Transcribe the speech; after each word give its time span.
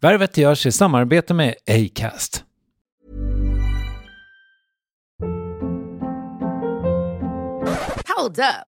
Värvet 0.00 0.36
görs 0.36 0.66
i 0.66 0.72
samarbete 0.72 1.34
med 1.34 1.54
Acast. 1.66 2.44
Hold 8.16 8.38
up. 8.38 8.75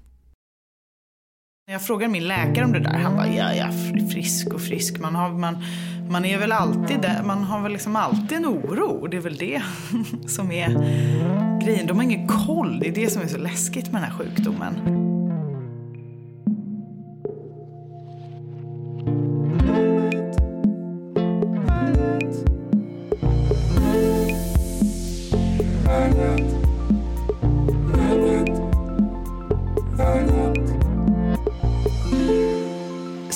Jag 1.71 1.81
frågade 1.81 2.11
min 2.11 2.27
läkare 2.27 2.65
om 2.65 2.71
det 2.71 2.79
där. 2.79 2.97
Han 2.97 3.15
bara, 3.15 3.27
ja, 3.27 3.53
ja, 3.53 3.67
frisk 4.11 4.53
och 4.53 4.61
frisk. 4.61 4.99
Man, 4.99 5.15
har, 5.15 5.29
man, 5.29 5.57
man 6.09 6.25
är 6.25 6.37
väl 6.37 6.51
alltid 6.51 7.01
där. 7.01 7.23
Man 7.23 7.43
har 7.43 7.61
väl 7.61 7.71
liksom 7.71 7.95
alltid 7.95 8.37
en 8.37 8.45
oro. 8.45 9.07
Det 9.07 9.17
är 9.17 9.21
väl 9.21 9.37
det 9.37 9.61
som 10.27 10.51
är 10.51 10.69
grejen. 11.65 11.87
De 11.87 11.97
har 11.97 12.03
ingen 12.03 12.27
koll. 12.27 12.79
Det 12.79 12.87
är 12.87 12.95
det 12.95 13.09
som 13.09 13.21
är 13.21 13.27
så 13.27 13.37
läskigt 13.37 13.91
med 13.91 14.01
den 14.01 14.11
här 14.11 14.17
sjukdomen. 14.17 15.10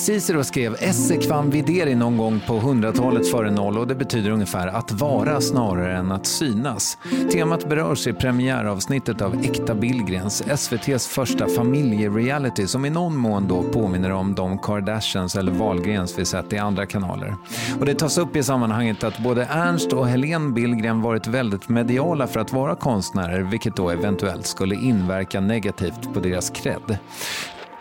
Cicero 0.06 0.44
skrev 0.44 0.76
esse 0.80 1.16
quam 1.16 1.50
videri 1.50 1.94
någon 1.94 2.16
gång 2.16 2.40
på 2.46 2.52
100-talet 2.52 3.30
före 3.30 3.50
noll 3.50 3.78
och 3.78 3.86
det 3.86 3.94
betyder 3.94 4.30
ungefär 4.30 4.66
att 4.66 4.92
vara 4.92 5.40
snarare 5.40 5.96
än 5.96 6.12
att 6.12 6.26
synas. 6.26 6.98
Temat 7.32 7.68
berörs 7.68 8.06
i 8.06 8.12
premiäravsnittet 8.12 9.22
av 9.22 9.34
Äkta 9.44 9.74
Billgrens, 9.74 10.42
SVTs 10.46 11.06
första 11.06 11.48
familjereality 11.48 12.66
som 12.66 12.84
i 12.84 12.90
någon 12.90 13.16
mån 13.16 13.48
då 13.48 13.62
påminner 13.62 14.12
om 14.12 14.34
de 14.34 14.58
Kardashians 14.58 15.36
eller 15.36 15.52
Wahlgrens 15.52 16.18
vi 16.18 16.24
sett 16.24 16.52
i 16.52 16.58
andra 16.58 16.86
kanaler. 16.86 17.36
Och 17.80 17.86
det 17.86 17.94
tas 17.94 18.18
upp 18.18 18.36
i 18.36 18.42
sammanhanget 18.42 19.04
att 19.04 19.18
både 19.18 19.44
Ernst 19.44 19.92
och 19.92 20.08
Helene 20.08 20.52
Billgren 20.52 21.02
varit 21.02 21.26
väldigt 21.26 21.68
mediala 21.68 22.26
för 22.26 22.40
att 22.40 22.52
vara 22.52 22.74
konstnärer 22.74 23.42
vilket 23.42 23.76
då 23.76 23.90
eventuellt 23.90 24.46
skulle 24.46 24.74
inverka 24.74 25.40
negativt 25.40 26.14
på 26.14 26.20
deras 26.20 26.50
cred. 26.50 26.98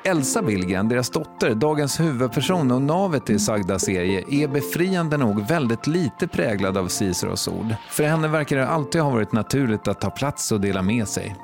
Elsa 0.06 0.42
Billgren, 0.42 0.90
deras 0.90 1.10
dotter, 1.10 1.56
dagens 1.56 2.00
huvudperson 2.00 2.72
och 2.72 2.82
navet 2.82 3.30
i 3.30 3.40
sagda 3.40 3.80
serie, 3.80 4.24
är 4.30 4.48
befriande 4.48 5.18
nog 5.18 5.48
väldigt 5.48 5.88
lite 5.88 6.28
präglad 6.28 6.78
av 6.78 6.88
Ciceros 6.88 7.48
ord. 7.48 7.76
För 7.90 8.04
henne 8.04 8.28
verkar 8.28 8.58
det 8.58 8.68
alltid 8.68 9.02
ha 9.02 9.10
varit 9.10 9.32
naturligt 9.32 9.88
att 9.88 10.02
ta 10.02 10.10
plats 10.10 10.52
och 10.52 10.62
dela 10.62 10.82
med 10.82 11.08
sig. 11.08 11.36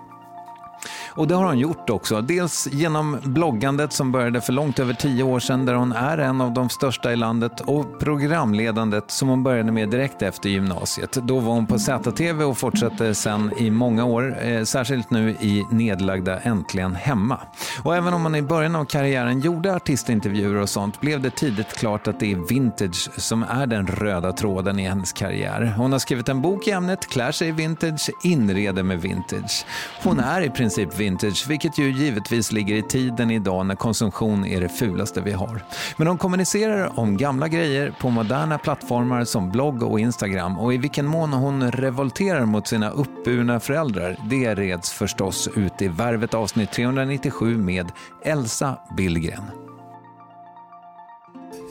Och 1.15 1.27
det 1.27 1.35
har 1.35 1.45
hon 1.45 1.59
gjort 1.59 1.89
också. 1.89 2.21
Dels 2.21 2.67
genom 2.71 3.17
bloggandet 3.23 3.93
som 3.93 4.11
började 4.11 4.41
för 4.41 4.53
långt 4.53 4.79
över 4.79 4.93
tio 4.93 5.23
år 5.23 5.39
sedan 5.39 5.65
där 5.65 5.73
hon 5.73 5.91
är 5.91 6.17
en 6.17 6.41
av 6.41 6.53
de 6.53 6.69
största 6.69 7.13
i 7.13 7.15
landet 7.15 7.61
och 7.61 7.99
programledandet 7.99 9.11
som 9.11 9.29
hon 9.29 9.43
började 9.43 9.71
med 9.71 9.89
direkt 9.89 10.21
efter 10.21 10.49
gymnasiet. 10.49 11.11
Då 11.11 11.39
var 11.39 11.53
hon 11.53 11.67
på 11.67 11.79
ZTV 11.79 12.43
och 12.43 12.57
fortsatte 12.57 13.15
sen 13.15 13.51
i 13.57 13.71
många 13.71 14.05
år, 14.05 14.43
eh, 14.43 14.63
särskilt 14.63 15.09
nu 15.09 15.29
i 15.29 15.65
nedlagda 15.71 16.39
Äntligen 16.39 16.95
Hemma. 16.95 17.39
Och 17.83 17.95
även 17.95 18.13
om 18.13 18.23
hon 18.23 18.35
i 18.35 18.41
början 18.41 18.75
av 18.75 18.85
karriären 18.85 19.39
gjorde 19.39 19.75
artistintervjuer 19.75 20.55
och 20.55 20.69
sånt 20.69 21.01
blev 21.01 21.21
det 21.21 21.29
tidigt 21.29 21.77
klart 21.77 22.07
att 22.07 22.19
det 22.19 22.31
är 22.31 22.47
vintage 22.49 23.09
som 23.17 23.43
är 23.43 23.67
den 23.67 23.87
röda 23.87 24.31
tråden 24.33 24.79
i 24.79 24.83
hennes 24.83 25.13
karriär. 25.13 25.73
Hon 25.77 25.91
har 25.91 25.99
skrivit 25.99 26.29
en 26.29 26.41
bok 26.41 26.67
i 26.67 26.71
ämnet, 26.71 27.09
klär 27.09 27.31
sig 27.31 27.51
vintage, 27.51 28.09
inreder 28.23 28.83
med 28.83 29.01
vintage. 29.01 29.65
Hon 30.03 30.19
är 30.19 30.41
i 30.41 30.49
princip 30.49 30.99
vintage, 31.01 31.45
vilket 31.47 31.77
ju 31.77 31.91
givetvis 31.91 32.51
ligger 32.51 32.75
i 32.75 32.81
tiden 32.81 33.31
idag 33.31 33.65
när 33.65 33.75
konsumtion 33.75 34.45
är 34.45 34.61
det 34.61 34.69
fulaste 34.69 35.21
vi 35.21 35.31
har. 35.31 35.63
Men 35.97 36.07
de 36.07 36.17
kommunicerar 36.17 36.99
om 36.99 37.17
gamla 37.17 37.47
grejer 37.47 37.93
på 37.99 38.09
moderna 38.09 38.57
plattformar 38.57 39.23
som 39.23 39.51
blogg 39.51 39.83
och 39.83 39.99
Instagram 39.99 40.59
och 40.59 40.73
i 40.73 40.77
vilken 40.77 41.05
mån 41.05 41.33
hon 41.33 41.71
revolterar 41.71 42.45
mot 42.45 42.67
sina 42.67 42.89
uppburna 42.89 43.59
föräldrar, 43.59 44.17
det 44.29 44.55
reds 44.55 44.91
förstås 44.91 45.49
ut 45.55 45.81
i 45.81 45.87
Värvet 45.87 46.33
avsnitt 46.33 46.71
397 46.71 47.57
med 47.57 47.91
Elsa 48.25 48.77
Billgren. 48.97 49.43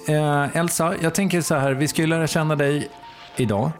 Eh, 0.09 0.57
Elsa, 0.57 0.95
jag 1.01 1.15
tänker 1.15 1.41
så 1.41 1.55
här, 1.55 1.73
vi 1.73 1.89
ska 1.89 2.03
ju 2.03 2.09
lära 2.09 2.27
känna 2.27 2.57
dig 2.57 2.89
idag. 3.37 3.71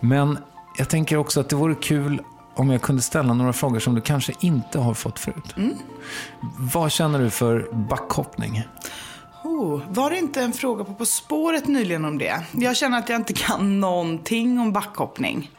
Men 0.00 0.38
jag 0.78 0.88
tänker 0.88 1.16
också 1.16 1.40
att 1.40 1.48
det 1.48 1.56
vore 1.56 1.74
kul 1.74 2.22
om 2.56 2.70
jag 2.70 2.82
kunde 2.82 3.02
ställa 3.02 3.34
några 3.34 3.52
frågor 3.52 3.78
som 3.80 3.94
du 3.94 4.00
kanske 4.00 4.32
inte 4.40 4.78
har 4.78 4.94
fått 4.94 5.18
förut. 5.18 5.54
Vad 6.72 6.92
känner 6.92 7.18
du 7.18 7.30
för 7.30 7.68
backhoppning? 7.72 8.62
Oh, 9.44 9.80
var 9.88 10.10
det 10.10 10.18
inte 10.18 10.42
en 10.42 10.52
fråga 10.52 10.84
på 10.84 10.94
På 10.94 11.06
spåret 11.06 11.66
nyligen 11.68 12.04
om 12.04 12.18
det? 12.18 12.42
Jag 12.52 12.76
känner 12.76 12.98
att 12.98 13.08
jag 13.08 13.16
inte 13.16 13.32
kan 13.32 13.80
någonting 13.80 14.58
om 14.60 14.72
backhoppning. 14.72 15.50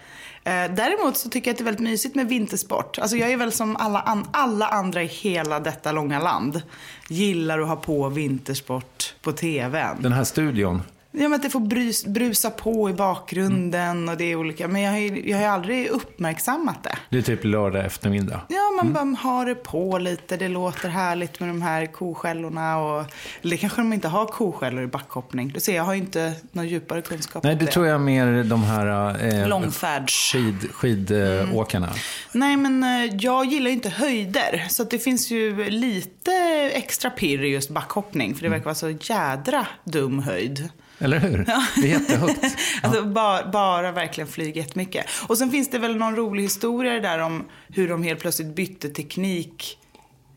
Eh, 0.43 0.51
däremot 0.53 1.17
så 1.17 1.29
tycker 1.29 1.47
jag 1.49 1.53
att 1.53 1.57
det 1.57 1.61
är 1.61 1.65
väldigt 1.65 1.83
mysigt 1.83 2.15
med 2.15 2.27
vintersport. 2.27 2.99
Alltså 2.99 3.17
jag 3.17 3.31
är 3.31 3.37
väl 3.37 3.51
som 3.51 3.75
alla, 3.75 3.99
an- 3.99 4.27
alla 4.31 4.67
andra 4.67 5.03
i 5.03 5.05
hela 5.05 5.59
detta 5.59 5.91
långa 5.91 6.19
land. 6.19 6.61
Gillar 7.09 7.59
att 7.59 7.67
ha 7.67 7.75
på 7.75 8.09
vintersport 8.09 9.13
på 9.21 9.31
tvn. 9.31 9.97
Den 9.99 10.11
här 10.11 10.23
studion, 10.23 10.81
Ja, 11.19 11.23
men 11.29 11.33
att 11.33 11.41
det 11.41 11.49
får 11.49 11.59
brus, 11.59 12.05
brusa 12.05 12.49
på 12.49 12.89
i 12.89 12.93
bakgrunden 12.93 14.09
och 14.09 14.17
det 14.17 14.31
är 14.31 14.35
olika. 14.35 14.67
Men 14.67 14.81
jag 14.81 14.91
har 14.91 14.97
ju 14.99 15.29
jag 15.29 15.37
har 15.37 15.43
ju 15.43 15.49
aldrig 15.49 15.87
uppmärksammat 15.87 16.83
det. 16.83 16.97
det 17.09 17.17
är 17.17 17.21
typ 17.21 17.43
lördag 17.43 17.85
eftermiddag. 17.85 18.41
Ja, 18.47 18.83
man 18.83 18.93
bara 18.93 19.17
har 19.29 19.45
det 19.45 19.55
på 19.55 19.97
lite. 19.97 20.37
Det 20.37 20.47
låter 20.47 20.89
härligt 20.89 21.39
med 21.39 21.49
de 21.49 21.61
här 21.61 21.85
koskällorna. 21.85 22.77
Och, 22.77 23.05
eller 23.41 23.57
kanske 23.57 23.81
de 23.81 23.93
inte 23.93 24.07
har 24.07 24.25
koskällor 24.25 24.83
i 24.83 24.87
backhoppning. 24.87 25.47
Du 25.53 25.59
ser, 25.59 25.75
jag 25.75 25.83
har 25.83 25.93
ju 25.93 25.99
inte 25.99 26.33
någon 26.51 26.67
djupare 26.67 27.01
kunskap 27.01 27.43
Nej, 27.43 27.55
det 27.55 27.65
det. 27.65 27.71
tror 27.71 27.87
jag 27.87 28.01
mer 28.01 28.43
de 28.43 28.63
här 28.63 29.17
eh, 29.41 29.47
Långfärds. 29.47 30.31
skid, 30.33 30.67
skidåkarna. 30.71 31.89
Nej, 32.31 32.57
men 32.57 32.83
eh, 32.83 33.15
jag 33.19 33.45
gillar 33.45 33.67
ju 33.67 33.73
inte 33.73 33.89
höjder. 33.89 34.65
Så 34.69 34.83
det 34.83 34.99
finns 34.99 35.31
ju 35.31 35.69
lite 35.69 36.31
extra 36.73 37.09
pirr 37.09 37.43
i 37.43 37.47
just 37.47 37.69
backhoppning. 37.69 38.35
För 38.35 38.43
det 38.43 38.49
verkar 38.49 38.65
vara 38.65 38.75
så 38.75 38.89
jädra 38.89 39.67
dum 39.83 40.19
höjd. 40.19 40.69
Eller 40.99 41.19
hur? 41.19 41.45
Det 41.75 41.91
är 41.91 41.99
jättehögt. 41.99 42.57
Alltså 42.81 43.05
bara, 43.05 43.47
bara 43.51 43.91
verkligen 43.91 44.27
flyga 44.27 44.61
jättemycket. 44.61 45.05
Och 45.27 45.37
sen 45.37 45.51
finns 45.51 45.69
det 45.69 45.79
väl 45.79 45.95
någon 45.95 46.15
rolig 46.15 46.43
historia 46.43 46.99
där 46.99 47.19
om 47.19 47.45
hur 47.69 47.89
de 47.89 48.03
helt 48.03 48.19
plötsligt 48.19 48.55
bytte 48.55 48.89
teknik. 48.89 49.77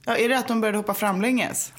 Ja, 0.06 0.16
är 0.16 0.28
det 0.28 0.38
att 0.38 0.48
de 0.48 0.60
började 0.60 0.78
hoppa 0.78 0.94
framlänges? 0.94 1.72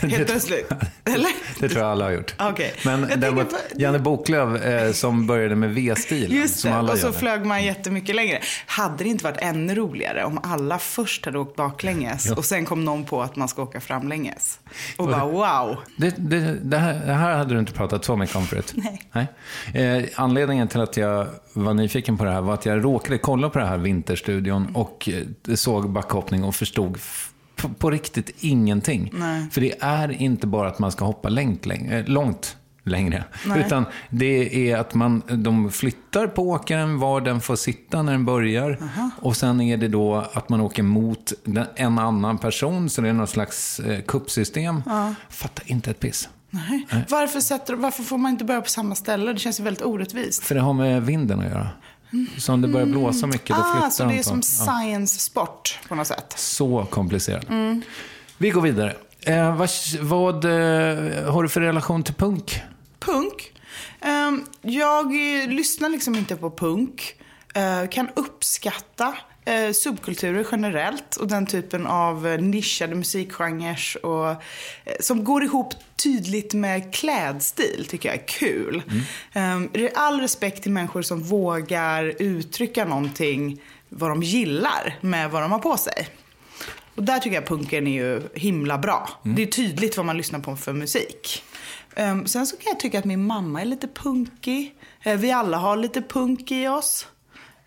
Helt 0.00 0.26
plötsligt? 0.26 0.68
Eller? 1.04 1.30
Det 1.60 1.68
tror 1.68 1.80
jag 1.82 1.90
alla 1.90 2.04
har 2.04 2.12
gjort. 2.12 2.34
Okej. 2.38 2.74
Men 2.84 3.00
Jag 3.00 3.08
det 3.08 3.12
tänker 3.14 3.30
var 3.30 3.44
på- 3.44 3.56
Janne 3.76 3.98
Boklöv 3.98 4.56
eh, 4.56 4.92
som 4.92 5.26
började 5.26 5.56
med 5.56 5.74
V-stil. 5.74 6.32
Just 6.32 6.62
det, 6.62 6.78
och 6.78 6.98
så 6.98 7.06
gör. 7.06 7.12
flög 7.12 7.44
man 7.46 7.64
jättemycket 7.64 8.14
längre. 8.16 8.40
Hade 8.66 9.04
det 9.04 9.10
inte 9.10 9.24
varit 9.24 9.36
ännu 9.40 9.74
roligare 9.74 10.24
om 10.24 10.40
alla 10.42 10.78
först 10.78 11.24
hade 11.24 11.38
åkt 11.38 11.56
baklänges 11.56 12.30
och 12.30 12.44
sen 12.44 12.64
kom 12.64 12.84
någon 12.84 13.04
på 13.04 13.22
att 13.22 13.36
man 13.36 13.48
ska 13.48 13.62
åka 13.62 13.80
framlänges? 13.80 14.58
Och 14.96 15.06
bara 15.08 15.24
wow. 15.24 15.76
Det, 15.96 16.14
det, 16.18 16.58
det, 16.62 16.78
här, 16.78 16.94
det 17.06 17.12
här 17.12 17.36
hade 17.36 17.54
du 17.54 17.60
inte 17.60 17.72
pratat 17.72 18.04
så 18.04 18.16
mycket 18.16 18.36
om 18.36 18.46
förut. 18.46 18.74
Nej. 19.12 19.26
Eh, 19.98 20.04
anledningen 20.14 20.68
till 20.68 20.80
att 20.80 20.96
jag 20.96 21.26
var 21.52 21.74
nyfiken 21.74 22.18
på 22.18 22.24
det 22.24 22.30
här 22.32 22.40
var 22.40 22.54
att 22.54 22.66
jag 22.66 22.84
råkade 22.84 23.18
kolla 23.18 23.50
på 23.50 23.58
det 23.58 23.66
här 23.66 23.78
Vinterstudion 23.78 24.68
och 24.74 25.08
eh, 25.48 25.54
såg 25.54 25.90
backhoppning 25.90 26.44
och 26.44 26.54
förstod 26.54 26.98
på, 27.56 27.68
på 27.68 27.90
riktigt 27.90 28.30
ingenting. 28.40 29.10
Nej. 29.14 29.46
För 29.50 29.60
det 29.60 29.74
är 29.80 30.22
inte 30.22 30.46
bara 30.46 30.68
att 30.68 30.78
man 30.78 30.92
ska 30.92 31.04
hoppa 31.04 31.28
långt, 31.28 31.66
läng- 31.66 31.92
eh, 31.92 32.04
långt 32.06 32.56
längre. 32.84 33.24
Nej. 33.46 33.60
Utan 33.66 33.84
det 34.10 34.70
är 34.70 34.76
att 34.76 34.94
man, 34.94 35.22
de 35.28 35.70
flyttar 35.70 36.26
på 36.26 36.42
åkaren 36.50 36.98
var 36.98 37.20
den 37.20 37.40
får 37.40 37.56
sitta 37.56 38.02
när 38.02 38.12
den 38.12 38.24
börjar. 38.24 38.78
Och 39.20 39.36
sen 39.36 39.60
är 39.60 39.76
det 39.76 39.88
då 39.88 40.14
att 40.32 40.48
man 40.48 40.60
åker 40.60 40.82
mot 40.82 41.32
en 41.76 41.98
annan 41.98 42.38
person. 42.38 42.90
Så 42.90 43.00
det 43.00 43.08
är 43.08 43.12
någon 43.12 43.26
slags 43.26 43.80
eh, 43.80 44.00
kuppsystem. 44.00 44.82
Fattar 45.30 45.70
inte 45.70 45.90
ett 45.90 46.00
piss. 46.00 46.28
Nej. 46.50 46.86
Varför, 47.08 47.40
sätter, 47.40 47.74
varför 47.74 48.02
får 48.02 48.18
man 48.18 48.30
inte 48.30 48.44
börja 48.44 48.60
på 48.60 48.68
samma 48.68 48.94
ställe? 48.94 49.32
Det 49.32 49.38
känns 49.38 49.60
ju 49.60 49.64
väldigt 49.64 49.82
orättvist. 49.84 50.44
För 50.44 50.54
det 50.54 50.60
har 50.60 50.72
med 50.72 51.02
vinden 51.06 51.40
att 51.40 51.46
göra. 51.46 51.68
Så 52.38 52.52
om 52.52 52.60
det 52.60 52.68
börjar 52.68 52.86
blåsa 52.86 53.26
mycket, 53.26 53.48
då 53.48 53.54
flyttar 53.54 53.86
Ah, 53.86 53.90
så 53.90 54.02
de 54.02 54.12
det 54.12 54.18
är 54.18 54.22
som 54.22 54.42
science-sport 54.42 55.78
på 55.88 55.94
något 55.94 56.06
sätt. 56.06 56.34
Så 56.36 56.86
komplicerat. 56.90 57.48
Mm. 57.48 57.82
Vi 58.38 58.50
går 58.50 58.60
vidare. 58.60 58.96
Eh, 59.20 59.56
vad 59.56 59.70
vad 60.00 60.44
eh, 60.44 61.32
har 61.32 61.42
du 61.42 61.48
för 61.48 61.60
relation 61.60 62.02
till 62.02 62.14
punk? 62.14 62.60
Punk. 62.98 63.52
Ehm, 64.00 64.44
jag 64.62 65.06
eh, 65.06 65.48
lyssnar 65.48 65.88
liksom 65.88 66.14
inte 66.14 66.36
på 66.36 66.50
punk. 66.50 67.14
Eh, 67.54 67.88
kan 67.88 68.08
uppskatta 68.16 69.14
eh, 69.46 69.72
subkulturer 69.72 70.46
generellt 70.52 71.16
och 71.16 71.28
den 71.28 71.46
typen 71.46 71.86
av 71.86 72.26
eh, 72.26 72.38
nischade 72.40 72.94
musikgenrer 72.94 74.06
och, 74.06 74.30
eh, 74.30 74.36
som 75.00 75.24
går 75.24 75.44
ihop 75.44 75.74
tydligt 75.96 76.54
med 76.54 76.94
klädstil 76.94 77.86
tycker 77.88 78.08
jag 78.08 78.18
är 78.18 78.26
kul. 78.26 78.82
Mm. 79.34 79.88
all 79.94 80.20
respekt 80.20 80.62
till 80.62 80.72
människor 80.72 81.02
som 81.02 81.22
vågar 81.22 82.22
uttrycka 82.22 82.84
någonting 82.84 83.60
vad 83.88 84.10
de 84.10 84.22
gillar 84.22 84.98
med 85.00 85.30
vad 85.30 85.42
de 85.42 85.52
har 85.52 85.58
på 85.58 85.76
sig. 85.76 86.08
Och 86.94 87.02
där 87.02 87.18
tycker 87.18 87.34
jag 87.34 87.46
punken 87.46 87.86
är 87.86 87.92
ju 87.92 88.22
himla 88.34 88.78
bra. 88.78 89.08
Det 89.22 89.42
är 89.42 89.46
tydligt 89.46 89.96
vad 89.96 90.06
man 90.06 90.16
lyssnar 90.16 90.40
på 90.40 90.56
för 90.56 90.72
musik. 90.72 91.42
Ehm, 91.96 92.26
sen 92.26 92.46
så 92.46 92.56
kan 92.56 92.70
jag 92.70 92.80
tycka 92.80 92.98
att 92.98 93.04
min 93.04 93.26
mamma 93.26 93.60
är 93.60 93.64
lite 93.64 93.88
punkig. 93.88 94.74
Eh, 95.02 95.16
vi 95.16 95.32
alla 95.32 95.56
har 95.56 95.76
lite 95.76 96.02
punk 96.02 96.50
i 96.50 96.68
oss. 96.68 97.06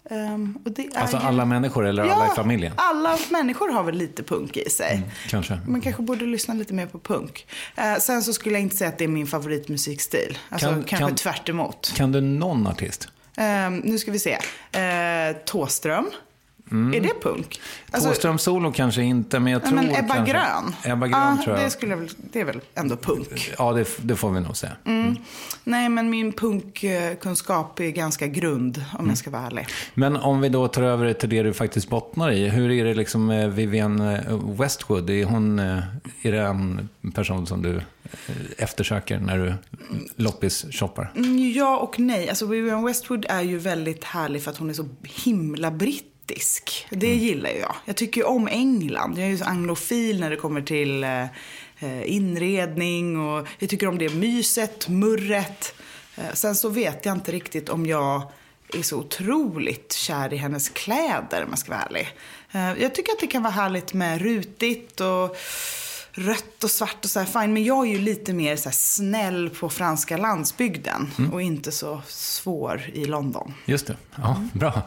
Är 0.09 0.97
Alltså 1.01 1.17
ju- 1.17 1.23
alla 1.23 1.45
människor 1.45 1.85
eller 1.88 2.03
alla 2.03 2.25
i 2.33 2.35
familjen? 2.35 2.73
alla 2.75 3.17
människor 3.31 3.69
har 3.71 3.83
väl 3.83 3.95
lite 3.95 4.23
punk 4.23 4.57
i 4.57 4.69
sig. 4.69 5.01
Kanske. 5.29 5.59
Man 5.67 5.81
kanske 5.81 6.01
borde 6.03 6.25
lyssna 6.25 6.53
lite 6.53 6.73
mer 6.73 6.85
på 6.85 7.00
punk. 7.00 7.47
Eh, 7.75 7.95
sen 7.95 8.23
så 8.23 8.33
skulle 8.33 8.56
jag 8.56 8.61
inte 8.61 8.75
säga 8.75 8.88
att 8.89 8.97
det 8.97 9.03
är 9.03 9.07
min 9.07 9.27
favoritmusikstil. 9.27 10.38
Alltså 10.50 10.67
Kan- 10.69 10.83
kanske 10.83 11.07
kan- 11.07 11.15
tvärt 11.15 11.50
emot. 11.50 11.94
Kan 11.95 12.11
du 12.11 12.21
någon 12.21 12.67
artist? 12.67 13.07
Ehm, 13.38 13.77
nu 13.77 13.97
ska 14.00 14.11
vi 14.11 14.19
se. 14.19 14.31
Uh, 14.35 15.38
Tåström. 15.45 16.09
Är 16.71 17.01
det 17.01 17.21
punk? 17.21 17.62
Alltså, 17.92 18.38
Solo 18.38 18.71
kanske 18.71 19.01
inte, 19.01 19.39
men 19.39 19.54
jag 19.54 19.62
Ja, 19.62 19.66
tror 19.68 19.75
men 19.75 19.95
Ebba 19.95 20.16
kanske... 20.16 20.33
Grön. 20.33 20.75
Ebba 20.83 21.07
Grön 21.07 21.38
ja, 21.38 21.44
tror 21.44 21.56
jag. 21.57 21.66
Det, 21.66 21.69
skulle 21.69 22.07
det 22.31 22.42
är 22.42 22.45
väl 22.45 22.62
ändå 22.75 22.95
punk. 22.95 23.51
Ja, 23.57 23.74
det, 23.74 23.88
det 24.01 24.16
får 24.16 24.31
vi 24.31 24.39
nog 24.39 24.57
säga. 24.57 24.71
Nej, 25.63 25.89
men 25.89 26.10
min 26.10 26.33
punkkunskap 26.33 27.80
är 27.80 27.89
ganska 27.89 28.27
grund 28.27 28.83
om 28.92 29.00
Mm. 29.00 29.10
jag 29.10 29.18
ska 29.18 29.30
vara 29.30 29.45
ärlig. 29.45 29.68
Men 29.94 30.16
om 30.18 30.42
vi 30.42 30.49
då 30.49 30.68
tar 30.68 30.81
över 30.83 31.06
det 31.06 31.14
till 31.14 31.30
det 31.30 31.44
du 31.44 31.54
faktiskt 31.54 31.90
bottnar 31.90 32.31
i. 32.31 32.49
Hur 32.49 32.71
är 32.71 32.85
det 32.85 32.94
liksom 32.94 33.26
med 33.26 33.54
Vivienne 33.56 34.23
eh, 34.30 34.38
Westwood? 34.59 35.09
Är, 35.09 35.26
hon, 35.26 35.59
eh, 35.59 35.78
är 36.21 36.31
det 36.31 36.42
en 36.42 36.90
person 37.16 37.47
som 37.47 37.61
du 37.61 37.76
eh, 37.76 37.81
eftersöker 38.57 39.19
när 39.19 39.38
du 39.38 39.54
loppis-shoppar? 40.23 41.11
Mm, 41.16 41.52
Ja 41.52 41.78
och 41.78 41.99
nej. 41.99 42.30
Alltså 42.30 42.45
Vivienne 42.45 42.88
Westwood 42.88 43.26
är 43.30 43.42
ju 43.42 43.57
väldigt 43.57 44.04
härlig 44.04 44.44
för 44.44 44.52
att 44.52 44.57
hon 44.57 44.69
är 44.69 44.73
så 44.73 44.85
himla 45.04 45.71
brittisk. 46.30 46.88
Det 46.90 47.07
Mm. 47.07 47.19
gillar 47.19 47.50
jag. 47.50 47.76
Jag 47.86 47.95
tycker 47.95 48.21
ju 48.21 48.28
om 48.28 48.48
England. 48.48 49.18
Jag 49.18 49.26
är 49.26 49.30
ju 49.30 49.38
så 49.38 49.45
anglofil 49.45 50.19
när 50.19 50.30
det 50.30 50.36
kommer 50.36 50.62
till 50.62 51.04
eh, 51.04 51.21
eh, 51.80 52.12
inredning 52.14 53.19
och 53.19 53.48
jag 53.59 53.69
tycker 53.69 53.88
om 53.88 53.98
det 53.98 54.09
myset, 54.09 54.88
murret. 54.90 55.74
Eh, 56.18 56.33
sen 56.33 56.56
så 56.56 56.69
vet 56.69 57.06
jag 57.06 57.16
inte 57.16 57.31
riktigt 57.31 57.69
om 57.69 57.86
jag 57.86 58.21
är 58.74 58.81
så 58.81 58.98
otroligt 58.98 59.94
kär 59.94 60.33
i 60.33 60.38
hennes 60.38 60.69
kläder 60.69 61.44
om 61.44 61.50
jag 61.50 61.59
ska 61.59 61.71
vara 61.71 61.81
ärlig. 61.81 62.07
Jag 62.81 62.95
tycker 62.95 63.12
att 63.12 63.19
det 63.19 63.28
kan 63.28 63.44
vara 63.44 63.54
härligt 63.54 63.94
med 63.94 64.21
rutigt 64.21 65.02
och 65.02 65.38
rött 66.19 66.64
och 66.64 66.71
svart 66.71 66.97
och 67.04 67.09
så 67.09 67.19
här 67.19 67.26
fine. 67.42 67.54
Men 67.54 67.64
jag 67.64 67.88
är 67.88 67.92
ju 67.92 67.97
lite 67.99 68.33
mer 68.33 68.56
så 68.56 68.69
snäll 68.73 69.49
på 69.49 69.69
franska 69.69 70.18
landsbygden 70.18 71.11
och 71.31 71.42
inte 71.42 71.71
så 71.71 72.02
svår 72.07 72.81
i 72.94 73.06
London. 73.06 73.54
Just 73.66 73.88
det. 73.88 73.97
Ja, 74.16 74.35
Mm. 74.35 74.49
bra. 74.54 74.81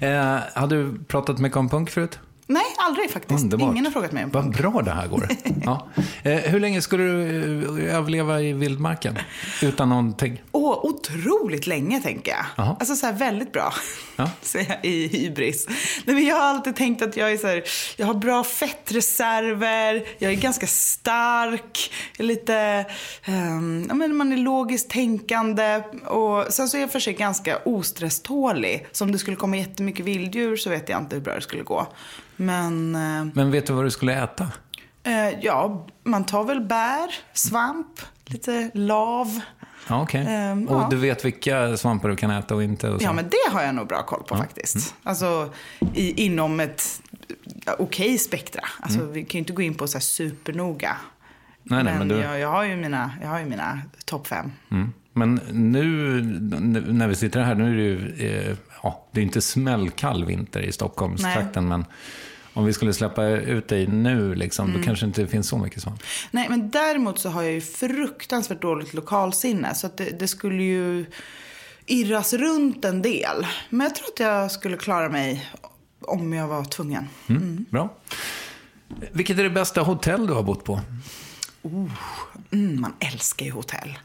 Eh, 0.00 0.38
har 0.54 0.66
du 0.66 0.98
pratat 1.04 1.38
mycket 1.38 1.56
om 1.56 1.68
punk 1.68 1.90
förut? 1.90 2.18
Nej, 2.50 2.64
aldrig 2.78 3.10
faktiskt. 3.10 3.42
Underbart. 3.44 3.72
Ingen 3.72 3.84
har 3.84 3.92
frågat 3.92 4.12
mig 4.12 4.24
om 4.24 4.30
Vad 4.30 4.42
punk. 4.42 4.58
bra 4.58 4.82
det 4.82 4.90
här 4.90 5.06
går. 5.08 5.28
Ja. 5.64 5.88
Eh, 6.22 6.32
hur 6.38 6.60
länge 6.60 6.82
skulle 6.82 7.02
du 7.04 7.88
eh, 7.88 7.96
överleva 7.96 8.40
i 8.40 8.52
vildmarken? 8.52 9.18
Utan 9.62 9.88
någonting? 9.88 10.42
Åh, 10.52 10.84
otroligt 10.84 11.66
länge 11.66 12.00
tänker 12.00 12.32
jag. 12.32 12.44
Jaha. 12.56 12.76
Alltså 12.80 12.96
så 12.96 13.06
här 13.06 13.12
väldigt 13.12 13.52
bra. 13.52 13.72
Ja. 14.16 14.30
Säger 14.42 14.68
jag 14.68 14.84
i 14.92 15.06
hybris. 15.08 15.66
Nej, 16.04 16.14
men 16.16 16.24
jag 16.26 16.36
har 16.36 16.42
alltid 16.44 16.76
tänkt 16.76 17.02
att 17.02 17.16
jag 17.16 17.32
är 17.32 17.36
så 17.36 17.46
här, 17.46 17.62
jag 17.96 18.06
har 18.06 18.14
bra 18.14 18.44
fettreserver, 18.44 20.06
jag 20.18 20.32
är 20.32 20.36
ganska 20.36 20.66
stark, 20.66 21.92
är 22.18 22.24
lite, 22.24 22.84
ehm, 23.24 23.84
ja 23.88 23.94
men 23.94 24.16
man 24.16 24.32
är 24.32 24.36
logiskt 24.36 24.90
tänkande 24.90 25.82
och 26.06 26.46
sen 26.52 26.68
så 26.68 26.76
är 26.76 26.80
jag 26.80 26.92
för 26.92 27.00
sig 27.00 27.12
ganska 27.12 27.56
ostresstålig. 27.64 28.86
Så 28.92 29.04
om 29.04 29.12
det 29.12 29.18
skulle 29.18 29.36
komma 29.36 29.56
jättemycket 29.56 30.04
vilddjur 30.06 30.56
så 30.56 30.70
vet 30.70 30.88
jag 30.88 31.00
inte 31.00 31.16
hur 31.16 31.22
bra 31.22 31.34
det 31.34 31.40
skulle 31.40 31.62
gå. 31.62 31.86
Men 32.40 32.94
eh, 32.94 33.26
Men 33.34 33.50
vet 33.50 33.66
du 33.66 33.72
vad 33.72 33.84
du 33.84 33.90
skulle 33.90 34.22
äta? 34.22 34.48
eh, 35.02 35.30
ja, 35.40 35.86
man 36.04 36.24
tar 36.24 36.44
väl 36.44 36.60
bär, 36.60 37.14
svamp, 37.32 38.00
lite 38.26 38.70
lav. 38.74 39.40
Ja, 39.88 40.02
okej. 40.02 40.26
Ehm, 40.28 40.68
och 40.68 40.80
ja. 40.82 40.86
du 40.90 40.96
vet 40.96 41.24
vilka 41.24 41.76
svampar 41.76 42.08
du 42.08 42.16
kan 42.16 42.30
äta 42.30 42.54
och 42.54 42.62
inte? 42.62 42.90
Och 42.90 43.00
så. 43.00 43.06
Ja, 43.06 43.12
men 43.12 43.24
det 43.28 43.52
har 43.52 43.62
jag 43.62 43.74
nog 43.74 43.86
bra 43.86 44.02
koll 44.02 44.22
på 44.22 44.36
faktiskt. 44.36 44.94
Alltså 45.02 45.52
i, 45.94 46.24
inom 46.24 46.60
ett 46.60 47.02
ja, 47.66 47.76
okej 47.78 48.18
spektra. 48.18 48.62
Alltså 48.80 49.04
vi 49.04 49.24
kan 49.24 49.32
ju 49.32 49.38
inte 49.38 49.52
gå 49.52 49.62
in 49.62 49.74
på 49.74 49.88
så 49.88 49.98
här 49.98 50.02
supernoga. 50.02 50.96
nej, 51.62 51.84
nej, 51.84 51.94
men 51.98 51.98
men 51.98 52.08
du... 52.08 52.22
jag, 52.24 52.38
jag 52.38 52.48
har 52.48 52.64
ju 52.64 52.76
mina, 52.76 53.12
jag 53.22 53.28
har 53.28 53.38
ju 53.38 53.44
mina 53.44 53.80
topp 54.04 54.26
fem. 54.26 54.52
Mm. 54.70 54.92
Men 55.18 55.40
nu 55.52 56.20
när 56.88 57.08
vi 57.08 57.14
sitter 57.14 57.40
här, 57.40 57.54
nu 57.54 57.70
är 57.72 57.76
det 57.76 57.82
ju, 57.82 58.28
eh, 58.50 58.56
ja, 58.82 59.06
det 59.12 59.20
är 59.20 59.24
inte 59.24 59.40
smällkall 59.40 60.24
vinter 60.24 60.60
i 60.60 60.72
Stockholmstrakten, 60.72 61.68
men 61.68 61.84
om 62.54 62.64
vi 62.64 62.72
skulle 62.72 62.92
släppa 62.92 63.26
ut 63.26 63.68
dig 63.68 63.86
nu, 63.86 64.34
liksom, 64.34 64.68
Mm. 64.68 64.80
då 64.80 64.86
kanske 64.86 65.06
inte 65.06 65.26
finns 65.26 65.48
så 65.48 65.58
mycket 65.58 65.82
svamp. 65.82 66.02
Nej, 66.30 66.46
men 66.48 66.70
däremot 66.70 67.18
så 67.18 67.28
har 67.28 67.42
jag 67.42 67.52
ju 67.52 67.60
fruktansvärt 67.60 68.62
dåligt 68.62 68.94
lokalsinne. 68.94 69.74
Så 69.74 69.88
det, 69.96 70.18
det 70.20 70.28
skulle 70.28 70.62
ju 70.62 71.06
irras 71.86 72.32
runt 72.32 72.84
en 72.84 73.02
del. 73.02 73.46
Men 73.70 73.80
jag 73.86 73.94
tror 73.94 74.06
att 74.14 74.20
jag 74.20 74.50
skulle 74.50 74.76
klara 74.76 75.08
mig 75.08 75.46
om 76.00 76.32
jag 76.32 76.48
var 76.48 76.64
tvungen. 76.64 77.08
Bra. 77.70 77.94
Vilket 79.12 79.38
är 79.38 79.42
det 79.42 79.50
bästa 79.50 79.80
hotell 79.82 80.26
du 80.26 80.32
har 80.32 80.42
bott 80.42 80.64
på? 80.64 80.80
Mm, 82.50 82.80
man 82.80 82.94
älskar 83.00 83.46
ju 83.46 83.52
hotell. 83.52 83.98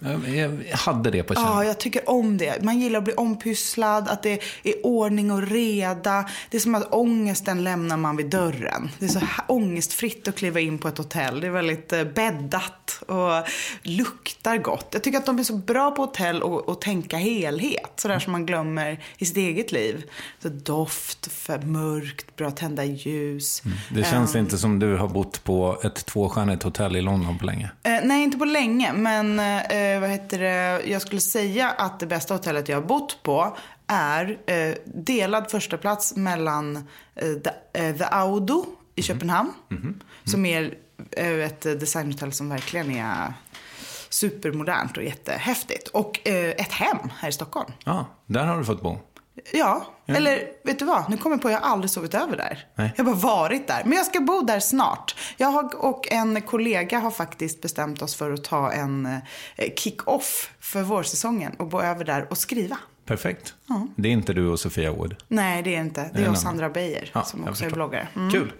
Jag 0.70 0.78
hade 0.78 1.12
det 1.12 1.24
på 1.24 1.34
känn. 1.34 1.44
Ja, 1.44 1.66
jag 1.66 1.80
tycker 1.80 2.10
om 2.10 2.38
det. 2.38 2.64
Man 2.64 2.80
gillar 2.80 2.98
att 2.98 3.04
bli 3.04 3.14
ompysslad, 3.14 4.08
att 4.08 4.24
det 4.24 4.42
är 4.64 4.86
ordning 4.86 5.32
och 5.32 5.48
reda. 5.48 6.30
Det 6.50 6.58
är 6.58 6.62
som 6.62 6.76
att 6.76 6.94
ångesten 6.94 7.64
lämnar 7.64 7.98
man 7.98 8.16
vid 8.16 8.30
dörren. 8.30 8.90
Det 9.00 9.06
är 9.06 9.10
så 9.10 9.20
ångestfritt 9.48 10.28
att 10.28 10.36
kliva 10.36 10.60
in 10.60 10.78
på 10.78 10.88
ett 10.88 10.98
hotell. 10.98 11.42
Det 11.42 11.48
är 11.48 11.52
väldigt 11.52 11.94
eh, 11.94 12.04
bäddat 12.04 13.04
och 13.08 13.48
luktar 13.82 14.58
gott. 14.58 14.88
Jag 14.92 15.04
tycker 15.04 15.18
att 15.18 15.26
de 15.26 15.40
är 15.40 15.44
så 15.44 15.58
bra 15.58 15.92
på 15.92 16.02
hotell 16.02 16.44
och, 16.44 16.70
och 16.70 16.82
tänka 16.82 17.18
helhet. 17.18 17.94
Sådär 17.96 18.20
som 18.20 18.32
man 18.32 18.46
glömmer 18.46 19.04
i 19.18 19.26
sitt 19.26 19.38
eget 19.38 19.72
liv. 19.72 20.04
Så 20.42 20.50
doft, 20.50 21.32
för 21.32 21.60
mörkt, 21.60 22.36
bra 22.36 22.52
tända 22.52 22.84
ljus. 22.84 23.64
Det 23.92 24.04
känns 24.04 24.36
inte 24.36 24.58
som 24.58 24.80
du 24.80 24.96
har 24.96 25.08
bott 25.08 25.44
på 25.44 25.82
ett 25.84 26.06
tvåstjärnigt 26.06 26.64
hotell 26.64 26.96
i 26.96 27.02
London 27.02 27.38
på 27.38 27.46
länge. 27.46 27.72
Eh, 27.84 28.00
nej, 28.04 28.33
inte 28.34 28.46
på 28.46 28.46
länge. 28.46 28.94
Men 28.94 29.40
eh, 29.40 30.00
vad 30.00 30.10
heter 30.10 30.40
det? 30.40 30.82
jag 30.86 31.02
skulle 31.02 31.22
säga 31.22 31.70
att 31.70 32.00
det 32.00 32.06
bästa 32.08 32.34
hotellet 32.34 32.70
jag 32.70 32.78
har 32.78 32.88
bott 32.88 33.24
på 33.24 33.58
är 33.88 34.38
eh, 34.46 34.75
delad 34.86 35.52
första 35.52 35.78
plats 35.78 36.16
mellan 36.16 36.75
eh, 37.16 37.34
the, 37.34 37.80
eh, 37.80 37.96
the 37.96 38.04
Audo 38.04 38.66
i 38.96 39.02
Köpenhamn. 39.02 39.54
Som 40.24 40.46
är 40.46 40.74
eh, 41.12 41.28
ett 41.28 41.62
designhotell 41.62 42.32
som 42.32 42.50
verkligen 42.50 42.92
är 42.92 43.34
supermodernt 44.10 44.98
och 44.98 45.04
jättehäftigt. 45.04 45.88
Och 45.88 46.28
eh, 46.28 46.50
ett 46.50 46.72
hem 46.72 46.98
här 47.20 47.30
i 47.30 47.32
Stockholm. 47.32 47.72
Ja, 47.86 48.06
där 48.25 48.46
har 48.46 48.58
du 48.58 48.66
fått 48.66 48.82
bo. 48.82 48.98
Ja, 49.52 49.86
eller 50.06 50.48
vet 50.63 50.80
du 50.80 50.86
vad? 50.86 51.10
Nu 51.10 51.18
kommer 51.18 51.36
jag 51.36 51.42
på 51.42 51.48
att 51.48 51.54
jag 51.54 51.63
aldrig 51.63 51.92
sovit 51.92 52.13
över 52.13 52.38
där. 52.38 52.66
Nej. 52.75 52.94
Jag 52.98 53.04
har 53.04 53.13
bara 53.13 53.36
varit 53.36 53.68
där. 53.68 53.82
Men 53.86 53.98
jag 53.98 54.06
ska 54.06 54.20
bo 54.20 54.42
där 54.42 54.60
snart. 54.60 55.16
Jag 55.38 55.84
och 55.84 56.12
en 56.12 56.42
kollega 56.42 57.00
har 57.00 57.12
faktiskt 57.12 57.62
bestämt 57.62 58.02
oss 58.02 58.16
för 58.16 58.32
att 58.32 58.44
ta 58.44 58.72
en 58.72 59.06
eh, 59.56 59.74
kick-off 59.75 60.52
för 60.60 60.82
vårsäsongen 60.82 61.54
och 61.54 61.68
bo 61.68 61.82
över 61.82 62.06
där 62.06 62.28
och 62.30 62.38
skriva. 62.38 62.78
Perfekt. 63.06 63.54
Det 63.96 64.10
är 64.10 64.13
inte 64.13 64.34
du 64.34 64.48
och 64.48 64.60
Sofia 64.60 64.92
Wood. 64.92 65.16
Nej, 65.28 65.63
det 65.63 65.75
är 65.75 65.80
inte. 65.80 66.10
Det 66.13 66.20
är 66.20 66.24
jag 66.24 66.32
och. 66.32 66.38
Sandra 66.38 66.70
Beijer 66.70 67.10
Ja, 67.13 67.24
som 67.24 67.48
också 67.48 67.66
är 67.66 67.70
bloggare. 67.70 68.08
Mm. 68.16 68.32
Kul. 68.32 68.54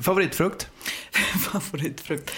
Favoritfrukt? 0.00 0.68
Favoritfrukt. 1.50 2.30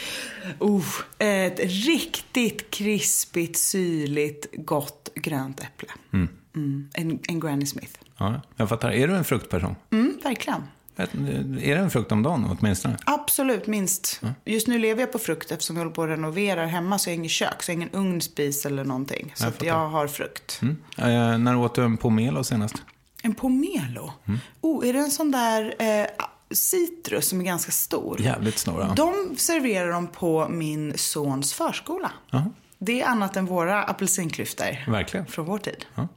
Oh, 0.58 0.86
ett 1.18 1.60
riktigt 1.60 2.70
krispigt, 2.70 3.58
syrligt, 3.58 4.46
gott 4.52 5.08
grönt 5.14 5.60
äpple. 5.60 5.88
Mm. 6.12 6.28
En, 6.54 7.18
en 7.28 7.40
Granny 7.40 7.66
Smith. 7.66 7.92
Ja, 8.18 8.40
jag 8.56 8.68
fattar. 8.68 8.90
Är 8.90 9.08
du 9.08 9.16
en 9.16 9.24
fruktperson? 9.24 9.76
Mm, 9.90 10.18
verkligen. 10.22 10.62
Är 10.96 11.74
det 11.74 11.80
en 11.80 11.90
frukt 11.90 12.12
om 12.12 12.22
dagen 12.22 12.56
åtminstone? 12.58 12.96
Absolut, 13.06 13.66
minst. 13.66 14.20
Just 14.44 14.66
nu 14.66 14.78
lever 14.78 15.00
jag 15.02 15.12
på 15.12 15.18
frukt 15.18 15.50
eftersom 15.50 15.76
jag 15.76 15.80
håller 15.84 15.94
på 15.94 16.02
att 16.02 16.08
renovera 16.08 16.66
hemma 16.66 16.98
så 16.98 17.10
jag 17.10 17.12
har 17.14 17.18
inget 17.18 17.30
kök, 17.30 17.62
så 17.62 17.70
jag 17.72 17.76
har 17.76 17.82
ingen 17.82 17.94
ugn, 17.94 18.20
spis 18.20 18.66
eller 18.66 18.84
någonting. 18.84 19.32
Så 19.34 19.44
Jag 19.44 19.68
jag 19.68 19.88
har 19.88 20.06
frukt. 20.06 20.60
Mm. 20.62 20.76
Eh, 20.96 21.38
när 21.38 21.56
åt 21.56 21.74
du 21.74 21.82
en 21.84 21.96
pomelo 21.96 22.44
senast? 22.44 22.74
En 23.22 23.34
pomelo. 23.34 24.12
Mm. 24.24 24.40
Oh, 24.60 24.88
är 24.88 24.92
det 24.92 24.98
en 24.98 25.10
sån 25.10 25.30
där 25.30 25.74
eh, 25.78 26.06
citrus 26.50 27.28
som 27.28 27.40
är 27.40 27.44
ganska 27.44 27.72
stor? 27.72 28.20
Jävligt 28.20 28.58
snåra. 28.58 28.94
De 28.94 29.34
serverar 29.36 29.92
de 29.92 30.06
på 30.06 30.48
min 30.48 30.98
sons 30.98 31.54
förskola. 31.54 32.12
Jaha. 32.30 32.50
Det 32.78 33.00
är 33.02 33.06
annat 33.06 33.36
än 33.36 33.46
våra 33.46 33.82
apelsinklyftor 33.84 34.90
Verkligen. 34.90 35.26
från 35.26 35.44
vår 35.46 35.58
tid. 35.58 35.84
Ja. 35.94 36.08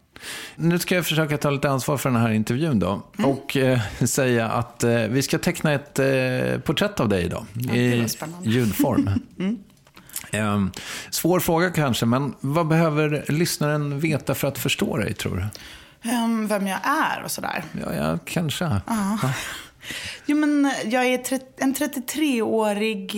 Nu 0.56 0.80
ska 0.80 0.96
jag 0.96 1.06
försöka 1.06 1.38
ta 1.38 1.50
lite 1.50 1.70
ansvar 1.70 1.98
för 1.98 2.10
den 2.10 2.22
här 2.22 2.32
intervjun 2.32 2.80
då. 2.80 3.04
Och 3.18 3.58
eh, 3.58 3.80
säga 4.06 4.50
att 4.50 4.84
eh, 4.84 4.96
vi 4.96 5.22
ska 5.22 5.40
teckna 5.40 5.72
ett 5.74 6.00
eh, 6.00 6.60
porträtt 6.64 7.00
av 7.00 7.10
dig 7.10 7.24
idag. 7.24 7.46
det 7.54 7.78
I 7.78 8.08
ljudform. 8.44 9.10
eh, 10.32 10.66
svår 11.10 11.40
fråga 11.40 11.70
kanske, 11.70 12.06
men 12.06 12.34
vad 12.40 12.68
behöver 12.68 13.26
lyssnaren 13.28 14.00
veta 14.00 14.36
för 14.36 14.48
att 14.48 14.58
förstå 14.58 14.98
dig, 14.98 15.14
tror 15.14 15.36
du? 15.36 15.46
Ehm, 16.10 16.48
vem 16.48 16.68
jag 16.68 16.80
är 16.84 17.24
och 17.24 17.32
sådär. 17.32 17.64
Ja, 17.82 17.94
ja 17.94 18.20
kanske. 18.26 18.82
Jo, 20.26 20.38
men 20.38 20.72
jag 20.86 21.06
är 21.06 21.40
en 21.58 21.76
33-årig 21.76 23.16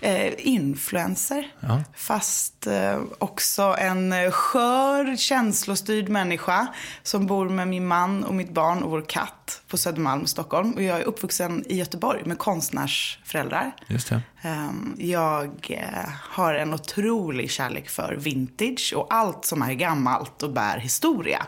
eh, 0.00 0.32
influencer. 0.38 1.46
Ja. 1.60 1.82
Fast 1.96 2.66
eh, 2.66 3.00
också 3.18 3.76
en 3.78 4.32
skör, 4.32 5.16
känslostyrd 5.16 6.08
människa 6.08 6.66
som 7.02 7.26
bor 7.26 7.48
med 7.48 7.68
min 7.68 7.86
man 7.86 8.24
och 8.24 8.34
mitt 8.34 8.50
barn 8.50 8.82
och 8.82 8.90
vår 8.90 9.04
katt 9.08 9.62
på 9.68 9.76
Södermalm 9.76 10.26
Stockholm. 10.26 10.72
Och 10.72 10.82
jag 10.82 11.00
är 11.00 11.04
uppvuxen 11.04 11.64
i 11.66 11.76
Göteborg 11.76 12.22
med 12.24 12.38
konstnärsföräldrar. 12.38 13.72
Just 13.86 14.08
det. 14.08 14.22
Ehm, 14.42 14.94
Jag 14.98 15.66
eh, 15.68 16.08
har 16.30 16.54
en 16.54 16.74
otrolig 16.74 17.50
kärlek 17.50 17.88
för 17.88 18.14
vintage 18.14 18.92
och 18.96 19.14
allt 19.14 19.44
som 19.44 19.62
är 19.62 19.72
gammalt 19.72 20.42
och 20.42 20.52
bär 20.52 20.78
historia. 20.78 21.46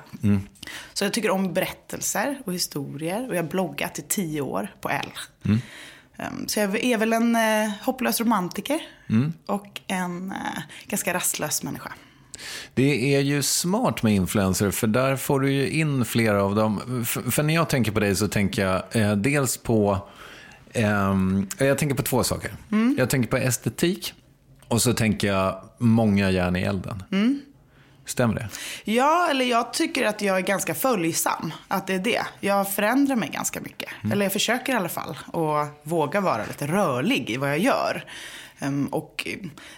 Så 0.92 1.04
jag 1.04 1.12
tycker 1.12 1.30
om 1.30 1.52
berättelser 1.54 2.38
och 2.44 2.52
historier 2.54 3.28
och 3.28 3.36
jag 3.36 3.42
har 3.42 3.48
bloggat 3.48 3.98
i 3.98 4.02
tio 4.02 4.40
år 4.40 4.74
på 4.80 4.88
L. 4.90 5.06
Ehm, 6.16 6.48
Så 6.48 6.60
jag 6.60 6.84
är 6.84 6.98
väl 6.98 7.12
en 7.12 7.36
eh, 7.36 7.70
hopplös 7.82 8.20
romantiker 8.20 8.80
och 9.46 9.80
en 9.86 10.30
eh, 10.32 10.62
ganska 10.86 11.14
rastlös 11.14 11.62
människa. 11.62 11.92
Det 12.74 13.14
är 13.14 13.20
ju 13.20 13.42
smart 13.42 14.02
med 14.02 14.14
influencer, 14.14 14.70
för 14.70 14.86
där 14.86 15.16
får 15.16 15.40
du 15.40 15.52
ju 15.52 15.70
in 15.70 16.04
flera 16.04 16.42
av 16.44 16.54
dem. 16.54 17.04
För, 17.06 17.30
för 17.30 17.42
när 17.42 17.54
jag 17.54 17.68
tänker 17.68 17.92
på 17.92 18.00
dig 18.00 18.16
så 18.16 18.28
tänker 18.28 18.66
jag 18.66 18.96
eh, 18.96 19.16
dels 19.16 19.56
på... 19.56 20.08
ehm, 20.72 21.48
jag 21.58 21.78
tänker 21.78 21.96
på 21.96 22.02
två 22.02 22.24
saker. 22.24 22.50
Jag 22.96 23.10
tänker 23.10 23.28
på 23.30 23.36
estetik 23.36 24.14
och 24.68 24.82
så 24.82 24.92
tänker 24.94 25.28
jag 25.28 25.62
många 25.78 26.30
järn 26.30 26.56
i 26.56 26.62
elden. 26.62 27.02
Stämmer 28.06 28.34
det? 28.34 28.48
Ja, 28.84 29.28
eller 29.30 29.44
jag 29.44 29.72
tycker 29.72 30.06
att 30.06 30.22
jag 30.22 30.36
är 30.36 30.40
ganska 30.40 30.74
följsam. 30.74 31.52
Att 31.68 31.86
det 31.86 31.94
är 31.94 31.98
det. 31.98 32.22
Jag 32.40 32.74
förändrar 32.74 33.16
mig 33.16 33.28
ganska 33.28 33.60
mycket. 33.60 33.88
Eller 34.12 34.26
jag 34.26 34.32
försöker 34.32 34.72
i 34.72 34.76
alla 34.76 34.88
fall. 34.88 35.18
Och 35.26 35.66
våga 35.82 36.20
vara 36.20 36.44
lite 36.46 36.66
rörlig 36.66 37.30
i 37.30 37.36
vad 37.36 37.50
jag 37.50 37.58
gör. 37.58 38.04
Ehm, 38.58 38.86
och 38.86 39.26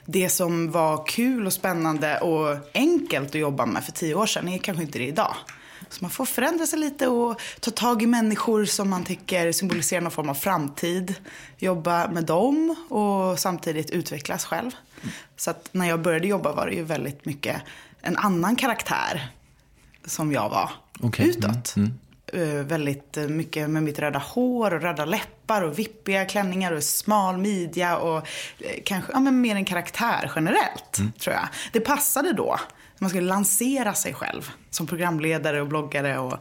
det 0.07 0.29
som 0.29 0.71
var 0.71 1.07
kul 1.07 1.47
och 1.47 1.53
spännande 1.53 2.19
och 2.19 2.57
enkelt 2.75 3.29
att 3.29 3.35
jobba 3.35 3.67
med 3.67 3.85
för 3.85 3.93
tio 3.93 4.15
år 4.15 4.27
sedan 4.27 4.49
är 4.49 4.59
kanske 4.59 4.83
inte 4.83 4.99
det 4.99 5.07
idag. 5.07 5.35
Så 5.95 6.05
man 6.05 6.11
får 6.11 6.25
förändra 6.25 6.67
sig 6.67 6.79
lite 6.79 7.09
och 7.09 7.41
ta 7.61 7.71
tag 7.71 8.03
i 8.03 8.07
människor 8.07 8.65
som 8.65 8.91
man 8.91 9.05
tycker 9.05 9.53
symboliserar 9.53 10.01
någon 10.01 10.11
form 10.11 10.29
av 10.29 10.35
framtid. 10.35 11.15
Jobba 11.59 12.09
med 12.09 12.25
dem 12.25 12.77
och 12.89 13.39
samtidigt 13.39 13.91
utvecklas 13.91 14.45
själv. 14.45 14.71
Så 15.37 15.51
att 15.51 15.69
när 15.73 15.89
jag 15.89 16.01
började 16.03 16.27
jobba 16.27 16.53
var 16.53 16.67
det 16.67 16.75
ju 16.75 16.83
väldigt 16.83 17.25
mycket 17.25 17.63
en 18.01 18.17
annan 18.17 18.57
karaktär 18.57 19.29
som 20.05 20.33
jag 20.33 20.49
var 20.49 20.71
Okej. 21.01 21.29
utåt. 21.29 21.75
Eh, 22.27 22.45
väldigt 22.45 23.17
eh, 23.17 23.29
mycket 23.29 23.71
med 23.71 23.83
mitt 23.83 23.99
röda 23.99 24.19
hår 24.19 24.75
och 24.75 24.83
röda 24.83 25.05
läppar 25.05 25.63
och 25.63 25.79
vippiga 25.79 26.25
klänningar 26.25 26.73
och 26.73 26.83
smal 26.83 27.39
midja 27.39 27.99
och 27.99 28.17
eh, 28.59 28.83
kanske 28.85 29.13
ja, 29.13 29.21
men 29.21 29.41
mer 29.41 29.57
en 29.57 29.65
karaktär 29.65 30.33
generellt, 30.37 31.19
tror 31.21 31.35
jag. 31.35 31.49
Det 31.73 31.81
passade 31.81 32.33
då. 32.33 32.59
Man 33.05 33.11
skulle 33.11 33.27
lansera 33.27 33.95
sig 33.95 34.15
själv 34.15 34.51
som 34.71 34.87
programledare 34.87 35.61
och 35.61 35.69
bloggare 35.69 36.19
och 36.19 36.33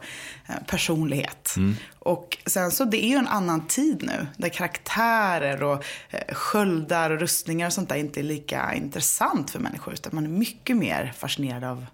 eh, 0.46 0.54
personlighet. 0.66 1.54
Och 1.98 2.38
sen 2.46 2.70
så 2.70 2.84
det 2.84 3.04
är 3.04 3.08
ju 3.08 3.16
en 3.16 3.28
annan 3.28 3.66
tid 3.66 4.02
nu 4.02 4.26
där 4.36 4.48
karaktärer 4.48 5.62
och 5.62 5.84
eh, 6.10 6.34
sköldar 6.34 7.10
och 7.10 7.20
rustningar 7.20 7.66
och 7.66 7.72
sånt 7.72 7.88
där 7.88 7.96
inte 7.96 8.20
är 8.20 8.24
lika 8.24 8.74
intressant 8.74 9.50
för 9.50 9.58
människor 9.58 9.94
utan 9.94 10.14
man 10.14 10.24
är 10.24 10.28
mycket 10.28 10.76
mer 10.76 11.12
fascinerad 11.18 11.64
av 11.64 11.86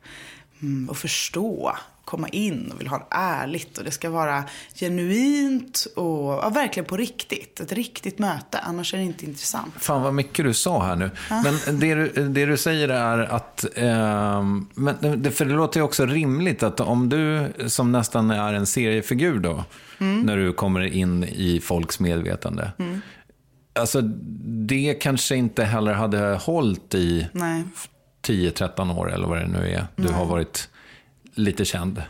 mm, 0.63 0.91
att 0.91 0.99
förstå 0.99 1.77
komma 2.11 2.29
in 2.29 2.71
och 2.73 2.81
vill 2.81 2.89
ha 2.89 2.99
det 2.99 3.07
ärligt 3.11 3.79
och 3.79 3.85
det 3.85 3.91
ska 3.91 4.11
vara 4.11 4.45
genuint 4.75 5.87
och 5.97 6.33
ja, 6.33 6.51
verkligen 6.55 6.85
på 6.85 6.97
riktigt. 6.97 7.61
Ett 7.61 7.73
riktigt 7.73 8.19
möte, 8.19 8.59
annars 8.59 8.95
är 8.95 8.99
det 8.99 9.05
inte 9.05 9.25
intressant. 9.25 9.75
Fan 9.77 10.03
vad 10.03 10.15
mycket 10.15 10.45
du 10.45 10.55
sa 10.55 10.85
här 10.85 10.97
nu. 10.97 11.11
Men 11.31 11.79
det 11.81 11.95
du, 11.95 12.29
det 12.29 12.47
du 12.47 12.57
säger 12.57 12.89
är 12.89 13.19
att, 13.19 13.67
eh, 13.75 14.43
men, 14.75 15.23
det, 15.23 15.31
för 15.31 15.45
det 15.45 15.55
låter 15.55 15.81
ju 15.81 15.85
också 15.85 16.07
rimligt 16.07 16.63
att 16.63 16.81
om 16.81 17.09
du 17.09 17.53
som 17.67 17.93
nästan 17.93 18.31
är 18.31 18.55
en 18.55 18.67
seriefigur 18.67 19.39
då, 19.39 19.65
när 19.99 20.37
du 20.37 20.53
kommer 20.53 20.81
in 20.81 21.25
i 21.25 21.61
folks 21.61 22.01
medvetande. 22.01 22.73
Alltså 23.73 24.01
det 24.67 24.95
kanske 25.01 25.37
inte 25.37 25.65
heller 25.65 25.93
hade 25.93 26.35
hållit 26.35 26.95
i 26.95 27.27
Nej. 27.33 27.65
10-13 28.23 28.99
år 28.99 29.13
eller 29.13 29.27
vad 29.27 29.39
det 29.39 29.47
nu 29.47 29.73
är. 29.73 29.87
Du 29.97 30.09
har 30.09 30.27
varit 30.27 30.69
lite 31.35 31.65
känd. 31.65 32.03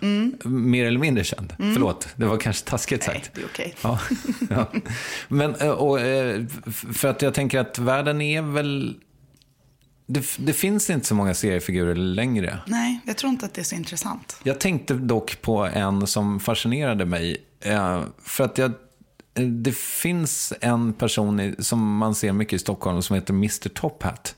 Mer 0.45 0.85
eller 0.87 0.99
mindre 0.99 1.25
känd. 1.25 1.53
Förlåt, 1.59 2.09
det 2.17 2.25
var 2.27 2.37
kanske 2.39 2.67
taskigt 2.69 3.05
Nej, 3.07 3.17
sagt. 3.17 3.31
det 3.35 3.41
är 3.41 3.47
okej. 3.47 3.75
Ja, 3.83 3.99
ja. 4.51 4.73
Men, 5.29 5.55
eh, 5.55 5.71
och, 5.71 6.01
eh, 6.01 6.45
för 6.93 7.09
att 7.09 7.23
jag 7.23 7.35
tänker 7.35 7.59
att 7.59 7.79
världen 7.79 8.21
är 8.21 8.43
väl... 8.43 8.97
Det, 10.07 10.25
det 10.39 10.53
finns 10.53 10.91
inte 10.91 11.07
så 11.07 11.15
många 11.15 11.35
seriefigurer 11.35 11.95
längre. 11.95 12.59
Nej, 12.67 13.01
jag 13.07 13.17
tror 13.17 13.31
inte 13.31 13.47
att 13.47 13.55
det 13.55 13.61
är 13.61 13.65
så 13.65 13.75
intressant. 13.75 14.37
Jag 14.43 14.61
tänkte 14.61 14.95
dock 14.95 15.43
på 15.43 15.67
en 15.67 16.07
som 16.07 16.41
fascinerade 16.41 17.05
mig. 17.05 17.37
eh, 17.61 18.03
För 18.23 18.45
att 18.45 18.59
jag, 18.59 18.73
det 19.63 19.77
finns 19.77 20.53
en 20.61 20.93
person 20.93 21.55
som 21.59 21.97
man 21.97 22.15
ser 22.15 22.33
mycket 22.33 22.53
i 22.53 22.59
Stockholm 22.59 23.03
som 23.03 23.15
heter 23.15 23.33
Mr 23.35 23.69
Top 23.69 24.03
Hat. 24.03 24.35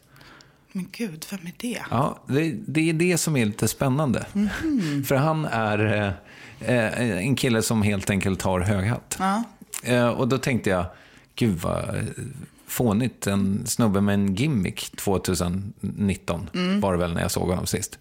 Men 0.72 0.88
gud, 0.92 1.26
vem 1.30 1.40
är 1.46 1.52
det? 1.56 1.82
Ja, 1.90 2.18
det, 2.26 2.54
det 2.66 2.88
är 2.90 2.92
det 2.92 3.18
som 3.18 3.36
är 3.36 3.46
lite 3.46 3.68
spännande. 3.68 4.26
För 5.06 5.14
han 5.14 5.44
är 5.44 6.06
eh, 6.60 7.26
en 7.26 7.36
kille 7.36 7.62
som 7.62 7.82
helt 7.82 8.10
enkelt 8.10 8.42
har 8.42 8.60
hög 8.60 8.88
hatt. 8.88 9.16
Ja. 9.18 9.42
Eh, 9.82 10.08
och 10.08 10.28
då 10.28 10.38
tänkte 10.38 10.70
jag, 10.70 10.84
gud 11.34 11.56
vad 11.56 12.06
fånigt. 12.66 13.26
En 13.26 13.66
snubbe 13.66 14.00
med 14.00 14.14
en 14.14 14.34
gimmick 14.34 14.96
2019 14.96 16.50
var 16.80 16.92
det 16.92 16.98
väl 16.98 17.14
när 17.14 17.22
jag 17.22 17.30
såg 17.30 17.48
honom 17.48 17.66
sist. 17.66 17.98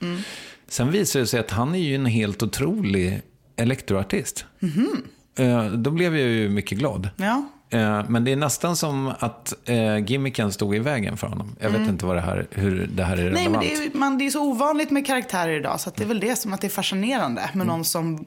Sen 0.67 0.91
visade 0.91 1.23
det 1.23 1.27
sig 1.27 1.39
att 1.39 1.51
han 1.51 1.75
är 1.75 1.79
ju 1.79 1.95
en 1.95 2.05
helt 2.05 2.43
otrolig 2.43 3.21
elektroartist. 3.55 4.45
Eh, 5.35 5.65
då 5.65 5.91
blev 5.91 6.17
jag 6.17 6.29
ju 6.29 6.49
mycket 6.49 6.77
glad. 6.77 7.09
Ja. 7.17 7.49
Eh, 7.71 8.03
Men 8.09 8.23
det 8.23 8.31
är 8.31 8.35
nästan 8.35 8.75
som 8.75 9.13
att 9.19 9.53
eh, 9.65 9.97
gimmicken 9.97 10.51
stod 10.51 10.75
i 10.75 10.79
vägen 10.79 11.17
för 11.17 11.27
honom. 11.27 11.55
Jag 11.59 11.69
vet 11.69 11.87
inte 11.89 12.05
vad 12.05 12.15
det 12.15 12.21
här, 12.21 12.47
hur 12.51 12.87
det 12.93 13.03
här 13.03 13.17
är 13.17 13.21
Mm. 13.21 13.33
Nej, 13.33 13.43
relevant. 13.43 13.65
men 13.65 13.75
det 13.79 13.85
är, 13.95 13.97
man, 13.99 14.17
det 14.17 14.25
är 14.25 14.29
så 14.29 14.41
ovanligt 14.43 14.91
med 14.91 15.05
karaktärer 15.05 15.59
idag 15.59 15.79
så 15.79 15.91
det 15.95 16.03
är 16.03 16.07
väl 16.07 16.19
det 16.19 16.35
som 16.35 16.53
att 16.53 16.61
det 16.61 16.67
är 16.67 16.69
fascinerande 16.69 17.41
Mm. 17.41 17.57
med 17.57 17.67
någon 17.67 17.85
som 17.85 18.25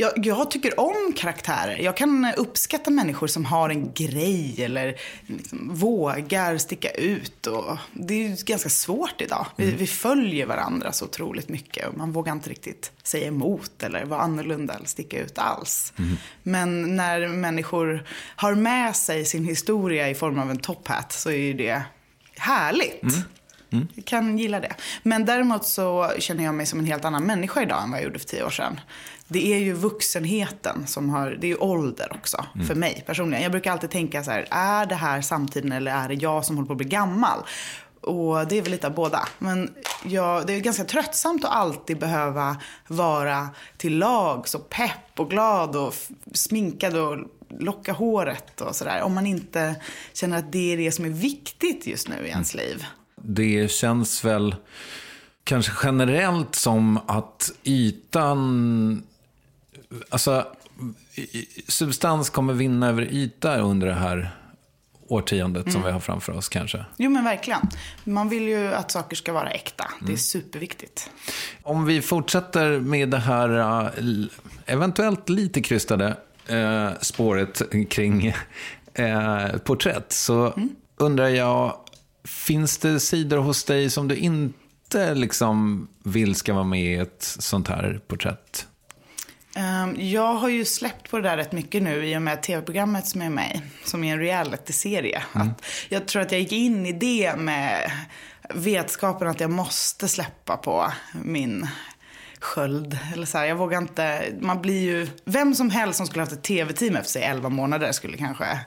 jag, 0.00 0.26
jag 0.26 0.50
tycker 0.50 0.80
om 0.80 1.12
karaktärer. 1.16 1.78
Jag 1.78 1.96
kan 1.96 2.32
uppskatta 2.36 2.90
människor 2.90 3.26
som 3.26 3.44
har 3.44 3.70
en 3.70 3.92
grej 3.92 4.64
eller 4.64 4.96
liksom 5.26 5.74
vågar 5.74 6.58
sticka 6.58 6.90
ut. 6.90 7.46
Och 7.46 7.76
det 7.92 8.14
är 8.14 8.44
ganska 8.44 8.68
svårt 8.68 9.20
idag. 9.20 9.46
Mm. 9.56 9.70
Vi, 9.70 9.76
vi 9.76 9.86
följer 9.86 10.46
varandra 10.46 10.92
så 10.92 11.04
otroligt 11.04 11.48
mycket 11.48 11.88
och 11.88 11.96
man 11.96 12.12
vågar 12.12 12.32
inte 12.32 12.50
riktigt 12.50 12.92
säga 13.02 13.26
emot 13.26 13.82
eller 13.82 14.04
vara 14.04 14.20
annorlunda 14.20 14.74
eller 14.74 14.86
sticka 14.86 15.20
ut 15.20 15.38
alls. 15.38 15.92
Mm. 15.98 16.16
Men 16.42 16.96
när 16.96 17.28
människor 17.28 18.06
har 18.36 18.54
med 18.54 18.96
sig 18.96 19.24
sin 19.24 19.44
historia 19.44 20.10
i 20.10 20.14
form 20.14 20.38
av 20.38 20.50
en 20.50 20.58
top 20.58 20.88
hat 20.88 21.12
så 21.12 21.30
är 21.30 21.36
ju 21.36 21.54
det 21.54 21.82
härligt. 22.36 23.02
Jag 23.94 24.04
kan 24.04 24.38
gilla 24.38 24.60
det. 24.60 24.74
Men 25.02 25.24
däremot 25.24 25.66
så 25.66 26.12
känner 26.18 26.44
jag 26.44 26.54
mig 26.54 26.66
som 26.66 26.78
en 26.78 26.84
helt 26.84 27.04
annan 27.04 27.24
människa 27.24 27.62
idag 27.62 27.82
än 27.82 27.90
vad 27.90 28.00
jag 28.00 28.04
gjorde 28.04 28.18
för 28.18 28.26
tio 28.26 28.44
år 28.44 28.50
sedan. 28.50 28.80
Det 29.32 29.52
är 29.52 29.58
ju 29.58 29.72
vuxenheten 29.72 30.86
som 30.86 31.10
har, 31.10 31.30
det 31.40 31.46
är 31.46 31.48
ju 31.48 31.56
ålder 31.56 32.12
också 32.14 32.44
för 32.66 32.74
mig 32.74 33.04
personligen. 33.06 33.42
Jag 33.42 33.52
brukar 33.52 33.72
alltid 33.72 33.90
tänka 33.90 34.24
så 34.24 34.30
här, 34.30 34.46
är 34.50 34.86
det 34.86 34.94
här 34.94 35.20
samtiden 35.22 35.72
eller 35.72 35.92
är 35.92 36.08
det 36.08 36.14
jag 36.14 36.44
som 36.44 36.56
håller 36.56 36.66
på 36.66 36.72
att 36.72 36.78
bli 36.78 36.86
gammal? 36.86 37.38
Och 38.00 38.46
det 38.46 38.58
är 38.58 38.62
väl 38.62 38.70
lite 38.70 38.86
av 38.86 38.94
båda. 38.94 39.28
Men 39.38 39.70
jag, 40.04 40.46
det 40.46 40.52
är 40.52 40.60
ganska 40.60 40.84
tröttsamt 40.84 41.44
att 41.44 41.50
alltid 41.50 41.98
behöva 41.98 42.56
vara 42.86 43.48
till 43.76 43.98
lag, 43.98 44.48
så 44.48 44.58
pepp 44.58 45.20
och 45.20 45.30
glad 45.30 45.76
och 45.76 45.94
sminkad 46.32 46.96
och 46.96 47.18
locka 47.58 47.92
håret 47.92 48.60
och 48.60 48.76
sådär. 48.76 49.02
Om 49.02 49.14
man 49.14 49.26
inte 49.26 49.74
känner 50.12 50.38
att 50.38 50.52
det 50.52 50.72
är 50.72 50.76
det 50.76 50.92
som 50.92 51.04
är 51.04 51.10
viktigt 51.10 51.86
just 51.86 52.08
nu 52.08 52.26
i 52.26 52.28
ens 52.28 52.54
liv. 52.54 52.86
Det 53.16 53.70
känns 53.70 54.24
väl 54.24 54.54
kanske 55.44 55.72
generellt 55.82 56.54
som 56.54 56.98
att 57.06 57.52
ytan... 57.64 59.02
Alltså, 60.08 60.46
substans 61.68 62.30
kommer 62.30 62.52
vinna 62.52 62.88
över 62.88 63.02
yta 63.12 63.58
under 63.58 63.86
det 63.86 63.94
här 63.94 64.30
årtiondet 65.08 65.72
som 65.72 65.82
vi 65.82 65.90
har 65.90 66.00
framför 66.00 66.32
oss 66.32 66.48
kanske. 66.48 66.84
Jo 66.96 67.10
men 67.10 67.24
verkligen. 67.24 67.60
Man 68.04 68.28
vill 68.28 68.48
ju 68.48 68.74
att 68.74 68.90
saker 68.90 69.16
ska 69.16 69.32
vara 69.32 69.50
äkta. 69.50 69.90
Det 70.06 70.12
är 70.12 70.16
superviktigt. 70.16 71.10
Om 71.62 71.84
vi 71.84 72.02
fortsätter 72.02 72.80
med 72.80 73.08
det 73.08 73.18
här 73.18 73.90
l- 73.98 74.30
eventuellt 74.66 75.28
lite 75.28 75.60
krystade 75.62 76.16
uh, 76.52 76.90
spåret 77.00 77.62
kring 77.90 78.28
uh, 78.98 79.56
porträtt 79.64 80.12
så 80.12 80.54
undrar 80.96 81.28
jag, 81.28 81.76
finns 82.24 82.78
det 82.78 83.00
sidor 83.00 83.38
hos 83.38 83.64
dig 83.64 83.90
som 83.90 84.08
du 84.08 84.16
inte 84.16 85.14
liksom 85.14 85.88
vill 86.04 86.34
ska 86.34 86.54
vara 86.54 86.64
med 86.64 86.84
i 86.84 86.94
ett 86.94 87.22
sånt 87.38 87.68
här 87.68 88.00
porträtt? 88.06 88.66
Ehm, 89.56 89.96
Jag 89.98 90.34
har 90.34 90.48
ju 90.48 90.64
släppt 90.64 91.10
på 91.10 91.16
det 91.16 91.22
där 91.28 91.36
rätt 91.36 91.52
mycket 91.52 91.82
nu 91.82 92.06
i 92.06 92.16
och 92.16 92.22
med 92.22 92.42
tv-programmet 92.42 93.06
som 93.06 93.22
är 93.22 93.30
med 93.30 93.60
som 93.84 94.04
är 94.04 94.12
en 94.12 94.20
reality-serie. 94.20 95.22
Att 95.32 95.64
Jag 95.88 96.06
tror 96.06 96.22
att 96.22 96.32
jag 96.32 96.40
gick 96.40 96.52
in 96.52 96.86
i 96.86 96.92
det 96.92 97.36
med 97.36 97.92
vetskapen 98.54 99.28
att 99.28 99.40
jag 99.40 99.50
måste 99.50 100.08
släppa 100.08 100.56
på 100.56 100.92
min 101.24 101.68
sköld. 102.40 102.98
Eller 103.12 103.26
så 103.26 103.38
här, 103.38 103.44
jag 103.44 103.56
vågar 103.56 103.78
inte, 103.78 104.24
man 104.40 104.62
blir 104.62 104.80
ju, 104.80 105.08
vem 105.24 105.54
som 105.54 105.70
helst 105.70 105.96
som 105.96 106.06
skulle 106.06 106.22
haft 106.22 106.32
ett 106.32 106.42
tv-team 106.42 106.96
efter 106.96 107.10
sig 107.10 107.22
11 107.22 107.48
månader 107.48 107.92
skulle 107.92 108.16
kanske 108.16 108.58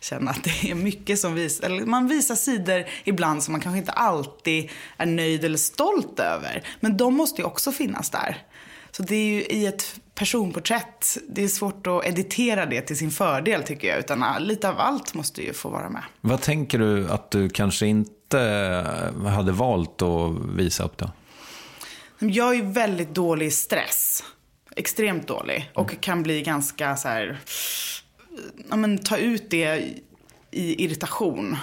känna 0.00 0.30
att 0.30 0.44
det 0.44 0.70
är 0.70 0.74
mycket 0.74 1.18
som 1.18 1.34
visar, 1.34 1.66
eller 1.66 1.86
man 1.86 2.08
visar 2.08 2.34
sidor 2.34 2.84
ibland 3.04 3.42
som 3.42 3.52
man 3.52 3.60
kanske 3.60 3.78
inte 3.78 3.92
alltid 3.92 4.70
är 4.96 5.06
nöjd 5.06 5.44
eller 5.44 5.58
stolt 5.58 6.20
över. 6.20 6.62
Men 6.80 6.96
de 6.96 7.14
måste 7.14 7.40
ju 7.42 7.46
också 7.46 7.72
finnas 7.72 8.10
där. 8.10 8.36
Så 8.90 9.02
det 9.02 9.14
är 9.14 9.26
ju 9.26 9.42
i 9.42 9.66
ett 9.66 10.00
personporträtt, 10.18 11.18
det 11.28 11.44
är 11.44 11.48
svårt 11.48 11.86
att 11.86 12.06
editera 12.06 12.66
det 12.66 12.80
till 12.80 12.98
sin 12.98 13.10
fördel 13.10 13.62
tycker 13.62 13.88
jag. 13.88 13.98
Utan 13.98 14.24
lite 14.40 14.68
av 14.68 14.78
allt 14.78 15.14
måste 15.14 15.42
ju 15.42 15.52
få 15.52 15.68
vara 15.68 15.90
med. 15.90 16.02
Vad 16.20 16.40
tänker 16.40 16.78
du 16.78 17.08
att 17.08 17.30
du 17.30 17.48
kanske 17.48 17.86
inte 17.86 18.38
hade 19.26 19.52
valt 19.52 20.02
att 20.02 20.30
visa 20.56 20.84
upp 20.84 20.96
då? 20.98 21.10
Jag 22.18 22.56
är 22.56 22.62
väldigt 22.62 23.14
dålig 23.14 23.46
i 23.46 23.50
stress. 23.50 24.24
Extremt 24.76 25.28
dålig. 25.28 25.70
Och 25.74 26.00
kan 26.00 26.22
bli 26.22 26.42
ganska 26.42 26.96
så 26.96 27.08
här, 27.08 27.40
ja 28.70 28.76
men 28.76 28.98
ta 28.98 29.16
ut 29.16 29.50
det 29.50 29.84
i 30.50 30.84
irritation. 30.84 31.56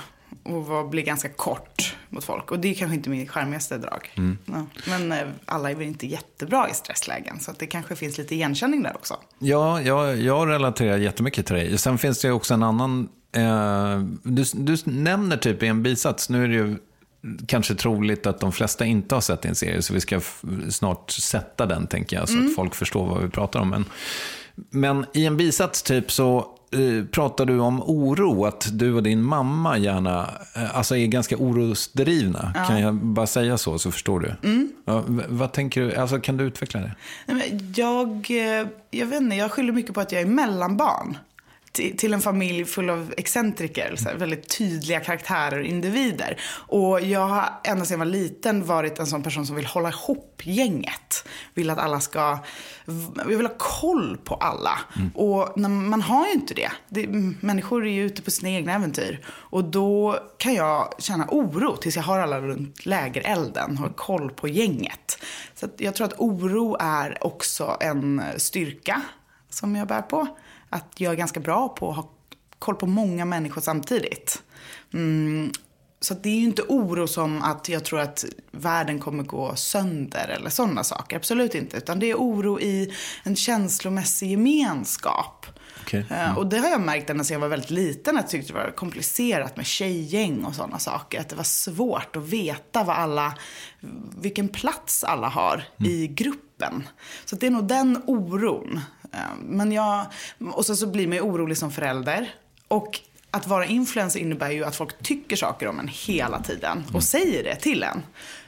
Och 0.45 0.65
vara- 0.65 0.83
bli 0.87 1.01
ganska 1.01 1.29
kort 1.29 1.95
mot 2.09 2.23
folk. 2.23 2.51
Och 2.51 2.59
det 2.59 2.67
är 2.67 2.73
kanske 2.73 2.95
inte 2.95 3.09
min 3.09 3.27
charmigaste 3.27 3.77
drag. 3.77 4.11
Ja. 4.45 4.65
Men 4.87 5.11
eh, 5.11 5.27
alla 5.45 5.71
är 5.71 5.75
väl 5.75 5.87
inte 5.87 6.07
jättebra 6.07 6.69
i 6.69 6.73
stresslägen. 6.73 7.39
Så 7.39 7.51
att 7.51 7.59
det 7.59 7.67
kanske 7.67 7.95
finns 7.95 8.17
lite 8.17 8.35
igenkänning 8.35 8.83
där 8.83 8.95
också. 8.95 9.17
Ja, 9.39 9.81
jag, 9.81 10.17
jag 10.17 10.49
relaterar 10.49 10.97
jättemycket 10.97 11.45
till 11.45 11.55
dig. 11.55 11.77
Sen 11.77 11.97
finns 11.97 12.21
det 12.21 12.31
också 12.31 12.53
en 12.53 12.63
annan... 12.63 13.09
Eh, 13.31 13.99
du, 14.23 14.43
du 14.53 14.77
nämner 14.85 15.37
typ 15.37 15.63
i 15.63 15.67
en 15.67 15.83
bisats, 15.83 16.29
nu 16.29 16.43
är 16.43 16.47
det 16.47 16.53
ju 16.53 16.77
kanske 17.47 17.75
troligt 17.75 18.25
att 18.25 18.39
de 18.39 18.51
flesta 18.51 18.85
inte 18.85 19.15
har 19.15 19.21
sett 19.21 19.41
din 19.41 19.55
serie, 19.55 19.81
så 19.81 19.93
vi 19.93 20.01
ska 20.01 20.21
snart 20.69 21.11
sätta 21.11 21.65
den, 21.65 21.87
tänker 21.87 22.15
jag, 22.17 22.29
så 22.29 22.37
att 22.45 22.55
folk 22.55 22.75
förstår 22.75 23.05
vad 23.07 23.23
vi 23.23 23.29
pratar 23.29 23.59
om. 23.59 23.69
Men, 23.69 23.85
men 24.69 25.05
i 25.13 25.25
en 25.25 25.37
bisats 25.37 25.83
typ 25.83 26.11
så 26.11 26.54
pratar 27.11 27.45
du 27.45 27.59
om 27.59 27.81
oro, 27.83 28.45
att 28.45 28.67
du 28.71 28.93
och 28.93 29.03
din 29.03 29.21
mamma 29.23 29.77
gärna 29.77 30.29
eh, 30.55 30.77
alltså 30.77 30.95
är 30.97 31.07
ganska 31.07 31.35
orosdrivna. 31.37 32.53
Kan 32.67 32.81
jag 32.81 32.95
bara 32.95 33.27
säga 33.27 33.57
så, 33.57 33.79
så 33.79 33.91
förstår 33.91 34.19
du? 34.19 34.35
Ja, 34.85 35.03
v- 35.07 35.23
vad 35.27 35.51
tänker 35.51 35.81
du? 35.81 35.95
Alltså, 35.95 36.19
kan 36.19 36.37
du 36.37 36.43
utveckla 36.43 36.79
det? 36.79 36.91
Nej, 37.25 37.59
Jag, 37.75 38.09
eh, 38.29 38.67
jag 38.91 39.05
vet 39.05 39.21
inte, 39.21 39.35
jag 39.35 39.51
skyller 39.51 39.73
mycket 39.73 39.93
på 39.93 40.01
att 40.01 40.11
jag 40.11 40.21
är 40.21 40.25
mellanbarn 40.25 41.17
till, 41.75 42.13
en 42.13 42.21
familj 42.21 42.65
full 42.65 42.89
av 42.89 43.13
excentriker. 43.17 43.95
Så 43.95 44.09
här, 44.09 44.15
väldigt 44.15 44.57
tydliga 44.57 44.99
karaktärer 44.99 45.59
och 45.59 45.65
individer. 45.65 46.41
Och 46.67 47.01
jag 47.01 47.27
har 47.27 47.49
ända 47.63 47.85
sedan 47.85 47.99
jag 47.99 48.05
var 48.05 48.11
liten 48.11 48.65
varit 48.65 48.99
en 48.99 49.07
sån 49.07 49.23
person 49.23 49.45
som 49.45 49.55
vill 49.55 49.65
hålla 49.65 49.89
ihop 49.89 50.41
gänget. 50.43 51.27
Vill 51.53 51.69
att 51.69 51.77
alla 51.77 51.99
ska, 51.99 52.39
jag 53.15 53.25
vill 53.25 53.45
ha 53.45 53.55
koll 53.57 54.17
på 54.23 54.35
alla. 54.35 54.79
Och 55.15 55.53
när, 55.55 55.69
man 55.69 56.01
har 56.01 56.27
ju 56.27 56.33
inte 56.33 56.53
det. 56.53 56.71
det. 56.89 57.07
Människor 57.39 57.85
är 57.85 57.91
ju 57.91 58.05
ute 58.05 58.21
på 58.21 58.31
sina 58.31 58.49
egna 58.49 58.73
äventyr. 58.73 59.25
Och 59.27 59.63
då 59.63 60.19
kan 60.37 60.53
jag 60.53 60.93
känna 60.99 61.27
oro 61.29 61.75
tills 61.75 61.95
jag 61.95 62.03
har 62.03 62.19
alla 62.19 62.41
runt 62.41 62.85
lägerelden. 62.85 63.77
Har 63.77 63.89
koll 63.89 64.29
på 64.29 64.47
gänget. 64.47 65.19
Så 65.55 65.67
jag 65.77 65.95
tror 65.95 66.07
att 66.07 66.19
oro 66.19 66.77
är 66.79 67.23
också 67.23 67.77
en 67.79 68.21
styrka 68.37 69.01
som 69.49 69.75
jag 69.75 69.87
bär 69.87 70.01
på. 70.01 70.27
Att 70.75 70.93
jag 70.97 71.13
är 71.13 71.17
ganska 71.17 71.39
bra 71.39 71.69
på 71.69 71.89
att 71.89 71.95
ha 71.95 72.09
koll 72.59 72.75
på 72.75 72.85
många 72.87 73.25
människor 73.25 73.61
samtidigt. 73.61 74.43
Mm, 74.93 75.51
så 75.99 76.13
det 76.13 76.29
är 76.29 76.35
ju 76.35 76.43
inte 76.43 76.61
oro 76.61 77.07
som 77.07 77.41
att 77.41 77.69
jag 77.69 77.85
tror 77.85 77.99
att 77.99 78.25
världen 78.51 78.99
kommer 78.99 79.23
gå 79.23 79.55
sönder 79.55 80.27
eller 80.27 80.49
sådana 80.49 80.83
saker. 80.83 81.15
Absolut 81.17 81.55
inte. 81.55 81.77
Utan 81.77 81.99
det 81.99 82.11
är 82.11 82.15
oro 82.15 82.59
i 82.59 82.93
en 83.23 83.35
känslomässig 83.35 84.31
gemenskap. 84.31 85.45
Okej. 85.81 86.05
Eh, 86.09 86.37
Och 86.37 86.47
det 86.47 86.57
har 86.57 86.69
jag 86.69 86.81
märkt 86.81 87.09
ända 87.09 87.23
sedan 87.23 87.33
jag 87.35 87.39
var 87.39 87.47
väldigt 87.47 87.69
liten. 87.71 88.17
Att 88.17 88.21
jag 88.23 88.29
tyckte 88.29 88.53
det 88.53 88.59
var 88.59 88.71
komplicerat 88.71 89.57
med 89.57 89.65
tjejgäng 89.65 90.45
och 90.45 90.55
sådana 90.55 90.79
saker. 90.79 91.19
Att 91.19 91.29
det 91.29 91.35
var 91.35 91.43
svårt 91.43 92.15
att 92.15 92.23
veta 92.23 92.83
vad 92.83 92.95
alla, 92.95 93.33
vilken 94.17 94.47
plats 94.49 95.03
alla 95.03 95.27
har 95.27 95.63
i 95.79 96.07
gruppen. 96.07 96.87
Så 97.25 97.35
det 97.35 97.47
är 97.47 97.51
nog 97.51 97.67
den 97.67 98.01
oron. 98.07 98.79
Eh, 99.15 99.19
Men 99.49 99.71
jag, 99.71 100.05
och 100.53 100.65
sen 100.65 100.77
så 100.77 100.87
blir 100.87 101.07
man 101.07 101.15
ju 101.15 101.21
orolig 101.21 101.57
som 101.57 101.71
förälder. 101.71 102.33
Och 102.67 102.99
att 103.31 103.47
vara 103.47 103.65
influencer 103.65 104.19
innebär 104.19 104.51
ju 104.51 104.63
att 104.65 104.75
folk 104.75 105.03
tycker 105.03 105.35
saker 105.35 105.67
om 105.67 105.79
en 105.79 105.87
hela 105.87 106.41
tiden 106.41 106.83
och 106.93 107.03
säger 107.03 107.43
det 107.43 107.55
till 107.55 107.83
en. 107.83 108.03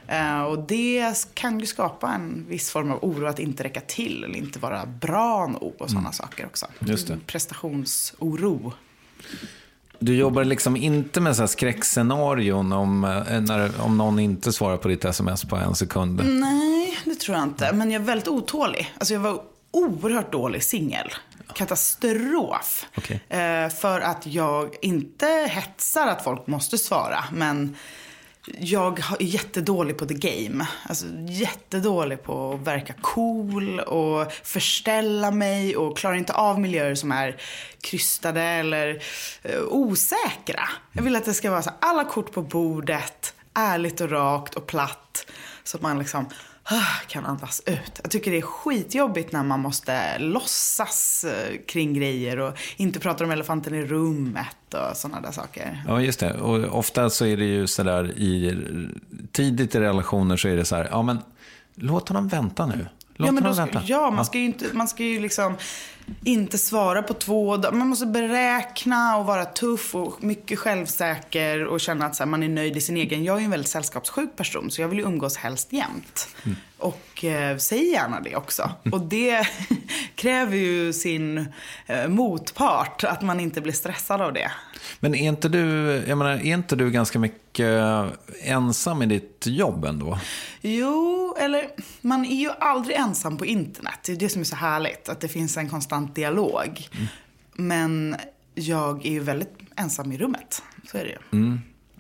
Eh, 0.08 0.42
och 0.44 0.60
det 0.60 1.28
kan 1.34 1.60
ju 1.60 1.66
skapa 1.66 2.14
en 2.14 2.46
viss 2.50 2.72
form 2.72 2.92
av 2.92 3.00
oro 3.04 3.26
att 3.28 3.40
inte 3.40 3.64
räcka 3.64 3.82
till 3.82 4.24
eller 4.24 4.38
inte 4.38 4.60
vara 4.60 4.86
bra 4.86 5.48
nog 5.48 5.74
och 5.80 5.90
sådana 5.90 6.12
saker 6.12 6.46
också. 6.46 6.66
Just 6.80 7.08
det. 7.08 7.18
Prestationsoro. 7.26 8.74
Du 10.00 10.16
jobbar 10.16 10.44
liksom 10.44 10.76
inte 10.78 11.22
med 11.22 11.36
så 11.36 11.42
här 11.42 11.48
skräckscenarion 11.48 12.72
om, 12.74 13.04
eh, 13.04 13.42
när, 13.42 13.82
om 13.82 13.98
någon 13.98 14.20
inte 14.20 14.54
svarar 14.54 14.78
på 14.78 14.88
ditt 14.88 15.06
sms 15.06 15.44
på 15.44 15.56
en 15.56 15.76
sekund? 15.76 16.22
Nej, 16.26 16.98
det 17.06 17.16
tror 17.16 17.38
jag 17.38 17.44
inte. 17.44 17.74
Men 17.74 17.92
jag 17.92 18.02
är 18.02 18.06
väldigt 18.06 18.28
otålig. 18.28 18.94
Alltså 18.98 19.14
jag 19.14 19.22
var 19.22 19.42
oerhört 19.78 20.32
dålig 20.32 20.64
singel. 20.64 21.14
Katastrof. 21.54 22.86
Okej. 22.98 23.22
Eh, 23.30 23.70
för 23.70 24.02
att 24.02 24.26
jag 24.26 24.76
inte 24.82 25.28
hetsar 25.52 26.08
att 26.08 26.24
folk 26.24 26.48
måste 26.48 26.78
svara. 26.78 27.24
Men 27.34 27.76
jag 28.60 29.00
är 29.00 29.24
jättedålig 29.24 29.98
på 29.98 30.06
the 30.06 30.14
game. 30.14 30.68
Alltså 30.84 31.06
jättedålig 31.28 32.24
på 32.24 32.54
att 32.54 32.68
verka 32.68 32.94
cool 33.02 33.80
och 33.80 34.32
förställa 34.44 35.32
mig 35.32 35.78
och 35.78 35.98
klarar 35.98 36.16
inte 36.16 36.34
av 36.34 36.60
miljöer 36.60 36.96
som 36.96 37.12
är 37.12 37.42
krystade 37.82 38.42
eller 38.42 39.02
eh, 39.44 39.62
osäkra. 39.68 40.70
Jag 40.92 41.04
vill 41.04 41.16
att 41.16 41.26
det 41.26 41.34
ska 41.34 41.52
vara 41.52 41.62
så 41.62 41.72
alla 41.80 42.04
kort 42.04 42.32
på 42.32 42.42
bordet, 42.42 43.34
ärligt 43.54 44.02
och 44.02 44.10
rakt 44.10 44.56
och 44.56 44.68
platt. 44.68 45.26
Så 45.64 45.78
att 45.78 45.84
man 45.84 46.00
liksom 46.00 46.26
Ah, 46.70 47.02
kan 47.08 47.26
andas 47.26 47.62
ut. 47.66 48.00
Jag 48.02 48.12
tycker 48.12 48.32
det 48.32 48.38
är 48.38 48.42
skitjobbigt 48.42 49.32
när 49.32 49.44
man 49.44 49.60
måste 49.60 50.20
låtsas 50.20 51.24
eh, 51.24 51.58
kring 51.68 51.94
grejer 51.94 52.40
och 52.40 52.58
inte 52.78 53.00
pratar 53.00 53.26
om 53.26 53.32
elefanten 53.32 53.76
i 53.76 53.86
rummet 53.86 54.74
och 54.74 54.98
sådana 54.98 55.22
där 55.22 55.32
saker. 55.32 55.84
Ja, 55.88 56.02
just 56.02 56.20
det. 56.20 56.34
Och 56.34 56.80
ofta 56.80 57.10
så 57.10 57.26
är 57.26 57.38
det 57.38 57.46
ju 57.46 57.68
sådär 57.68 58.12
i 58.18 58.58
tidigt 59.32 59.76
i 59.76 59.80
relationer 59.80 60.38
så 60.38 60.48
är 60.48 60.56
det 60.56 60.66
så 60.66 60.76
här, 60.76 60.88
ja 60.92 61.02
men 61.02 61.20
låt 61.76 62.10
honom 62.10 62.28
vänta 62.28 62.66
nu. 62.66 62.88
Låt 63.18 63.28
ja, 63.28 63.32
men 63.32 63.44
då 63.44 63.54
ska, 63.54 63.66
vänta. 63.66 63.84
ja, 63.86 64.12
man 64.12 64.26
ska 64.26 64.38
ju 64.38 64.46
inte, 64.46 64.66
man 64.74 64.88
ska 64.88 65.04
ju 65.04 65.20
liksom 65.20 65.58
inte 66.24 66.58
svara 66.58 67.04
på 67.04 67.14
två 67.14 67.58
dagar. 67.58 67.78
Man 67.78 67.88
måste 67.88 68.06
beräkna 68.06 69.18
och 69.18 69.26
vara 69.26 69.46
tuff 69.46 69.96
och 69.96 70.24
mycket 70.24 70.60
självsäker 70.60 71.66
och 71.66 71.80
känna 71.80 72.06
att 72.06 72.20
här, 72.20 72.26
man 72.26 72.44
är 72.44 72.50
nöjd 72.50 72.78
i 72.78 72.82
sin 72.82 72.98
egen. 72.98 73.24
Jag 73.24 73.36
är 73.36 73.40
ju 73.40 73.46
en 73.46 73.52
väldigt 73.52 73.70
sällskapssjuk 73.70 74.36
person 74.36 74.72
så 74.72 74.82
jag 74.82 74.88
vill 74.88 75.00
ju 75.00 75.06
umgås 75.06 75.38
helst 75.38 75.74
jämt. 75.74 76.28
Mm. 76.46 76.58
Och 76.78 77.26
eh, 77.26 77.58
säg 77.58 77.92
gärna 77.92 78.20
det 78.20 78.36
också. 78.36 78.72
Och 78.92 79.02
det 79.02 79.48
kräver 80.16 80.58
ju 80.58 80.94
sin 80.94 81.54
eh, 81.86 82.08
motpart, 82.08 83.04
att 83.04 83.22
man 83.22 83.40
inte 83.40 83.62
blir 83.62 83.74
stressad 83.74 84.22
av 84.22 84.34
det. 84.34 84.52
Men 85.00 85.16
är 85.16 85.28
inte, 85.28 85.50
du, 85.50 85.60
jag 86.08 86.18
menar, 86.18 86.32
är 86.32 86.44
inte 86.44 86.76
du 86.76 86.92
ganska 86.92 87.20
mycket 87.20 87.84
ensam 88.42 89.02
i 89.02 89.06
ditt 89.06 89.44
jobb 89.48 89.86
ändå? 89.86 90.20
Jo, 90.62 91.36
eller 91.40 91.70
man 92.02 92.26
är 92.26 92.36
ju 92.36 92.50
aldrig 92.60 92.98
ensam 92.98 93.38
på 93.38 93.46
internet. 93.46 94.00
Det 94.06 94.12
är 94.12 94.16
det 94.16 94.30
som 94.30 94.42
är 94.42 94.46
så 94.46 94.56
härligt, 94.56 95.10
att 95.10 95.20
det 95.20 95.28
finns 95.28 95.58
en 95.58 95.70
konstant 95.70 96.16
dialog. 96.16 96.88
Men 97.54 98.16
jag 98.56 99.06
är 99.06 99.12
ju 99.12 99.20
väldigt 99.20 99.58
ensam 99.76 100.12
i 100.12 100.18
rummet. 100.18 100.62
Så 100.92 100.98
är 100.98 101.04
det 101.04 101.10
ju. 101.10 101.38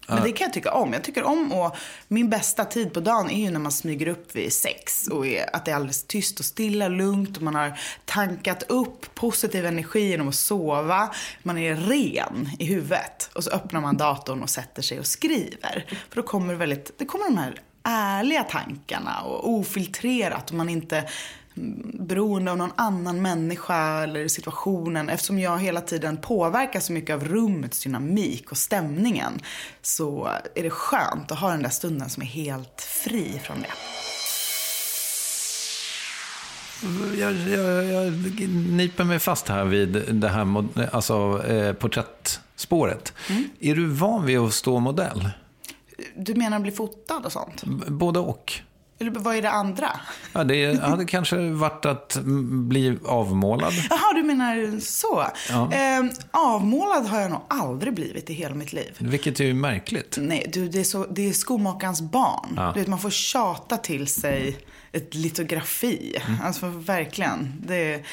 Men 0.07 0.23
det 0.23 0.31
kan 0.31 0.45
jag 0.45 0.53
tycka 0.53 0.71
om. 0.71 0.93
Jag 0.93 1.03
tycker 1.03 1.23
om 1.23 1.51
och 1.51 1.75
min 2.07 2.29
bästa 2.29 2.65
tid 2.65 2.93
på 2.93 2.99
dagen 2.99 3.29
är 3.29 3.45
ju 3.45 3.51
när 3.51 3.59
man 3.59 3.71
smyger 3.71 4.07
upp 4.07 4.35
vid 4.35 4.53
sex 4.53 5.07
och 5.07 5.27
är, 5.27 5.55
att 5.55 5.65
det 5.65 5.71
är 5.71 5.75
alldeles 5.75 6.03
tyst 6.03 6.39
och 6.39 6.45
stilla, 6.45 6.87
lugnt 6.87 7.37
och 7.37 7.43
man 7.43 7.55
har 7.55 7.79
tankat 8.05 8.63
upp 8.63 9.15
positiv 9.15 9.65
energi 9.65 10.09
genom 10.09 10.27
att 10.27 10.35
sova. 10.35 11.09
Man 11.43 11.57
är 11.57 11.75
ren 11.75 12.49
i 12.59 12.65
huvudet 12.65 13.29
och 13.33 13.43
så 13.43 13.51
öppnar 13.51 13.81
man 13.81 13.97
datorn 13.97 14.43
och 14.43 14.49
sätter 14.49 14.81
sig 14.81 14.99
och 14.99 15.07
skriver. 15.07 15.85
För 16.09 16.15
då 16.15 16.23
kommer 16.23 16.55
väldigt, 16.55 16.91
det 16.97 17.05
kommer 17.05 17.25
de 17.25 17.37
här 17.37 17.61
ärliga 17.83 18.43
tankarna 18.43 19.21
och 19.21 19.49
ofiltrerat 19.49 20.49
och 20.49 20.55
man 20.55 20.69
inte 20.69 21.03
beroende 21.93 22.51
av 22.51 22.57
någon 22.57 22.71
annan 22.75 23.21
människa 23.21 24.03
eller 24.03 24.27
situationen. 24.27 25.09
Eftersom 25.09 25.39
jag 25.39 25.59
hela 25.59 25.81
tiden 25.81 26.17
påverkar 26.17 26.79
så 26.79 26.93
mycket 26.93 27.13
av 27.13 27.25
rummets 27.25 27.83
dynamik 27.83 28.51
och 28.51 28.57
stämningen 28.57 29.39
så 29.81 30.27
är 30.55 30.63
det 30.63 30.69
skönt 30.69 31.31
att 31.31 31.39
ha 31.39 31.49
den 31.51 31.63
där 31.63 31.69
stunden 31.69 32.09
som 32.09 32.23
är 32.23 32.27
helt 32.27 32.81
fri 32.81 33.41
från 33.43 33.57
det. 33.61 33.67
Jag, 37.19 37.33
jag, 37.33 37.85
jag 37.85 38.13
niper 38.49 39.03
mig 39.03 39.19
fast 39.19 39.47
här 39.47 39.65
vid 39.65 39.89
det 40.15 40.27
här 40.29 40.65
alltså, 40.91 41.43
eh, 41.47 41.73
porträttspåret. 41.73 43.13
Mm. 43.29 43.43
Är 43.59 43.75
du 43.75 43.85
van 43.85 44.25
vid 44.25 44.37
att 44.39 44.53
stå 44.53 44.79
modell? 44.79 45.29
Du 46.15 46.35
menar 46.35 46.59
bli 46.59 46.71
fotad 46.71 47.25
och 47.25 47.31
sånt? 47.31 47.63
B- 47.65 47.85
Både 47.87 48.19
och. 48.19 48.53
Eller 48.99 49.11
vad 49.11 49.35
är 49.35 49.41
det 49.41 49.49
andra? 49.49 49.99
Ja, 50.33 50.43
det 50.43 50.81
hade 50.81 51.05
kanske 51.05 51.49
varit 51.49 51.85
att 51.85 52.17
bli 52.49 52.97
avmålad. 53.05 53.73
Jaha, 53.89 54.13
du 54.15 54.23
menar 54.23 54.79
så. 54.79 55.27
Ja. 55.49 55.73
Eh, 55.73 56.05
avmålad 56.31 57.05
har 57.05 57.21
jag 57.21 57.31
nog 57.31 57.41
aldrig 57.47 57.93
blivit 57.93 58.29
i 58.29 58.33
hela 58.33 58.55
mitt 58.55 58.73
liv. 58.73 58.95
Vilket 58.99 59.39
är 59.39 59.43
ju 59.43 59.53
märkligt. 59.53 60.17
Nej, 60.21 60.49
du, 60.53 60.69
det, 60.69 60.79
är 60.79 60.83
så, 60.83 61.05
det 61.05 61.29
är 61.29 61.33
skomakarens 61.33 62.01
barn. 62.01 62.53
Ja. 62.55 62.71
Du 62.73 62.79
vet, 62.79 62.87
man 62.87 62.99
får 62.99 63.09
tjata 63.09 63.77
till 63.77 64.07
sig 64.07 64.57
ett 64.91 65.15
litografi. 65.15 66.17
Mm. 66.27 66.41
Alltså 66.43 66.67
verkligen. 66.67 67.53
Det 67.65 68.03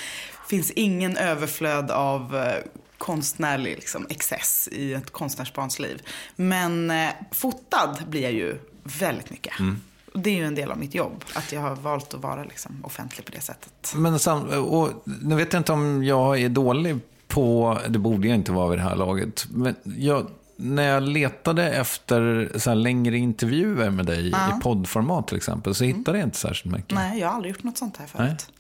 finns 0.49 0.71
ingen 0.71 1.17
överflöd 1.17 1.91
av 1.91 2.37
eh, 2.37 2.55
konstnärlig 2.99 3.75
liksom, 3.75 4.07
excess 4.11 4.69
i 4.73 4.95
ett 4.95 5.11
konstnärsbarns 5.11 5.79
liv. 5.79 6.03
Men 6.37 6.91
eh, 6.91 7.11
fotad 7.33 7.97
blir 8.09 8.23
jag 8.23 8.33
ju 8.33 8.59
väldigt 8.83 9.31
mycket. 9.31 9.61
Mm. 9.61 9.81
Det 10.15 10.31
är 10.31 10.35
ju 10.35 10.45
en 10.45 10.55
del 10.55 10.71
av 10.71 10.79
mitt 10.79 10.95
jobb, 10.95 11.25
att 11.35 11.53
jag 11.53 11.61
har 11.61 11.77
valt 11.77 12.15
att 12.15 12.21
vara 12.21 12.45
liksom, 12.45 12.85
offentlig 12.85 13.27
på 13.27 13.33
det 13.33 13.41
sättet. 13.41 13.93
Men 13.97 14.19
sam, 14.19 14.49
och, 14.49 14.89
nu 15.05 15.35
vet 15.35 15.53
jag 15.53 15.61
inte 15.61 15.73
om 15.73 16.05
jag 16.05 16.41
är 16.41 16.49
dålig 16.49 16.99
på, 17.29 17.79
det 17.89 17.99
borde 17.99 18.29
jag 18.29 18.35
inte 18.35 18.53
vara 18.53 18.69
vid 18.69 18.79
det 18.79 18.83
här 18.83 18.97
laget, 18.97 19.47
men 19.51 19.75
jag, 19.85 20.27
när 20.57 20.83
jag 20.83 21.03
letade 21.03 21.73
efter 21.73 22.51
så 22.57 22.75
längre 22.75 23.19
intervjuer 23.19 23.91
med 23.91 24.07
dig 24.07 24.29
i 24.29 24.61
poddformat 24.63 25.29
till 25.29 25.37
exempel, 25.37 25.75
så 25.75 25.85
hittade 25.85 26.19
jag 26.19 26.27
inte 26.27 26.39
särskilt 26.39 26.77
mycket. 26.77 26.95
Nej, 26.95 27.21
jag 27.21 27.29
har 27.29 27.35
aldrig 27.35 27.55
gjort 27.55 27.63
något 27.63 27.79
sånt 27.79 27.97
här 27.97 28.07
förut. 28.07 28.51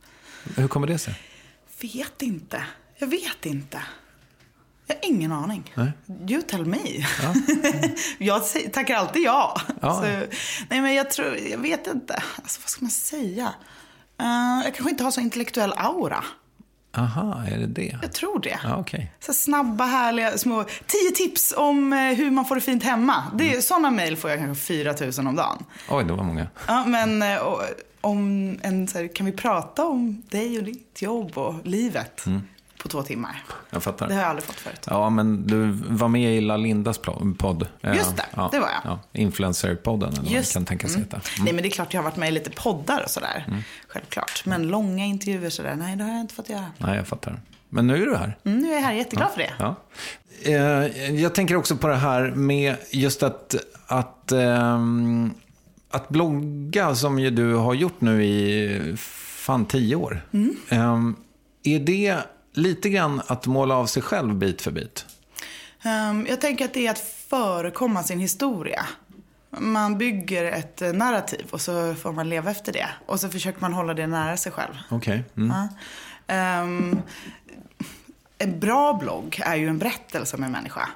Hur 0.57 0.69
kommer 0.69 0.87
det 0.87 0.99
sig? 0.99 1.21
Vet 1.81 2.23
inte. 2.23 2.62
Jag 2.99 3.07
vet 3.07 3.47
inte. 3.47 3.83
Jag 4.87 4.94
har 4.94 5.01
ingen 5.09 5.33
aning. 5.33 5.73
Nej. 5.75 5.92
You 6.29 6.42
tell 6.42 6.64
me. 6.66 6.79
jag 8.18 8.42
säger- 8.42 8.70
tackar 8.70 8.94
alltid 8.97 9.23
ja. 9.23 9.61
Ja. 9.81 9.94
Så, 9.94 10.03
nej, 10.70 10.81
men 10.81 10.94
jag 10.94 11.11
tror, 11.11 11.37
jag 11.51 11.59
vet 11.59 11.87
inte. 11.87 12.23
Alltså, 12.37 12.61
vad 12.62 12.68
ska 12.70 12.85
man 12.85 12.90
säga? 12.90 13.53
Eh, 14.20 14.64
jag 14.64 14.75
kanske 14.75 14.90
inte 14.90 15.05
har 15.05 15.11
så 15.11 15.20
intellektuell 15.20 15.73
aura. 15.77 16.25
Aha, 16.97 17.44
är 17.47 17.59
det 17.59 17.66
det? 17.66 17.99
Jag 18.03 18.12
tror 18.12 18.38
det. 18.40 18.59
Ja, 18.64 18.77
okej. 18.77 19.12
Så 19.20 19.33
snabba, 19.33 19.85
härliga 19.85 20.38
små... 20.38 20.64
Tio 20.87 21.11
tips 21.14 21.55
om 21.57 21.92
eh, 21.92 21.99
hur 21.99 22.31
man 22.31 22.44
får 22.44 22.55
det 22.55 22.61
fint 22.61 22.83
hemma. 22.85 23.25
Det 23.35 23.44
Mm. 23.44 23.59
är, 23.59 23.61
Sådana 23.62 23.90
mejl 23.90 24.16
får 24.16 24.31
jag 24.31 24.38
kanske 24.38 24.64
4 24.64 24.94
000 25.18 25.27
om 25.27 25.37
dagen. 25.37 25.64
Oj, 25.88 26.05
det 26.05 26.12
var 26.12 26.25
många. 26.25 26.47
Ja, 26.66 26.85
men 26.87 27.23
eh, 27.23 27.37
och, 27.37 27.62
om 28.01 28.59
en, 28.62 28.88
så 28.88 28.99
här, 28.99 29.14
kan 29.14 29.27
vi 29.27 29.33
prata 29.33 29.87
om 29.87 30.23
dig 30.31 30.59
och 30.59 30.64
ditt 30.64 31.03
jobb 31.03 31.38
och 31.38 31.55
livet 31.64 32.25
på 32.85 32.88
två 32.88 33.03
timmar. 33.03 33.42
Jag 33.70 33.83
fattar. 33.83 34.09
Det 34.09 34.14
har 34.14 34.20
jag 34.20 34.31
aldrig 34.31 34.44
fått 34.44 34.57
förut. 34.57 34.87
Ja, 34.90 35.11
men 35.11 35.47
du 35.47 35.70
var 35.88 36.09
med 36.09 36.37
i 36.37 36.40
La 36.40 36.57
Lindas 36.57 37.01
podd. 37.38 37.66
Eh, 37.81 37.97
Just 37.97 38.16
det, 38.16 38.25
ja, 38.37 38.49
det 38.53 38.61
var 38.61 38.68
jag. 38.68 38.81
Ja, 38.85 39.20
Influencer-podden, 39.20 40.09
eller 40.09 40.23
vad 40.23 40.31
Just. 40.33 40.53
kan 40.53 40.64
tänkas 40.64 40.97
heta. 40.97 41.20
Nej, 41.38 41.53
men 41.53 41.62
det 41.62 41.68
är 41.68 41.70
klart 41.70 41.94
jag 41.94 42.03
har 42.03 42.11
varit 42.11 42.16
med 42.16 42.29
i 42.29 42.33
lite 42.33 42.51
poddar 42.51 43.03
och 43.05 43.11
sådär. 43.11 43.44
Mm. 43.49 43.61
Självklart. 43.88 44.42
Men 44.47 44.68
långa 44.68 45.05
intervjuer 45.05 45.51
sådär, 45.51 45.75
nej 45.75 45.97
det 45.97 46.05
har 46.05 46.11
jag 46.11 46.20
inte 46.20 46.35
fått 46.35 46.49
göra. 46.49 46.66
Nej, 46.79 46.97
jag 46.97 47.07
fattar. 47.07 47.40
Men 47.68 47.87
nu 47.87 48.03
är 48.03 48.07
du 48.07 48.16
här. 48.16 48.37
Mm, 48.44 48.59
nu 48.59 48.70
är 48.70 48.75
jag 48.75 48.81
här, 48.81 48.92
jätteglad 48.92 49.31
för 49.31 49.38
det. 49.38 49.53
Ja. 49.59 49.75
Eh, 50.42 51.14
jag 51.20 51.35
tänker 51.35 51.57
också 51.57 51.77
på 51.77 51.88
det 51.88 51.97
här 51.97 52.31
med 52.31 52.77
just 52.90 53.23
att, 53.23 53.55
att, 53.87 54.33
ehm, 54.33 55.35
att 55.90 56.09
blogga 56.09 56.94
som 56.94 57.18
ju 57.18 57.31
du 57.31 57.55
har 57.55 57.75
gjort 57.75 58.01
nu 58.01 58.25
i 58.25 58.97
fan 58.97 59.64
tio 59.64 59.97
år. 59.97 60.27
Mm. 60.33 60.57
Ehm, 60.68 61.16
är 61.62 61.79
det 61.79 62.18
lite 62.55 62.88
grann 62.88 63.23
att 63.27 63.47
måla 63.47 63.77
av 63.77 63.87
sig 63.87 64.03
själv 64.03 64.35
bit 64.35 64.62
för 64.62 64.71
bit? 64.71 65.07
Ehm, 65.83 66.27
jag 66.27 66.40
tänker 66.40 66.64
att 66.64 66.75
det 66.75 66.87
är 66.87 66.90
att 66.90 66.99
förekomma 67.29 68.03
sin 68.03 68.21
historia. 68.21 68.87
Man 69.51 69.99
bygger 69.99 70.45
ett 70.45 70.83
eh, 70.83 70.93
narrativ 70.93 71.47
och 71.51 71.61
så 71.61 71.95
får 71.95 72.12
man 72.12 72.29
leva 72.29 72.51
efter 72.51 72.73
det. 72.73 72.88
Och 73.07 73.21
så 73.21 73.29
försöker 73.29 73.61
man 73.61 73.73
hålla 73.73 73.95
det 73.95 74.07
nära 74.07 74.37
sig 74.37 74.53
själv. 74.53 74.75
Okej. 74.90 75.25
Mm. 75.37 75.57
Ja. 75.57 75.69
Ehm, 76.35 77.03
en 78.38 78.61
bra 78.61 78.95
blogg 78.95 79.40
är 79.45 79.57
ju 79.57 79.69
en 79.69 79.79
berättelse 79.79 80.37
om 80.37 80.43
en 80.43 80.53
människa. 80.53 80.88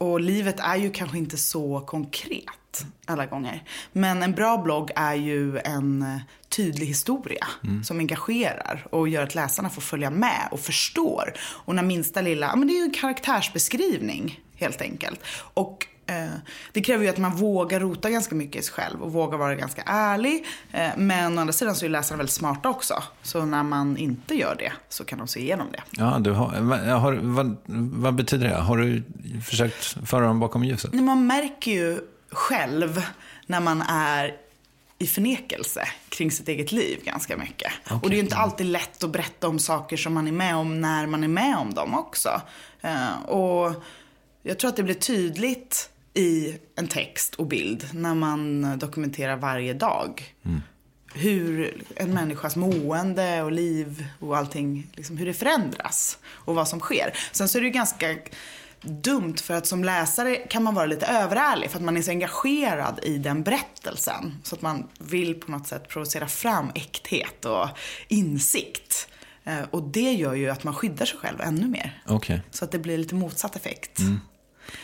Och 0.00 0.20
livet 0.20 0.60
är 0.60 0.76
ju 0.76 0.90
kanske 0.90 1.18
inte 1.18 1.36
så 1.36 1.80
konkret 1.80 2.84
alla 3.06 3.26
gånger. 3.26 3.64
Men 3.92 4.22
en 4.22 4.32
bra 4.32 4.58
blogg 4.58 4.90
är 4.96 5.14
ju 5.14 5.58
en 5.58 6.02
eh, 6.02 6.20
tydlig 6.48 6.86
historia 6.86 7.46
som 7.84 7.98
engagerar 7.98 8.86
och 8.90 9.08
gör 9.08 9.22
att 9.22 9.34
läsarna 9.34 9.70
får 9.70 9.82
följa 9.82 10.10
med 10.10 10.48
och 10.50 10.60
förstår. 10.60 11.32
Och 11.40 11.74
när 11.74 11.82
minsta 11.82 12.20
lilla, 12.20 12.46
ja 12.46 12.56
men 12.56 12.68
det 12.68 12.74
är 12.74 12.78
ju 12.78 12.84
en 12.84 12.90
karaktärsbeskrivning 12.90 14.40
helt 14.54 14.80
enkelt. 14.80 15.20
Och 15.54 15.86
det 16.72 16.80
kräver 16.80 17.04
ju 17.04 17.10
att 17.10 17.18
man 17.18 17.36
vågar 17.36 17.80
rota 17.80 18.10
ganska 18.10 18.34
mycket 18.34 18.62
i 18.62 18.64
sig 18.64 18.74
själv 18.74 19.02
och 19.02 19.12
vågar 19.12 19.38
vara 19.38 19.54
ganska 19.54 19.82
ärlig. 19.86 20.46
Eh, 20.72 20.90
men 20.96 21.38
å 21.38 21.40
andra 21.40 21.52
sidan 21.52 21.74
så 21.74 21.84
är 21.84 21.88
läsarna 21.88 22.16
väldigt 22.16 22.34
smarta 22.34 22.68
också. 22.68 23.02
Så 23.22 23.44
när 23.44 23.62
man 23.62 23.96
inte 23.96 24.34
gör 24.34 24.56
det 24.58 24.72
så 24.88 25.04
kan 25.04 25.18
de 25.18 25.28
se 25.28 25.40
igenom 25.40 25.66
det. 25.72 25.82
Ja, 25.90 26.18
du 26.20 26.30
har, 26.30 26.60
vad, 26.60 26.78
har, 26.80 27.12
vad, 27.12 27.56
vad 28.02 28.14
betyder 28.14 28.48
det? 28.48 28.54
Har 28.54 28.76
du 28.76 29.02
försökt 29.44 30.08
föra 30.08 30.26
dem 30.26 30.40
bakom 30.40 30.64
ljuset? 30.64 30.92
Man 30.92 31.26
märker 31.26 31.70
ju 31.70 32.00
själv 32.30 33.06
när 33.46 33.60
man 33.60 33.82
är 33.82 34.36
i 34.98 35.06
förnekelse 35.06 35.88
kring 36.08 36.30
sitt 36.30 36.48
eget 36.48 36.72
liv 36.72 37.00
ganska 37.04 37.36
mycket. 37.36 37.72
Och 38.02 38.10
det 38.10 38.14
är 38.14 38.16
ju 38.16 38.22
inte 38.22 38.36
alltid 38.36 38.66
lätt 38.66 39.04
att 39.04 39.10
berätta 39.10 39.48
om 39.48 39.58
saker 39.58 39.96
som 39.96 40.14
man 40.14 40.28
är 40.28 40.32
med 40.32 40.56
om 40.56 40.80
när 40.80 41.06
man 41.06 41.24
är 41.24 41.28
med 41.28 41.56
om 41.56 41.74
dem 41.74 41.94
också. 41.94 42.40
Eh, 42.80 43.22
och 43.22 43.84
jag 44.42 44.58
tror 44.58 44.68
att 44.68 44.76
det 44.76 44.82
blir 44.82 44.94
tydligt 44.94 45.90
i 46.14 46.58
en 46.76 46.88
text 46.88 47.34
och 47.34 47.46
bild 47.46 47.86
när 47.92 48.14
man 48.14 48.78
dokumenterar 48.78 49.36
varje 49.36 49.74
dag. 49.74 50.34
Hur 51.14 51.82
en 51.96 52.14
människas 52.14 52.56
mående 52.56 53.42
och 53.42 53.52
liv 53.52 54.06
och 54.18 54.36
allting, 54.36 54.86
liksom 54.94 55.16
hur 55.16 55.26
det 55.26 55.34
förändras 55.34 56.18
och 56.28 56.54
vad 56.54 56.68
som 56.68 56.80
sker. 56.80 57.12
Sen 57.32 57.48
så 57.48 57.58
är 57.58 57.62
det 57.62 57.66
ju 57.66 57.72
ganska 57.72 58.16
dumt 58.82 59.36
för 59.42 59.54
att 59.54 59.66
som 59.66 59.84
läsare 59.84 60.36
kan 60.36 60.62
man 60.62 60.74
vara 60.74 60.86
lite 60.86 61.06
överärlig 61.06 61.70
för 61.70 61.78
att 61.78 61.84
man 61.84 61.96
är 61.96 62.02
så 62.02 62.10
engagerad 62.10 63.00
i 63.02 63.18
den 63.18 63.42
berättelsen. 63.42 64.34
Så 64.42 64.54
att 64.54 64.62
man 64.62 64.86
vill 64.98 65.34
på 65.34 65.50
något 65.50 65.66
sätt 65.66 65.88
provocera 65.88 66.28
fram 66.28 66.70
äkthet 66.74 67.44
och 67.44 67.68
insikt. 68.08 69.08
Eh, 69.44 69.60
Och 69.70 69.82
det 69.82 70.12
gör 70.12 70.34
ju 70.34 70.50
att 70.50 70.64
man 70.64 70.74
skyddar 70.74 71.06
sig 71.06 71.18
själv 71.18 71.40
ännu 71.40 71.66
mer. 71.68 72.02
Okej. 72.06 72.42
Så 72.50 72.64
att 72.64 72.72
det 72.72 72.78
blir 72.78 72.98
lite 72.98 73.14
motsatt 73.14 73.56
effekt. 73.56 73.98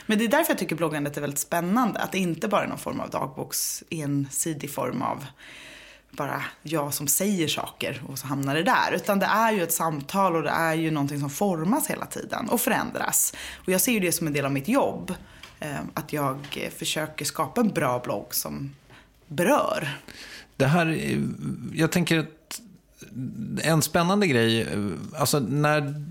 Men 0.07 0.19
det 0.19 0.25
är 0.25 0.29
därför 0.29 0.51
jag 0.51 0.59
tycker 0.59 0.77
bloggandet 0.77 1.17
är 1.17 1.21
väldigt 1.21 1.39
spännande. 1.39 2.01
Att 2.01 2.12
det 2.12 2.19
inte 2.19 2.49
bara 2.49 2.65
är 2.65 2.69
någon 2.69 2.79
form 2.79 3.01
av 3.01 3.11
dagboks 3.11 3.85
ensidig 3.91 4.71
form 4.71 5.03
av 5.03 5.27
bara 6.11 6.43
jag 6.62 6.95
som 6.95 7.07
säger 7.07 7.49
saker 7.49 8.03
och 8.09 8.19
så 8.19 8.27
hamnar 8.27 8.55
det 8.55 8.62
där. 8.62 8.93
Utan 8.95 9.19
det 9.19 9.27
är 9.27 9.53
ju 9.53 9.62
ett 9.62 9.73
samtal 9.73 10.37
och 10.37 10.43
det 10.43 10.51
är 10.51 10.75
ju 10.75 10.91
någonting 10.91 11.21
som 11.21 11.31
formas 11.31 11.91
hela 11.91 12.07
tiden 12.07 12.49
och 12.49 12.61
förändras. 12.61 13.35
Och 13.55 13.69
jag 13.69 13.81
ser 13.81 13.93
ju 13.93 14.01
det 14.01 14.12
som 14.12 14.27
en 14.27 14.33
del 14.33 14.45
av 14.45 14.53
mitt 14.53 14.69
jobb. 14.69 15.15
Eh, 15.61 15.77
att 15.95 16.12
jag 16.12 16.71
försöker 16.77 17.25
skapa 17.25 17.61
en 17.61 17.69
bra 17.69 17.99
blogg 18.05 18.35
som 18.35 18.75
berör. 19.27 19.89
Det 20.57 20.67
här, 20.67 20.87
eh, 20.87 21.19
jag 21.73 21.93
tänker 21.93 22.19
att 22.19 22.61
en 23.62 23.83
spännande 23.83 24.27
grej, 24.27 24.61
eh, 24.61 25.21
alltså 25.21 25.39
när 25.39 26.05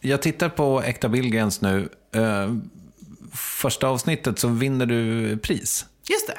jag 0.00 0.22
tittar 0.22 0.48
på 0.48 0.82
Äkta 0.82 1.08
Billgrens 1.08 1.60
nu, 1.60 1.88
eh, 2.12 2.54
första 3.32 3.88
avsnittet 3.88 4.38
så 4.38 4.48
vinner 4.48 4.86
du 4.86 5.36
pris. 5.36 5.86
Just 6.10 6.26
det. 6.26 6.38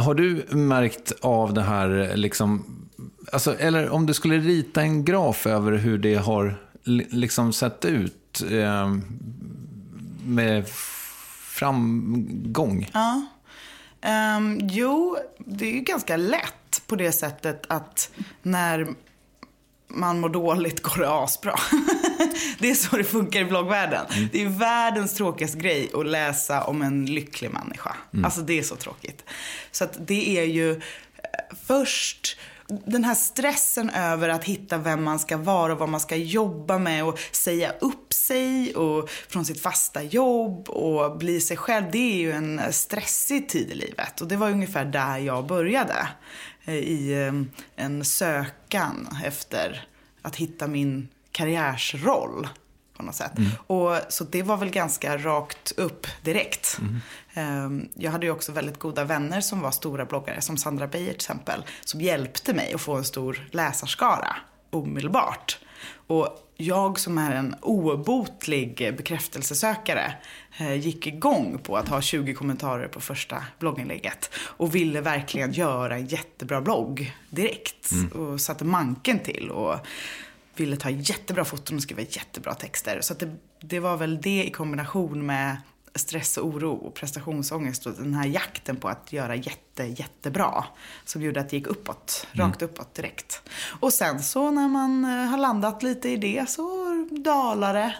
Har 0.00 0.14
du 0.14 0.46
märkt 0.50 1.12
av 1.20 1.54
det 1.54 1.62
här, 1.62 2.12
liksom, 2.16 2.64
alltså, 3.32 3.58
eller 3.58 3.90
om 3.90 4.06
du 4.06 4.14
skulle 4.14 4.38
rita 4.38 4.82
en 4.82 5.04
graf 5.04 5.46
över 5.46 5.72
hur 5.72 5.98
det 5.98 6.14
har 6.14 6.54
li- 6.84 7.06
liksom 7.10 7.52
sett 7.52 7.84
ut 7.84 8.42
eh, 8.50 8.94
med 10.24 10.68
framgång? 11.58 12.90
Ja. 12.94 13.22
Ehm, 14.00 14.58
jo, 14.62 15.16
det 15.38 15.64
är 15.70 15.72
ju 15.74 15.80
ganska 15.80 16.16
lätt 16.16 16.82
på 16.86 16.96
det 16.96 17.12
sättet 17.12 17.64
att 17.68 18.10
när 18.42 18.88
man 19.88 20.20
mår 20.20 20.28
dåligt 20.28 20.82
går 20.82 20.96
det 20.96 21.10
asbra. 21.10 21.54
det 22.58 22.70
är 22.70 22.74
så 22.74 22.96
det 22.96 23.04
funkar 23.04 23.40
i 23.40 23.44
bloggvärlden. 23.44 24.06
Det 24.32 24.42
är 24.42 24.48
världens 24.48 25.14
tråkigaste 25.14 25.58
grej 25.58 25.90
att 25.94 26.06
läsa 26.06 26.64
om 26.64 26.82
en 26.82 27.06
lycklig 27.06 27.50
människa. 27.50 27.96
Alltså 28.24 28.40
det 28.40 28.58
är 28.58 28.62
så 28.62 28.76
tråkigt. 28.76 29.24
Så 29.70 29.84
att 29.84 30.06
det 30.06 30.38
är 30.38 30.44
ju 30.44 30.70
eh, 30.72 30.78
först 31.66 32.36
den 32.68 33.04
här 33.04 33.14
stressen 33.14 33.90
över 33.90 34.28
att 34.28 34.44
hitta 34.44 34.78
vem 34.78 35.04
man 35.04 35.18
ska 35.18 35.36
vara 35.36 35.72
och 35.72 35.78
vad 35.78 35.88
man 35.88 36.00
ska 36.00 36.16
jobba 36.16 36.78
med 36.78 37.04
och 37.04 37.18
säga 37.32 37.72
upp 37.80 38.12
sig 38.12 38.74
och 38.74 39.10
från 39.10 39.44
sitt 39.44 39.62
fasta 39.62 40.02
jobb 40.02 40.68
och 40.68 41.18
bli 41.18 41.40
sig 41.40 41.56
själv. 41.56 41.84
Det 41.92 42.12
är 42.12 42.16
ju 42.16 42.32
en 42.32 42.60
stressig 42.70 43.48
tid 43.48 43.70
i 43.70 43.74
livet 43.74 44.20
och 44.20 44.28
det 44.28 44.36
var 44.36 44.50
ungefär 44.50 44.84
där 44.84 45.18
jag 45.18 45.46
började. 45.46 46.08
Eh, 46.68 46.74
I 46.74 47.26
eh, 47.26 47.32
en 47.84 48.04
sökan 48.04 49.08
efter 49.24 49.86
att 50.22 50.36
hitta 50.36 50.66
min 50.66 51.08
karriärsroll 51.32 52.48
på 52.96 53.02
något 53.02 53.14
sätt. 53.14 53.32
Och, 53.66 53.96
så 54.08 54.24
det 54.24 54.42
var 54.42 54.56
väl 54.56 54.70
ganska 54.70 55.18
rakt 55.18 55.72
upp 55.76 56.06
direkt. 56.22 56.78
Ehm, 57.34 57.88
Jag 57.94 58.10
hade 58.10 58.26
ju 58.26 58.32
också 58.32 58.52
väldigt 58.52 58.78
goda 58.78 59.04
vänner 59.04 59.40
som 59.40 59.60
var 59.60 59.70
stora 59.70 60.04
bloggare, 60.04 60.40
som 60.40 60.56
Sandra 60.56 60.86
Beijer 60.86 61.08
till 61.08 61.16
exempel, 61.16 61.64
som 61.84 62.00
hjälpte 62.00 62.54
mig 62.54 62.72
att 62.74 62.80
få 62.80 62.94
en 62.94 63.04
stor 63.04 63.48
läsarskara 63.52 64.36
omedelbart. 64.70 65.58
Och 66.06 66.48
jag 66.56 66.98
som 66.98 67.18
är 67.18 67.34
en 67.34 67.54
obotlig 67.62 68.94
bekräftelsesökare 68.96 70.14
eh, 70.58 70.74
gick 70.74 71.06
igång 71.06 71.58
på 71.62 71.76
att 71.76 71.88
ha 71.88 72.00
20 72.00 72.34
kommentarer 72.34 72.88
på 72.88 73.00
första 73.00 73.44
blogginlägget. 73.58 74.30
Och 74.34 74.74
ville 74.74 75.00
verkligen 75.00 75.52
göra 75.52 75.96
en 75.96 76.06
jättebra 76.06 76.60
blogg 76.60 77.14
direkt. 77.30 77.90
Och 78.14 78.40
satte 78.40 78.64
manken 78.64 79.18
till. 79.18 79.50
Och 79.50 79.76
ville 80.56 80.76
ta 80.76 80.90
jättebra 80.90 81.44
foton 81.44 81.76
och 81.76 81.82
skriva 81.82 82.02
jättebra 82.02 82.54
texter. 82.54 83.00
Så 83.00 83.12
att 83.12 83.18
det, 83.18 83.36
det 83.60 83.80
var 83.80 83.96
väl 83.96 84.20
det 84.20 84.44
i 84.44 84.50
kombination 84.50 85.26
med 85.26 85.56
stress 85.94 86.36
och 86.36 86.46
oro 86.46 86.72
och 86.72 86.94
prestationsångest 86.94 87.86
och 87.86 87.92
den 87.92 88.14
här 88.14 88.26
jakten 88.26 88.76
på 88.76 88.88
att 88.88 89.12
göra 89.12 89.34
jätte, 89.34 89.84
jättebra 89.84 90.64
som 91.04 91.22
gjorde 91.22 91.40
att 91.40 91.48
det 91.50 91.56
gick 91.56 91.66
uppåt, 91.66 92.26
rakt 92.32 92.62
uppåt 92.62 92.94
direkt. 92.94 93.42
Och 93.80 93.92
sen 93.92 94.22
så 94.22 94.50
när 94.50 94.68
man 94.68 95.04
eh, 95.04 95.10
har 95.10 95.38
landat 95.38 95.82
lite 95.82 96.08
i 96.08 96.16
det 96.16 96.50
så 96.50 96.62
dalar 97.10 97.74
det 97.74 97.94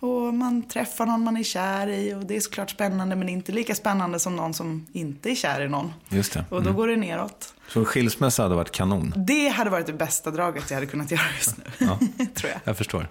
och 0.00 0.34
man 0.34 0.68
träffar 0.68 1.06
någon 1.06 1.24
man 1.24 1.36
är 1.36 1.42
kär 1.42 1.86
i 1.86 2.14
och 2.14 2.24
det 2.26 2.36
är 2.36 2.40
såklart 2.40 2.70
spännande 2.70 3.16
men 3.16 3.28
inte 3.28 3.52
lika 3.52 3.74
spännande 3.74 4.18
som 4.18 4.36
någon 4.36 4.54
som 4.54 4.86
inte 4.92 5.30
är 5.30 5.34
kär 5.34 5.60
i 5.60 5.68
någon. 5.68 5.92
Just 6.08 6.32
det. 6.32 6.44
Och 6.50 6.62
då 6.62 6.72
går 6.72 6.88
det 6.88 6.96
neråt. 6.96 7.54
Så 7.68 7.78
en 7.78 7.84
skilsmässa 7.84 8.42
hade 8.42 8.54
varit 8.54 8.70
kanon. 8.70 9.12
Det 9.16 9.48
hade 9.48 9.70
varit 9.70 9.86
det 9.86 9.92
bästa 9.92 10.30
draget 10.30 10.70
jag 10.70 10.76
hade 10.76 10.86
kunnat 10.86 11.10
göra 11.10 11.22
just 11.36 11.56
nu, 11.56 11.64
tror 12.34 12.50
jag. 12.52 12.60
Jag 12.64 12.76
förstår. 12.76 13.08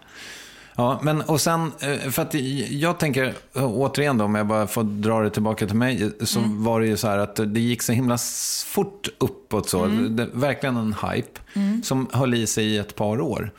Ja, 0.75 0.99
men 1.03 1.21
och 1.21 1.41
sen, 1.41 1.71
eh, 1.79 2.09
för 2.11 2.21
att 2.21 2.33
jag 2.69 2.99
tänker, 2.99 3.33
eh, 3.55 3.65
återigen 3.65 4.17
då, 4.17 4.25
om 4.25 4.35
jag 4.35 4.47
bara 4.47 4.67
får 4.67 4.83
dra 4.83 5.21
det 5.21 5.29
tillbaka 5.29 5.67
till 5.67 5.75
mig, 5.75 6.11
så 6.21 6.39
var 6.45 6.81
det 6.81 6.87
ju 6.87 6.97
så 6.97 7.07
här 7.07 7.17
att 7.17 7.35
det 7.35 7.59
gick 7.59 7.81
så 7.81 7.91
himla 7.91 8.17
fort 8.65 9.09
uppåt 9.17 9.69
så. 9.69 9.85
Det, 9.85 10.27
verkligen 10.33 10.77
en 10.77 10.95
hype 11.11 11.39
som 11.83 12.07
höll 12.11 12.33
i 12.33 12.47
sig 12.47 12.65
i 12.65 12.77
ett 12.77 12.95
par 12.95 13.21
år. 13.21 13.51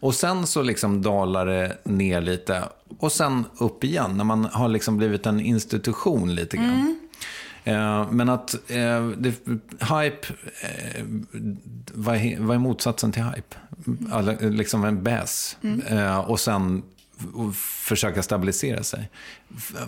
Och 0.00 0.14
sen 0.14 0.46
så 0.46 0.62
liksom 0.62 1.02
dalar 1.02 1.46
det 1.46 1.78
ner 1.84 2.20
lite 2.20 2.62
och 2.98 3.12
sen 3.12 3.44
upp 3.58 3.84
igen 3.84 4.16
när 4.16 4.24
man 4.24 4.44
har 4.44 4.68
liksom 4.68 4.96
blivit 4.96 5.26
en 5.26 5.40
institution 5.40 6.34
lite 6.34 6.56
grann. 6.56 6.98
Eh, 7.66 8.10
Men 8.10 8.28
att 8.28 8.54
eh, 8.70 9.08
det, 9.08 9.28
hype, 9.80 10.26
eh, 10.60 11.04
vad, 11.94 12.16
är, 12.16 12.40
vad 12.40 12.54
är 12.54 12.58
motsatsen 12.58 13.12
till 13.12 13.22
hype? 13.22 13.56
alla, 14.12 14.32
liksom 14.40 14.84
en 14.84 15.02
bäs. 15.02 15.56
Eh, 15.88 16.18
och 16.18 16.40
sen 16.40 16.82
och 17.34 17.54
försöka 17.56 18.22
stabilisera 18.22 18.82
sig. 18.82 19.10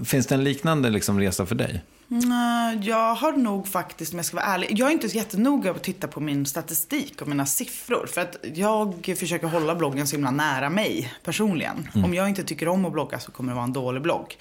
Finns 0.05 0.27
det 0.27 0.35
en 0.35 0.45
liknande 0.45 0.91
liksom, 0.91 1.21
resa 1.21 1.47
för 1.47 1.55
dig? 1.55 1.83
Mm, 2.11 2.83
Jag 2.83 3.15
har 3.15 3.33
nog 3.33 3.69
faktiskt, 3.69 4.13
om 4.13 4.19
jag 4.19 4.27
ska 4.27 4.37
vara 4.37 4.47
ärlig, 4.47 4.69
jag 4.79 4.89
är 4.89 4.93
inte 4.93 5.09
så 5.09 5.17
jättenoga 5.17 5.71
att 5.71 5.83
titta 5.83 6.09
på 6.09 6.21
min 6.21 6.47
statistik 6.47 7.23
och 7.23 7.29
mina 7.29 7.47
siffror. 7.47 8.07
För 8.07 8.21
att 8.21 8.37
jag 8.55 9.15
försöker 9.19 9.47
hålla 9.47 9.75
bloggen 9.75 10.07
så 10.07 10.17
himla 10.17 10.31
nära 10.31 10.71
mig 10.71 11.13
personligen. 11.25 11.89
Om 12.05 12.15
jag 12.15 12.29
inte 12.29 12.45
tycker 12.45 12.69
om 12.69 12.85
att 12.85 12.93
blogga 12.93 13.19
så 13.21 13.31
kommer 13.33 13.53
det 13.53 13.55
vara 13.57 13.65
en 13.65 13.73
dålig 13.73 14.03
blogg. 14.03 14.37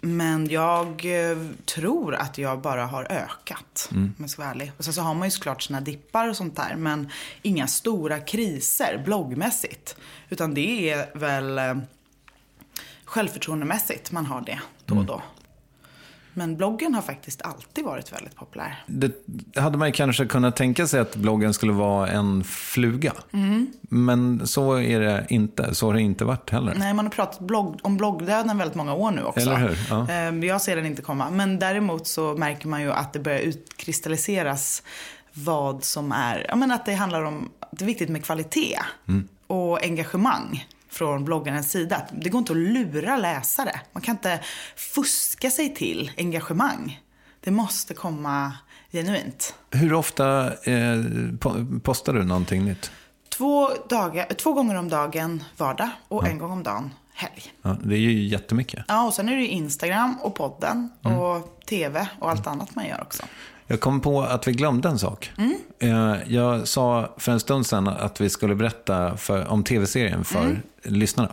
Men 0.00 0.48
jag 0.48 0.88
eh, 0.88 1.38
tror 1.64 2.14
att 2.14 2.38
jag 2.38 2.60
bara 2.60 2.86
har 2.86 3.04
ökat, 3.04 3.88
om 3.90 4.14
jag 4.18 4.30
ska 4.30 4.42
vara 4.42 4.50
ärlig. 4.50 4.72
Och 4.76 4.84
sen 4.84 4.94
så 4.94 5.00
har 5.00 5.14
man 5.14 5.26
ju 5.26 5.30
såklart 5.30 5.62
sina 5.62 5.80
dippar 5.80 6.28
och 6.28 6.36
sånt 6.36 6.56
där. 6.56 6.74
Men 6.76 7.10
inga 7.42 7.66
stora 7.66 8.20
kriser 8.20 9.02
bloggmässigt. 9.04 9.96
Utan 10.28 10.54
det 10.54 10.90
är 10.90 11.18
väl 11.18 11.58
eh, 11.58 11.74
självförtroendemässigt 13.04 14.12
man 14.12 14.26
har 14.26 14.40
det 14.40 14.60
då 14.84 14.96
och 14.96 15.04
då. 15.04 15.22
Men 16.38 16.56
bloggen 16.56 16.94
har 16.94 17.02
faktiskt 17.02 17.42
alltid 17.42 17.84
varit 17.84 18.12
väldigt 18.12 18.34
populär. 18.36 18.84
Det 18.86 19.12
hade 19.56 19.78
man 19.78 19.88
ju 19.88 19.92
kanske 19.92 20.26
kunnat 20.26 20.56
tänka 20.56 20.86
sig 20.86 21.00
att 21.00 21.16
bloggen 21.16 21.54
skulle 21.54 21.72
vara 21.72 22.08
en 22.08 22.44
fluga. 22.44 23.12
Mm. 23.32 23.66
Men 23.82 24.46
så 24.46 24.78
är 24.80 25.00
det 25.00 25.26
inte. 25.28 25.74
Så 25.74 25.86
har 25.86 25.94
det 25.94 26.00
inte 26.00 26.24
varit 26.24 26.50
heller. 26.50 26.74
Nej, 26.78 26.94
man 26.94 27.04
har 27.04 27.10
pratat 27.10 27.38
blogg, 27.40 27.78
om 27.82 27.96
bloggdöden 27.96 28.58
väldigt 28.58 28.76
många 28.76 28.94
år 28.94 29.10
nu 29.10 29.22
också. 29.24 29.40
Eller 29.40 29.56
hur? 29.56 29.78
Ja. 29.90 30.08
Ehm, 30.10 30.42
Jag 30.44 30.60
ser 30.62 30.76
den 30.76 30.86
inte 30.86 31.02
komma. 31.02 31.30
Men 31.30 31.58
däremot 31.58 32.06
så 32.06 32.34
märker 32.34 32.68
man 32.68 32.82
ju 32.82 32.92
att 32.92 33.12
det 33.12 33.18
börjar 33.18 33.40
utkristalliseras 33.40 34.82
vad 35.32 35.84
som 35.84 36.12
är, 36.12 36.46
ja 36.48 36.56
men 36.56 36.70
att 36.72 36.86
det 36.86 36.94
handlar 36.94 37.22
om, 37.24 37.48
det 37.72 37.84
är 37.84 37.86
viktigt 37.86 38.08
med 38.08 38.24
kvalitet 38.24 38.78
Mm. 39.08 39.28
och 39.46 39.82
engagemang 39.84 40.66
från 40.90 41.24
bloggarens 41.24 41.70
sida. 41.70 42.02
Det 42.12 42.30
går 42.30 42.38
inte 42.38 42.52
att 42.52 42.58
lura 42.58 43.16
läsare. 43.16 43.80
Man 43.92 44.02
kan 44.02 44.14
inte 44.14 44.40
fuska 44.76 45.50
sig 45.50 45.74
till 45.74 46.12
engagemang. 46.16 47.00
Det 47.40 47.50
måste 47.50 47.94
komma 47.94 48.52
genuint. 48.92 49.54
Hur 49.70 49.92
ofta 49.94 50.46
eh, 50.46 50.72
po- 51.38 51.80
postar 51.80 52.12
du 52.12 52.24
någonting 52.24 52.64
nytt? 52.64 52.90
Två, 53.28 53.70
dagar, 53.88 54.26
två 54.26 54.52
gånger 54.52 54.74
om 54.74 54.88
dagen 54.88 55.44
vardag 55.56 55.88
och 56.08 56.26
en 56.28 56.38
gång 56.38 56.50
om 56.52 56.62
dagen 56.62 56.90
helg. 57.14 57.42
Ja, 57.62 57.76
det 57.84 57.94
är 57.94 57.98
ju 57.98 58.26
jättemycket. 58.26 58.84
Ja, 58.88 59.06
och 59.06 59.14
sen 59.14 59.28
är 59.28 59.36
det 59.36 59.42
ju 59.42 59.48
Instagram 59.48 60.14
och 60.22 60.34
podden 60.34 60.88
och 61.02 61.60
tv 61.66 62.08
och 62.18 62.30
allt 62.30 62.46
annat 62.46 62.74
man 62.74 62.86
gör 62.86 63.00
också. 63.02 63.22
Jag 63.70 63.80
kom 63.80 64.00
på 64.00 64.22
att 64.22 64.48
vi 64.48 64.52
glömde 64.52 64.88
en 64.88 64.98
sak. 64.98 65.30
Eh, 65.78 66.16
Jag 66.26 66.68
sa 66.68 67.14
för 67.18 67.32
en 67.32 67.40
stund 67.40 67.66
sedan 67.66 67.88
att 67.88 68.20
vi 68.20 68.30
skulle 68.30 68.54
berätta 68.54 69.16
för, 69.16 69.46
om 69.48 69.64
tv-serien 69.64 70.24
för 70.24 70.60
lyssnarna. 70.82 71.32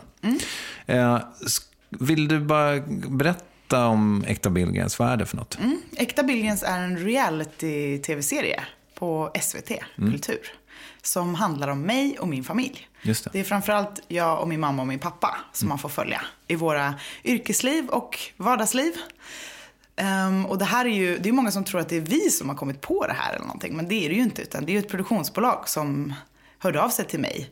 Eh, 0.86 0.96
sk- 1.40 1.62
Vill 1.88 2.28
du 2.28 2.40
bara 2.40 2.80
berätta 3.08 3.86
om 3.86 4.24
Äkta 4.26 4.50
Billgrens? 4.50 4.98
Vad 4.98 5.08
är 5.08 5.16
det 5.16 5.26
för 5.26 5.36
något? 5.36 5.58
Äkta 5.96 6.22
Billgrens 6.22 6.62
är 6.62 6.78
en 6.78 6.98
reality-tv-serie 6.98 8.62
på 8.94 9.30
SVT 9.40 9.70
Kultur. 9.96 10.38
Som 11.02 11.34
handlar 11.34 11.68
om 11.68 11.80
mig 11.82 12.18
och 12.18 12.28
min 12.28 12.44
familj. 12.44 12.88
Just 13.02 13.24
det. 13.24 13.30
det 13.32 13.40
är 13.40 13.44
framförallt 13.44 14.02
jag 14.08 14.40
och 14.40 14.48
min 14.48 14.60
mamma 14.60 14.82
och 14.82 14.88
min 14.88 14.98
pappa 14.98 15.36
som 15.52 15.68
man 15.68 15.78
får 15.78 15.88
följa 15.88 16.20
i 16.46 16.54
våra 16.54 16.94
yrkesliv 17.24 17.86
och 17.88 18.18
vardagsliv. 18.36 18.92
Ehm, 19.96 20.46
och 20.46 20.58
det 20.58 20.64
här 20.64 20.84
är 20.84 20.90
ju, 20.90 21.18
det 21.18 21.28
är 21.28 21.32
många 21.32 21.50
som 21.50 21.64
tror 21.64 21.80
att 21.80 21.88
det 21.88 21.96
är 21.96 22.00
vi 22.00 22.30
som 22.30 22.48
har 22.48 22.56
kommit 22.56 22.80
på 22.80 23.06
det 23.06 23.12
här 23.12 23.34
eller 23.34 23.44
någonting. 23.44 23.76
Men 23.76 23.88
det 23.88 23.94
är 23.94 24.08
det 24.08 24.14
ju 24.14 24.22
inte. 24.22 24.42
Utan 24.42 24.64
det 24.64 24.70
är 24.70 24.74
ju 24.74 24.78
ett 24.78 24.88
produktionsbolag 24.88 25.68
som 25.68 26.14
hörde 26.58 26.82
av 26.82 26.88
sig 26.88 27.04
till 27.04 27.20
mig. 27.20 27.50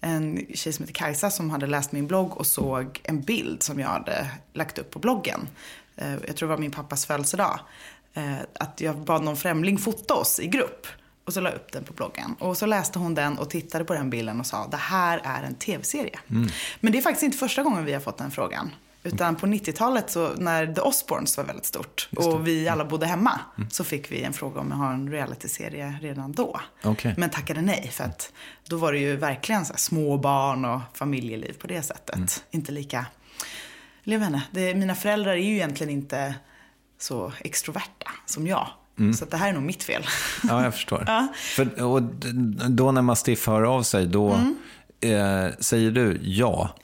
En 0.00 0.46
tjej 0.54 0.72
som 0.72 0.82
heter 0.82 0.94
Kajsa 0.94 1.30
som 1.30 1.50
hade 1.50 1.66
läst 1.66 1.92
min 1.92 2.06
blogg 2.06 2.36
och 2.36 2.46
såg 2.46 3.00
en 3.02 3.20
bild 3.20 3.62
som 3.62 3.80
jag 3.80 3.88
hade 3.88 4.30
lagt 4.52 4.78
upp 4.78 4.90
på 4.90 4.98
bloggen. 4.98 5.48
Eh, 5.96 6.12
jag 6.12 6.36
tror 6.36 6.48
det 6.48 6.54
var 6.54 6.60
min 6.60 6.70
pappas 6.70 7.06
födelsedag. 7.06 7.60
Eh, 8.14 8.34
att 8.54 8.80
jag 8.80 8.96
bad 8.98 9.22
någon 9.22 9.36
främling 9.36 9.78
fota 9.78 10.14
oss 10.14 10.40
i 10.40 10.46
grupp. 10.46 10.86
Och 11.24 11.32
så 11.32 11.40
la 11.40 11.50
jag 11.50 11.56
upp 11.56 11.72
den 11.72 11.84
på 11.84 11.92
bloggen. 11.92 12.34
Och 12.38 12.56
så 12.56 12.66
läste 12.66 12.98
hon 12.98 13.14
den 13.14 13.38
och 13.38 13.50
tittade 13.50 13.84
på 13.84 13.94
den 13.94 14.10
bilden 14.10 14.40
och 14.40 14.46
sa 14.46 14.66
det 14.70 14.76
här 14.76 15.20
är 15.24 15.42
en 15.42 15.54
tv-serie. 15.54 16.18
Men 16.80 16.92
det 16.92 16.98
är 16.98 17.02
faktiskt 17.02 17.22
inte 17.22 17.38
första 17.38 17.62
gången 17.62 17.84
vi 17.84 17.92
har 17.92 18.00
fått 18.00 18.18
den 18.18 18.30
frågan. 18.30 18.70
Utan 19.02 19.36
på 19.36 19.46
90-talet 19.46 20.10
så 20.10 20.34
när 20.36 20.74
The 20.74 20.80
Osbournes 20.80 21.36
var 21.36 21.44
väldigt 21.44 21.66
stort 21.66 22.08
och 22.16 22.46
vi 22.46 22.68
alla 22.68 22.84
bodde 22.84 23.06
hemma 23.06 23.40
så 23.70 23.84
fick 23.84 24.12
vi 24.12 24.22
en 24.22 24.32
fråga 24.32 24.60
om 24.60 24.72
att 24.72 24.78
ha 24.78 24.92
en 24.92 25.10
realityserie 25.10 25.98
redan 26.02 26.32
då. 26.32 26.60
Okej. 26.82 27.14
Men 27.16 27.30
tackade 27.30 27.62
nej 27.62 27.90
för 27.92 28.04
att 28.04 28.32
då 28.68 28.76
var 28.76 28.92
det 28.92 28.98
ju 28.98 29.16
verkligen 29.16 29.66
så 29.66 29.74
små 29.76 30.16
barn 30.16 30.64
och 30.64 30.80
familjeliv 30.94 31.52
på 31.58 31.66
det 31.66 31.82
sättet. 31.82 32.44
Inte 32.50 32.72
lika, 32.72 33.06
jag 34.04 34.18
vet 34.18 34.28
inte, 34.28 34.42
det, 34.50 34.74
mina 34.74 34.94
föräldrar 34.94 35.32
är 35.32 35.36
ju 35.36 35.54
egentligen 35.54 35.92
inte 35.92 36.34
så 36.98 37.32
extroverta 37.38 38.10
som 38.26 38.46
jag. 38.46 38.68
Så 39.14 39.24
att 39.24 39.30
det 39.30 39.36
här 39.36 39.48
är 39.48 39.52
nog 39.52 39.62
mitt 39.62 39.82
fel. 39.82 40.06
Ja, 40.48 40.64
jag 40.64 40.74
förstår. 40.74 41.06
För, 41.56 41.82
och 41.82 42.02
då 42.70 42.92
när 42.92 43.02
Mastiff 43.02 43.46
hör 43.46 43.62
av 43.62 43.82
sig, 43.82 44.06
då 44.06 44.40
eh, 45.00 45.48
säger 45.60 45.90
du 45.90 46.18
ja. 46.22 46.76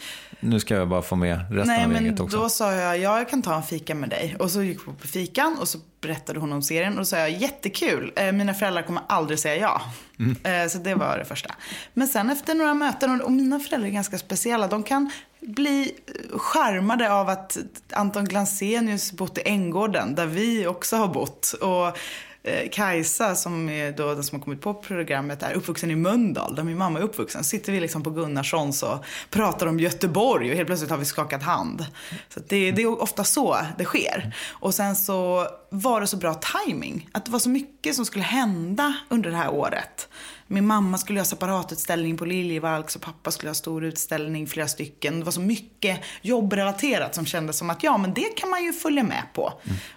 Nu 0.47 0.61
ska 0.61 0.75
jag 0.75 0.89
bara 0.89 1.03
få 1.03 1.17
med 1.17 1.39
resten 1.51 1.67
Nej, 1.67 1.85
av 1.85 1.91
men 1.91 2.05
gänget 2.05 2.21
också. 2.21 2.37
då 2.37 2.49
sa 2.49 2.73
jag, 2.73 2.99
ja, 2.99 3.19
jag 3.19 3.29
kan 3.29 3.43
ta 3.43 3.55
en 3.57 3.63
fika 3.63 3.95
med 3.95 4.09
dig. 4.09 4.37
Och 4.39 4.51
så 4.51 4.63
gick 4.63 4.79
vi 4.81 4.93
på 4.93 5.09
fikan 5.09 5.57
och 5.61 5.69
så 5.69 5.79
berättade 6.01 6.41
hon 6.41 6.53
om 6.53 6.63
serien. 6.63 6.93
Och 6.93 6.99
då 6.99 7.05
sa 7.05 7.17
jag, 7.19 7.31
jättekul, 7.31 8.13
eh, 8.17 8.33
mina 8.33 8.55
föräldrar 8.55 8.83
kommer 8.83 9.03
aldrig 9.09 9.39
säga 9.39 9.57
ja. 9.57 9.83
Mm. 10.19 10.63
Eh, 10.63 10.69
så 10.69 10.79
det 10.79 10.95
var 10.95 11.19
det 11.19 11.25
första. 11.25 11.55
Men 11.95 12.09
sen 12.09 12.31
efter 12.31 12.55
några 12.55 12.75
möten, 12.75 13.21
och- 13.23 13.33
mina 13.33 13.61
föräldrar 13.61 13.89
är 13.89 13.93
ganska 13.93 14.19
speciella. 14.19 14.67
De 14.69 14.83
kan 14.83 15.11
bli 15.41 15.93
charmade 16.37 17.13
av 17.13 17.29
att 17.29 17.57
Anton 17.93 18.25
Glanzenius 18.25 19.13
bott 19.13 19.39
i 19.39 19.43
Änggården, 19.45 20.15
där 20.15 20.27
vi 20.27 20.67
också 20.67 20.97
har 20.97 21.09
bott. 21.09 21.53
Och 21.53 21.99
eh, 22.47 22.69
Kajsa, 22.73 23.35
som 23.35 23.69
är 23.69 23.93
då 23.93 24.15
den 24.15 24.25
som 24.25 24.39
har 24.39 24.45
kommit 24.45 24.61
på 24.61 24.75
programmet, 24.75 25.43
är 25.43 25.55
uppvuxen 25.55 25.91
i 25.91 25.97
Mölndal, 25.97 26.55
där 26.55 26.63
min 26.63 26.79
mamma 26.79 26.99
är 26.99 27.03
uppvuxen. 27.03 27.45
Så 27.45 27.49
sitter 27.49 27.73
vi 27.73 27.81
liksom 27.81 28.03
på 28.03 28.11
Gunnarssons 28.11 28.83
och 28.83 29.05
pratar 29.31 29.67
om 29.67 29.81
Göteborg 29.81 30.51
och 30.51 30.57
helt 30.57 30.67
plötsligt 30.67 30.91
har 30.91 30.99
vi 30.99 31.05
skakat 31.05 31.43
hand. 31.43 31.87
Så 32.29 32.41
det, 32.49 32.71
det 32.71 32.83
är 32.83 33.03
ofta 33.03 33.25
så 33.25 33.59
det 33.79 33.85
sker. 33.85 34.35
Och 34.51 34.75
sen 34.75 34.97
så 34.97 35.47
var 35.71 36.01
det 36.01 36.07
så 36.07 36.17
bra 36.17 36.35
timing 36.35 37.09
att 37.13 37.25
det 37.25 37.31
var 37.31 37.39
så 37.39 37.49
mycket 37.49 37.95
som 37.95 38.05
skulle 38.05 38.25
hända 38.25 38.97
under 39.09 39.31
det 39.31 39.37
här 39.37 39.51
året. 39.51 40.09
Min 40.49 40.67
mamma 40.67 40.99
skulle 40.99 41.21
ha 41.21 41.25
separatutställning 41.25 42.17
på 42.17 42.25
Liljevalchs 42.25 42.97
och 42.97 43.03
pappa 43.03 43.31
skulle 43.31 43.51
ha 43.51 43.55
stor 43.55 43.85
utställning, 43.85 44.47
flera 44.47 44.69
stycken. 44.69 45.19
Det 45.19 45.25
var 45.25 45.33
så 45.33 45.41
mycket 45.41 46.01
jobbrelaterat 46.23 47.15
som 47.15 47.27
kändes 47.27 47.59
som 47.59 47.71
att 47.71 47.83
ja, 47.83 47.99
men 47.99 48.15
det 48.15 48.37
kan 48.37 48.51
man 48.51 48.65
ju 48.65 48.73
följa 48.73 49.03
med 49.03 49.23
på. 49.35 49.53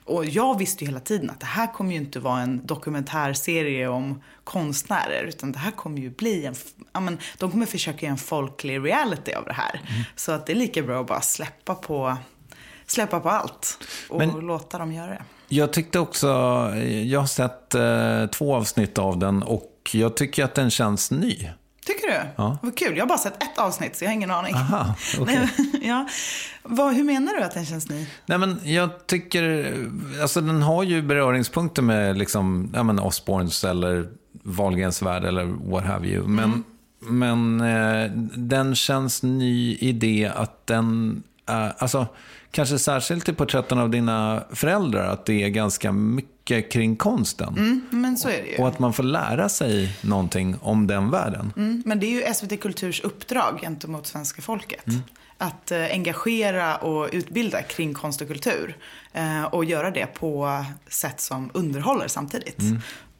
Och 0.05 0.25
jag 0.25 0.57
visste 0.57 0.83
ju 0.83 0.89
hela 0.89 0.99
tiden 0.99 1.29
att 1.29 1.39
det 1.39 1.45
här 1.45 1.73
kommer 1.73 1.91
ju 1.91 1.97
inte 1.97 2.19
vara 2.19 2.41
en 2.41 2.65
dokumentärserie 2.65 3.87
om 3.87 4.21
konstnärer, 4.43 5.23
utan 5.23 5.51
det 5.51 5.59
här 5.59 5.71
kommer 5.71 5.97
ju 6.01 6.09
bli 6.09 6.45
en, 6.45 6.55
ja 6.93 6.99
men 6.99 7.17
de 7.37 7.51
kommer 7.51 7.65
försöka 7.65 8.05
göra 8.05 8.11
en 8.11 8.17
folklig 8.17 8.85
reality 8.85 9.33
av 9.33 9.45
det 9.45 9.53
här. 9.53 9.81
Så 10.15 10.31
att 10.31 10.45
det 10.45 10.53
är 10.53 10.55
lika 10.55 10.81
bra 10.81 11.01
att 11.01 11.07
bara 11.07 11.21
släppa 11.21 11.75
på, 11.75 12.17
släppa 12.85 13.19
på 13.19 13.29
allt 13.29 13.77
och 14.09 14.17
Men- 14.17 14.29
låta 14.39 14.77
dem 14.77 14.93
göra 14.93 15.07
det. 15.09 15.21
Jag 15.51 15.73
tyckte 15.73 15.99
också, 15.99 16.27
jag 17.05 17.19
har 17.19 17.27
sett 17.27 17.75
eh, 17.75 18.25
två 18.37 18.55
avsnitt 18.55 18.97
av 18.97 19.17
den 19.17 19.43
och 19.43 19.68
jag 19.91 20.15
tycker 20.15 20.43
att 20.43 20.55
den 20.55 20.69
känns 20.71 21.11
ny. 21.11 21.49
Tycker 21.85 22.07
du? 22.07 22.29
Ja. 22.35 22.57
Vad 22.61 22.77
kul. 22.77 22.97
Jag 22.97 23.03
har 23.03 23.07
bara 23.07 23.17
sett 23.17 23.43
ett 23.43 23.57
avsnitt 23.57 23.95
så 23.95 24.03
jag 24.03 24.09
har 24.09 24.13
ingen 24.13 24.31
aning. 24.31 24.55
Aha. 24.55 24.95
Nej, 25.25 25.49
ja. 25.81 26.07
Vad, 26.63 26.93
hur 26.93 27.03
menar 27.03 27.33
du 27.33 27.43
att 27.43 27.53
den 27.53 27.65
känns 27.65 27.89
ny? 27.89 28.05
Nej, 28.25 28.37
men 28.37 28.59
jag 28.63 29.07
tycker, 29.07 29.73
alltså 30.21 30.41
den 30.41 30.61
har 30.61 30.83
ju 30.83 31.01
beröringspunkter 31.01 31.81
med 31.81 32.17
liksom, 32.17 32.71
ja, 32.75 32.83
men 32.83 32.99
Osborns 32.99 33.63
eller 33.63 34.09
Wahlgrens 34.43 35.01
värld 35.01 35.23
eller 35.23 35.45
what 35.45 35.85
have 35.85 36.07
you. 36.07 36.27
Men, 36.27 36.63
men 36.99 37.61
eh, 37.61 38.11
den 38.35 38.75
känns 38.75 39.23
ny 39.23 39.75
i 39.75 39.91
det 39.91 40.31
att 40.35 40.67
den, 40.67 41.23
eh, 41.49 41.67
alltså 41.77 42.07
kanske 42.51 42.79
särskilt 42.79 43.29
i 43.29 43.33
porträtten 43.33 43.79
av 43.79 43.89
dina 43.89 44.43
föräldrar, 44.51 45.05
att 45.05 45.25
det 45.25 45.43
är 45.43 45.49
ganska 45.49 45.91
mycket 45.91 46.71
kring 46.71 46.95
konsten. 46.95 47.81
Men 47.89 48.17
så 48.17 48.29
är 48.29 48.41
det 48.43 48.49
ju. 48.49 48.57
Och 48.57 48.67
att 48.67 48.79
man 48.79 48.93
får 48.93 49.03
lära 49.03 49.49
sig 49.49 49.97
någonting 50.01 50.55
om 50.61 50.87
den 50.87 51.11
världen. 51.11 51.53
Mm, 51.57 51.83
men 51.85 51.99
det 51.99 52.05
är 52.05 52.27
ju 52.27 52.33
SVT 52.33 52.61
Kulturs 52.61 53.01
uppdrag 53.01 53.59
gentemot 53.61 54.07
svenska 54.07 54.41
folket. 54.41 54.85
Att 55.37 55.71
eh, 55.71 55.83
engagera 55.83 56.77
och 56.77 57.09
utbilda 57.11 57.61
kring 57.61 57.93
konst 57.93 58.21
och 58.21 58.27
kultur. 58.27 58.77
Eh, 59.13 59.43
och 59.43 59.65
göra 59.65 59.91
det 59.91 60.05
på 60.05 60.65
sätt 60.87 61.21
som 61.21 61.49
underhåller 61.53 62.07
samtidigt. 62.07 62.61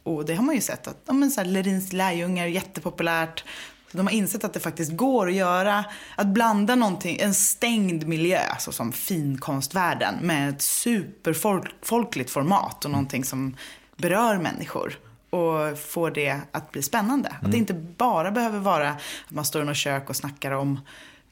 Och 0.02 0.24
det 0.24 0.34
har 0.34 0.44
man 0.44 0.54
ju 0.54 0.60
sett 0.60 0.86
att 0.86 1.02
ja, 1.06 1.12
men 1.12 1.30
så 1.30 1.40
här, 1.40 1.48
Lerins 1.48 1.92
lärjungar 1.92 2.44
är 2.44 2.48
jättepopulärt. 2.48 3.44
De 3.92 4.06
har 4.06 4.14
insett 4.14 4.44
att 4.44 4.52
det 4.52 4.60
faktiskt 4.60 4.96
går 4.96 5.28
att 5.28 5.34
göra, 5.34 5.84
att 6.16 6.26
blanda 6.26 6.74
någonting, 6.74 7.18
en 7.20 7.34
stängd 7.34 8.06
miljö, 8.06 8.40
så 8.58 8.72
som 8.72 8.92
finkonstvärlden, 8.92 10.14
med 10.20 10.48
ett 10.48 10.62
superfolkligt 10.62 12.30
format 12.30 12.84
och 12.84 12.90
någonting 12.90 13.24
som 13.24 13.56
berör 13.96 14.38
människor. 14.38 14.98
och 15.30 15.78
få 15.78 16.10
det 16.10 16.40
att 16.52 16.72
bli 16.72 16.82
spännande. 16.82 17.36
Att 17.42 17.50
det 17.52 17.56
inte 17.56 17.74
bara 17.74 18.30
behöver 18.30 18.58
vara 18.58 18.90
att 18.90 19.00
man 19.28 19.44
står 19.44 19.62
i 19.62 19.64
något 19.64 19.76
kök 19.76 20.10
och 20.10 20.16
snackar 20.16 20.50
om 20.50 20.80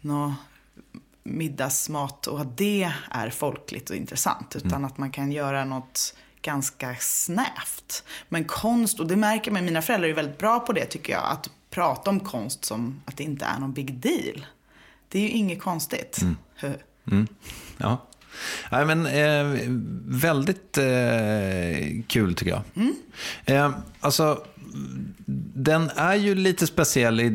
något 0.00 0.34
middagsmat 1.22 2.26
och 2.26 2.40
att 2.40 2.56
det 2.56 2.92
är 3.10 3.30
folkligt 3.30 3.90
och 3.90 3.96
intressant. 3.96 4.56
Utan 4.56 4.84
att 4.84 4.98
man 4.98 5.10
kan 5.10 5.32
göra 5.32 5.64
något 5.64 6.14
ganska 6.42 6.96
snävt. 7.00 8.04
Men 8.28 8.44
konst, 8.44 9.00
och 9.00 9.06
det 9.06 9.16
märker 9.16 9.50
man, 9.50 9.64
mina 9.64 9.82
föräldrar 9.82 10.08
är 10.08 10.14
väldigt 10.14 10.38
bra 10.38 10.60
på 10.60 10.72
det 10.72 10.84
tycker 10.84 11.12
jag. 11.12 11.24
Att 11.24 11.50
prata 11.78 12.10
om 12.10 12.20
konst 12.20 12.64
som 12.64 13.00
att 13.04 13.16
det 13.16 13.24
inte 13.24 13.44
är 13.44 13.58
någon 13.58 13.72
big 13.72 13.94
deal. 13.94 14.46
Det 15.08 15.18
är 15.18 15.22
ju 15.22 15.28
inget 15.28 15.60
konstigt. 15.60 16.20
Hö. 16.56 16.72
Ja. 17.76 18.06
Nej, 18.72 18.84
men, 18.86 19.06
eh, 19.06 19.60
väldigt 20.06 20.78
eh, 20.78 22.02
kul 22.06 22.34
tycker 22.34 22.50
jag. 22.50 22.62
Eh, 23.44 23.70
alltså, 24.00 24.44
den 25.54 25.90
är 25.96 26.14
ju 26.14 26.34
lite 26.34 26.66
speciell 26.66 27.20
i 27.20 27.28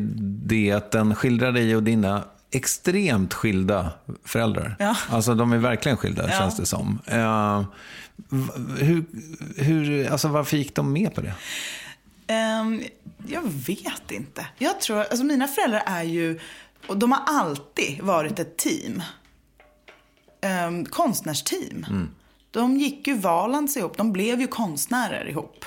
det 0.46 0.72
att 0.72 0.90
den 0.90 1.14
skildrar 1.14 1.52
dig 1.52 1.76
och 1.76 1.82
dina 1.82 2.24
extremt 2.50 3.34
skilda 3.34 3.92
föräldrar. 4.24 4.76
Ja. 4.78 4.96
Alltså 5.10 5.34
de 5.34 5.52
är 5.52 5.58
verkligen 5.58 5.96
skilda 5.98 6.22
Ja. 6.22 6.38
känns 6.38 6.56
det 6.56 6.66
som. 6.66 6.98
Eh, 7.06 7.62
hur, 8.78 9.04
hur, 9.56 10.10
alltså, 10.10 10.28
varför 10.28 10.56
gick 10.56 10.74
de 10.74 10.92
med 10.92 11.14
på 11.14 11.20
det? 11.20 11.34
Ehm, 12.26 12.82
jag 13.26 13.42
vet 13.42 14.10
inte. 14.10 14.46
Jag 14.58 14.80
tror, 14.80 14.98
alltså 14.98 15.24
mina 15.24 15.48
föräldrar 15.48 15.82
är 15.86 16.02
ju, 16.02 16.40
och 16.88 16.98
de 16.98 17.12
har 17.12 17.22
alltid 17.26 18.00
varit 18.00 18.38
ett 18.38 18.56
team. 18.56 19.02
Um, 20.68 20.84
konstnärsteam. 20.84 21.86
De 22.50 22.76
gick 22.76 23.06
ju 23.06 23.14
Valands 23.14 23.76
ihop, 23.76 23.96
de 23.96 24.12
blev 24.12 24.40
ju 24.40 24.46
konstnärer 24.46 25.28
ihop. 25.28 25.64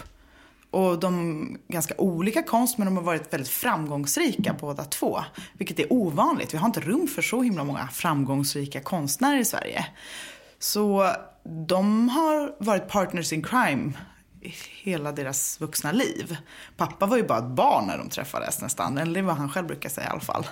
Och 0.72 1.00
de, 1.00 1.58
ganska 1.68 1.94
olika 1.98 2.44
konst, 2.44 2.78
men 2.78 2.86
de 2.88 2.98
har 2.98 3.04
varit 3.04 3.34
väldigt 3.34 3.50
framgångsrika 3.50 4.56
båda 4.60 4.86
två. 4.86 5.24
Vilket 5.54 5.80
är 5.80 5.94
ovanligt. 5.94 6.54
Vi 6.54 6.58
har 6.58 6.68
inte 6.68 6.80
rum 6.80 7.08
för 7.08 7.22
så 7.22 7.42
himla 7.42 7.64
många 7.64 7.88
framgångsrika 7.88 8.82
konstnärer 8.82 9.40
i 9.40 9.46
Sverige. 9.46 9.86
Så 10.60 11.14
de 11.68 12.10
har 12.10 12.56
varit 12.60 12.88
partners 12.88 13.34
in 13.34 13.44
crime 13.44 13.94
hela 14.84 15.12
deras 15.12 15.62
vuxna 15.62 15.92
liv. 15.92 16.38
Pappa 16.78 17.06
var 17.06 17.18
ju 17.18 17.24
bara 17.24 17.40
ett 17.40 17.56
barn 17.56 17.88
när 17.88 17.98
de 17.98 18.10
träffades 18.10 18.62
nästan. 18.62 18.98
Eller 18.98 19.22
var 19.22 19.34
han 19.34 19.50
själv 19.50 19.68
brukar 19.68 19.90
säga 19.90 20.08
i 20.08 20.10
alla 20.10 20.20
fall. 20.20 20.48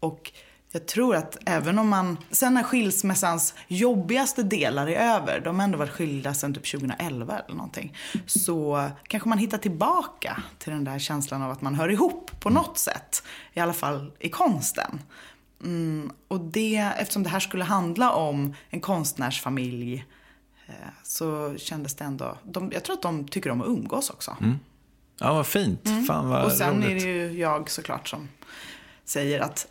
Och 0.00 0.32
jag 0.72 0.86
tror 0.86 1.16
att 1.16 1.36
även 1.46 1.78
om 1.78 1.88
man, 1.88 2.16
sen 2.30 2.54
när 2.54 2.62
skilsmässans 2.62 3.54
jobbigaste 3.68 4.42
delar 4.42 4.86
är 4.86 5.14
över, 5.14 5.40
de 5.40 5.58
har 5.58 5.64
ändå 5.64 5.78
varit 5.78 5.90
skilda 5.90 6.34
sedan 6.34 6.54
typ 6.54 6.70
2011 6.70 7.38
eller 7.38 7.56
någonting, 7.56 7.96
så 8.26 8.88
kanske 9.06 9.28
man 9.28 9.38
hittar 9.38 9.58
tillbaka 9.58 10.42
till 10.58 10.72
den 10.72 10.84
där 10.84 10.98
känslan 10.98 11.42
av 11.42 11.50
att 11.50 11.62
man 11.62 11.74
hör 11.74 11.88
ihop 11.88 12.30
på 12.40 12.50
något 12.50 12.78
sätt. 12.78 13.22
I 13.52 13.60
alla 13.60 13.72
fall 13.72 14.12
i 14.18 14.28
konsten. 14.28 15.00
Mm, 15.64 16.10
och 16.28 16.40
det, 16.40 16.76
eftersom 16.76 17.22
det 17.22 17.28
här 17.28 17.40
skulle 17.40 17.64
handla 17.64 18.12
om 18.12 18.54
en 18.70 18.80
konstnärsfamilj 18.80 20.04
så 21.02 21.54
kändes 21.58 21.94
det 21.94 22.04
ändå, 22.04 22.38
de, 22.44 22.70
jag 22.72 22.84
tror 22.84 22.94
att 22.96 23.02
de 23.02 23.28
tycker 23.28 23.50
om 23.50 23.60
att 23.60 23.66
umgås 23.68 24.10
också. 24.10 24.36
Ja, 25.18 25.34
vad 25.34 25.46
fint. 25.46 25.88
Fan 26.06 26.28
vad 26.28 26.38
Mm. 26.38 26.46
och 26.46 26.52
sen 26.52 26.76
roligt. 26.76 26.88
är 26.90 26.94
det 26.94 27.00
ju 27.00 27.38
jag 27.40 27.70
såklart 27.70 28.08
som 28.08 28.28
säger 29.04 29.40
att 29.40 29.66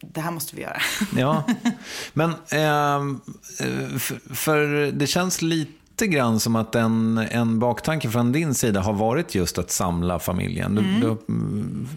det 0.00 0.20
här 0.20 0.30
måste 0.30 0.56
vi 0.56 0.62
göra. 0.62 0.80
Ja, 1.16 1.44
men 2.12 2.34
ehm, 2.50 3.20
eh, 3.60 3.98
för, 3.98 4.34
för 4.34 4.92
det 4.92 5.06
känns 5.06 5.42
lite 5.42 6.06
grann 6.06 6.40
som 6.40 6.56
att 6.56 6.74
en, 6.74 7.18
en 7.18 7.58
baktanke 7.58 8.10
från 8.10 8.32
din 8.32 8.54
sida 8.54 8.80
har 8.80 8.92
varit 8.92 9.34
just 9.34 9.58
att 9.58 9.70
samla 9.70 10.18
familjen. 10.18 10.74
Du, 10.74 10.82
du 10.82 11.16
mm, 11.28 11.88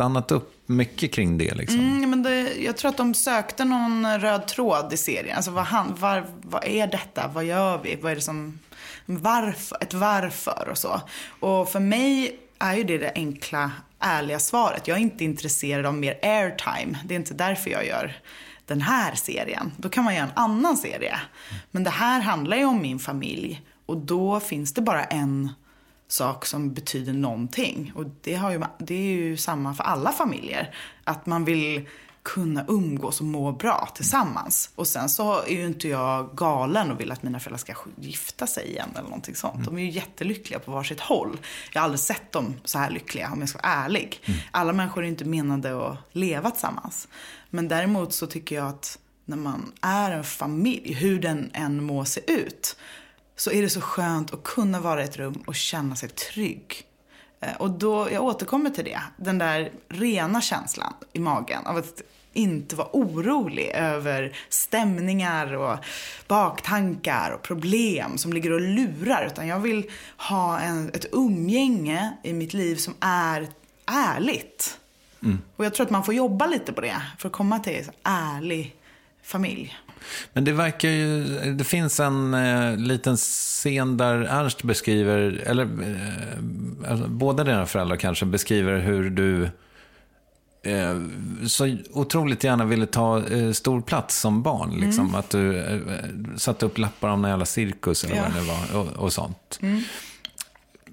stannat 0.00 0.32
upp 0.32 0.62
mycket 0.66 1.12
kring 1.12 1.38
det 1.38 1.54
liksom. 1.54 1.80
Mm, 1.80 2.10
men 2.10 2.22
det, 2.22 2.54
jag 2.54 2.76
tror 2.76 2.88
att 2.88 2.96
de 2.96 3.14
sökte 3.14 3.64
någon 3.64 4.18
röd 4.18 4.46
tråd 4.46 4.92
i 4.92 4.96
serien. 4.96 5.36
Alltså 5.36 5.50
vad, 5.50 5.64
han, 5.64 5.94
var, 5.94 6.26
vad 6.42 6.64
är 6.64 6.86
detta? 6.86 7.30
Vad 7.34 7.44
gör 7.44 7.80
vi? 7.84 7.98
Vad 8.02 8.12
är 8.12 8.16
det 8.16 8.22
som... 8.22 8.58
Varför? 9.06 9.78
Ett 9.80 9.94
varför 9.94 10.68
och 10.70 10.78
så. 10.78 11.00
Och 11.40 11.68
för 11.68 11.80
mig 11.80 12.38
är 12.58 12.76
ju 12.76 12.84
det 12.84 12.98
det 12.98 13.12
enkla, 13.14 13.70
ärliga 13.98 14.38
svaret. 14.38 14.88
Jag 14.88 14.96
är 14.96 15.02
inte 15.02 15.24
intresserad 15.24 15.86
av 15.86 15.94
mer 15.94 16.18
airtime. 16.22 16.98
Det 17.04 17.14
är 17.14 17.18
inte 17.18 17.34
därför 17.34 17.70
jag 17.70 17.86
gör 17.86 18.16
den 18.66 18.80
här 18.80 19.14
serien. 19.14 19.72
Då 19.76 19.88
kan 19.88 20.04
man 20.04 20.14
göra 20.14 20.24
en 20.24 20.32
annan 20.36 20.76
serie. 20.76 21.20
Men 21.70 21.84
det 21.84 21.90
här 21.90 22.20
handlar 22.20 22.56
ju 22.56 22.64
om 22.64 22.82
min 22.82 22.98
familj. 22.98 23.62
Och 23.86 23.96
då 23.96 24.40
finns 24.40 24.74
det 24.74 24.80
bara 24.80 25.04
en 25.04 25.50
sak 26.12 26.46
som 26.46 26.74
betyder 26.74 27.12
någonting. 27.12 27.92
Och 27.94 28.04
det, 28.20 28.34
har 28.34 28.50
ju, 28.50 28.62
det 28.78 28.94
är 28.94 29.14
ju 29.14 29.36
samma 29.36 29.74
för 29.74 29.84
alla 29.84 30.12
familjer. 30.12 30.74
Att 31.04 31.26
man 31.26 31.44
vill 31.44 31.88
kunna 32.22 32.64
umgås 32.68 33.20
och 33.20 33.26
må 33.26 33.52
bra 33.52 33.88
tillsammans. 33.94 34.70
Och 34.74 34.86
sen 34.86 35.08
så 35.08 35.42
är 35.42 35.52
ju 35.52 35.66
inte 35.66 35.88
jag 35.88 36.36
galen 36.36 36.90
och 36.90 37.00
vill 37.00 37.12
att 37.12 37.22
mina 37.22 37.40
föräldrar 37.40 37.58
ska 37.58 37.74
gifta 37.96 38.46
sig 38.46 38.70
igen 38.70 38.88
eller 38.92 39.02
någonting 39.02 39.34
sånt. 39.34 39.64
De 39.64 39.78
är 39.78 39.82
ju 39.82 39.90
jättelyckliga 39.90 40.58
på 40.58 40.70
varsitt 40.72 41.00
håll. 41.00 41.38
Jag 41.72 41.80
har 41.80 41.84
aldrig 41.84 42.00
sett 42.00 42.32
dem 42.32 42.54
så 42.64 42.78
här 42.78 42.90
lyckliga 42.90 43.30
om 43.32 43.40
jag 43.40 43.48
ska 43.48 43.58
vara 43.58 43.72
ärlig. 43.72 44.20
Alla 44.50 44.72
människor 44.72 45.04
är 45.04 45.08
inte 45.08 45.24
menade 45.24 45.86
att 45.86 45.98
leva 46.12 46.50
tillsammans. 46.50 47.08
Men 47.50 47.68
däremot 47.68 48.12
så 48.12 48.26
tycker 48.26 48.56
jag 48.56 48.66
att 48.66 48.98
när 49.24 49.36
man 49.36 49.72
är 49.80 50.10
en 50.10 50.24
familj, 50.24 50.92
hur 50.92 51.20
den 51.20 51.50
än 51.54 51.84
må 51.84 52.04
se 52.04 52.32
ut, 52.32 52.76
så 53.40 53.50
är 53.50 53.62
det 53.62 53.68
så 53.68 53.80
skönt 53.80 54.34
att 54.34 54.42
kunna 54.42 54.80
vara 54.80 55.00
i 55.02 55.04
ett 55.04 55.16
rum 55.16 55.42
och 55.46 55.54
känna 55.54 55.96
sig 55.96 56.08
trygg. 56.08 56.82
Eh, 57.40 57.56
Och 57.58 57.70
då, 57.70 58.08
jag 58.12 58.24
återkommer 58.24 58.70
till 58.70 58.84
det, 58.84 59.00
den 59.16 59.38
där 59.38 59.70
rena 59.88 60.40
känslan 60.40 60.92
i 61.12 61.18
magen 61.18 61.66
av 61.66 61.76
att 61.76 62.02
inte 62.32 62.76
vara 62.76 62.88
orolig 62.92 63.70
över 63.74 64.36
stämningar 64.48 65.54
och 65.54 65.78
baktankar 66.26 67.30
och 67.30 67.42
problem 67.42 68.18
som 68.18 68.32
ligger 68.32 68.52
och 68.52 68.60
lurar. 68.60 69.26
Utan 69.26 69.46
jag 69.46 69.60
vill 69.60 69.90
ha 70.16 70.58
en, 70.60 70.88
ett 70.88 71.06
umgänge 71.12 72.16
i 72.22 72.32
mitt 72.32 72.54
liv 72.54 72.76
som 72.76 72.94
är 73.00 73.48
ärligt. 73.86 74.78
Och 75.56 75.64
jag 75.64 75.74
tror 75.74 75.86
att 75.86 75.90
man 75.90 76.04
får 76.04 76.14
jobba 76.14 76.46
lite 76.46 76.72
på 76.72 76.80
det 76.80 77.02
för 77.18 77.28
att 77.28 77.32
komma 77.32 77.58
till 77.58 77.76
en 77.76 77.90
ärlig 78.02 78.76
familj. 79.22 79.76
Men 80.32 80.44
det 80.44 80.52
verkar 80.52 80.88
ju, 80.88 81.24
det 81.54 81.64
finns 81.64 82.00
en 82.00 82.34
eh, 82.34 82.76
liten 82.76 83.16
scen 83.16 83.96
där 83.96 84.14
Ernst 84.16 84.62
beskriver, 84.62 85.42
eller 85.46 85.62
eh, 85.64 86.90
alltså, 86.90 87.08
båda 87.08 87.44
dina 87.44 87.66
föräldrar 87.66 87.96
kanske 87.96 88.26
beskriver 88.26 88.78
hur 88.78 89.10
du 89.10 89.42
eh, 90.62 91.00
så 91.46 91.76
otroligt 91.92 92.44
gärna 92.44 92.64
ville 92.64 92.86
ta 92.86 93.26
eh, 93.26 93.52
stor 93.52 93.80
plats 93.80 94.20
som 94.20 94.42
barn. 94.42 94.70
Liksom. 94.80 95.14
Att 95.14 95.30
du 95.30 95.58
eh, 95.58 95.78
satte 96.36 96.66
upp 96.66 96.78
lappar 96.78 97.08
om 97.08 97.24
en 97.24 97.30
jävla 97.30 97.44
cirkus 97.46 98.04
eller 98.04 98.16
Ja. 98.16 98.22
vad 98.34 98.42
det 98.42 98.48
var 98.74 98.80
och, 98.80 99.04
och 99.04 99.12
sånt. 99.12 99.60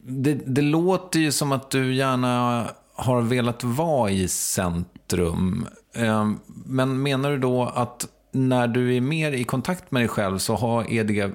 Det, 0.10 0.34
det 0.45 0.62
låter 0.62 1.20
ju 1.20 1.32
som 1.32 1.51
att 1.51 1.70
du 1.72 1.93
gärna 1.95 2.66
har 2.95 3.22
velat 3.22 3.64
vara 3.64 4.12
i 4.12 4.28
centrum. 4.28 5.68
Eh, 5.95 6.32
Men 6.66 7.01
menar 7.01 7.32
du 7.32 7.38
då 7.38 7.64
att 7.66 8.08
när 8.38 8.67
du 8.67 8.95
är 8.95 9.01
mer 9.01 9.31
i 9.31 9.43
kontakt 9.43 9.91
med 9.91 10.01
dig 10.01 10.07
själv 10.07 10.38
så 10.38 10.55
har, 10.55 10.91
är 10.91 11.03
det 11.03 11.31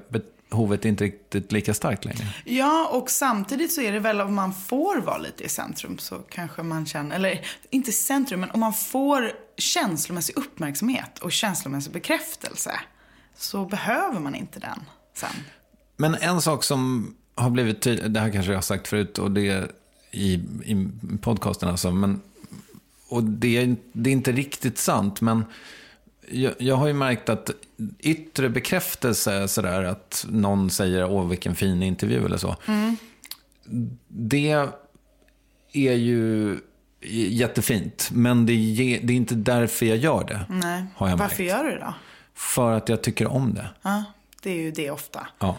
behovet 0.50 0.84
inte 0.84 1.04
riktigt 1.04 1.52
lika 1.52 1.74
starkt 1.74 2.04
längre? 2.04 2.26
Ja, 2.44 2.88
och 2.92 3.10
samtidigt 3.10 3.72
så 3.72 3.80
är 3.80 3.92
det 3.92 3.98
väl 3.98 4.20
om 4.20 4.34
man 4.34 4.52
får 4.52 5.00
vara 5.00 5.18
lite 5.18 5.44
i 5.44 5.48
centrum 5.48 5.98
så 5.98 6.18
kanske 6.18 6.62
man 6.62 6.86
känner, 6.86 7.16
eller 7.16 7.40
inte 7.70 7.92
centrum, 7.92 8.40
men 8.40 8.50
om 8.50 8.60
man 8.60 8.72
får 8.72 9.32
känslomässig 9.56 10.36
uppmärksamhet 10.36 11.18
och 11.18 11.32
känslomässig 11.32 11.92
bekräftelse 11.92 12.72
så 13.36 13.64
behöver 13.64 14.20
man 14.20 14.34
inte 14.34 14.60
den 14.60 14.80
sen. 15.14 15.30
Men 15.96 16.14
en 16.14 16.42
sak 16.42 16.64
som 16.64 17.14
har 17.34 17.50
blivit 17.50 17.82
tydlig, 17.82 18.10
det 18.10 18.20
här 18.20 18.30
kanske 18.30 18.52
jag 18.52 18.56
har 18.56 18.62
sagt 18.62 18.88
förut 18.88 19.18
och 19.18 19.30
det 19.30 19.72
i, 20.10 20.34
i 20.64 20.88
podcasten 21.20 21.68
alltså, 21.68 21.90
men, 21.90 22.20
och 23.08 23.24
det 23.24 23.56
är, 23.56 23.76
det 23.92 24.10
är 24.10 24.12
inte 24.12 24.32
riktigt 24.32 24.78
sant, 24.78 25.20
men 25.20 25.44
jag, 26.32 26.54
jag 26.58 26.76
har 26.76 26.86
ju 26.86 26.92
märkt 26.92 27.28
att 27.28 27.50
yttre 27.98 28.48
bekräftelse, 28.48 29.48
sådär 29.48 29.82
att 29.84 30.26
någon 30.28 30.70
säger 30.70 31.10
åh 31.10 31.28
vilken 31.28 31.54
fin 31.54 31.82
intervju 31.82 32.24
eller 32.24 32.36
så, 32.36 32.56
det 34.08 34.68
är 35.72 35.92
ju 35.94 36.58
jättefint, 37.28 38.10
men 38.12 38.46
det, 38.46 38.54
ge, 38.54 39.00
det 39.02 39.12
är 39.12 39.16
inte 39.16 39.34
därför 39.34 39.86
jag 39.86 39.96
gör 39.98 40.24
det. 40.24 40.46
Nej. 40.48 40.84
Har 40.96 41.08
jag 41.08 41.16
Varför 41.16 41.42
märkt. 41.42 41.50
gör 41.50 41.64
du 41.64 41.70
det 41.70 41.78
då? 41.78 41.94
För 42.34 42.72
att 42.72 42.88
jag 42.88 43.02
tycker 43.02 43.26
om 43.26 43.54
det. 43.54 43.68
Ja, 43.82 44.04
det 44.42 44.50
är 44.50 44.54
ju 44.62 44.70
det 44.70 44.90
ofta. 44.90 45.26
Ja. 45.38 45.56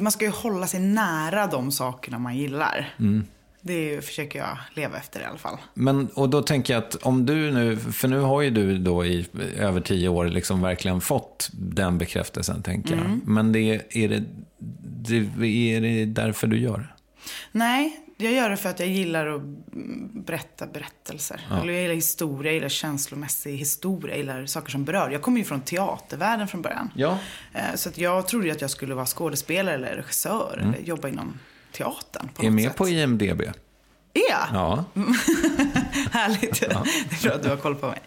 Man 0.00 0.12
ska 0.12 0.24
ju 0.24 0.30
hålla 0.30 0.66
sig 0.66 0.80
nära 0.80 1.46
de 1.46 1.72
sakerna 1.72 2.18
man 2.18 2.36
gillar. 2.36 2.94
Mm. 2.98 3.26
Det 3.66 4.04
försöker 4.04 4.38
jag 4.38 4.58
leva 4.74 4.98
efter 4.98 5.20
i 5.20 5.24
alla 5.24 5.38
fall. 5.38 5.58
Men, 5.74 6.06
och 6.14 6.28
då 6.28 6.42
tänker 6.42 6.74
jag 6.74 6.82
att 6.84 6.94
om 6.94 7.26
du 7.26 7.50
nu, 7.50 7.76
för 7.76 8.08
nu 8.08 8.18
har 8.20 8.42
ju 8.42 8.50
du 8.50 8.78
då 8.78 9.04
i 9.04 9.26
över 9.58 9.80
tio 9.80 10.08
år 10.08 10.24
liksom 10.28 10.62
verkligen 10.62 11.00
fått 11.00 11.50
den 11.52 11.98
bekräftelsen, 11.98 12.62
tänker 12.62 12.92
Mm. 12.94 13.04
jag. 13.08 13.28
Men 13.28 13.52
det, 13.52 13.58
är, 13.90 14.08
det, 14.08 14.24
det, 15.38 15.46
är 15.76 15.80
det 15.80 16.04
därför 16.04 16.46
du 16.46 16.58
gör 16.58 16.78
det? 16.78 16.86
Nej, 17.52 18.00
jag 18.16 18.32
gör 18.32 18.50
det 18.50 18.56
för 18.56 18.68
att 18.68 18.80
jag 18.80 18.88
gillar 18.88 19.26
att 19.26 19.42
berätta 20.26 20.66
berättelser. 20.66 21.40
Eller 21.62 21.72
jag 21.72 21.82
gillar 21.82 21.94
historia, 21.94 22.50
jag 22.52 22.54
gillar 22.54 22.68
känslomässig 22.68 23.56
historia, 23.56 24.10
jag 24.14 24.18
gillar 24.18 24.46
saker 24.46 24.70
som 24.70 24.84
berör. 24.84 25.10
Jag 25.10 25.22
kommer 25.22 25.38
ju 25.38 25.44
från 25.44 25.60
teatervärlden 25.60 26.48
från 26.48 26.62
början. 26.62 26.90
Ja. 26.94 27.18
Eh, 27.54 27.74
Så 27.74 27.88
att 27.88 27.98
jag 27.98 28.28
trodde 28.28 28.46
ju 28.46 28.52
att 28.52 28.60
jag 28.60 28.70
skulle 28.70 28.94
vara 28.94 29.06
skådespelare 29.06 29.74
eller 29.74 29.96
regissör 29.96 30.58
eller 30.62 30.78
jobba 30.88 31.08
inom 31.08 31.38
teatern 31.74 32.28
på 32.34 32.44
Är 32.44 32.50
med 32.50 32.64
sätt. 32.64 32.76
på 32.76 32.88
IMDB. 32.88 33.40
Är 34.16 34.30
jag? 34.30 34.46
Ja. 34.52 34.84
Härligt. 36.10 36.60
Det 36.60 36.66
är 36.66 37.22
bra 37.22 37.32
att 37.34 37.42
du 37.42 37.48
har 37.48 37.56
koll 37.56 37.74
på 37.74 37.86
mig. 37.86 38.00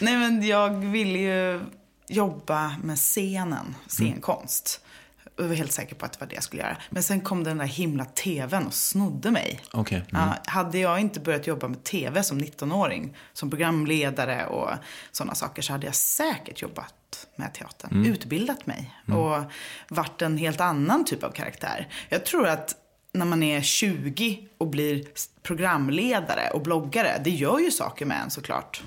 Nej, 0.00 0.16
men 0.16 0.46
jag 0.46 0.70
ville 0.70 1.18
ju 1.18 1.60
jobba 2.08 2.76
med 2.82 2.96
scenen, 2.96 3.74
scenkonst. 3.86 4.80
Jag 5.36 5.44
var 5.44 5.54
helt 5.54 5.72
säker 5.72 5.94
på 5.94 6.06
att 6.06 6.12
det 6.12 6.20
var 6.20 6.26
det 6.26 6.34
jag 6.34 6.44
skulle 6.44 6.62
göra. 6.62 6.76
Men 6.90 7.02
sen 7.02 7.20
kom 7.20 7.44
den 7.44 7.58
där 7.58 7.64
himla 7.64 8.04
tvn 8.04 8.66
och 8.66 8.74
snodde 8.74 9.30
mig. 9.30 9.60
Okej. 9.72 9.96
Mm. 10.10 10.22
Ja, 10.22 10.34
hade 10.46 10.78
jag 10.78 11.00
inte 11.00 11.20
börjat 11.20 11.46
jobba 11.46 11.68
med 11.68 11.84
tv 11.84 12.22
som 12.22 12.40
19-åring, 12.40 13.16
som 13.32 13.50
programledare 13.50 14.46
och 14.46 14.70
sådana 15.12 15.34
saker, 15.34 15.62
så 15.62 15.72
hade 15.72 15.86
jag 15.86 15.94
säkert 15.94 16.62
jobbat 16.62 17.26
med 17.36 17.54
teatern. 17.54 17.90
Mm. 17.92 18.12
Utbildat 18.12 18.66
mig 18.66 18.94
och 19.06 19.42
varit 19.88 20.22
en 20.22 20.38
helt 20.38 20.60
annan 20.60 21.04
typ 21.04 21.22
av 21.24 21.30
karaktär. 21.30 21.88
Jag 22.08 22.24
tror 22.24 22.46
att 22.48 22.74
när 23.18 23.26
man 23.26 23.42
är 23.42 23.60
20 23.60 24.38
och 24.58 24.66
blir 24.66 25.04
programledare 25.42 26.50
och 26.50 26.60
bloggare, 26.60 27.20
det 27.24 27.30
gör 27.30 27.58
ju 27.58 27.70
saker 27.70 28.06
med 28.06 28.22
en 28.22 28.30
såklart. 28.30 28.82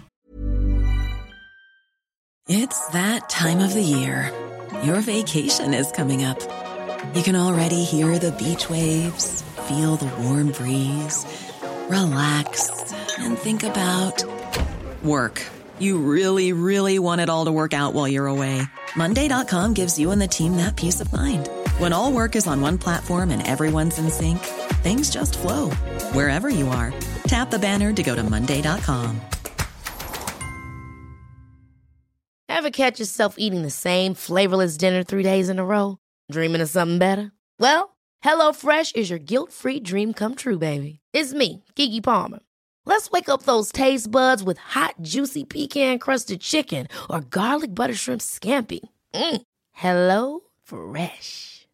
It's 2.49 2.91
that 2.91 3.29
time 3.29 3.65
of 3.65 3.73
the 3.73 3.81
year. 3.81 4.31
Your 4.83 5.01
vacation 5.01 5.73
is 5.73 5.91
coming 5.91 6.25
up. 6.25 6.39
You 7.13 7.23
can 7.23 7.35
already 7.35 7.83
hear 7.83 8.17
the 8.17 8.31
beach 8.31 8.69
waves, 8.69 9.43
feel 9.67 9.95
the 9.95 10.09
warm 10.23 10.51
breeze, 10.51 11.25
relax, 11.89 12.69
and 13.19 13.37
think 13.37 13.63
about 13.63 14.23
work. 15.03 15.41
You 15.79 15.97
really, 15.97 16.53
really 16.53 16.99
want 16.99 17.21
it 17.21 17.29
all 17.29 17.45
to 17.45 17.51
work 17.51 17.73
out 17.73 17.93
while 17.93 18.07
you're 18.07 18.27
away. 18.27 18.61
Monday.com 18.95 19.73
gives 19.73 19.97
you 19.97 20.11
and 20.11 20.21
the 20.21 20.27
team 20.27 20.57
that 20.57 20.75
peace 20.75 21.01
of 21.01 21.11
mind. 21.11 21.49
When 21.77 21.93
all 21.93 22.11
work 22.11 22.35
is 22.35 22.47
on 22.47 22.61
one 22.61 22.77
platform 22.77 23.31
and 23.31 23.45
everyone's 23.47 23.99
in 23.99 24.09
sync, 24.09 24.39
things 24.83 25.09
just 25.09 25.37
flow 25.37 25.69
wherever 26.13 26.49
you 26.49 26.67
are. 26.69 26.93
Tap 27.23 27.51
the 27.51 27.59
banner 27.59 27.93
to 27.93 28.03
go 28.03 28.15
to 28.15 28.23
Monday.com. 28.23 29.21
Ever 32.49 32.69
catch 32.69 32.99
yourself 32.99 33.35
eating 33.37 33.63
the 33.63 33.71
same 33.71 34.13
flavorless 34.13 34.77
dinner 34.77 35.03
three 35.03 35.23
days 35.23 35.49
in 35.49 35.57
a 35.57 35.65
row? 35.65 35.97
Dreaming 36.31 36.61
of 36.61 36.69
something 36.69 36.99
better? 36.99 37.31
Well, 37.59 37.95
HelloFresh 38.23 38.95
is 38.95 39.09
your 39.09 39.17
guilt-free 39.19 39.79
dream 39.79 40.13
come 40.13 40.35
true, 40.35 40.59
baby. 40.59 40.99
It's 41.13 41.33
me, 41.33 41.63
Kiki 41.75 42.01
Palmer. 42.01 42.39
Let's 42.85 43.09
wake 43.11 43.29
up 43.29 43.43
those 43.43 43.71
taste 43.71 44.11
buds 44.11 44.43
with 44.43 44.57
hot, 44.57 44.95
juicy 45.01 45.43
pecan-crusted 45.45 46.41
chicken 46.41 46.87
or 47.09 47.21
garlic 47.21 47.73
butter 47.73 47.95
shrimp 47.95 48.21
scampi. 48.21 48.81
Mm. 49.13 49.41
Hello 49.71 50.41
Fresh. 50.63 51.60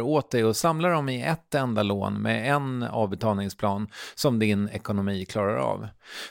åt 0.00 0.30
dig 0.30 0.44
och 0.44 0.56
samlar 0.56 0.90
dem 0.90 1.08
i 1.08 1.22
ett 1.22 1.54
enda 1.54 1.82
lån 1.82 2.22
med 2.22 2.54
en 2.54 2.82
avbetalningsplan 2.82 3.88
som 4.14 4.38
din 4.38 4.68
ekonomi 4.68 5.24
klarar 5.24 5.56
av. 5.56 5.88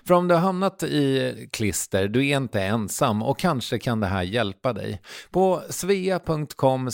För 0.08 0.14
om 0.14 0.28
du 0.28 0.36
har 0.36 0.41
hamnat 0.41 0.84
i 0.84 1.50
klister, 1.52 2.08
du 2.08 2.28
är 2.28 2.38
inte 2.38 2.62
ensam 2.62 3.24
och 3.24 3.39
kanske 3.39 3.80
kan 3.80 4.00
det 4.00 4.08
här 4.08 4.24
hjälpa 4.24 4.74
dig. 4.74 5.02
På 5.32 5.62
svea.com 5.70 6.91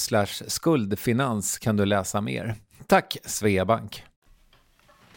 skuldfinans 0.48 1.58
kan 1.58 1.78
du 1.78 1.86
läsa 1.86 2.22
mer. 2.22 2.56
Tack 2.88 3.18
Sveabank. 3.26 4.04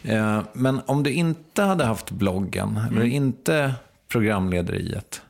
Eh, 0.03 0.41
men 0.53 0.81
om 0.85 1.03
du 1.03 1.11
inte 1.11 1.61
hade 1.61 1.85
haft 1.85 2.11
bloggen, 2.11 2.79
eller 2.91 3.03
inte 3.03 3.73
programlederiet, 4.07 5.21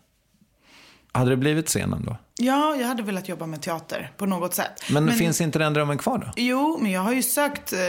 hade 1.11 1.29
det 1.29 1.37
blivit 1.37 1.67
scenen 1.67 2.03
då? 2.05 2.17
Ja, 2.37 2.75
jag 2.75 2.87
hade 2.87 3.03
velat 3.03 3.29
jobba 3.29 3.45
med 3.45 3.61
teater 3.61 4.11
på 4.17 4.25
något 4.25 4.53
sätt. 4.53 4.83
Men, 4.89 5.11
finns 5.13 5.41
inte 5.41 5.59
den 5.59 5.73
drömmen 5.73 5.97
kvar 5.97 6.17
då? 6.17 6.31
Jo, 6.35 6.77
men 6.81 6.91
jag 6.91 7.01
har 7.01 7.13
ju 7.13 7.23
sökt 7.23 7.73
eh, 7.73 7.79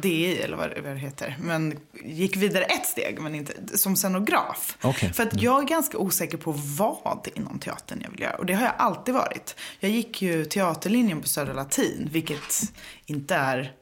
DI, 0.00 0.36
eller 0.42 0.56
vad, 0.56 0.68
vad 0.68 0.92
det 0.92 0.98
heter. 0.98 1.36
Men 1.40 1.78
gick 2.04 2.36
vidare 2.36 2.64
ett 2.64 2.86
steg, 2.86 3.20
men 3.20 3.34
inte 3.34 3.78
som 3.78 3.96
scenograf. 3.96 4.76
Okej. 4.82 5.12
För 5.12 5.22
att 5.22 5.42
jag 5.42 5.62
är 5.62 5.66
ganska 5.66 5.98
osäker 5.98 6.38
på 6.38 6.52
vad 6.52 7.28
inom 7.34 7.58
teatern 7.58 8.00
jag 8.02 8.10
vill 8.10 8.20
göra. 8.20 8.36
Och 8.36 8.46
det 8.46 8.54
har 8.54 8.64
jag 8.64 8.74
alltid 8.78 9.14
varit. 9.14 9.56
Jag 9.80 9.90
gick 9.90 10.22
ju 10.22 10.44
teaterlinjen 10.44 11.20
på 11.20 11.28
Södra 11.28 11.52
Latin, 11.52 12.08
vilket 12.12 12.72
inte 13.06 13.34
är 13.34 13.72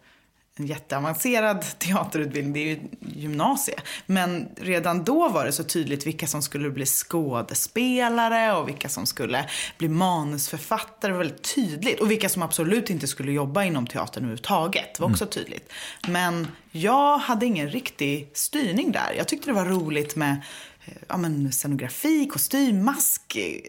en 0.59 0.67
jätteavancerad 0.67 1.65
teaterutbildning, 1.79 2.53
det 2.53 2.61
är 2.61 2.67
ju 2.67 2.81
gymnasie. 3.01 3.75
Men 4.07 4.49
redan 4.57 5.05
då 5.05 5.29
var 5.29 5.45
det 5.45 5.53
så 5.53 5.65
tydligt 5.65 6.07
vilka 6.07 6.27
som 6.27 6.43
skulle 6.43 6.71
bli 6.71 6.87
skådespelare 6.87 8.57
och 8.57 8.69
vilka 8.69 8.89
som 8.89 9.07
skulle 9.07 9.49
bli 9.79 9.89
manusförfattare. 9.89 11.11
Det 11.11 11.13
var 11.13 11.25
väldigt 11.25 11.55
tydligt. 11.55 12.01
Och 12.01 12.11
vilka 12.11 12.29
som 12.29 12.43
absolut 12.43 12.91
inte 12.91 13.07
skulle 13.07 13.33
jobba 13.33 13.65
inom 13.65 13.87
teatern 13.87 14.25
överhuvudtaget. 14.25 14.95
Det 14.95 15.03
var 15.03 15.11
också 15.11 15.27
tydligt. 15.27 15.73
Men 16.09 16.49
jag 16.71 17.19
hade 17.19 17.47
ingen 17.47 17.71
riktig 17.71 18.31
styrning 18.35 18.93
där. 18.93 19.15
Jag 19.17 19.29
tyckte 19.29 19.51
det 19.51 19.55
var 19.55 19.67
roligt 19.67 20.17
med 20.17 20.43
eh, 20.85 20.95
ja, 21.09 21.17
men 21.17 21.53
scenografi, 21.53 22.27
kostym, 22.27 22.85
mask, 22.85 23.37
eh, 23.37 23.61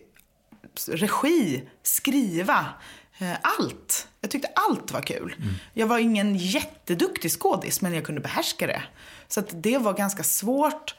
regi, 0.88 1.64
skriva. 1.84 2.66
Eh, 3.18 3.34
allt. 3.42 4.08
Jag 4.22 4.32
tyckte 4.32 4.48
allt 4.56 4.92
var 4.92 5.02
kul. 5.02 5.36
Jag 5.74 5.88
var 5.88 6.00
ingen 6.00 6.36
jätteduktig 6.36 7.32
skådis, 7.32 7.82
men 7.82 7.94
jag 7.94 8.06
kunde 8.06 8.22
behärska 8.22 8.68
det. 8.68 8.84
Så 9.28 9.40
att 9.40 9.64
det 9.64 9.78
var 9.78 9.94
ganska 9.94 10.24
svårt 10.24 10.96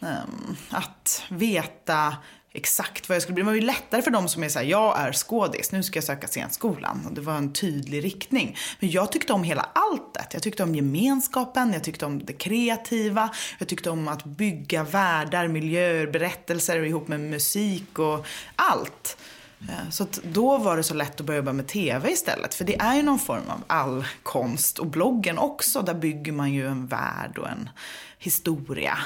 um, 0.00 0.56
att 0.70 1.22
veta 1.28 2.16
exakt 2.52 3.08
vad 3.08 3.16
jag 3.16 3.22
skulle 3.22 3.34
bli. 3.34 3.42
Det 3.42 3.46
var 3.46 3.54
ju 3.54 3.60
lättare 3.60 4.02
för 4.02 4.10
dem 4.10 4.28
som 4.28 4.42
är 4.42 4.48
såhär, 4.48 4.66
jag 4.66 4.98
är 4.98 5.12
skådis, 5.12 5.72
nu 5.72 5.82
ska 5.82 5.96
jag 5.96 6.04
söka 6.04 6.26
scenskolan. 6.26 7.06
Och 7.06 7.12
det 7.12 7.20
var 7.20 7.34
en 7.34 7.52
tydlig 7.52 8.04
riktning. 8.04 8.56
Men 8.80 8.90
jag 8.90 9.12
tyckte 9.12 9.32
om 9.32 9.44
hela 9.44 9.68
alltet. 9.72 10.26
Jag 10.32 10.42
tyckte 10.42 10.62
om 10.62 10.74
gemenskapen, 10.74 11.72
jag 11.72 11.84
tyckte 11.84 12.06
om 12.06 12.24
det 12.24 12.32
kreativa, 12.32 13.30
jag 13.58 13.68
tyckte 13.68 13.90
om 13.90 14.08
att 14.08 14.24
bygga 14.24 14.84
världar, 14.84 15.48
miljöer, 15.48 16.06
berättelser 16.06 16.84
ihop 16.84 17.08
med 17.08 17.20
musik 17.20 17.98
och 17.98 18.26
allt. 18.56 19.16
Eh, 19.60 19.90
så 19.90 20.06
då 20.22 20.58
var 20.58 20.76
det 20.76 20.82
så 20.82 20.94
lätt 20.94 21.20
att 21.20 21.26
börja 21.26 21.38
jobba 21.38 21.52
med 21.52 21.66
tv 21.66 22.10
istället. 22.10 22.54
För 22.54 22.64
det 22.64 22.80
är 22.80 22.94
ju 22.94 23.02
någon 23.02 23.18
form 23.18 23.50
av 23.50 23.64
all 23.66 24.04
konst. 24.22 24.78
Och 24.78 24.86
bloggen 24.86 25.38
också, 25.38 25.82
där 25.82 25.94
bygger 25.94 26.32
man 26.32 26.52
ju 26.52 26.68
en 26.68 26.86
värld 26.86 27.38
och 27.38 27.48
en 27.48 27.70
historia. 28.18 28.98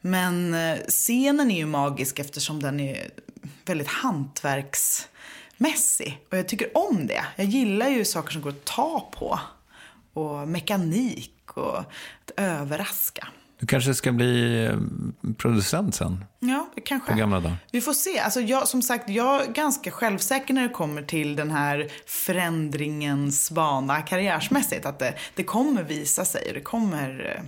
Men 0.00 0.54
eh, 0.54 0.78
scenen 0.88 1.50
är 1.50 1.56
ju 1.56 1.66
magisk 1.66 2.18
eftersom 2.18 2.62
den 2.62 2.80
är 2.80 3.10
väldigt 3.64 3.88
hantverksmässig. 3.88 6.18
Och 6.30 6.38
jag 6.38 6.48
tycker 6.48 6.76
om 6.76 7.06
det. 7.06 7.24
Jag 7.36 7.46
gillar 7.46 7.88
ju 7.88 8.04
saker 8.04 8.32
som 8.32 8.42
går 8.42 8.50
att 8.50 8.64
ta 8.64 9.08
på. 9.12 9.40
Och 10.12 10.48
mekanik 10.48 11.50
och 11.54 11.78
att 11.78 12.30
överraska. 12.36 13.28
Du 13.60 13.66
kanske 13.66 13.94
ska 13.94 14.12
bli 14.12 14.64
eh, 14.64 14.76
producent 15.36 15.94
sen? 15.94 16.24
Ja, 16.38 16.68
kanske. 16.84 17.12
På 17.12 17.18
gamla 17.18 17.40
dagar. 17.40 17.56
Vi 17.72 17.80
får 17.80 17.92
se. 17.92 18.18
Alltså 18.18 18.40
jag, 18.40 18.68
som 18.68 18.82
sagt, 18.82 19.08
jag 19.08 19.42
är 19.42 19.52
ganska 19.52 19.90
självsäker 19.90 20.54
när 20.54 20.62
det 20.62 20.68
kommer 20.68 21.02
till 21.02 21.36
den 21.36 21.50
här 21.50 21.88
förändringens 22.06 23.50
bana 23.50 24.02
karriärsmässigt. 24.02 24.86
Att 24.86 24.98
det, 24.98 25.14
det 25.34 25.42
kommer 25.44 25.82
visa 25.82 26.24
sig. 26.24 26.50
Det 26.54 26.60
kommer, 26.60 27.36
eh, 27.36 27.42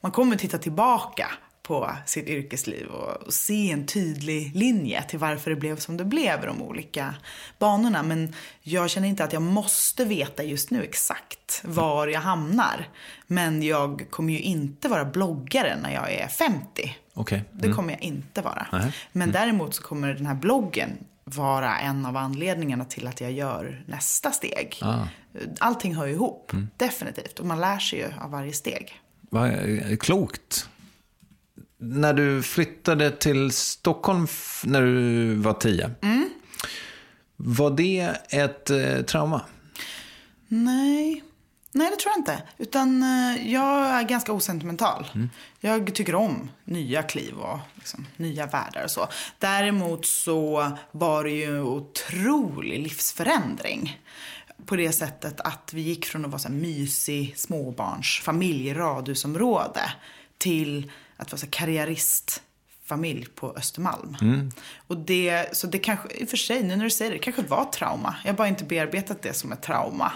man 0.00 0.12
kommer 0.12 0.36
titta 0.36 0.58
tillbaka 0.58 1.26
på 1.64 1.90
sitt 2.06 2.28
yrkesliv 2.28 2.86
och, 2.86 3.26
och, 3.26 3.34
se 3.34 3.70
en 3.70 3.86
tydlig 3.86 4.56
linje 4.56 5.02
till 5.02 5.18
varför 5.18 5.50
det 5.50 5.56
blev 5.56 5.76
som 5.76 5.96
det 5.96 6.04
blev 6.04 6.42
i 6.42 6.46
de 6.46 6.62
olika 6.62 7.14
banorna. 7.58 8.02
Men 8.02 8.34
jag 8.62 8.90
känner 8.90 9.08
inte 9.08 9.24
att 9.24 9.32
jag 9.32 9.42
måste 9.42 10.04
veta 10.04 10.42
just 10.42 10.70
nu 10.70 10.82
exakt 10.82 11.60
var 11.64 12.06
jag 12.06 12.20
hamnar. 12.20 12.88
Men 13.26 13.62
jag 13.62 14.06
kommer 14.10 14.32
ju 14.32 14.40
inte 14.40 14.88
vara 14.88 15.04
bloggare 15.04 15.76
när 15.82 15.94
jag 15.94 16.12
är 16.12 16.28
50. 16.28 16.96
Okay. 17.14 17.38
Mm. 17.38 17.48
Det 17.52 17.72
kommer 17.72 17.92
jag 17.92 18.02
inte 18.02 18.42
vara. 18.42 18.66
Mm. 18.72 18.90
Men 19.12 19.32
däremot 19.32 19.74
så 19.74 19.82
kommer 19.82 20.14
den 20.14 20.26
här 20.26 20.34
bloggen 20.34 20.90
vara 21.24 21.78
en 21.78 22.06
av 22.06 22.16
anledningarna 22.16 22.84
till 22.84 23.06
att 23.06 23.20
jag 23.20 23.32
gör 23.32 23.84
nästa 23.86 24.30
steg. 24.30 24.78
Ah. 24.82 25.06
Allting 25.58 25.94
hör 25.94 26.06
ihop, 26.06 26.52
mm. 26.52 26.68
definitivt. 26.76 27.38
Och 27.38 27.46
man 27.46 27.60
lär 27.60 27.78
sig 27.78 27.98
ju 27.98 28.06
av 28.20 28.30
varje 28.30 28.52
steg. 28.52 29.00
Vad 29.30 29.52
klokt 30.00 30.68
när 31.84 32.12
du 32.12 32.42
flyttade 32.42 33.10
till 33.10 33.50
Stockholm 33.50 34.26
när 34.64 34.82
du 34.82 35.34
var 35.34 35.52
tio. 35.52 35.90
Mm. 36.02 36.30
Var 37.36 37.70
det 37.70 38.16
ett 38.28 38.70
eh, 38.70 39.02
trauma? 39.02 39.40
Nej. 40.48 41.24
Nej, 41.76 41.90
det 41.90 41.96
tror 41.96 42.12
jag 42.12 42.20
inte. 42.20 42.42
Utan 42.58 43.02
eh, 43.02 43.52
jag 43.52 43.86
är 43.86 44.02
ganska 44.02 44.32
osentimental. 44.32 45.06
Mm. 45.14 45.30
Jag 45.60 45.94
tycker 45.94 46.14
om 46.14 46.50
nya 46.64 47.02
kliv 47.02 47.34
och 47.34 47.58
liksom, 47.74 48.06
nya 48.16 48.46
världar 48.46 48.84
och 48.84 48.90
så. 48.90 49.08
Däremot 49.38 50.06
så 50.06 50.70
var 50.92 51.24
det 51.24 51.30
ju 51.30 51.56
en 51.56 51.62
otrolig 51.62 52.82
livsförändring. 52.82 54.00
På 54.66 54.76
det 54.76 54.92
sättet 54.92 55.40
att 55.40 55.70
vi 55.74 55.80
gick 55.80 56.06
från 56.06 56.24
att 56.24 56.30
vara 56.30 56.38
så 56.38 56.48
här 56.48 56.54
mysig 56.54 57.34
småbarnsfamilj, 57.36 58.74
radhusområde, 58.74 59.92
till 60.38 60.90
att 61.16 61.32
vara 61.32 61.40
så 61.40 61.46
karriäristfamilj 61.50 63.26
på 63.34 63.54
Östermalm. 63.56 64.16
Mm. 64.20 64.50
Och 64.86 64.96
det, 64.96 65.56
så 65.56 65.66
det 65.66 65.78
kanske, 65.78 66.08
i 66.14 66.24
och 66.24 66.28
för 66.28 66.36
sig, 66.36 66.62
nu 66.62 66.76
när 66.76 66.84
du 66.84 66.90
säger 66.90 67.10
det, 67.10 67.16
det 67.16 67.22
kanske 67.22 67.42
var 67.42 67.64
trauma. 67.64 68.16
Jag 68.24 68.32
har 68.32 68.36
bara 68.36 68.48
inte 68.48 68.64
bearbetat 68.64 69.22
det 69.22 69.32
som 69.32 69.52
ett 69.52 69.62
trauma. 69.62 70.12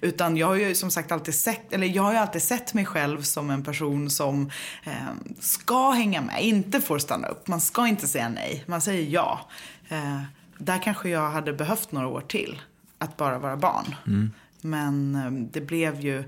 Utan 0.00 0.36
jag 0.36 0.46
har 0.46 0.54
ju 0.54 0.74
som 0.74 0.90
sagt 0.90 1.12
alltid 1.12 1.34
sett, 1.34 1.72
eller 1.72 1.86
jag 1.86 2.02
har 2.02 2.12
ju 2.12 2.18
alltid 2.18 2.42
sett 2.42 2.74
mig 2.74 2.86
själv 2.86 3.22
som 3.22 3.50
en 3.50 3.64
person 3.64 4.10
som 4.10 4.50
eh, 4.84 4.92
ska 5.40 5.90
hänga 5.90 6.20
med, 6.20 6.44
inte 6.44 6.80
får 6.80 6.98
stanna 6.98 7.28
upp. 7.28 7.46
Man 7.48 7.60
ska 7.60 7.86
inte 7.86 8.08
säga 8.08 8.28
nej, 8.28 8.64
man 8.66 8.80
säger 8.80 9.10
ja. 9.10 9.48
Eh, 9.88 10.22
där 10.58 10.82
kanske 10.82 11.08
jag 11.08 11.30
hade 11.30 11.52
behövt 11.52 11.92
några 11.92 12.06
år 12.06 12.20
till, 12.20 12.62
att 12.98 13.16
bara 13.16 13.38
vara 13.38 13.56
barn. 13.56 13.94
Mm. 14.06 14.30
Men 14.60 15.14
eh, 15.14 15.30
det 15.30 15.60
blev 15.60 16.00
ju 16.00 16.24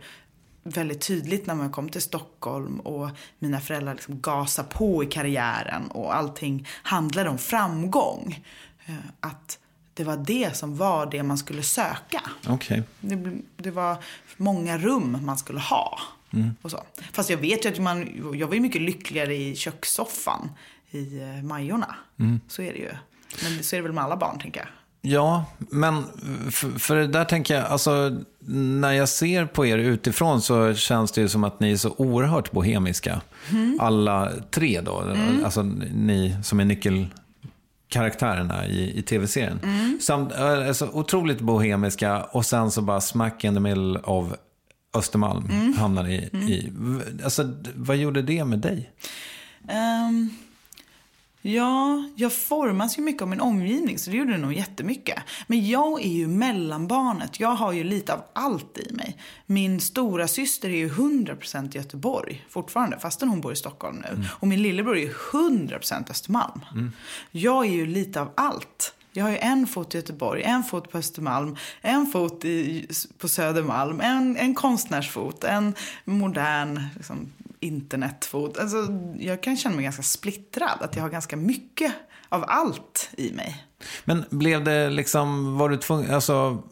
väldigt 0.63 1.01
tydligt 1.01 1.47
när 1.47 1.55
man 1.55 1.71
kom 1.71 1.89
till 1.89 2.03
Stockholm 2.03 2.81
och 2.81 3.11
mina 3.39 3.61
föräldrar 3.61 3.95
liksom 3.95 4.21
gasade 4.21 4.69
på 4.69 5.05
i 5.05 5.07
karriären 5.07 5.91
och 5.91 6.17
allting 6.17 6.69
handlade 6.69 7.31
om 7.31 7.39
framgång. 7.39 8.45
Eh, 8.87 8.95
att 9.21 9.59
det 9.95 10.05
var 10.05 10.17
det 10.17 10.57
som 10.57 10.77
var 10.77 11.07
det 11.07 11.23
man 11.23 11.39
skulle 11.39 11.63
söka. 11.63 12.23
Okay. 12.49 12.83
Det, 13.01 13.39
det 13.57 13.71
var 13.71 13.97
många 14.37 14.79
rum 14.79 15.19
man 15.23 15.39
skulle 15.39 15.61
ha. 15.61 15.99
Mm. 16.33 16.51
Och 16.63 16.71
så. 16.71 16.83
Fast 17.13 17.31
jag 17.31 17.39
vet 17.39 17.65
ju 17.65 17.69
att 17.69 17.79
man, 17.79 18.09
jag 18.35 18.47
var 18.47 18.55
ju 18.55 18.61
mycket 18.61 18.83
lyckligare 18.83 19.35
i 19.35 19.57
kökssoffan 19.57 20.51
i 20.91 21.21
eh, 21.21 21.43
Majorna. 21.43 21.97
Mm. 22.19 22.41
Så 22.49 22.63
är 22.63 22.73
det 22.73 22.79
ju. 22.79 22.91
Men 23.43 23.65
så 23.65 23.77
är 23.77 23.81
det 23.81 23.83
väl 23.83 23.93
med 23.93 24.05
alla 24.05 24.17
barn, 24.17 24.39
tänker 24.39 24.61
jag. 24.61 24.69
Ja, 25.05 25.45
men 25.59 26.05
för, 26.51 26.79
för 26.79 26.97
det 26.97 27.07
där 27.07 27.25
tänker 27.25 27.55
jag, 27.55 27.65
alltså 27.65 28.17
när 28.47 28.93
jag 28.93 29.09
ser 29.09 29.47
på 29.47 29.67
er 29.67 29.79
utifrån 29.79 30.43
så 30.43 30.75
känns 30.75 31.13
det 31.13 31.21
ju 31.21 31.29
som 31.29 31.45
att 31.45 31.61
ni 31.61 31.73
är 31.73 31.77
så 31.77 31.95
oerhört 31.97 32.53
bohemiska. 32.53 33.21
Mm. 33.51 33.79
Alla 33.81 34.33
tre 34.51 34.81
då, 34.81 35.01
mm. 35.01 35.45
alltså 35.45 35.63
ni 35.63 36.37
som 36.43 36.61
är 36.61 36.65
nyckelkaraktärerna 36.65 38.67
i, 38.67 38.99
i 38.99 39.03
tv-serien. 39.03 39.61
Mm. 39.63 39.99
Samt, 40.01 40.33
alltså, 40.33 40.89
otroligt 40.93 41.41
bohemiska 41.41 42.23
och 42.23 42.47
sen 42.47 42.71
så 42.71 42.83
bara 42.83 43.01
smack 43.01 43.45
in 43.45 43.55
the 43.55 43.61
middle 43.61 43.99
of 43.99 44.33
Östermalm 44.95 45.47
mm. 45.51 45.77
hamnar 45.77 46.09
i, 46.09 46.29
mm. 46.33 46.49
i. 46.49 46.73
Alltså, 47.25 47.55
vad 47.75 47.97
gjorde 47.97 48.23
det 48.23 48.45
med 48.45 48.59
dig? 48.59 48.91
Um... 50.09 50.31
Ja, 51.45 52.05
jag 52.17 52.33
formas 52.33 52.99
ju 52.99 53.03
mycket 53.03 53.23
av 53.23 53.29
min 53.29 53.41
omgivning 53.41 53.99
så 53.99 54.11
det 54.11 54.17
gjorde 54.17 54.33
det 54.33 54.39
nog 54.39 54.53
jättemycket. 54.53 55.23
Men 55.47 55.69
jag 55.69 56.03
är 56.03 56.09
ju 56.09 56.27
mellanbarnet. 56.27 57.41
Jag 57.41 57.49
har 57.49 57.73
ju 57.73 57.85
lite 57.85 58.15
av 58.15 58.23
allt 58.33 58.79
i 58.79 58.93
mig. 58.93 59.17
Min 59.47 59.81
stora 59.81 60.29
syster 60.29 60.69
är 60.69 60.77
ju 60.77 60.89
100% 60.89 61.77
Göteborg 61.77 62.45
fortfarande 62.49 62.99
fastän 62.99 63.29
hon 63.29 63.41
bor 63.41 63.53
i 63.53 63.57
Stockholm 63.57 63.97
nu. 63.97 64.09
Mm. 64.09 64.27
Och 64.31 64.49
min 64.49 64.63
lillebror 64.63 64.97
är 64.97 65.01
ju 65.01 65.13
100% 65.13 66.11
Östermalm. 66.11 66.61
Mm. 66.73 66.93
Jag 67.31 67.67
är 67.67 67.71
ju 67.71 67.87
lite 67.87 68.21
av 68.21 68.31
allt. 68.35 68.95
Jag 69.13 69.25
har 69.25 69.31
ju 69.31 69.39
en 69.39 69.67
fot 69.67 69.95
i 69.95 69.99
Göteborg, 69.99 70.43
en 70.43 70.63
fot 70.63 70.91
på 70.91 70.99
Östermalm, 70.99 71.57
en 71.81 72.07
fot 72.07 72.45
i, 72.45 72.87
på 73.19 73.29
Södermalm, 73.29 74.01
en, 74.01 74.37
en 74.37 74.55
konstnärsfot, 74.55 75.45
en 75.45 75.75
modern 76.05 76.81
liksom, 76.97 77.33
internetfot. 77.63 78.59
Alltså, 78.59 78.77
jag 79.19 79.43
kan 79.43 79.57
känna 79.57 79.77
mig 79.77 79.85
ganska 79.85 80.03
splittrad. 80.03 80.79
Att 80.81 80.97
jag 80.97 81.03
har 81.03 81.11
ganska 81.11 81.37
mycket 81.37 81.93
av 82.29 82.45
allt 82.49 83.11
i 83.17 83.33
mig. 83.33 83.65
Men 84.05 84.25
blev 84.31 84.65
det 84.65 84.91
liksom, 84.91 85.59
var 85.59 85.69
du 85.69 85.77
tvungen, 85.77 86.15
alltså, 86.15 86.63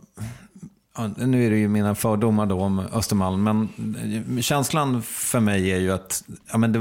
nu 1.16 1.46
är 1.46 1.50
det 1.50 1.56
ju 1.56 1.68
mina 1.68 1.94
fördomar 1.94 2.46
då 2.46 2.60
om 2.60 2.78
Östermalm, 2.78 3.42
men 3.42 4.42
känslan 4.42 5.02
för 5.02 5.40
mig 5.40 5.72
är 5.72 5.78
ju 5.78 5.92
att 5.92 6.24
ja, 6.50 6.58
men 6.58 6.72
det, 6.72 6.78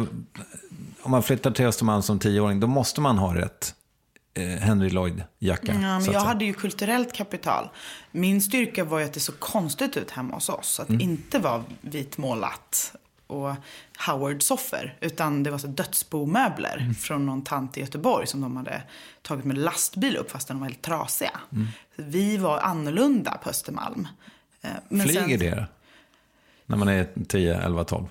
om 1.01 1.11
man 1.11 1.23
flyttar 1.23 1.51
till 1.51 1.65
Östermalm 1.65 2.01
som 2.01 2.19
tioåring, 2.19 2.59
då 2.59 2.67
måste 2.67 3.01
man 3.01 3.17
ha 3.17 3.35
rätt 3.35 3.75
eh, 4.33 4.43
Henry 4.43 4.89
Lloyd-jacka. 4.89 5.73
Ja, 5.73 5.99
men 5.99 6.11
jag 6.11 6.19
hade 6.19 6.45
ju 6.45 6.53
kulturellt 6.53 7.13
kapital. 7.13 7.69
Min 8.11 8.41
styrka 8.41 8.83
var 8.83 8.99
ju 8.99 9.05
att 9.05 9.13
det 9.13 9.19
såg 9.19 9.39
konstigt 9.39 9.97
ut 9.97 10.11
hemma 10.11 10.35
hos 10.35 10.49
oss. 10.49 10.79
Att 10.79 10.89
mm. 10.89 11.01
inte 11.01 11.39
vara 11.39 11.63
vitmålat 11.81 12.95
och 13.27 13.55
Howard-soffor. 14.07 14.95
Utan 15.01 15.43
det 15.43 15.51
var 15.51 15.57
så 15.57 15.67
dödsbomöbler 15.67 16.77
mm. 16.77 16.95
från 16.95 17.25
någon 17.25 17.43
tant 17.43 17.77
i 17.77 17.79
Göteborg 17.79 18.27
som 18.27 18.41
de 18.41 18.57
hade 18.57 18.81
tagit 19.21 19.45
med 19.45 19.57
lastbil 19.57 20.17
upp 20.17 20.31
fast 20.31 20.47
de 20.47 20.59
var 20.59 20.67
helt 20.67 20.81
trasiga. 20.81 21.39
Mm. 21.51 21.67
Vi 21.95 22.37
var 22.37 22.59
annorlunda 22.59 23.37
på 23.43 23.49
Östermalm. 23.49 24.07
Eh, 24.61 24.69
men 24.89 25.07
Flyger 25.07 25.27
sen... 25.27 25.39
det? 25.39 25.67
När 26.69 26.77
man 26.77 26.87
är 26.87 27.07
10, 27.27 27.61
11, 27.61 27.83
12? 27.83 28.05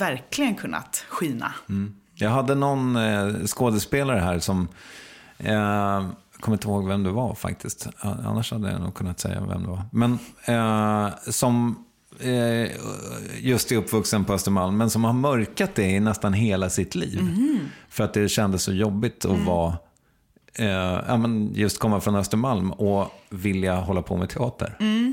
verkligen 0.01 0.55
kunnat 0.55 1.05
skina. 1.09 1.55
Mm. 1.68 1.94
Jag 2.14 2.30
hade 2.30 2.55
någon 2.55 2.96
eh, 2.96 3.32
skådespelare 3.46 4.18
här 4.20 4.38
som 4.38 4.68
eh, 5.38 6.07
kommer 6.40 6.57
inte 6.57 6.68
ihåg 6.68 6.88
vem 6.88 7.03
det 7.03 7.11
var 7.11 7.34
faktiskt. 7.34 7.88
Annars 8.01 8.53
hade 8.53 8.70
jag 8.72 8.80
nog 8.80 8.94
kunnat 8.94 9.20
säga 9.20 9.40
vem 9.48 9.62
det 9.62 9.68
var. 9.68 9.82
Men 9.92 10.18
eh, 10.44 11.14
som 11.30 11.84
eh, 12.20 12.70
just 13.40 13.72
är 13.72 13.76
uppvuxen 13.76 14.24
på 14.24 14.32
Östermalm, 14.32 14.76
men 14.76 14.90
som 14.90 15.05
har 15.05 15.12
mörkat 15.12 15.74
det 15.74 15.90
i 15.90 16.01
nästan 16.01 16.32
hela 16.32 16.70
sitt 16.70 16.94
liv. 16.94 17.22
Mhm. 17.22 17.59
För 17.88 18.05
att 18.05 18.14
det 18.14 18.28
kändes 18.28 18.62
så 18.62 18.72
jobbigt 18.72 19.24
Mm. 19.24 19.40
att 19.40 19.46
vara, 19.46 19.78
eh, 20.55 21.01
ja, 21.09 21.16
men 21.16 21.55
just 21.55 21.78
komma 21.78 22.01
från 22.01 22.14
Östermalm 22.14 22.72
och 22.72 23.09
vilja 23.30 23.76
hålla 23.76 24.03
på 24.03 24.16
med 24.16 24.28
teater. 24.28 24.76
Mm. 24.80 25.12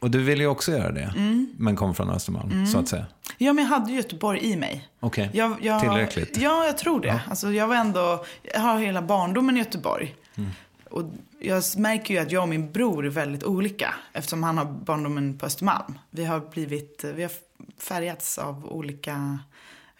Och 0.00 0.10
du 0.10 0.22
ville 0.22 0.42
ju 0.42 0.48
också 0.48 0.72
göra 0.72 0.92
det, 0.92 1.12
men 1.58 1.76
kom 1.76 1.94
från 1.94 2.10
Östermalm, 2.10 2.66
så 2.66 2.78
att 2.78 2.88
säga. 2.88 3.06
Ja, 3.38 3.52
men 3.52 3.64
jag 3.64 3.70
hade 3.70 3.92
Göteborg 3.92 4.40
i 4.44 4.56
mig. 4.56 4.88
Okej, 5.00 5.30
Jag, 5.32 5.56
jag, 5.62 5.80
tillräckligt. 5.80 6.36
Ja, 6.36 6.66
jag 6.66 6.78
tror 6.78 7.00
det. 7.00 7.20
Alltså, 7.28 7.52
jag 7.52 7.66
var 7.66 7.76
ändå, 7.76 8.24
jag 8.42 8.60
har 8.60 8.78
hela 8.78 9.02
barndomen 9.02 9.56
i 9.56 9.58
Göteborg. 9.58 10.14
Mm. 10.34 10.50
Och 10.90 11.04
jag 11.40 11.62
märker 11.76 12.14
ju 12.14 12.20
att 12.20 12.32
jag 12.32 12.42
och 12.42 12.48
min 12.48 12.72
bror 12.72 13.06
är 13.06 13.10
väldigt 13.10 13.44
olika. 13.44 13.94
Eftersom 14.12 14.42
han 14.42 14.58
har 14.58 14.64
barndomen 14.64 15.38
på 15.38 15.46
Östermalm. 15.46 15.98
Vi 16.10 16.24
har 16.24 16.40
blivit, 16.40 17.04
vi 17.14 17.22
har 17.22 17.32
färgats 17.78 18.38
av 18.38 18.66
olika 18.72 19.38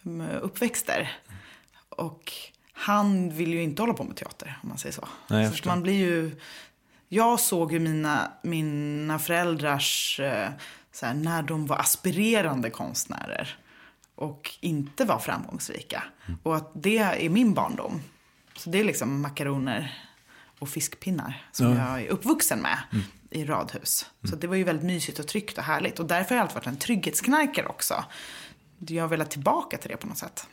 mm, 0.05 0.39
uppväxter. 0.41 1.13
Och 1.89 2.33
han 2.73 3.31
vill 3.31 3.53
ju 3.53 3.63
inte 3.63 3.83
hålla 3.83 3.95
på 3.95 4.05
med 4.05 4.17
teater, 4.17 4.59
om 4.63 4.69
man 4.69 4.79
säger 4.79 4.93
så. 4.93 5.09
Nej, 5.29 5.45
jag 5.45 5.55
så 5.55 5.69
man 5.69 5.83
blir 5.83 5.95
ju... 5.95 6.41
Jag 7.09 7.41
såg 7.41 7.73
ju 7.73 7.79
mina, 7.79 8.33
mina 8.43 9.19
föräldrars, 9.19 10.21
eh, 10.21 10.49
så 10.97 11.07
här, 11.07 11.15
när 11.15 11.43
de 11.43 11.67
var 11.67 11.79
aspirerande 11.79 12.71
konstnärer 12.71 13.59
och 14.15 14.51
inte 14.61 15.05
var 15.05 15.19
framgångsrika. 15.19 16.03
Och 16.43 16.57
att 16.57 16.71
det 16.75 16.99
är 16.99 17.29
min 17.29 17.55
barndom. 17.55 18.01
Så 18.57 18.71
det 18.71 18.81
är 18.81 18.85
liksom 18.85 19.21
makaroner 19.21 20.05
och 20.59 20.69
fiskpinnar 20.69 21.47
som 21.53 21.77
jag 21.77 22.03
är 22.03 22.09
uppvuxen 22.09 22.59
med 22.59 22.79
i 23.31 23.45
radhus. 23.45 24.11
Så 24.31 24.37
det 24.37 24.47
var 24.47 24.57
ju 24.57 24.65
väldigt 24.65 24.87
mysigt 24.87 25.19
och 25.19 25.29
tryggt 25.29 25.59
och 25.59 25.65
härligt. 25.65 25.99
Och 25.99 26.07
därför 26.07 26.31
har 26.31 26.37
jag 26.37 26.43
alltid 26.43 26.55
varit 26.55 26.67
en 26.67 26.77
trygghetsknarkare 26.77 27.67
också. 27.67 28.05
Jag 28.79 29.05
har 29.05 29.09
velat 29.09 29.31
tillbaka 29.31 29.79
till 29.79 29.91
det 29.91 29.97
på 29.97 30.07
något 30.07 30.19
sätt. 30.19 30.49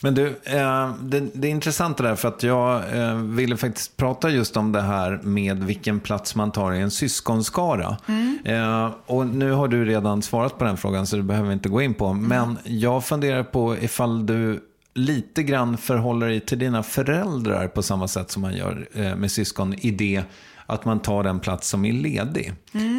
Men 0.00 0.14
du, 0.14 0.26
eh, 0.26 0.94
det, 1.02 1.20
det 1.34 1.48
är 1.48 1.50
intressant 1.50 1.96
det 1.96 2.02
där 2.02 2.14
för 2.14 2.28
att 2.28 2.42
jag 2.42 2.98
eh, 2.98 3.14
ville 3.14 3.56
faktiskt 3.56 3.96
prata 3.96 4.30
just 4.30 4.56
om 4.56 4.72
det 4.72 4.80
här 4.80 5.20
med 5.22 5.64
vilken 5.64 6.00
plats 6.00 6.34
man 6.34 6.52
tar 6.52 6.72
i 6.72 6.80
en 6.80 6.90
syskonskara. 6.90 7.96
Eh, 8.44 8.90
och 9.06 9.26
nu 9.26 9.52
har 9.52 9.68
du 9.68 9.84
redan 9.84 10.22
svarat 10.22 10.58
på 10.58 10.64
den 10.64 10.76
frågan 10.76 11.06
så 11.06 11.16
det 11.16 11.22
behöver 11.22 11.48
vi 11.48 11.54
inte 11.54 11.68
gå 11.68 11.82
in 11.82 11.94
på. 11.94 12.12
Men 12.12 12.58
jag 12.64 13.04
funderar 13.04 13.42
på 13.42 13.76
ifall 13.80 14.26
du 14.26 14.60
lite 14.94 15.42
grann 15.42 15.76
förhåller 15.76 16.28
dig 16.28 16.40
till 16.40 16.58
dina 16.58 16.82
föräldrar 16.82 17.68
på 17.68 17.82
samma 17.82 18.08
sätt 18.08 18.30
som 18.30 18.42
man 18.42 18.54
gör 18.54 18.88
med 19.16 19.30
syskon 19.30 19.74
i 19.74 19.90
det 19.90 20.22
att 20.70 20.84
man 20.84 21.00
tar 21.00 21.22
den 21.22 21.40
plats 21.40 21.68
som 21.68 21.84
är 21.84 21.92
ledig. 21.92 22.52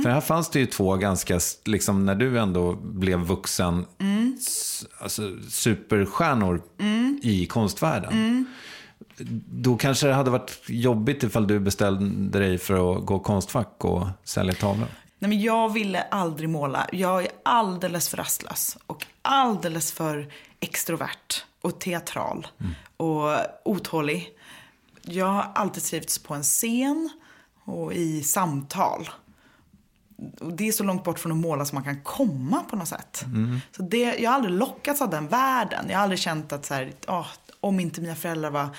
För 0.03 0.09
här 0.09 0.21
fanns 0.21 0.49
det 0.49 0.59
ju 0.59 0.65
två 0.65 0.95
ganska, 0.95 1.39
liksom 1.65 2.05
när 2.05 2.15
du 2.15 2.39
ändå 2.39 2.73
blev 2.73 3.19
vuxen, 3.19 3.85
s- 4.37 4.85
alltså, 4.99 5.21
superstjärnor 5.49 6.61
i 7.21 7.45
konstvärlden. 7.45 8.45
Då 9.49 9.77
kanske 9.77 10.07
det 10.07 10.13
hade 10.13 10.29
varit 10.31 10.61
jobbigt 10.67 11.23
ifall 11.23 11.47
du 11.47 11.59
bestämde 11.59 12.39
dig 12.39 12.57
för 12.57 12.95
att 12.97 13.05
gå 13.05 13.19
konstfack 13.19 13.85
och 13.85 14.07
sälja 14.23 14.53
tavlor. 14.53 14.87
Nej, 15.19 15.29
men 15.29 15.41
jag 15.41 15.73
ville 15.73 16.01
aldrig 16.01 16.49
måla. 16.49 16.87
Jag 16.91 17.21
är 17.23 17.27
alldeles 17.43 18.09
för 18.09 18.17
rastlös 18.17 18.77
och 18.87 19.05
alldeles 19.21 19.91
för 19.91 20.27
extrovert 20.59 21.43
och 21.61 21.79
teatral 21.79 22.47
och 22.97 23.29
otålig. 23.65 24.29
Jag 25.01 25.25
har 25.25 25.51
alltid 25.55 25.83
trivts 25.83 26.19
på 26.19 26.33
en 26.33 26.43
scen 26.43 27.09
och 27.65 27.93
i 27.93 28.23
samtal. 28.23 29.09
Och 30.39 30.53
det 30.53 30.67
är 30.67 30.71
så 30.71 30.83
långt 30.83 31.03
bort 31.03 31.19
från 31.19 31.31
att 31.31 31.37
måla 31.37 31.65
som 31.65 31.75
man 31.75 31.83
kan 31.83 32.01
komma 32.03 32.63
på 32.69 32.75
något 32.75 32.87
sätt. 32.87 33.25
Så 33.75 33.81
det, 33.83 33.97
jag 34.19 34.29
har 34.29 34.35
aldrig 34.35 34.53
lockats 34.55 35.01
av 35.01 35.09
den 35.09 35.27
världen. 35.27 35.85
Jag 35.89 35.97
har 35.97 36.03
aldrig 36.03 36.19
känt 36.19 36.51
att 36.53 36.65
så 36.65 36.73
här, 36.73 36.91
"Åh, 37.07 37.27
om 37.61 37.79
inte 37.79 38.01
mina 38.01 38.15
föräldrar 38.15 38.51
var 38.51 38.69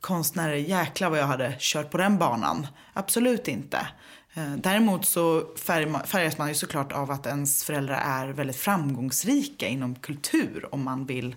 konstnärer, 0.00 0.54
jäklar 0.54 1.10
vad 1.10 1.18
jag 1.18 1.26
hade 1.26 1.56
kört 1.58 1.90
på 1.90 1.98
den 1.98 2.18
banan. 2.18 2.66
Absolut 2.92 3.48
inte. 3.48 3.86
Eh, 4.34 4.52
Däremot 4.52 5.04
så 5.06 5.40
färg- 5.56 6.06
färgas 6.06 6.38
man 6.38 6.48
ju 6.48 6.54
såklart 6.54 6.92
av 6.92 7.10
att 7.10 7.26
ens 7.26 7.64
föräldrar 7.64 7.96
är 8.04 8.28
väldigt 8.28 8.56
framgångsrika 8.56 9.68
inom 9.68 9.94
kultur 9.94 10.68
om 10.74 10.84
man 10.84 11.06
vill 11.06 11.36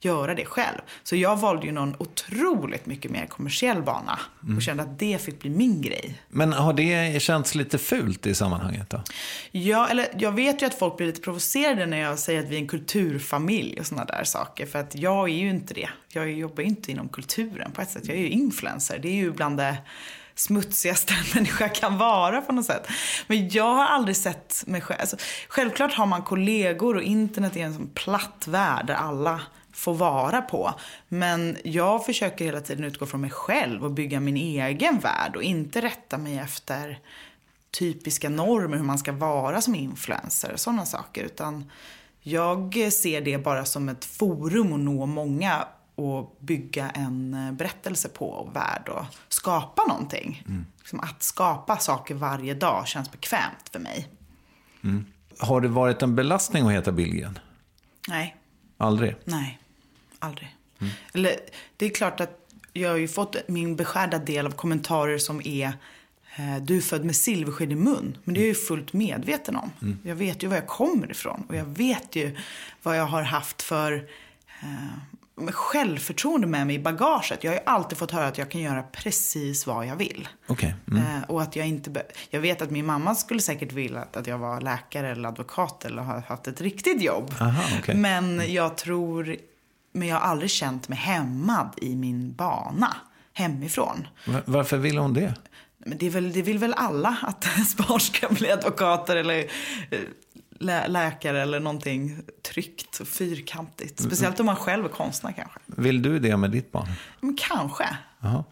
göra 0.00 0.34
det 0.34 0.44
själv. 0.44 0.80
Så 1.02 1.16
jag 1.16 1.36
valde 1.36 1.66
ju 1.66 1.72
någon 1.72 1.96
otroligt 1.98 2.86
mycket 2.86 3.10
mer 3.10 3.26
kommersiell 3.26 3.82
bana 3.82 4.18
och 4.56 4.62
kände 4.62 4.82
att 4.82 4.98
det 4.98 5.22
fick 5.22 5.40
bli 5.40 5.50
min 5.50 5.82
grej. 5.82 6.22
Men 6.28 6.52
har 6.52 6.72
det 6.72 7.22
känts 7.22 7.54
lite 7.54 7.78
fult 7.78 8.26
i 8.26 8.34
sammanhanget 8.34 8.90
då? 8.90 9.02
Ja, 9.50 9.88
eller 9.88 10.06
jag 10.18 10.32
vet 10.32 10.62
ju 10.62 10.66
att 10.66 10.74
folk 10.74 10.96
blir 10.96 11.06
lite 11.06 11.20
provocerade 11.20 11.86
när 11.86 12.00
jag 12.00 12.18
säger 12.18 12.40
att 12.40 12.48
vi 12.48 12.56
är 12.56 12.60
en 12.60 12.68
kulturfamilj 12.68 13.80
och 13.80 13.86
sådana 13.86 14.04
där 14.04 14.24
saker. 14.24 14.66
För 14.66 14.78
att 14.78 14.94
jag 14.94 15.28
är 15.28 15.34
ju 15.34 15.50
inte 15.50 15.74
det. 15.74 15.88
Jag 16.12 16.32
jobbar 16.32 16.62
ju 16.62 16.68
inte 16.68 16.90
inom 16.90 17.08
kulturen 17.08 17.72
på 17.72 17.82
ett 17.82 17.90
sätt. 17.90 18.06
Jag 18.06 18.16
är 18.16 18.20
ju 18.20 18.28
influencer. 18.28 18.98
Det 18.98 19.08
är 19.08 19.16
ju 19.16 19.32
bland 19.32 19.56
det 19.56 19.76
smutsigaste 20.34 21.14
en 21.20 21.24
människa 21.34 21.68
kan 21.68 21.98
vara 21.98 22.40
på 22.40 22.52
något 22.52 22.66
sätt. 22.66 22.88
Men 23.26 23.48
jag 23.48 23.74
har 23.74 23.86
aldrig 23.86 24.16
sett 24.16 24.62
mig 24.66 24.80
själv. 24.80 25.00
Alltså, 25.00 25.16
självklart 25.48 25.92
har 25.92 26.06
man 26.06 26.22
kollegor 26.22 26.96
och 26.96 27.02
internet 27.02 27.56
är 27.56 27.60
en 27.60 27.74
sån 27.74 27.90
platt 27.94 28.44
värld 28.46 28.86
där 28.86 28.94
alla 28.94 29.40
får 29.80 29.94
vara 29.94 30.42
på. 30.42 30.74
Men 31.08 31.56
jag 31.64 32.06
försöker 32.06 32.44
hela 32.44 32.60
tiden 32.60 32.84
utgå 32.84 33.06
från 33.06 33.20
mig 33.20 33.30
själv 33.30 33.84
och 33.84 33.90
bygga 33.90 34.20
min 34.20 34.36
egen 34.36 34.98
värld 34.98 35.36
och 35.36 35.42
inte 35.42 35.80
rätta 35.80 36.18
mig 36.18 36.38
efter 36.38 36.98
typiska 37.70 38.28
normer 38.28 38.76
hur 38.76 38.84
man 38.84 38.98
ska 38.98 39.12
vara 39.12 39.60
som 39.60 39.74
influencer 39.74 40.52
och 40.52 40.60
sådana 40.60 40.86
saker. 40.86 41.24
Utan 41.24 41.70
jag 42.20 42.92
ser 42.92 43.20
det 43.20 43.38
bara 43.38 43.64
som 43.64 43.88
ett 43.88 44.04
forum 44.04 44.72
att 44.72 44.80
nå 44.80 45.06
många 45.06 45.64
och 45.94 46.36
bygga 46.40 46.90
en 46.90 47.34
eh, 47.34 47.52
berättelse 47.52 48.08
på 48.08 48.30
och 48.30 48.56
värld 48.56 48.88
och 48.88 49.04
skapa 49.28 49.82
någonting. 49.88 50.42
Liksom 50.78 51.00
att 51.00 51.22
skapa 51.22 51.76
saker 51.76 52.14
varje 52.14 52.54
dag 52.54 52.88
känns 52.88 53.12
bekvämt 53.12 53.68
för 53.72 53.78
mig. 53.78 54.08
Har 55.38 55.60
det 55.60 55.68
varit 55.68 56.02
en 56.02 56.14
belastning 56.16 56.66
att 56.66 56.72
heta 56.72 56.92
Billgren? 56.92 57.38
Nej, 58.08 58.36
Aldrig? 58.76 59.16
nej, 59.24 59.59
aldrig. 60.20 60.56
Eller 61.14 61.36
det 61.76 61.86
är 61.86 61.90
klart 61.90 62.20
att 62.20 62.40
jag 62.72 62.90
har 62.90 62.96
ju 62.96 63.08
fått 63.08 63.36
min 63.48 63.76
beskärda 63.76 64.18
del 64.18 64.46
av 64.46 64.50
kommentarer 64.50 65.18
som 65.18 65.40
är 65.44 65.72
eh, 66.36 66.56
du 66.62 66.76
är 66.76 66.80
född 66.80 67.04
med 67.04 67.16
silversked 67.16 67.72
i 67.72 67.74
mun. 67.74 68.18
Men 68.24 68.34
det 68.34 68.40
är 68.40 68.42
jag 68.42 68.48
ju 68.48 68.54
fullt 68.54 68.92
medveten 68.92 69.56
om. 69.56 69.70
Jag 70.04 70.14
vet 70.14 70.42
ju 70.42 70.48
var 70.48 70.56
jag 70.56 70.66
kommer 70.66 71.10
ifrån. 71.10 71.44
Och 71.48 71.56
jag 71.56 71.64
vet 71.64 72.16
ju 72.16 72.36
vad 72.82 72.98
jag 72.98 73.06
har 73.06 73.22
haft 73.22 73.62
för 73.62 74.08
eh, 74.62 75.46
självförtroende 75.46 76.46
med 76.46 76.66
mig 76.66 76.76
i 76.76 76.78
bagaget. 76.78 77.44
Jag 77.44 77.50
har 77.50 77.56
ju 77.56 77.64
alltid 77.66 77.98
fått 77.98 78.10
höra 78.10 78.26
att 78.26 78.38
jag 78.38 78.50
kan 78.50 78.60
göra 78.60 78.82
precis 78.82 79.66
vad 79.66 79.86
jag 79.86 79.96
vill. 79.96 80.28
Okej. 80.46 80.74
Mm. 80.90 81.02
Eh, 81.02 81.30
och 81.30 81.42
att 81.42 81.56
jag 81.56 81.68
inte... 81.68 82.02
Jag 82.30 82.40
vet 82.40 82.62
att 82.62 82.70
min 82.70 82.86
mamma 82.86 83.14
skulle 83.14 83.40
säkert 83.40 83.72
vilja 83.72 84.00
att, 84.00 84.16
att 84.16 84.26
jag 84.26 84.38
var 84.38 84.60
läkare 84.60 85.10
eller 85.10 85.28
advokat 85.28 85.84
eller 85.84 86.02
har 86.02 86.20
haft 86.20 86.46
ett 86.46 86.60
riktigt 86.60 87.02
jobb. 87.02 87.34
Aha, 87.40 87.62
okej. 87.78 87.94
Men 87.94 88.52
jag 88.52 88.76
tror... 88.76 89.36
Men 89.92 90.08
jag 90.08 90.16
har 90.16 90.22
aldrig 90.28 90.50
känt 90.50 90.88
mig 90.88 90.98
hämmad 90.98 91.74
i 91.76 91.96
min 91.96 92.32
bana 92.32 92.96
hemifrån. 93.32 94.06
Va- 94.26 94.42
Varför 94.44 94.76
vill 94.76 94.98
hon 94.98 95.14
det? 95.14 95.34
Men 95.78 95.98
det, 95.98 96.10
väl, 96.10 96.32
det 96.32 96.42
vill 96.42 96.58
väl 96.58 96.74
alla 96.74 97.16
att 97.22 97.46
ens 97.54 97.76
barn 97.76 98.00
ska 98.00 98.28
bli 98.28 98.50
advokater 98.52 99.16
eller 99.16 99.38
eh, 99.90 99.98
lä- 100.58 100.88
läkare 100.88 101.42
eller 101.42 101.60
någonting 101.60 102.16
tryggt 102.52 103.00
och 103.00 103.08
fyrkantigt. 103.08 104.02
Speciellt 104.02 104.40
om 104.40 104.46
man 104.46 104.56
själv 104.56 104.84
är 104.84 104.88
konstnär 104.88 105.32
kanske. 105.32 105.58
Vill 105.66 106.02
du 106.02 106.18
det 106.18 106.36
med 106.36 106.50
ditt 106.50 106.72
barn? 106.72 106.88
Men 107.20 107.36
kanske. 107.40 107.96
Ja. 108.20 108.44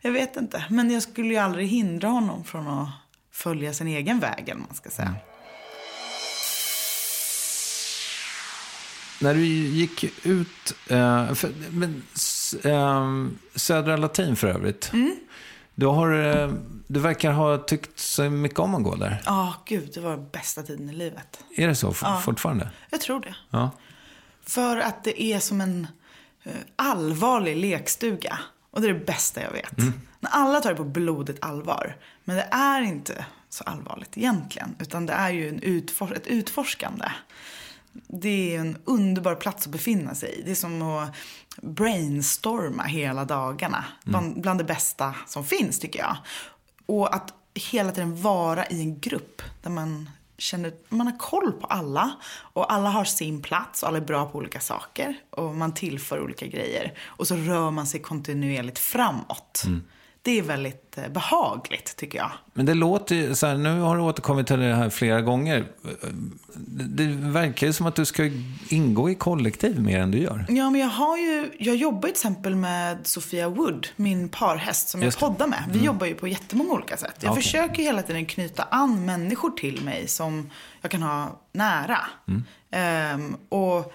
Jag 0.00 0.12
vet 0.12 0.36
inte. 0.36 0.64
Men 0.70 0.90
jag 0.90 1.02
skulle 1.02 1.28
ju 1.28 1.36
aldrig 1.36 1.68
hindra 1.68 2.08
honom 2.08 2.44
från 2.44 2.68
att 2.68 2.88
följa 3.32 3.72
sin 3.74 3.86
egen 3.86 4.20
väg, 4.20 4.48
eller 4.48 4.60
man 4.60 4.74
ska 4.74 4.90
säga. 4.90 5.14
När 9.20 9.34
du 9.34 9.44
gick 9.46 10.04
ut, 10.26 10.74
eh, 10.88 11.34
för, 11.34 11.50
men, 11.70 12.02
ehm, 12.64 13.38
Södra 13.54 13.96
Latin 13.96 14.36
för 14.36 14.48
övrigt. 14.48 14.90
Du, 15.74 15.86
har, 15.86 16.36
eh, 16.42 16.52
du 16.86 17.00
verkar 17.00 17.32
ha 17.32 17.58
tyckt 17.58 17.98
så 17.98 18.30
mycket 18.30 18.58
om 18.58 18.74
att 18.74 18.82
gå 18.82 18.94
där. 18.94 19.22
Ja, 19.26 19.54
gud, 19.66 19.90
det 19.94 20.00
var 20.00 20.10
den 20.10 20.28
bästa 20.32 20.62
tiden 20.62 20.90
i 20.90 20.92
livet. 20.92 21.40
Är 21.56 21.68
det 21.68 21.74
så 21.74 21.90
f- 21.90 22.02
fortfarande? 22.24 22.70
Jag 22.90 23.00
tror 23.00 23.20
det. 23.20 23.34
Ja. 23.50 23.70
För 24.46 24.76
att 24.76 25.04
det 25.04 25.22
är 25.22 25.38
som 25.38 25.60
en 25.60 25.86
eh, 26.44 26.52
allvarlig 26.76 27.56
lekstuga. 27.56 28.38
Och 28.70 28.80
det 28.80 28.88
är 28.88 28.92
det 28.94 29.04
bästa 29.06 29.42
jag 29.42 29.50
vet. 29.50 29.76
När 30.20 30.30
alla 30.30 30.60
tar 30.60 30.70
det 30.70 30.76
på 30.76 30.84
blodigt 30.84 31.44
allvar. 31.44 31.96
Men 32.24 32.36
det 32.36 32.48
är 32.50 32.80
inte 32.82 33.24
så 33.48 33.64
allvarligt 33.64 34.18
egentligen. 34.18 34.74
Utan 34.78 35.06
det 35.06 35.12
är 35.12 35.30
ju 35.30 35.48
en 35.48 35.60
utfor- 35.60 36.16
ett 36.16 36.26
utforskande. 36.26 37.04
Det 38.06 38.56
är 38.56 38.60
en 38.60 38.78
underbar 38.84 39.34
plats 39.34 39.66
att 39.66 39.72
befinna 39.72 40.14
sig 40.14 40.38
i. 40.38 40.42
Det 40.42 40.50
är 40.50 40.54
som 40.54 40.82
att 40.82 41.14
brainstorma 41.62 42.82
hela 42.82 43.24
dagarna. 43.24 43.84
Bland, 44.04 44.40
bland 44.40 44.60
det 44.60 44.64
bästa 44.64 45.14
som 45.26 45.44
finns 45.44 45.78
tycker 45.78 45.98
jag. 45.98 46.16
Och 46.86 47.14
att 47.14 47.34
hela 47.54 47.92
tiden 47.92 48.22
vara 48.22 48.66
i 48.66 48.80
en 48.80 49.00
grupp 49.00 49.42
där 49.62 49.70
man 49.70 50.10
känner 50.38 50.72
man 50.88 51.06
har 51.06 51.18
koll 51.18 51.52
på 51.52 51.66
alla 51.66 52.10
och 52.36 52.72
alla 52.72 52.90
har 52.90 53.04
sin 53.04 53.42
plats 53.42 53.82
och 53.82 53.88
alla 53.88 53.98
är 53.98 54.02
bra 54.02 54.26
på 54.26 54.38
olika 54.38 54.60
saker 54.60 55.14
och 55.30 55.54
man 55.54 55.74
tillför 55.74 56.20
olika 56.20 56.46
grejer 56.46 56.98
och 57.06 57.26
så 57.28 57.36
rör 57.36 57.70
man 57.70 57.86
sig 57.86 58.00
kontinuerligt 58.00 58.78
framåt. 58.78 59.64
Det 60.28 60.38
är 60.38 60.42
väldigt 60.42 60.98
eh, 60.98 61.08
behagligt 61.08 61.96
tycker 61.96 62.18
jag. 62.18 62.30
Men 62.54 62.66
det 62.66 62.74
låter 62.74 63.14
ju 63.14 63.34
så 63.34 63.46
här, 63.46 63.56
nu 63.56 63.80
har 63.80 63.96
du 63.96 64.02
återkommit 64.02 64.46
till 64.46 64.58
det 64.58 64.74
här 64.74 64.90
flera 64.90 65.20
gånger. 65.20 65.64
Det, 66.66 67.04
verkar 67.06 67.66
ju 67.66 67.72
som 67.72 67.86
att 67.86 67.94
du 67.94 68.04
ska 68.04 68.30
ingå 68.68 69.10
i 69.10 69.14
kollektiv 69.14 69.80
mer 69.80 70.00
än 70.00 70.10
du 70.10 70.18
gör. 70.18 70.46
Ja, 70.48 70.70
men 70.70 70.80
jag 70.80 70.88
har 70.88 71.16
ju, 71.16 71.50
jag 71.58 71.76
jobbar 71.76 72.08
ju 72.08 72.12
till 72.12 72.20
exempel 72.20 72.54
med 72.54 73.06
Sofia 73.06 73.48
Wood, 73.48 73.88
min 73.96 74.28
parhäst 74.28 74.88
som 74.88 75.02
Just 75.02 75.20
jag 75.20 75.30
poddar 75.30 75.46
med. 75.46 75.64
Vi 75.72 75.84
jobbar 75.84 76.06
ju 76.06 76.14
på 76.14 76.28
jättemånga 76.28 76.72
olika 76.72 76.96
sätt. 76.96 77.14
Jag 77.20 77.30
Okej. 77.30 77.42
försöker 77.42 77.82
hela 77.82 78.02
tiden 78.02 78.26
knyta 78.26 78.62
an 78.62 79.06
människor 79.06 79.50
till 79.50 79.84
mig 79.84 80.08
som 80.08 80.50
jag 80.80 80.90
kan 80.90 81.02
ha 81.02 81.40
nära. 81.52 81.98
Ehm, 82.70 83.36
och 83.48 83.92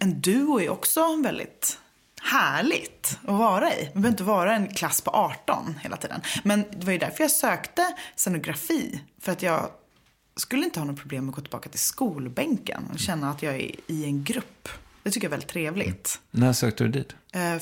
en 0.00 0.20
duo 0.20 0.60
är 0.60 0.70
också 0.70 1.22
väldigt 1.22 1.78
härligt 2.26 3.18
att 3.26 3.34
vara 3.34 3.72
i. 3.74 3.84
Man 3.94 4.02
behöver 4.02 4.08
inte 4.08 4.24
vara 4.24 4.56
en 4.56 4.68
klass 4.68 5.00
på 5.00 5.10
18 5.10 5.74
hela 5.82 5.96
tiden. 5.96 6.20
Men 6.44 6.64
det 6.78 6.84
var 6.86 6.92
ju 6.92 6.98
därför 6.98 7.24
jag 7.24 7.30
sökte 7.30 7.82
scenografi. 8.16 9.00
För 9.20 9.32
att 9.32 9.42
jag 9.42 9.68
skulle 10.36 10.64
inte 10.64 10.80
ha 10.80 10.86
något 10.86 11.00
problem 11.00 11.24
med 11.24 11.30
att 11.32 11.36
gå 11.36 11.42
tillbaka 11.42 11.68
till 11.68 11.80
skolbänken 11.80 12.82
och 12.92 12.98
känna 12.98 13.30
att 13.30 13.42
jag 13.42 13.54
är 13.54 13.70
i 13.86 14.04
en 14.04 14.24
grupp. 14.24 14.68
Det 15.02 15.10
tycker 15.10 15.24
jag 15.26 15.28
är 15.28 15.36
väldigt 15.36 15.48
trevligt. 15.50 16.20
När 16.30 16.52
sökte 16.52 16.84
du 16.84 16.90
dit? 16.90 17.14
Eh, 17.32 17.54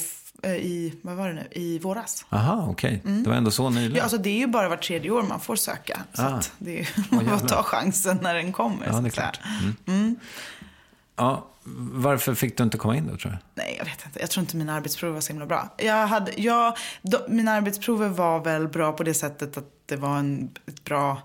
eh, 0.43 0.51
I, 0.57 0.95
vad 1.03 1.17
var 1.17 1.29
det 1.29 1.35
nu, 1.35 1.49
i 1.51 1.79
våras. 1.79 2.27
Aha, 2.31 2.67
okej. 2.71 3.01
Det 3.05 3.29
var 3.31 3.37
ändå 3.37 3.51
så 3.51 3.71
nyligen. 3.71 3.97
Ja, 3.97 4.03
alltså 4.03 4.19
det 4.19 4.31
är 4.31 4.39
ju 4.39 4.47
bara 4.47 4.69
var 4.69 4.77
tredje 4.77 5.11
år 5.11 5.23
man 5.23 5.41
får 5.41 5.57
söka. 5.57 6.01
Så 6.13 6.23
Ah. 6.23 6.27
att 6.27 6.53
det 6.59 6.81
är 6.81 6.89
Åh, 7.13 7.33
att 7.35 7.49
ta 7.49 7.63
chansen 7.63 8.19
när 8.23 8.35
den 8.35 8.53
kommer. 8.53 8.87
Ja, 8.87 9.01
det 9.01 9.09
är 9.09 9.11
klart. 9.11 9.41
Mm. 9.87 10.17
Ja, 11.17 11.47
varför 11.93 12.35
fick 12.35 12.57
du 12.57 12.65
inte 12.65 12.79
komma 12.79 12.97
in 12.97 13.07
då, 13.07 13.17
tror 13.17 13.33
du? 13.33 13.39
Nej, 13.55 13.75
jag 13.79 13.85
vet 13.85 14.07
inte. 14.07 14.21
Jag 14.21 14.31
tror 14.31 14.43
inte 14.43 14.57
mina 14.57 14.75
arbetsprover 14.75 15.15
var 15.15 15.21
så 15.21 15.33
himla 15.33 15.47
bra. 15.47 15.69
Jag 15.79 16.07
hade, 16.07 16.33
jag, 16.41 16.77
då, 17.03 17.19
mina 17.29 17.53
arbetsprover 17.53 18.09
var 18.09 18.45
väl 18.45 18.69
bra 18.69 18.93
på 18.93 19.03
det 19.03 19.15
sättet 19.15 19.57
att 19.57 19.69
det 19.87 19.97
var 19.97 20.19
en, 20.19 20.51
ett 20.67 20.85
bra 20.85 21.23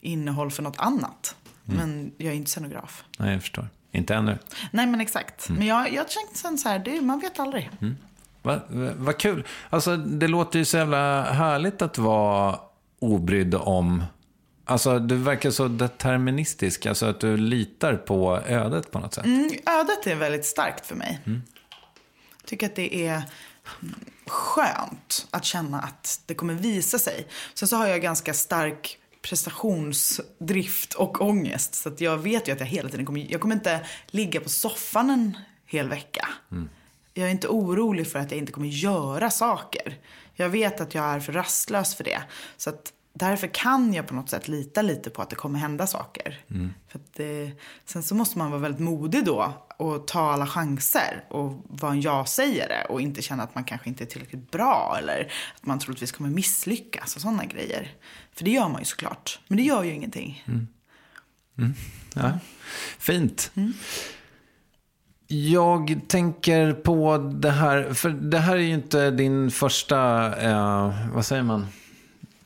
innehåll 0.00 0.50
för 0.50 0.62
något 0.62 0.78
annat. 0.78 1.36
Mm. 1.68 1.78
Men 1.78 2.12
jag 2.16 2.32
är 2.32 2.36
inte 2.36 2.50
scenograf. 2.50 3.04
Nej, 3.18 3.32
jag 3.32 3.40
förstår. 3.40 3.68
Inte 3.92 4.14
ännu. 4.14 4.38
Nej, 4.70 4.86
men 4.86 5.00
exakt. 5.00 5.48
Mm. 5.48 5.58
Men 5.58 5.68
jag, 5.68 5.92
jag 5.92 6.08
tänkte 6.08 6.38
sen 6.38 6.58
så 6.58 6.68
här, 6.68 6.78
det, 6.78 7.00
man 7.00 7.20
vet 7.20 7.38
aldrig. 7.40 7.70
Vad 8.42 8.60
va, 8.68 8.92
vad 8.96 9.18
kul. 9.18 9.44
Alltså, 9.70 9.96
det 9.96 10.28
låter 10.28 10.58
ju 10.58 10.64
så 10.64 10.76
jävla 10.76 11.22
härligt 11.22 11.82
att 11.82 11.98
vara 11.98 12.58
obrydd 12.98 13.54
om... 13.54 14.04
Alltså, 14.68 14.98
du 14.98 15.16
verkar 15.16 15.50
så 15.50 15.68
deterministisk. 15.68 16.86
Alltså 16.86 17.06
att 17.06 17.20
du 17.20 17.36
litar 17.36 17.96
på 17.96 18.36
ödet 18.46 18.90
på 18.90 18.98
något 18.98 19.14
sätt. 19.14 19.24
Mm, 19.24 19.50
ödet 19.66 20.06
är 20.06 20.14
väldigt 20.14 20.46
starkt 20.46 20.86
för 20.86 20.94
mig. 20.94 21.20
Jag 21.24 22.46
tycker 22.46 22.66
att 22.66 22.76
det 22.76 23.06
är 23.06 23.22
mm, 23.82 23.94
skönt 24.26 25.26
att 25.30 25.44
känna 25.44 25.80
att 25.80 26.20
det 26.26 26.34
kommer 26.34 26.54
visa 26.54 26.98
sig. 26.98 27.26
Sen 27.54 27.68
så 27.68 27.76
har 27.76 27.86
jag 27.86 28.02
ganska 28.02 28.34
stark 28.34 28.98
prestationsdrift 29.22 30.94
och 30.94 31.20
ångest. 31.20 31.74
Så 31.74 31.88
att 31.88 32.00
jag 32.00 32.16
vet 32.18 32.48
ju 32.48 32.52
att 32.52 32.60
jag 32.60 32.66
hela 32.66 32.88
tiden 32.88 33.06
kommer... 33.06 33.26
Jag 33.32 33.40
kommer 33.40 33.54
inte 33.54 33.80
ligga 34.06 34.40
på 34.40 34.48
soffan 34.48 35.10
en 35.10 35.38
hel 35.66 35.88
vecka. 35.88 36.28
Jag 37.14 37.26
är 37.26 37.30
inte 37.30 37.48
orolig 37.48 38.06
för 38.06 38.18
att 38.18 38.30
jag 38.30 38.38
inte 38.38 38.52
kommer 38.52 38.68
göra 38.68 39.30
saker. 39.30 39.98
Jag 40.34 40.48
vet 40.48 40.80
att 40.80 40.94
jag 40.94 41.04
är 41.04 41.20
för 41.20 41.32
rastlös 41.32 41.94
för 41.94 42.04
det. 42.04 42.22
Så 42.56 42.70
att 42.70 42.92
därför 43.18 43.46
kan 43.46 43.94
jag 43.94 44.06
på 44.06 44.14
något 44.14 44.30
sätt 44.30 44.48
lita 44.48 44.82
lite 44.82 45.10
på 45.10 45.22
att 45.22 45.30
det 45.30 45.36
kommer 45.36 45.58
hända 45.58 45.86
saker. 45.86 46.40
För 46.88 46.98
att 46.98 47.14
det, 47.14 47.52
sen 47.84 48.02
så 48.02 48.14
måste 48.14 48.38
man 48.38 48.50
vara 48.50 48.60
väldigt 48.60 48.80
modig 48.80 49.24
då 49.24 49.52
och 49.76 50.06
ta 50.06 50.32
alla 50.32 50.46
chanser 50.46 51.24
och 51.28 51.64
vara 51.68 51.92
en 51.92 52.00
ja-sägare 52.00 52.84
och 52.88 53.00
inte 53.00 53.22
känna 53.22 53.42
att 53.42 53.54
man 53.54 53.64
kanske 53.64 53.88
inte 53.88 54.04
är 54.04 54.06
tillräckligt 54.06 54.50
bra 54.50 54.96
eller 54.98 55.32
att 55.56 55.66
man 55.66 55.78
troligtvis 55.78 56.12
kommer 56.12 56.30
misslyckas 56.30 57.16
och 57.16 57.22
sådana 57.22 57.44
grejer. 57.44 57.92
För 58.32 58.44
det 58.44 58.50
gör 58.50 58.68
man 58.68 58.80
ju 58.80 58.84
såklart. 58.84 59.40
Men 59.48 59.56
det 59.56 59.62
gör 59.62 59.82
ju 59.82 59.92
ingenting. 59.92 60.44
Ja. 62.14 62.38
Fint. 62.98 63.52
Jag 65.26 66.00
tänker 66.08 66.72
på 66.72 67.18
det 67.18 67.50
här, 67.50 67.92
för 67.92 68.10
det 68.10 68.38
här 68.38 68.56
är 68.56 68.60
ju 68.60 68.74
inte 68.74 69.10
din 69.10 69.50
första, 69.50 70.26
eh, 70.40 70.94
vad 71.14 71.26
säger 71.26 71.42
man? 71.42 71.66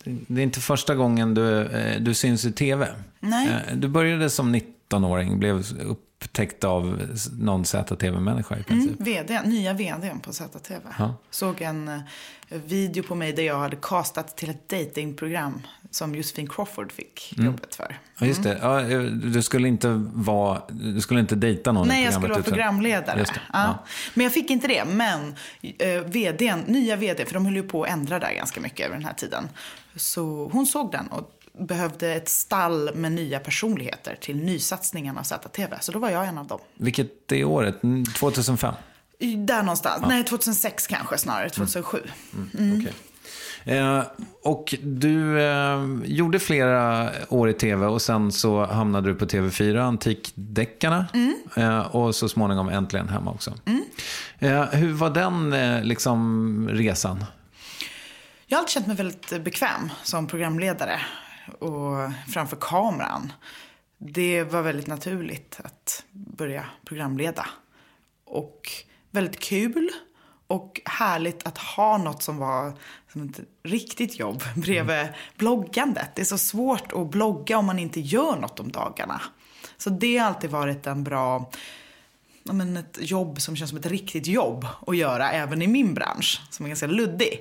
Det 0.04 0.40
är 0.40 0.44
inte 0.44 0.60
första 0.60 0.94
gången 0.94 1.34
du, 1.34 1.62
eh, 1.62 2.00
du 2.00 2.14
syns 2.14 2.44
i 2.44 2.52
tv. 2.52 2.88
Nej. 3.20 3.48
Eh, 3.48 3.76
du 3.76 3.88
började 3.88 4.30
som 4.30 4.54
19-åring, 4.54 5.38
blev 5.38 5.64
upptäckt 5.82 6.64
av 6.64 7.08
någon 7.32 7.64
ZTV-människa 7.64 8.58
i 8.58 8.62
princip. 8.62 9.00
Mm, 9.00 9.04
VD, 9.04 9.40
nya 9.44 9.72
vdn 9.72 10.20
på 10.20 10.32
ZTV. 10.32 10.80
Ja. 10.98 11.14
Såg 11.30 11.60
en 11.60 11.88
eh, 11.88 12.00
video 12.48 13.02
på 13.02 13.14
mig 13.14 13.32
där 13.32 13.42
jag 13.42 13.58
hade 13.58 13.76
castat 13.76 14.36
till 14.36 14.50
ett 14.50 14.68
datingprogram 14.68 15.62
som 15.92 16.14
Josefin 16.14 16.48
Crawford 16.48 16.92
fick 16.92 17.34
Mm. 17.36 17.46
jobbet 17.46 17.74
för. 17.74 17.98
Ja, 18.18 18.26
just 18.26 18.42
det. 18.42 18.58
Ja, 18.62 18.80
eh, 18.80 19.00
du 19.02 19.42
skulle 19.42 19.68
inte 19.68 19.88
vara, 20.14 20.62
du 20.70 21.00
skulle 21.00 21.20
inte 21.20 21.34
dejta 21.34 21.72
någon 21.72 21.88
Nej, 21.88 22.04
jag 22.04 22.14
skulle 22.14 22.32
vara 22.32 22.42
programledare. 22.42 23.24
Ja. 23.28 23.34
Ja. 23.52 23.84
Men 24.14 24.24
jag 24.24 24.32
fick 24.32 24.50
inte 24.50 24.68
det. 24.68 24.84
Men 24.84 25.34
eh, 25.78 26.00
vdn, 26.04 26.60
nya 26.66 26.96
vd, 26.96 27.24
för 27.26 27.34
de 27.34 27.44
höll 27.46 27.56
ju 27.56 27.62
på 27.62 27.84
att 27.84 27.90
ändra 27.90 28.18
där 28.18 28.32
ganska 28.34 28.60
mycket 28.60 28.86
över 28.86 28.96
den 28.96 29.04
här 29.04 29.14
tiden. 29.14 29.48
Så 29.96 30.48
hon 30.52 30.66
såg 30.66 30.92
den 30.92 31.06
och 31.08 31.30
behövde 31.58 32.12
ett 32.14 32.28
stall 32.28 32.90
med 32.94 33.12
nya 33.12 33.38
personligheter 33.40 34.16
till 34.20 34.36
nysatsningen 34.36 35.18
av 35.18 35.22
ZTV. 35.22 35.76
Så 35.80 35.92
då 35.92 35.98
var 35.98 36.10
jag 36.10 36.26
en 36.28 36.38
av 36.38 36.46
dem. 36.46 36.58
Vilket 36.74 37.32
är 37.32 37.44
året? 37.44 37.82
Mm, 37.82 38.04
2005? 38.04 38.74
I- 39.18 39.36
Där 39.36 39.62
någonstans. 39.62 40.04
Nej, 40.08 40.24
2006 40.24 40.86
kanske 40.86 41.18
snarare. 41.18 41.50
2007. 41.50 41.98
Okej. 42.54 42.92
Eh, 43.64 44.02
och 44.42 44.74
du 44.82 45.40
eh, 45.40 45.80
gjorde 46.04 46.38
flera 46.38 47.10
år 47.28 47.48
i 47.48 47.52
tv 47.52 47.86
och 47.86 48.02
sen 48.02 48.32
så 48.32 48.64
hamnade 48.64 49.08
du 49.08 49.14
på 49.14 49.24
TV4, 49.24 49.78
Antikdeckarna. 49.78 51.06
Eh, 51.56 51.96
och 51.96 52.14
så 52.14 52.28
småningom 52.28 52.68
Äntligen 52.68 53.08
hemma 53.08 53.30
också. 53.30 53.54
Eh, 54.38 54.64
hur 54.64 54.92
var 54.92 55.10
den 55.10 55.52
eh, 55.52 55.82
liksom, 55.82 56.68
resan? 56.72 57.24
Jag 58.46 58.56
har 58.56 58.62
alltid 58.62 58.72
känt 58.72 58.86
mig 58.86 58.96
väldigt 58.96 59.44
bekväm 59.44 59.90
som 60.02 60.26
programledare 60.26 61.00
och 61.58 62.12
framför 62.28 62.56
kameran. 62.60 63.32
Det 63.98 64.44
var 64.44 64.62
väldigt 64.62 64.86
naturligt 64.86 65.60
att 65.64 66.04
börja 66.10 66.64
programleda. 66.84 67.46
Och 68.24 68.60
väldigt 69.10 69.40
kul 69.40 69.90
och 70.46 70.80
härligt 70.84 71.46
att 71.46 71.58
ha 71.58 71.98
något 71.98 72.22
som 72.22 72.38
var 72.38 72.72
ett 73.20 73.40
riktigt 73.62 74.18
jobb 74.18 74.42
bredvid 74.56 75.08
bloggandet. 75.36 76.10
Det 76.14 76.22
är 76.22 76.26
så 76.26 76.38
svårt 76.38 76.92
att 76.92 77.10
blogga 77.10 77.58
om 77.58 77.66
man 77.66 77.78
inte 77.78 78.00
gör 78.00 78.36
något 78.36 78.60
om 78.60 78.72
dagarna. 78.72 79.20
Så 79.76 79.90
det 79.90 80.18
har 80.18 80.26
alltid 80.26 80.50
varit 80.50 80.86
en 80.86 81.04
bra 81.04 81.50
ja, 82.42 82.52
men 82.52 82.76
ett 82.76 82.98
jobb 83.00 83.40
som 83.40 83.56
känns 83.56 83.70
som 83.70 83.78
ett 83.78 83.86
riktigt 83.86 84.26
jobb 84.26 84.66
att 84.86 84.96
göra 84.96 85.32
även 85.32 85.62
i 85.62 85.66
min 85.66 85.94
bransch 85.94 86.40
som 86.50 86.66
är 86.66 86.68
ganska 86.68 86.86
luddig. 86.86 87.40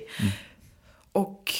Och 1.12 1.54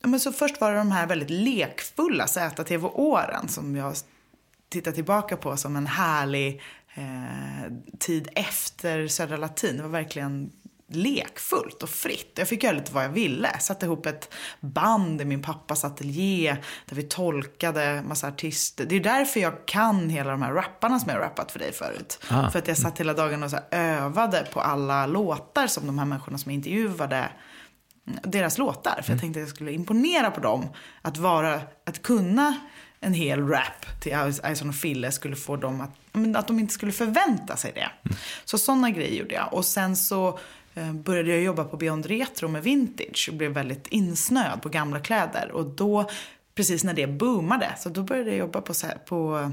ja, 0.00 0.08
men 0.08 0.20
så 0.20 0.32
först 0.32 0.60
var 0.60 0.72
det 0.72 0.78
de 0.78 0.92
här 0.92 1.06
väldigt 1.06 1.30
lekfulla 1.30 2.26
ZTV-åren 2.26 3.48
som 3.48 3.76
jag 3.76 3.94
tittar 4.68 4.92
tillbaka 4.92 5.36
på 5.36 5.56
som 5.56 5.76
en 5.76 5.86
härlig 5.86 6.62
eh, 6.94 7.72
tid 7.98 8.28
efter 8.34 9.08
Södra 9.08 9.36
Latin. 9.36 9.76
Det 9.76 9.82
var 9.82 9.90
verkligen 9.90 10.50
lekfullt 10.96 11.82
och 11.82 11.88
fritt. 11.88 12.32
Jag 12.34 12.48
fick 12.48 12.62
göra 12.62 12.72
lite 12.72 12.92
vad 12.92 13.04
jag 13.04 13.08
ville. 13.08 13.58
Satte 13.58 13.86
ihop 13.86 14.06
ett 14.06 14.34
band 14.60 15.20
i 15.20 15.24
min 15.24 15.42
pappas 15.42 15.84
ateljé 15.84 16.56
där 16.86 16.96
vi 16.96 17.02
tolkade 17.02 18.02
massa 18.06 18.28
artister. 18.28 18.84
Det 18.84 18.96
är 18.96 19.00
därför 19.00 19.40
jag 19.40 19.66
kan 19.66 20.10
hela 20.10 20.30
de 20.30 20.42
här 20.42 20.52
rapparna 20.52 21.00
som 21.00 21.10
jag 21.10 21.20
rappat 21.20 21.52
för 21.52 21.58
dig 21.58 21.72
förut. 21.72 22.18
Ah. 22.28 22.50
För 22.50 22.58
att 22.58 22.68
jag 22.68 22.76
satt 22.76 23.00
hela 23.00 23.14
dagen 23.14 23.42
och 23.42 23.50
så 23.50 23.58
övade 23.70 24.46
på 24.52 24.60
alla 24.60 25.06
låtar 25.06 25.66
som 25.66 25.86
de 25.86 25.98
här 25.98 26.06
människorna 26.06 26.38
som 26.38 26.52
jag 26.52 26.56
intervjuade 26.56 27.28
deras 28.04 28.58
låtar. 28.58 29.00
För 29.02 29.12
jag 29.12 29.20
tänkte 29.20 29.40
att 29.40 29.46
jag 29.46 29.54
skulle 29.56 29.72
imponera 29.72 30.30
på 30.30 30.40
dem. 30.40 30.68
Att, 31.02 31.16
vara, 31.16 31.60
att 31.86 32.02
kunna 32.02 32.56
en 33.00 33.14
hel 33.14 33.48
rap 33.48 34.00
till 34.00 34.12
Ison 34.52 34.68
och 34.68 34.74
Fille 34.74 35.12
skulle 35.12 35.36
få 35.36 35.56
dem 35.56 35.80
att, 35.80 36.36
att 36.36 36.46
de 36.46 36.58
inte 36.58 36.74
skulle 36.74 36.92
förvänta 36.92 37.56
sig 37.56 37.72
det. 37.74 37.90
Så 38.44 38.58
sådana 38.58 38.90
grejer 38.90 39.18
gjorde 39.18 39.34
jag. 39.34 39.54
Och 39.54 39.64
sen 39.64 39.96
så 39.96 40.38
Eh, 40.74 40.92
började 40.92 41.30
jag 41.30 41.42
jobba 41.42 41.64
på 41.64 41.76
Beyond 41.76 42.06
Retro 42.06 42.48
med 42.48 42.62
vintage 42.62 43.28
och 43.30 43.36
blev 43.36 43.52
väldigt 43.52 43.86
insnöad 43.86 44.62
på 44.62 44.68
gamla 44.68 45.00
kläder. 45.00 45.50
Och 45.52 45.66
då, 45.66 46.10
precis 46.54 46.84
när 46.84 46.94
det 46.94 47.06
boomade, 47.06 47.74
så 47.78 47.88
då 47.88 48.02
började 48.02 48.30
jag 48.30 48.38
jobba 48.38 48.60
på, 48.60 48.74
så 48.74 48.86
här, 48.86 48.98
på 48.98 49.50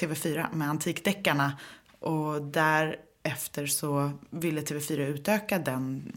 TV4 0.00 0.54
med 0.54 0.68
Antikdeckarna. 0.68 1.58
Och 1.98 2.42
därefter 2.42 3.66
så 3.66 4.10
ville 4.30 4.60
TV4 4.60 5.06
utöka 5.06 5.58
den 5.58 6.12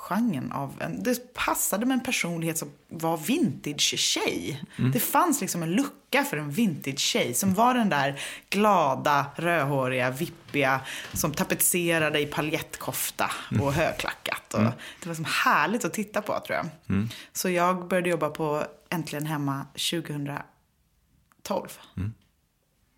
genren 0.00 0.52
av 0.52 0.82
en, 0.82 1.02
det 1.02 1.34
passade 1.34 1.86
med 1.86 1.94
en 1.94 2.02
personlighet 2.04 2.58
som 2.58 2.68
var 2.88 3.16
vintage-tjej. 3.16 4.62
Mm. 4.78 4.92
Det 4.92 5.00
fanns 5.00 5.40
liksom 5.40 5.62
en 5.62 5.70
lucka 5.72 6.24
för 6.24 6.36
en 6.36 6.50
vintage-tjej 6.50 7.34
som 7.34 7.54
var 7.54 7.74
den 7.74 7.88
där 7.88 8.20
glada, 8.50 9.26
rödhåriga, 9.36 10.10
vippiga 10.10 10.80
som 11.12 11.32
tapetserade 11.32 12.20
i 12.20 12.26
paljettkofta 12.26 13.30
Mm. 13.50 13.62
och 13.64 13.72
högklackat. 13.72 14.54
Och 14.54 14.60
Det 15.02 15.06
var 15.08 15.14
som 15.14 15.24
härligt 15.44 15.84
att 15.84 15.94
titta 15.94 16.22
på 16.22 16.40
tror 16.46 16.56
jag. 16.56 16.68
Mm. 16.88 17.08
Så 17.32 17.48
jag 17.50 17.88
började 17.88 18.10
jobba 18.10 18.30
på 18.30 18.64
Äntligen 18.90 19.26
Hemma 19.26 19.66
2012. 19.74 21.68
Mm. 21.96 22.12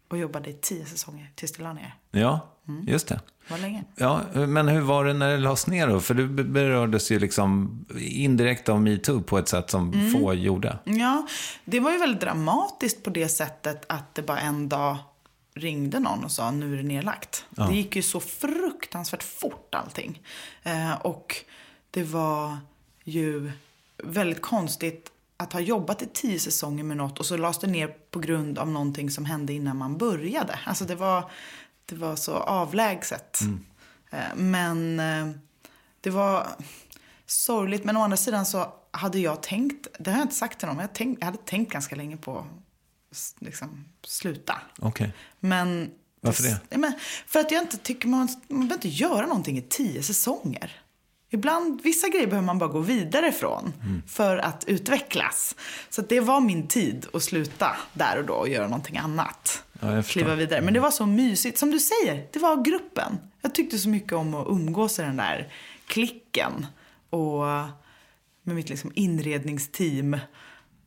Och 0.09 0.19
jobbade 0.19 0.51
i 0.51 0.53
tio 0.53 0.87
säsonger 0.87 1.31
tills 1.35 1.53
det 1.53 1.63
la 1.63 1.73
ner. 1.73 1.95
Ja, 2.11 2.49
Mm. 2.69 2.85
just 2.89 3.09
det. 3.09 3.21
Var 3.49 3.59
länge. 3.59 3.85
Ja, 3.97 4.21
men 4.35 4.69
hur 4.69 4.81
var 4.81 5.05
det 5.05 5.13
när 5.13 5.31
det 5.31 5.39
lades 5.39 5.67
ner 5.67 5.89
då? 5.89 6.01
För 6.01 6.15
du 6.15 6.27
berördes 6.29 7.11
ju 7.13 7.19
liksom 7.19 7.85
indirekt 7.99 8.69
av 8.69 8.83
metoo 8.83 9.23
på 9.23 9.39
ett 9.39 9.49
sätt 9.49 9.71
som 9.71 9.93
Mm. 9.93 10.13
få 10.13 10.35
gjorde. 10.35 10.79
Ja, 10.85 11.27
det 11.65 11.81
var 11.81 11.91
ju 11.93 11.99
väldigt 11.99 12.21
dramatiskt 12.21 13.03
på 13.03 13.11
det 13.11 13.29
sättet 13.29 13.85
att 13.89 14.15
det 14.15 14.23
bara 14.23 14.41
en 14.41 14.69
dag 14.69 14.97
ringde 15.55 15.99
någon 15.99 16.25
och 16.25 16.31
sa 16.31 16.51
nu 16.51 16.73
är 16.73 16.77
det 16.77 16.83
nedlagt. 16.83 17.45
Det 17.51 17.75
gick 17.75 17.97
ju 17.97 18.03
så 18.03 18.21
fruktansvärt 18.21 19.23
fort 19.23 19.75
allting. 19.75 20.21
Eh, 20.63 20.93
och 20.93 21.37
det 21.91 22.03
var 22.03 22.59
ju 23.05 23.53
väldigt 24.05 24.43
konstigt 24.43 25.09
att 25.37 25.53
ha 25.53 25.61
jobbat 25.61 26.03
i 26.03 26.07
tio 26.13 26.39
säsonger 26.39 26.85
med 26.85 26.97
något 26.97 27.21
och 27.21 27.27
så 27.27 27.37
lades 27.37 27.59
det 27.59 27.67
ner 27.67 27.87
på 28.11 28.19
grund 28.19 28.59
av 28.59 28.69
någonting 28.71 29.11
som 29.11 29.25
hände 29.25 29.53
innan 29.53 29.77
man 29.77 29.99
började. 29.99 30.59
Alltså 30.65 30.85
det 30.85 30.95
var, 30.95 31.31
det 31.87 31.95
var 31.95 32.17
så 32.17 32.33
avlägset. 32.35 33.41
Eh, 34.11 34.19
men 34.37 35.01
eh, 35.01 35.29
det 36.01 36.11
var 36.11 36.47
sorgligt. 37.27 37.85
Men 37.85 37.97
å 37.97 38.03
andra 38.03 38.17
sidan 38.17 38.47
så 38.47 38.73
hade 38.91 39.19
jag 39.19 39.43
tänkt, 39.43 39.87
det 39.99 40.11
har 40.11 40.19
jag 40.19 40.25
inte 40.25 40.35
sagt 40.35 40.59
till 40.59 40.67
någon, 40.69 40.77
men 40.77 40.85
jag, 40.85 40.93
tänkt, 40.95 41.19
jag 41.21 41.27
hade 41.27 41.39
tänkt 41.39 41.73
ganska 41.73 41.97
länge 41.97 42.17
på 42.17 42.47
liksom, 43.39 43.85
sluta. 44.05 44.59
Men, 45.41 45.91
Varför 46.21 46.43
det? 46.43 46.77
Men, 46.79 46.93
för 47.27 47.41
att 47.41 47.51
jag 47.51 47.63
inte 47.63 47.77
tycker 47.77 48.09
man, 48.09 48.29
man 48.49 48.59
behöver 48.69 48.75
inte 48.75 48.89
göra 48.89 49.27
någonting 49.27 49.59
i 49.59 49.63
tio 49.63 50.03
säsonger. 50.03 50.83
Ibland, 51.31 51.81
vissa 51.83 52.09
grejer 52.09 52.27
behöver 52.27 52.47
man 52.47 52.59
bara 52.59 52.71
gå 52.71 52.79
vidare 52.79 53.29
ifrån 53.29 53.73
Mm. 53.83 54.03
för 54.07 54.37
att 54.37 54.65
utvecklas. 54.65 55.57
Så 55.91 56.01
att 56.01 56.09
det 56.09 56.21
var 56.21 56.41
min 56.41 56.69
tid 56.69 57.07
att 57.13 57.23
sluta 57.23 57.77
där 57.93 58.19
och 58.19 58.25
då 58.25 58.35
och 58.35 58.49
göra 58.49 58.69
någonting 58.69 58.97
annat. 58.97 59.65
Ja. 59.83 60.03
Kliva 60.03 60.35
vidare. 60.35 60.61
Men 60.61 60.75
det 60.75 60.81
var 60.81 60.91
så 60.91 61.07
mysigt. 61.07 61.59
Som 61.59 61.71
du 61.71 61.79
säger, 61.79 62.27
det 62.33 62.39
var 62.39 62.65
gruppen. 62.65 63.19
Jag 63.43 63.55
tyckte 63.55 63.79
så 63.79 63.89
mycket 63.89 64.13
om 64.13 64.35
att 64.35 64.49
umgås 64.49 64.99
i 64.99 65.03
den 65.03 65.17
där 65.17 65.53
klicken. 65.87 66.67
Och 67.11 67.45
med 68.43 68.57
mitt 68.57 68.69
liksom 68.69 68.93
inredningsteam. 68.95 70.17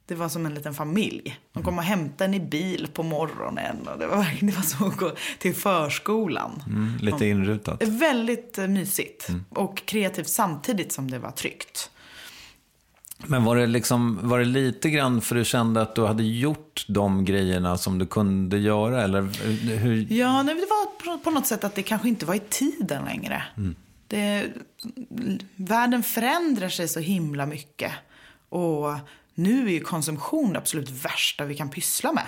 Det 0.07 0.15
var 0.15 0.29
som 0.29 0.45
en 0.45 0.53
liten 0.53 0.73
familj. 0.73 1.39
De 1.53 1.63
kom 1.63 1.77
och 1.77 1.83
hämtade 1.83 2.25
en 2.25 2.33
i 2.33 2.39
bil 2.39 2.87
på 2.93 3.03
morgonen. 3.03 3.87
Och 3.87 3.99
det, 3.99 4.07
var, 4.07 4.27
det 4.41 4.55
var 4.55 4.61
som 4.61 4.87
att 4.87 4.97
gå 4.97 5.11
till 5.39 5.55
förskolan. 5.55 6.63
Mm, 6.67 6.97
lite 7.01 7.25
inrutat. 7.25 7.83
Väldigt 7.83 8.57
eh, 8.57 8.67
mysigt. 8.67 9.27
Och 9.49 9.85
kreativt 9.85 10.29
samtidigt 10.29 10.91
som 10.91 11.11
det 11.11 11.19
var 11.19 11.31
tryggt. 11.31 11.91
Men 13.27 13.43
var 13.43 13.55
det, 13.55 13.67
liksom, 13.67 14.19
var 14.29 14.39
det 14.39 14.45
lite 14.45 14.89
grann 14.89 15.21
för 15.21 15.35
du 15.35 15.45
kände 15.45 15.81
att 15.81 15.95
du 15.95 16.05
hade 16.05 16.23
gjort 16.23 16.85
de 16.87 17.25
grejerna 17.25 17.77
som 17.77 17.99
du 17.99 18.05
kunde 18.05 18.57
göra? 18.57 19.03
Eller 19.03 19.21
hur? 19.77 20.13
Ja, 20.13 20.43
det 20.43 20.53
var 20.53 21.17
på- 21.17 21.31
något 21.31 21.47
sätt 21.47 21.63
att 21.63 21.75
det 21.75 21.83
kanske 21.83 22.07
inte 22.07 22.25
var 22.25 22.35
i 22.35 22.41
tiden 22.49 23.05
längre. 23.05 23.43
Det, 24.07 24.45
världen 25.55 26.03
förändrar 26.03 26.69
sig 26.69 26.87
så 26.87 26.99
himla 26.99 27.45
mycket. 27.45 27.91
Och 28.49 28.93
nu 29.35 29.65
är 29.67 29.71
ju 29.71 29.79
konsumtion 29.79 30.53
det 30.53 30.59
absolut 30.59 30.89
värsta 30.89 31.45
vi 31.45 31.55
kan 31.55 31.69
pyssla 31.69 32.13
med. 32.13 32.27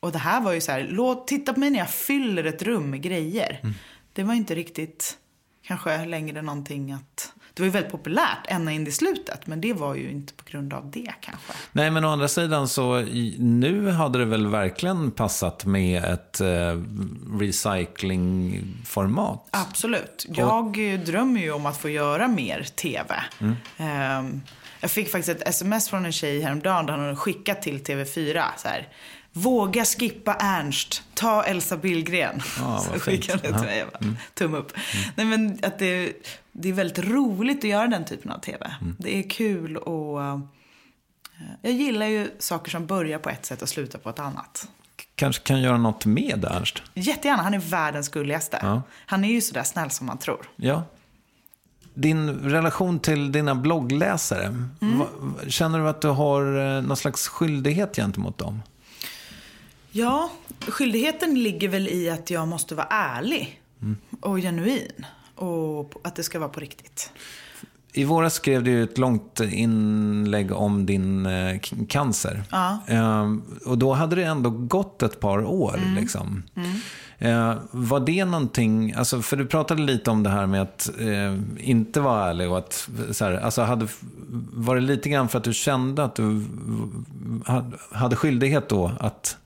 Och 0.00 0.12
det 0.12 0.18
här 0.18 0.40
var 0.40 0.52
ju 0.52 0.60
så 0.60 0.72
här, 0.72 0.88
låt, 0.90 1.26
titta 1.28 1.52
på 1.52 1.60
mig 1.60 1.70
när 1.70 1.78
jag 1.78 1.90
fyller 1.90 2.44
ett 2.44 2.62
rum 2.62 2.90
med 2.90 3.02
grejer. 3.02 3.74
Det 4.12 4.22
var 4.22 4.34
inte 4.34 4.54
riktigt 4.54 5.18
kanske 5.66 6.06
längre 6.06 6.42
någonting 6.42 6.92
att... 6.92 7.32
Det 7.58 7.62
var 7.62 7.66
ju 7.66 7.72
väldigt 7.72 7.92
populärt 7.92 8.46
ända 8.48 8.72
in 8.72 8.86
i 8.86 8.90
slutet, 8.90 9.46
men 9.46 9.60
det 9.60 9.72
var 9.72 9.94
ju 9.94 10.10
inte 10.10 10.34
på 10.34 10.44
grund 10.50 10.74
av 10.74 10.90
det 10.90 11.12
kanske. 11.20 11.52
Nej, 11.72 11.90
men 11.90 12.04
å 12.04 12.08
andra 12.08 12.28
sidan 12.28 12.68
så 12.68 12.98
nu 13.38 13.90
hade 13.90 14.18
det 14.18 14.24
väl 14.24 14.46
verkligen 14.46 15.10
passat 15.10 15.64
med 15.64 16.04
ett 16.04 16.40
eh, 16.40 16.46
recyclingformat? 17.40 19.48
Absolut. 19.50 20.26
Jag 20.28 20.92
eh, 20.92 21.00
drömmer 21.00 21.40
ju 21.40 21.52
om 21.52 21.66
att 21.66 21.76
få 21.76 21.88
göra 21.88 22.28
mer 22.28 22.62
tv. 22.62 23.14
Ehm, 23.76 24.40
jag 24.80 24.90
fick 24.90 25.10
faktiskt 25.10 25.40
ett 25.40 25.48
sms 25.48 25.90
från 25.90 26.04
en 26.04 26.12
tjej 26.12 26.40
häromdagen 26.40 26.86
där 26.86 26.96
hon 26.96 27.16
skickat 27.16 27.62
till 27.62 27.78
TV4. 27.78 28.42
Så 28.56 28.68
här, 28.68 28.88
Våga 29.32 29.84
skippa 29.84 30.34
Ernst, 30.34 31.02
ta 31.14 31.42
Elsa 31.42 31.76
Billgren. 31.76 32.40
Vad 32.60 32.82
så 32.82 32.92
skickade 32.92 33.48
jag 33.48 33.58
till 33.58 33.66
mig. 33.66 33.78
Jag 33.78 33.88
bara, 33.88 34.14
Tumme 34.34 34.58
upp. 34.58 34.72
Nej, 35.14 35.26
men 35.26 35.58
att 35.62 35.78
det, 35.78 36.12
det 36.52 36.68
är 36.68 36.72
väldigt 36.72 36.98
roligt 36.98 37.58
att 37.58 37.70
göra 37.70 37.86
den 37.86 38.04
typen 38.04 38.30
av 38.30 38.38
tv. 38.38 38.74
Det 38.98 39.18
är 39.18 39.30
kul 39.30 39.76
och 39.76 40.22
eh, 40.22 40.40
jag 41.62 41.72
gillar 41.72 42.06
ju 42.06 42.30
saker 42.38 42.70
som 42.70 42.86
börjar 42.86 43.18
på 43.18 43.28
ett 43.30 43.46
sätt 43.46 43.62
och 43.62 43.68
slutar 43.68 43.98
på 43.98 44.10
ett 44.10 44.18
annat. 44.18 44.68
Kanske 45.14 45.42
kan 45.42 45.60
göra 45.60 45.78
något 45.78 46.06
med 46.06 46.44
Ernst? 46.44 46.82
Jättegärna, 46.94 47.42
han 47.42 47.54
är 47.54 47.58
världens 47.58 48.08
gulligaste. 48.08 48.58
Ja. 48.62 48.82
Han 49.06 49.24
är 49.24 49.28
ju 49.28 49.40
sådär 49.40 49.62
snäll 49.62 49.90
som 49.90 50.06
man 50.06 50.18
tror. 50.18 50.50
Ja. 50.56 50.82
Din 51.94 52.30
relation 52.30 53.00
till 53.00 53.32
dina 53.32 53.54
bloggläsare, 53.54 54.66
va, 54.80 55.06
känner 55.48 55.78
du 55.78 55.88
att 55.88 56.00
du 56.00 56.08
har 56.08 56.76
eh, 56.76 56.82
någon 56.82 56.96
slags 56.96 57.28
skyldighet 57.28 57.96
gentemot 57.96 58.38
dem? 58.38 58.62
Ja, 59.90 60.30
skyldigheten 60.68 61.42
ligger 61.42 61.68
väl 61.68 61.88
i 61.88 62.10
att 62.10 62.30
jag 62.30 62.48
måste 62.48 62.74
vara 62.74 62.86
ärlig 62.86 63.60
och 64.20 64.36
genuin. 64.36 65.06
Och 65.34 65.94
att 66.04 66.16
det 66.16 66.22
ska 66.22 66.38
vara 66.38 66.48
på 66.48 66.60
riktigt. 66.60 67.12
I 67.92 68.04
våras 68.04 68.34
skrev 68.34 68.64
du 68.64 68.82
ett 68.82 68.98
långt 68.98 69.40
inlägg 69.40 70.52
om 70.52 70.86
din 70.86 71.26
eh, 71.26 71.60
cancer. 71.88 72.42
Ja. 72.50 72.78
Ehm, 72.86 73.42
och 73.66 73.78
då 73.78 73.92
hade 73.92 74.16
det 74.16 74.24
ändå 74.24 74.50
gått 74.50 75.02
ett 75.02 75.20
par 75.20 75.44
år. 75.44 75.80
Liksom. 75.96 76.42
Eh, 77.18 77.54
var 77.70 78.00
det 78.00 78.24
någonting, 78.24 78.92
alltså, 78.92 79.22
för 79.22 79.36
du 79.36 79.46
pratade 79.46 79.82
lite 79.82 80.10
om 80.10 80.22
det 80.22 80.30
här 80.30 80.46
med 80.46 80.62
att 80.62 80.90
eh, 80.98 81.38
inte 81.58 82.00
vara 82.00 82.30
ärlig 82.30 82.50
och 82.50 82.58
att, 82.58 82.88
så 83.10 83.24
här, 83.24 83.32
alltså, 83.32 83.62
hade, 83.62 83.88
var 84.52 84.74
det 84.74 84.80
lite 84.80 85.08
grann 85.08 85.28
för 85.28 85.38
att 85.38 85.44
du 85.44 85.54
kände 85.54 86.04
att 86.04 86.14
du 86.14 86.44
hade 87.92 88.16
skyldighet 88.16 88.68
då 88.68 88.92
att 89.00 89.36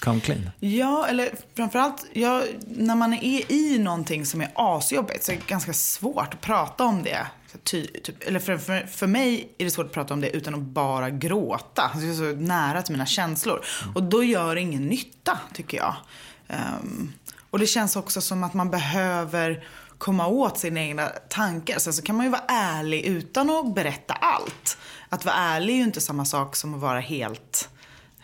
come 0.00 0.20
clean? 0.20 0.50
Ja, 0.60 1.06
eller 1.06 1.30
framförallt 1.56 2.06
jag, 2.12 2.44
när 2.66 2.94
man 2.94 3.14
är 3.14 3.52
i 3.52 3.78
någonting 3.78 4.26
som 4.26 4.40
är 4.40 4.50
asjobbigt 4.54 5.24
så 5.24 5.32
är 5.32 5.36
det 5.36 5.46
ganska 5.46 5.72
svårt 5.72 6.34
att 6.34 6.40
prata 6.40 6.84
om 6.84 7.02
det. 7.02 7.26
Ty, 7.64 7.86
typ, 7.86 8.22
eller 8.28 8.40
för, 8.40 8.58
för, 8.58 8.86
för 8.86 9.06
mig 9.06 9.48
är 9.58 9.64
det 9.64 9.70
svårt 9.70 9.86
att 9.86 9.92
prata 9.92 10.14
om 10.14 10.20
det 10.20 10.30
utan 10.30 10.54
att 10.54 10.60
bara 10.60 11.10
gråta. 11.10 11.82
Alltså, 11.82 12.00
Jag 12.00 12.10
är 12.10 12.34
så 12.34 12.40
nära 12.40 12.82
till 12.82 12.92
mina 12.92 13.06
känslor. 13.06 13.64
Och 13.94 14.02
då 14.02 14.22
gör 14.24 14.54
det 14.54 14.60
ingen 14.60 14.86
nytta, 14.86 15.38
tycker 15.54 15.76
jag. 15.76 15.94
Ehm, 16.48 17.12
och 17.50 17.58
det 17.58 17.66
känns 17.66 17.96
också 17.96 18.20
som 18.20 18.44
att 18.44 18.54
man 18.54 18.70
behöver 18.70 19.64
komma 19.98 20.26
åt 20.26 20.58
sina 20.58 20.80
egna 20.80 21.06
tankar. 21.06 21.78
Sen 21.78 21.92
så 21.92 22.02
kan 22.02 22.16
man 22.16 22.26
ju 22.26 22.30
vara 22.30 22.44
ärlig 22.48 23.04
utan 23.04 23.50
att 23.50 23.74
berätta 23.74 24.14
allt. 24.14 24.78
Att 25.08 25.24
vara 25.24 25.34
ärlig 25.34 25.72
är 25.72 25.76
ju 25.76 25.84
inte 25.84 26.00
samma 26.00 26.24
sak 26.24 26.56
som 26.56 26.74
att 26.74 26.80
vara 26.80 27.00
helt 27.00 27.68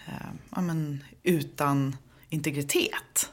eh, 0.07 0.27
ja, 0.55 0.61
men, 0.61 1.05
utan 1.23 1.97
integritet. 2.29 3.31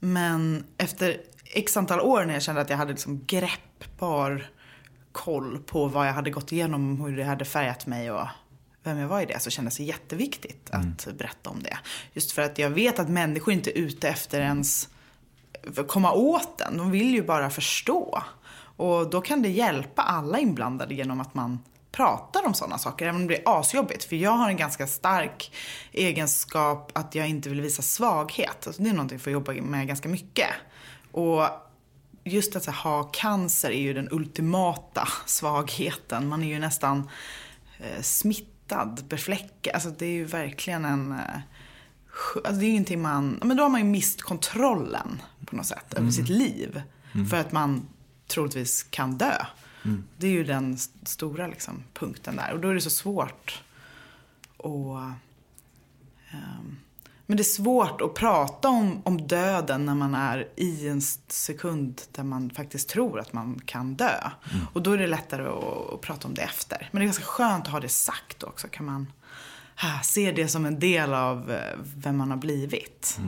Men 0.00 0.64
efter 0.78 1.20
x 1.44 1.76
antal 1.76 2.00
år 2.00 2.24
när 2.24 2.34
jag 2.34 2.42
kände 2.42 2.60
att 2.60 2.70
jag 2.70 2.76
hade 2.76 2.90
liksom 2.90 3.24
greppbar 3.26 4.50
koll 5.12 5.58
på 5.58 5.88
vad 5.88 6.08
jag 6.08 6.12
hade 6.12 6.30
gått 6.30 6.52
igenom, 6.52 7.00
hur 7.00 7.16
det 7.16 7.24
hade 7.24 7.44
färgat 7.44 7.86
mig 7.86 8.10
och 8.10 8.26
vem 8.82 8.98
jag 8.98 9.08
var 9.08 9.20
i 9.20 9.26
det, 9.26 9.40
så 9.40 9.50
kändes 9.50 9.76
det 9.76 9.82
jätteviktigt 9.82 10.70
att 10.70 11.18
berätta 11.18 11.50
om 11.50 11.62
det. 11.62 11.78
Just 12.12 12.32
för 12.32 12.42
att 12.42 12.58
jag 12.58 12.70
vet 12.70 12.98
att 12.98 13.08
människor 13.08 13.54
inte 13.54 13.78
är 13.78 13.82
ute 13.82 14.08
efter 14.08 14.40
ens 14.40 14.88
komma 15.86 16.12
åt 16.12 16.58
den. 16.58 16.76
De 16.76 16.90
vill 16.90 17.14
ju 17.14 17.22
bara 17.22 17.50
förstå. 17.50 18.22
Och 18.76 19.10
då 19.10 19.20
kan 19.20 19.42
det 19.42 19.48
hjälpa 19.48 20.02
alla 20.02 20.38
inblandade 20.38 20.94
genom 20.94 21.20
att 21.20 21.34
man 21.34 21.58
pratar 21.96 22.46
om 22.46 22.54
sådana 22.54 22.78
saker, 22.78 23.04
även 23.06 23.16
om 23.16 23.22
det 23.22 23.26
blir 23.26 23.42
asjobbigt. 23.44 24.04
För 24.04 24.16
jag 24.16 24.30
har 24.30 24.48
en 24.48 24.56
ganska 24.56 24.86
stark 24.86 25.52
egenskap 25.92 26.90
att 26.94 27.14
jag 27.14 27.28
inte 27.28 27.48
vill 27.48 27.60
visa 27.60 27.82
svaghet. 27.82 28.66
Alltså 28.66 28.82
det 28.82 28.88
är 28.88 28.92
någonting 28.92 29.16
jag 29.16 29.22
får 29.22 29.32
jobba 29.32 29.52
med 29.52 29.86
ganska 29.86 30.08
mycket. 30.08 30.48
Och 31.12 31.48
just 32.24 32.56
att 32.56 32.66
ha 32.66 33.02
cancer 33.02 33.70
är 33.70 33.80
ju 33.80 33.94
den 33.94 34.08
ultimata 34.10 35.08
svagheten. 35.26 36.28
Man 36.28 36.42
är 36.42 36.48
ju 36.48 36.58
nästan 36.58 37.10
eh, 37.78 38.02
smittad, 38.02 39.04
befläckad. 39.08 39.74
Alltså 39.74 39.90
det 39.90 40.06
är 40.06 40.12
ju 40.12 40.24
verkligen 40.24 40.84
en 40.84 41.12
eh, 41.12 41.40
Alltså 42.34 42.52
det 42.52 42.66
är 42.66 42.70
ingenting 42.70 43.02
man, 43.02 43.40
men 43.44 43.56
då 43.56 43.62
har 43.62 43.70
man 43.70 43.80
ju 43.80 43.86
mist 43.86 44.22
kontrollen 44.22 45.22
på 45.46 45.56
något 45.56 45.66
sätt 45.66 45.94
över 45.94 46.10
sitt 46.10 46.28
liv. 46.28 46.82
För 47.30 47.36
att 47.36 47.52
man 47.52 47.88
troligtvis 48.26 48.82
kan 48.82 49.18
dö. 49.18 49.46
Det 50.18 50.26
är 50.26 50.30
ju 50.30 50.44
den 50.44 50.74
st- 50.74 51.06
stora 51.06 51.46
liksom, 51.46 51.82
punkten 51.94 52.36
där. 52.36 52.52
Och 52.52 52.60
då 52.60 52.68
är 52.68 52.74
det 52.74 52.80
så 52.80 52.90
svårt 52.90 53.62
att... 54.58 55.14
ehm, 56.30 56.76
men 57.28 57.36
det 57.36 57.42
är 57.42 57.44
svårt 57.44 58.00
att 58.00 58.14
prata 58.14 58.68
om, 58.68 59.02
om 59.04 59.26
döden 59.26 59.86
när 59.86 59.94
man 59.94 60.14
är 60.14 60.48
i 60.56 60.88
en 60.88 61.00
sekund 61.28 62.02
där 62.12 62.22
man 62.24 62.50
faktiskt 62.50 62.88
tror 62.88 63.20
att 63.20 63.32
man 63.32 63.60
kan 63.64 63.94
dö. 63.94 64.30
Och 64.72 64.82
då 64.82 64.92
är 64.92 64.98
det 64.98 65.06
lättare 65.06 65.46
att, 65.46 65.94
att 65.94 66.00
prata 66.00 66.28
om 66.28 66.34
det 66.34 66.42
efter. 66.42 66.88
Men 66.92 67.00
det 67.00 67.04
är 67.04 67.06
ganska 67.06 67.24
skönt 67.24 67.66
att 67.66 67.72
ha 67.72 67.80
det 67.80 67.88
sagt 67.88 68.42
också. 68.42 68.68
Kan 68.68 68.86
man 68.86 69.06
ah, 69.76 70.00
se 70.02 70.32
det 70.32 70.48
som 70.48 70.66
en 70.66 70.78
del 70.78 71.14
av 71.14 71.50
eh, 71.50 71.78
vem 71.96 72.16
man 72.16 72.30
har 72.30 72.38
blivit. 72.38 73.18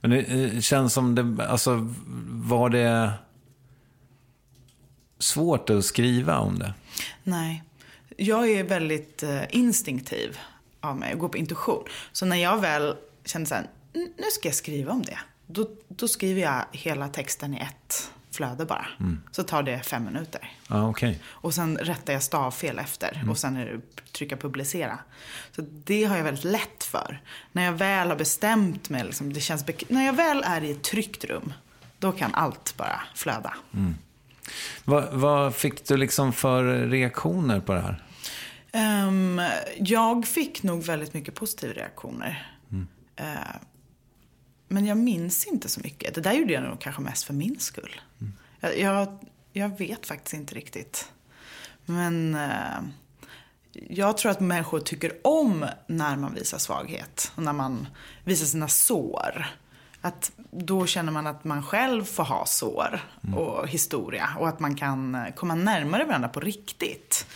Men 0.00 0.10
det 0.10 0.20
eh, 0.20 0.60
känns 0.60 0.92
som 0.92 1.14
det, 1.14 1.46
alltså 1.48 1.94
var 2.28 2.70
det 2.70 3.12
svårt 5.18 5.70
att 5.70 5.84
skriva 5.84 6.38
om 6.38 6.58
det? 6.58 6.74
Nej. 7.22 7.62
Jag 8.16 8.50
är 8.50 8.64
väldigt 8.64 9.22
eh, 9.22 9.42
instinktiv 9.50 10.38
av 10.80 10.96
mig 10.96 11.12
och 11.12 11.18
går 11.18 11.28
på 11.28 11.36
intuition. 11.38 11.84
Så 12.12 12.26
när 12.26 12.36
jag 12.36 12.60
väl 12.60 12.96
känner 13.24 13.46
så 13.46 13.54
här, 13.54 13.66
"N- 13.94 14.12
nu 14.16 14.24
ska 14.32 14.48
jag 14.48 14.54
skriva 14.54 14.92
om 14.92 15.02
det. 15.02 15.18
Då, 15.46 15.68
då 15.88 16.08
skriver 16.08 16.42
jag 16.42 16.64
hela 16.72 17.08
texten 17.08 17.54
i 17.54 17.60
ett 17.60 18.10
flöde 18.30 18.64
bara. 18.64 18.86
Så 19.32 19.42
tar 19.42 19.62
det 19.62 19.80
fem 19.80 20.04
minuter. 20.04 20.52
Ja, 20.68 20.88
okej. 20.88 21.20
Och 21.26 21.54
sen 21.54 21.76
rättar 21.78 22.12
jag 22.12 22.22
stavfel 22.22 22.78
efter. 22.78 23.24
Och 23.30 23.38
sen 23.38 23.56
är 23.56 23.66
det 23.66 23.80
trycka 24.12 24.36
publicera. 24.36 24.98
Så 25.52 25.62
det 25.84 26.04
har 26.04 26.16
jag 26.16 26.24
väldigt 26.24 26.44
lätt 26.44 26.84
för. 26.84 27.22
När 27.52 27.64
jag 27.64 27.72
väl 27.72 28.08
har 28.08 28.16
bestämt 28.16 28.90
mig, 28.90 29.04
liksom, 29.04 29.32
det 29.32 29.40
känns 29.40 29.64
när 29.88 30.06
jag 30.06 30.12
väl 30.12 30.42
är 30.46 30.64
i 30.64 30.70
ett 30.70 30.82
tryggt 30.82 31.24
rum. 31.24 31.52
Då 31.98 32.12
kan 32.12 32.34
allt 32.34 32.74
bara 32.76 33.00
flöda. 33.14 33.54
Vad, 34.84 35.12
vad 35.12 35.54
fick 35.54 35.88
du 35.88 35.96
liksom 35.96 36.32
för 36.32 36.64
reaktioner 36.64 37.60
på 37.60 37.72
det 37.72 37.80
här? 37.80 38.04
Ehm, 38.72 39.40
jag 39.78 40.26
fick 40.26 40.62
nog 40.62 40.82
väldigt 40.82 41.14
mycket 41.14 41.34
positiva 41.34 41.72
reaktioner. 41.72 42.58
Eh, 43.16 43.56
men 44.68 44.86
jag 44.86 44.98
minns 44.98 45.46
inte 45.46 45.68
så 45.68 45.80
mycket. 45.80 46.14
Det 46.14 46.20
där 46.20 46.32
gjorde 46.32 46.52
jag 46.52 46.62
nog 46.62 46.80
kanske 46.80 47.02
mest 47.02 47.24
för 47.24 47.34
min 47.34 47.60
skull. 47.60 48.00
Jag, 48.60 48.78
jag, 48.78 49.18
jag 49.52 49.78
vet 49.78 50.06
faktiskt 50.06 50.34
inte 50.34 50.54
riktigt. 50.54 51.12
Men 51.84 52.34
eh, 52.34 52.80
jag 53.72 54.16
tror 54.18 54.32
att 54.32 54.40
människor 54.40 54.80
tycker 54.80 55.12
om 55.24 55.66
när 55.86 56.16
man 56.16 56.34
visar 56.34 56.58
svaghet. 56.58 57.32
Och 57.34 57.42
när 57.42 57.52
man 57.52 57.88
visar 58.24 58.46
sina 58.46 58.68
sår. 58.68 59.46
Att 60.00 60.32
då 60.50 60.86
känner 60.86 61.12
man 61.12 61.26
att 61.26 61.44
man 61.44 61.62
själv 61.62 62.04
får 62.04 62.24
ha 62.24 62.46
sår 62.46 63.00
och 63.36 63.68
historia. 63.68 64.28
Och 64.38 64.48
att 64.48 64.60
man 64.60 64.74
kan 64.74 65.26
komma 65.36 65.54
närmare 65.54 66.04
varandra 66.04 66.28
på 66.28 66.40
riktigt. 66.40 67.26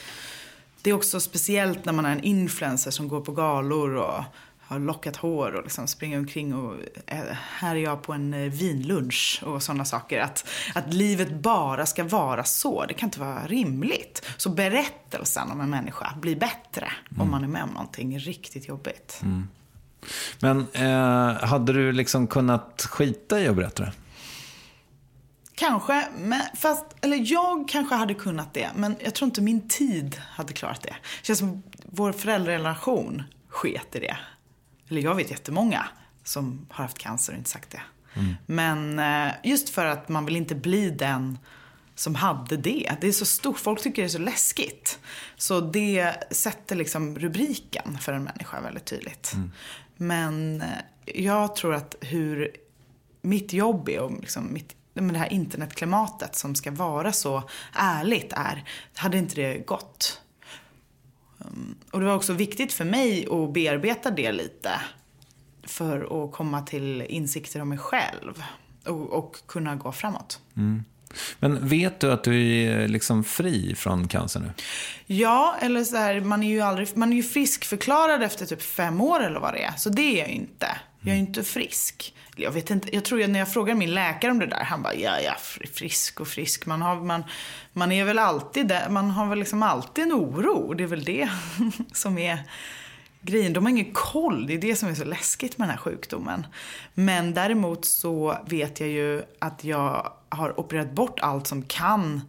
Det 0.83 0.91
är 0.91 0.95
också 0.95 1.21
speciellt 1.21 1.85
när 1.85 1.93
man 1.93 2.07
är 2.07 2.13
en 2.13 2.25
influencer 2.25 2.91
som 2.91 3.09
går 3.09 3.21
på 3.21 3.33
galor 3.33 3.95
och 3.95 4.25
har 4.73 4.79
lockat 4.79 5.17
hår 5.17 5.53
och 5.53 5.63
liksom 5.63 5.87
springer 5.87 6.19
omkring 6.19 6.55
och 6.55 6.77
här 7.33 7.77
är 7.77 7.81
jag 7.81 8.03
på 8.03 8.13
en 8.13 8.35
eh, 8.35 8.41
vinlunch 8.41 9.43
och 9.47 9.63
sådana 9.63 9.85
saker. 9.85 10.21
Att, 10.21 10.49
att 10.75 10.95
livet 10.95 11.31
bara 11.33 11.87
ska 11.87 12.05
vara 12.05 12.45
så, 12.45 12.87
det 12.87 12.95
kan 12.95 13.07
inte 13.07 13.21
vara 13.21 13.47
rimligt. 13.47 14.27
Så 14.37 14.51
berättelsen 14.51 15.51
om 15.51 15.61
en 15.61 15.71
människa 15.71 16.15
blir 16.21 16.37
bättre 16.37 16.93
om 17.19 17.31
man 17.31 17.45
är 17.45 17.49
med 17.49 17.63
om 17.63 17.71
någonting 17.71 18.19
riktigt 18.19 18.69
jobbigt. 18.69 19.21
Men 20.41 20.67
eh, 20.73 21.45
hade 21.45 21.73
du 21.73 21.93
liksom 21.93 22.27
kunnat 22.27 22.87
skita 22.91 23.41
i 23.41 23.49
att 23.49 23.57
berätta 23.57 23.83
det? 23.83 23.93
Kanske, 25.55 26.09
men 26.19 26.41
fast, 26.57 26.85
eller 27.01 27.33
jag 27.33 27.69
kanske 27.69 27.95
hade 27.95 28.15
kunnat 28.15 28.55
det, 28.55 28.71
men 28.77 28.97
jag 29.05 29.15
tror 29.15 29.27
inte 29.27 29.41
min 29.43 29.69
tid 29.69 30.21
hade 30.31 30.53
klarat 30.53 30.83
det. 30.83 30.97
Det 31.21 31.27
känns 31.27 31.39
som 31.39 31.63
vår 31.85 32.13
föräldrarelation 32.13 33.23
sket 33.49 33.97
i 33.97 34.01
det. 34.01 34.17
Eller 34.89 35.01
jag 35.01 35.15
vet 35.15 35.31
jättemånga 35.31 35.87
som 36.25 36.67
har 36.71 36.85
haft 36.85 36.99
cancer 36.99 37.33
och 37.33 37.39
inte 37.39 37.51
sagt 37.51 37.71
det. 37.71 37.83
Men 38.47 38.99
eh, 38.99 39.33
just 39.43 39.69
för 39.69 39.87
att 39.87 40.09
man 40.09 40.25
vill 40.25 40.37
inte 40.37 40.55
bli 40.55 40.91
den 40.91 41.39
som 41.95 42.15
hade 42.15 42.57
det. 42.57 42.93
Det 43.01 43.09
är 43.09 43.13
så 43.13 43.27
stort, 43.27 43.59
folk 43.59 43.83
tycker 43.83 44.03
det 44.03 44.07
är 44.07 44.11
så 44.11 44.19
läskigt. 44.19 44.99
Så 45.37 45.61
det 45.61 46.15
sätter 46.31 46.77
liksom 46.77 47.19
rubriken 47.19 47.99
för 48.01 48.13
en 48.13 48.25
människa 48.25 48.61
väldigt 48.61 48.85
tydligt. 48.85 49.33
Men 50.03 50.61
eh, 50.61 50.69
jag 51.05 51.57
tror 51.57 51.75
att 51.75 51.95
hur 52.01 52.57
mitt 53.23 53.53
jobb 53.53 53.89
är 53.89 54.01
och 54.01 54.21
liksom 54.21 54.53
mitt, 54.53 54.77
men 54.95 55.09
det 55.09 55.19
här 55.19 55.33
internetklimatet 55.33 56.37
som 56.37 56.55
ska 56.55 56.71
vara 56.71 57.13
så 57.13 57.43
ärligt 57.73 58.33
är, 58.33 58.65
hade 58.95 59.19
inte 59.19 59.35
det 59.35 59.59
gått. 59.59 60.21
Ehm, 61.41 61.75
och 61.91 62.01
det 62.01 62.07
var 62.07 62.15
också 62.15 62.33
viktigt 62.33 62.73
för 62.73 62.85
mig 62.85 63.27
att 63.31 63.53
bearbeta 63.53 64.11
det 64.11 64.33
lite 64.33 64.71
för 65.63 66.25
att 66.25 66.33
komma 66.33 66.63
till 66.63 67.03
insikter 67.03 67.63
om 67.63 67.69
mig 67.69 67.79
själv 67.79 68.43
och, 68.87 69.13
och 69.13 69.37
kunna 69.47 69.77
gå 69.77 69.93
framåt. 69.93 70.41
Mm. 70.57 70.85
Men 71.39 71.69
vet 71.69 72.01
du 72.01 72.13
att 72.13 72.25
du 72.25 72.63
är 72.65 72.89
liksom 72.89 73.25
fri 73.25 73.75
från 73.75 74.09
cancer 74.09 74.41
nu? 74.41 74.51
Ja, 75.07 75.55
eller 75.61 75.85
så 75.85 75.97
här, 75.97 76.21
man 76.21 76.43
är 76.43 76.49
ju 76.49 76.61
aldrig, 76.61 76.97
man 76.97 77.13
är 77.13 77.17
ju 77.17 77.23
friskförklarad 77.23 78.23
efter 78.23 78.47
typ 78.47 78.63
fem 78.63 79.01
år 79.01 79.23
eller 79.23 79.41
vad 79.41 79.55
det 79.55 79.63
är. 79.63 79.73
Så 79.77 79.91
det 79.91 80.03
är 80.03 80.19
jag 80.19 80.29
ju 80.29 80.35
inte. 80.35 80.67
Jag 81.01 81.11
är 81.11 81.15
ju 81.15 81.21
inte 81.21 81.45
frisk. 81.45 82.15
Jag 82.37 82.51
vet 82.51 82.71
inte, 82.71 82.95
jag 82.95 83.05
tror 83.05 83.23
att 83.23 83.31
när 83.31 83.39
jag 83.39 83.53
frågar 83.53 83.75
min 83.75 83.95
läkare 83.95 84.31
om 84.31 84.39
det 84.39 84.47
där, 84.47 84.65
han 84.65 84.83
bara, 84.83 84.95
ja, 84.95 85.21
ja, 85.25 85.33
fr- 85.39 85.73
frisk 85.75 86.21
och 86.21 86.29
frisk. 86.29 86.67
Man, 86.67 86.83
har, 86.83 86.97
man, 86.97 87.25
man 87.73 87.93
är 87.93 88.05
väl 88.05 88.19
alltid 88.19 88.67
där, 88.67 88.89
man 88.89 89.11
har 89.11 89.27
väl 89.27 89.39
liksom 89.39 89.63
alltid 89.63 90.05
en 90.05 90.13
oro. 90.13 90.75
Det 90.75 90.83
är 90.83 90.89
väl 90.89 91.05
det 91.05 91.29
som 91.93 92.19
är 92.19 92.39
grejen. 93.23 93.53
De 93.53 93.64
har 93.64 93.70
ingen 93.70 93.93
koll, 93.93 94.47
det 94.47 94.55
är 94.55 94.59
det 94.59 94.77
som 94.77 94.89
är 94.89 94.95
så 94.95 95.05
läskigt 95.05 95.59
med 95.59 95.68
den 95.68 95.77
här 95.77 95.83
sjukdomen. 95.83 96.47
Men 96.95 97.35
däremot 97.35 97.85
så 97.85 98.37
vet 98.47 98.81
jag 98.81 98.89
ju 98.89 99.23
att 99.39 99.64
jag 99.64 100.12
har 100.29 100.61
opererat 100.61 100.93
bort 100.93 101.20
allt 101.20 101.47
som 101.47 101.62
kan 101.62 102.20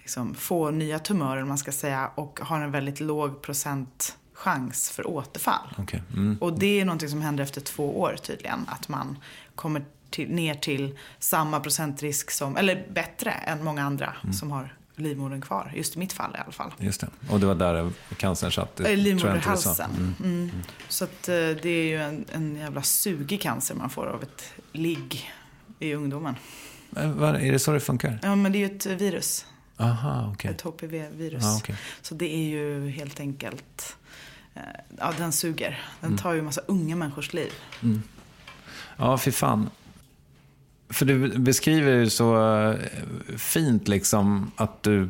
liksom, 0.00 0.34
få 0.34 0.70
nya 0.70 0.98
tumörer, 0.98 1.44
man 1.44 1.58
ska 1.58 1.72
säga, 1.72 2.10
och 2.14 2.40
har 2.42 2.60
en 2.60 2.70
väldigt 2.70 3.00
låg 3.00 3.42
procent 3.42 4.16
chans 4.32 4.90
för 4.90 5.06
återfall. 5.06 5.74
Okej. 5.78 6.02
Mm. 6.12 6.38
Och 6.40 6.58
det 6.58 6.80
är 6.80 6.84
någonting 6.84 7.08
som 7.08 7.22
händer 7.22 7.44
efter 7.44 7.60
två 7.60 8.00
år 8.00 8.16
tydligen. 8.22 8.64
Att 8.68 8.88
man 8.88 9.18
kommer 9.54 9.84
till, 10.10 10.30
ner 10.30 10.54
till 10.54 10.98
samma 11.18 11.60
procentrisk 11.60 12.30
som, 12.30 12.56
eller 12.56 12.86
bättre 12.90 13.30
än 13.30 13.64
många 13.64 13.84
andra 13.84 14.14
Mm. 14.22 14.32
som 14.32 14.52
har 14.52 14.74
livmodern 14.96 15.40
kvar. 15.40 15.72
Just 15.76 15.96
i 15.96 15.98
mitt 15.98 16.12
fall 16.12 16.34
i 16.34 16.38
alla 16.38 16.52
fall. 16.52 16.70
Just 16.78 17.00
det. 17.00 17.08
Och 17.30 17.40
det 17.40 17.46
var 17.46 17.54
där 17.54 17.90
cancern 18.16 18.52
satt? 18.52 18.78
Sa. 18.78 18.88
Livmoderhalsen. 18.88 19.90
Mm. 19.90 20.14
Mm. 20.24 20.50
Så 20.88 21.04
att 21.04 21.28
eh, 21.28 21.34
det 21.34 21.66
är 21.68 21.84
ju 21.86 21.96
en, 22.02 22.24
en 22.32 22.56
jävla 22.56 22.82
sugig 22.82 23.40
cancer 23.42 23.74
man 23.74 23.90
får 23.90 24.06
av 24.06 24.22
ett 24.22 24.52
ligg 24.72 25.30
i 25.78 25.94
ungdomen. 25.94 26.34
Eh, 26.96 27.10
vad- 27.10 27.36
Är 27.36 27.52
det 27.52 27.58
så 27.58 27.72
det 27.72 27.80
funkar? 27.80 28.18
Ja 28.22 28.34
men 28.36 28.52
det 28.52 28.58
är 28.58 28.68
ju 28.68 28.76
ett 28.76 28.86
virus. 28.86 29.46
Aha, 29.78 30.30
okej. 30.34 30.50
Ett 30.50 30.60
HPV-virus. 30.62 31.42
Ja, 31.44 31.56
okej. 31.58 31.76
Så 32.02 32.14
det 32.14 32.34
är 32.34 32.48
ju 32.48 32.88
helt 32.90 33.20
enkelt, 33.20 33.96
ja 34.98 35.12
den 35.18 35.32
suger. 35.32 35.82
Den 36.00 36.10
Mm. 36.10 36.18
tar 36.18 36.32
ju 36.32 36.38
en 36.38 36.44
massa 36.44 36.60
unga 36.66 36.96
människors 36.96 37.32
liv. 37.32 37.52
Ja, 38.96 39.18
fy 39.18 39.32
fan. 39.32 39.70
För 40.88 41.06
du 41.06 41.38
beskriver 41.38 41.92
ju 41.92 42.10
så 42.10 42.52
eh, 42.70 42.74
fint 43.36 43.88
liksom 43.88 44.50
att 44.56 44.82
du 44.82 45.08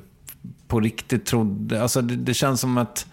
på 0.68 0.80
riktigt 0.80 1.26
trodde... 1.26 1.82
Alltså 1.82 2.02
det, 2.02 2.16
det 2.16 2.34
känns 2.34 2.60
som 2.60 2.78
att 2.78 3.06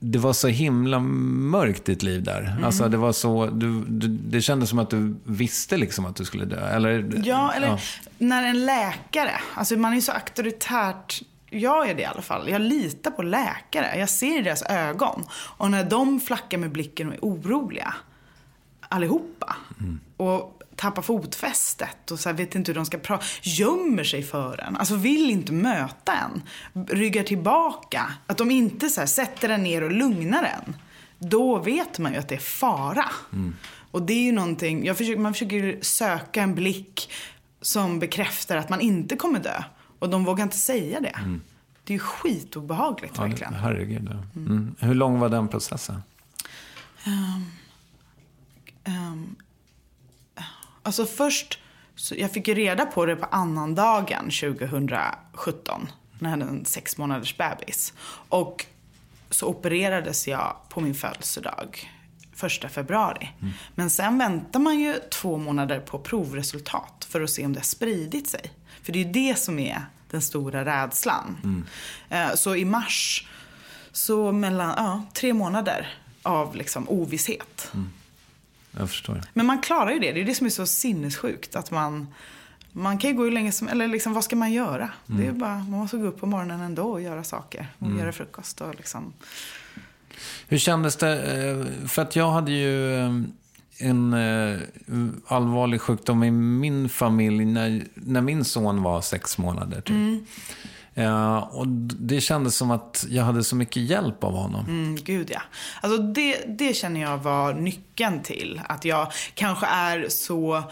det 0.00 0.18
var 0.18 0.32
så 0.32 0.48
himla 0.48 0.98
mörkt 1.00 1.84
ditt 1.84 2.02
liv 2.02 2.22
där. 2.22 2.40
Mm. 2.40 2.64
Alltså 2.64 2.88
det 2.88 2.96
var 2.96 3.12
så... 3.12 3.46
Du, 3.46 3.84
du, 3.88 4.08
det 4.08 4.40
kändes 4.40 4.68
som 4.68 4.78
att 4.78 4.90
du 4.90 5.16
visste 5.24 5.76
liksom 5.76 6.06
att 6.06 6.16
du 6.16 6.24
skulle 6.24 6.44
dö. 6.44 6.68
Eller, 6.68 7.22
Ja, 7.24 7.52
eller 7.52 7.82
när 8.18 8.42
en 8.42 8.66
läkare, 8.66 9.40
alltså 9.54 9.76
man 9.76 9.92
är 9.92 10.00
så 10.00 10.12
auktoritärt, 10.12 11.22
jag 11.50 11.90
är 11.90 11.94
det 11.94 12.02
i 12.02 12.04
alla 12.04 12.22
fall. 12.22 12.48
Jag 12.48 12.60
litar 12.60 13.10
på 13.10 13.22
läkare, 13.22 13.98
jag 13.98 14.08
ser 14.08 14.40
i 14.40 14.42
deras 14.42 14.62
ögon. 14.62 15.24
Och 15.32 15.70
när 15.70 15.84
de 15.84 16.20
flackar 16.20 16.58
med 16.58 16.72
blicken 16.72 17.08
och 17.08 17.14
är 17.14 17.18
oroliga, 17.22 17.94
allihopa, 18.88 19.56
och 20.16 20.59
tappar 20.80 21.02
fotfästet 21.02 22.10
och 22.10 22.20
så 22.20 22.28
här, 22.28 22.36
vet 22.36 22.54
inte 22.54 22.70
hur 22.70 22.74
de 22.76 22.86
ska 22.86 22.98
prata, 22.98 23.24
gömmer 23.42 24.04
sig 24.04 24.22
för 24.22 24.60
en, 24.60 24.76
alltså 24.76 24.94
vill 24.96 25.30
inte 25.30 25.52
möta 25.52 26.12
en, 26.14 26.42
ryggar 26.88 27.22
tillbaka, 27.22 28.12
att 28.26 28.38
de 28.38 28.50
inte 28.50 28.88
så 28.88 29.00
här, 29.00 29.06
sätter 29.06 29.48
en 29.48 29.62
ner 29.62 29.82
och 29.82 29.92
lugnar 29.92 30.42
en. 30.42 30.76
Då 31.18 31.58
vet 31.58 31.98
man 31.98 32.12
ju 32.12 32.18
att 32.18 32.28
det 32.28 32.34
är 32.34 32.38
fara. 32.38 33.04
Och 33.90 34.02
det 34.02 34.12
är 34.12 34.22
ju 34.22 34.32
någonting, 34.32 34.84
jag 34.86 34.96
försöker, 34.98 35.20
man 35.20 35.32
försöker 35.32 35.78
söka 35.82 36.42
en 36.42 36.54
blick 36.54 37.10
som 37.60 37.98
bekräftar 37.98 38.56
att 38.56 38.68
man 38.68 38.80
inte 38.80 39.16
kommer 39.16 39.40
dö. 39.40 39.62
Och 39.98 40.10
de 40.10 40.24
vågar 40.24 40.44
inte 40.44 40.58
säga 40.58 41.00
det. 41.00 41.18
Det 41.84 41.92
är 41.92 41.94
ju 41.94 41.98
skitobehagligt 41.98 43.14
Ja, 43.16 43.22
verkligen. 43.22 43.54
herregud. 43.54 44.08
Ja. 44.10 44.40
Mm. 44.40 44.74
Hur 44.78 44.94
lång 44.94 45.18
var 45.18 45.28
den 45.28 45.48
processen? 45.48 46.02
Alltså 50.90 51.06
först, 51.06 51.58
så 51.96 52.14
jag 52.18 52.30
fick 52.32 52.48
ju 52.48 52.54
reda 52.54 52.86
på 52.86 53.06
det 53.06 53.16
på 53.16 53.26
annandagen 53.26 54.24
2017. 54.24 55.88
När 56.18 56.30
jag 56.30 56.38
hade 56.38 56.44
en 56.50 56.64
sex 56.64 56.96
månaders 56.98 57.36
bebis. 57.36 57.92
Och 58.28 58.66
så 59.30 59.46
opererades 59.46 60.28
jag 60.28 60.56
på 60.68 60.80
min 60.80 60.94
födelsedag. 60.94 61.90
Första 62.34 62.68
februari. 62.68 63.28
Men 63.74 63.90
sen 63.90 64.18
väntar 64.18 64.60
man 64.60 64.78
ju 64.78 64.94
två 65.10 65.36
månader 65.38 65.80
på 65.80 65.98
provresultat 65.98 67.06
för 67.10 67.20
att 67.20 67.30
se 67.30 67.46
om 67.46 67.52
det 67.52 67.58
har 67.58 67.64
spridit 67.64 68.28
sig. 68.28 68.52
För 68.82 68.92
det 68.92 68.98
är 69.00 69.04
ju 69.04 69.12
det 69.12 69.38
som 69.38 69.58
är 69.58 69.84
den 70.10 70.22
stora 70.22 70.64
rädslan. 70.64 71.64
Eh, 72.08 72.34
Så 72.34 72.56
i 72.56 72.64
mars, 72.64 73.28
så 73.92 74.32
mellan, 74.32 74.74
ja, 74.76 75.02
tre 75.14 75.32
månader 75.34 75.94
av 76.22 76.56
liksom 76.56 76.88
ovisshet. 76.88 77.72
Jag 78.78 78.88
förstår. 78.88 79.20
Men 79.34 79.46
man 79.46 79.60
klarar 79.60 79.90
ju 79.90 79.98
det. 79.98 80.12
Det 80.12 80.20
är 80.20 80.24
det 80.24 80.34
som 80.34 80.46
är 80.46 80.50
så 80.50 80.66
sinnessjukt. 80.66 81.56
Att 81.56 81.70
man, 81.70 82.06
man 82.72 82.98
kan 82.98 83.10
ju 83.10 83.16
gå 83.16 83.24
hur 83.24 83.30
länge 83.30 83.52
som 83.52 83.68
Eller 83.68 83.88
liksom, 83.88 84.12
vad 84.14 84.24
ska 84.24 84.36
man 84.36 84.52
göra? 84.52 84.90
Det 85.06 85.26
är 85.26 85.32
bara, 85.32 85.54
man 85.58 85.70
måste 85.80 85.96
gå 85.96 86.06
upp 86.06 86.20
på 86.20 86.26
morgonen 86.26 86.60
ändå 86.60 86.82
och 86.82 87.00
göra 87.00 87.24
saker. 87.24 87.66
Och 87.78 87.90
göra 87.98 88.12
frukost 88.12 88.60
och 88.60 88.74
liksom. 88.74 89.12
Hur 90.48 90.58
kändes 90.58 90.96
det? 90.96 91.22
eh, 91.50 91.86
För 91.88 92.02
att 92.02 92.16
jag 92.16 92.30
hade 92.30 92.52
ju 92.52 92.94
eh, 92.96 93.12
en 93.78 94.12
eh, 94.14 94.58
allvarlig 95.26 95.80
sjukdom 95.80 96.24
i 96.24 96.30
min 96.30 96.88
familj 96.88 97.44
när, 97.44 97.84
när 97.94 98.20
min 98.20 98.44
son 98.44 98.82
var 98.82 99.00
sex 99.00 99.38
månader. 99.38 99.80
Typ. 99.80 100.28
Eh, 100.94 101.36
och 101.36 101.68
det 101.68 102.20
kändes 102.20 102.56
som 102.56 102.70
att 102.70 103.06
jag 103.08 103.24
hade 103.24 103.44
så 103.44 103.56
mycket 103.56 103.82
hjälp 103.82 104.24
av 104.24 104.32
honom. 104.32 104.66
Mm, 104.66 104.96
gud 104.96 105.30
ja. 105.30 105.42
Alltså 105.80 106.02
det, 106.02 106.44
det 106.58 106.76
känner 106.76 107.00
jag 107.00 107.18
var 107.18 107.54
nyckeln 107.54 108.22
till. 108.22 108.60
Att 108.68 108.84
jag 108.84 109.12
kanske 109.34 109.66
är 109.66 110.08
så 110.08 110.62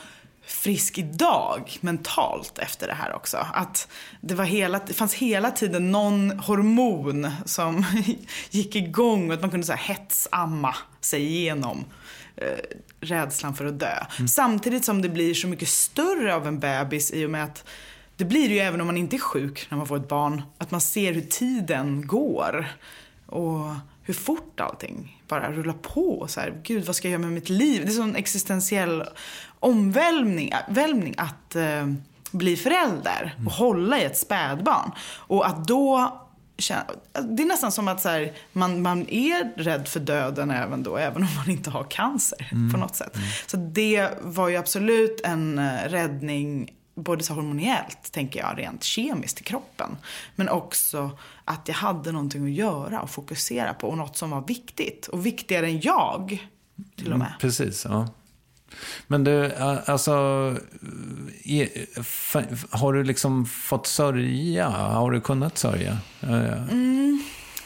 frisk 0.49 0.99
idag 0.99 1.79
mentalt 1.81 2.59
efter 2.59 2.87
det 2.87 2.95
här 2.95 3.15
också. 3.15 3.47
Att 3.55 3.89
det, 4.21 4.35
var 4.35 4.45
hela, 4.45 4.81
det 4.87 4.95
fanns 4.95 5.15
hela 5.15 5.51
tiden 5.51 5.93
någon 5.93 6.39
hormon 6.39 7.31
som 7.45 7.85
gick 8.51 8.77
igång 8.77 9.29
och 9.29 9.35
att 9.35 9.41
man 9.41 9.51
kunde 9.51 9.67
så 9.67 9.73
här 9.73 9.95
hetsamma 9.95 10.75
sig 11.01 11.23
igenom 11.23 11.85
eh, 12.37 12.59
rädslan 13.01 13.55
för 13.55 13.65
att 13.65 13.81
dö. 13.81 14.05
Samtidigt 14.29 14.85
som 14.85 15.03
det 15.03 15.09
blir 15.09 15.35
så 15.35 15.49
mycket 15.49 15.69
större 15.69 16.35
av 16.35 16.47
en 16.47 16.61
bebis 16.61 17.13
i 17.13 17.27
och 17.27 17.31
med 17.31 17.45
att 17.45 17.65
det 18.19 18.25
blir 18.25 18.49
det 18.49 18.55
ju 18.55 18.61
även 18.61 18.81
om 18.81 18.87
man 18.87 18.97
inte 18.97 19.17
är 19.17 19.21
sjuk 19.21 19.67
när 19.71 19.79
man 19.79 19.87
får 19.87 19.97
ett 19.97 20.09
barn. 20.09 20.43
Att 20.59 20.71
man 20.71 20.81
ser 20.81 21.13
hur 21.13 21.21
tiden 21.21 22.07
går. 22.07 22.67
Och 23.27 23.65
hur 24.03 24.15
fort 24.15 24.61
allting 24.61 25.23
bara 25.29 25.53
rullar 25.53 25.73
på. 25.73 26.27
Så 26.29 26.41
här, 26.41 26.61
Gud, 26.63 26.85
vad 26.85 26.97
ska 26.97 27.09
jag 27.09 27.13
göra 27.13 27.23
med 27.23 27.33
mitt 27.33 27.49
liv? 27.49 27.83
Det 27.85 27.91
är 27.91 27.95
sån 27.95 28.17
existentiell 28.17 29.05
omvälvning 29.61 30.53
välvning 30.69 31.15
att 31.19 31.57
eh, 31.57 31.87
bli 32.31 32.57
förälder 32.57 33.35
och 33.47 33.53
hålla 33.53 34.01
i 34.01 34.05
ett 34.05 34.19
spädbarn. 34.19 34.91
Och 35.17 35.47
att 35.47 35.69
då 35.69 36.17
känna- 36.59 36.85
det 37.23 37.43
är 37.43 37.47
nästan 37.47 37.73
som 37.73 37.89
att 37.89 38.01
så 38.01 38.09
här, 38.09 38.33
man, 38.53 38.83
man 38.83 39.09
är 39.09 39.53
rädd 39.63 39.89
för 39.89 40.01
döden 40.01 40.51
även 40.51 40.83
då, 40.83 40.97
även 40.97 41.23
om 41.23 41.29
man 41.37 41.51
inte 41.51 41.71
har 41.71 41.85
cancer 41.85 42.49
på 42.73 42.79
något 42.79 42.97
sätt. 42.97 43.17
Så 43.47 43.57
det 43.57 44.09
var 44.21 44.49
ju 44.49 44.57
absolut 44.57 45.21
en 45.25 45.59
eh, 45.59 45.89
räddning 45.89 46.71
både 46.99 47.25
så 47.25 47.35
hormoniellt, 47.35 48.13
tänker 48.13 48.41
jag, 48.41 48.59
rent 48.59 48.85
kemiskt 48.85 49.41
i 49.41 49.45
kroppen. 49.45 49.97
Men 50.37 50.49
också 50.49 51.11
att 51.45 51.69
jag 51.69 51.75
hade 51.75 52.13
någonting 52.13 52.45
att 52.45 52.51
göra 52.51 53.01
och 53.01 53.11
fokusera 53.11 53.75
på 53.75 53.89
och 53.89 53.99
något 53.99 54.17
som 54.17 54.31
var 54.31 54.45
viktigt. 54.47 55.07
Och 55.07 55.27
viktigare 55.27 55.67
än 55.67 55.81
jag, 55.81 56.49
till 56.97 57.13
och 57.13 57.19
med. 57.19 57.33
Precis, 57.41 57.85
ja. 57.85 58.09
Men 59.07 59.25
du, 59.25 59.55
alltså, 59.55 60.13
har 62.71 62.93
du 62.93 63.05
liksom 63.05 63.47
fått 63.47 63.87
sörja? 63.87 64.69
Har 64.69 65.11
du 65.11 65.21
kunnat 65.21 65.59
sörja? 65.59 65.99
Eh, 66.21 66.65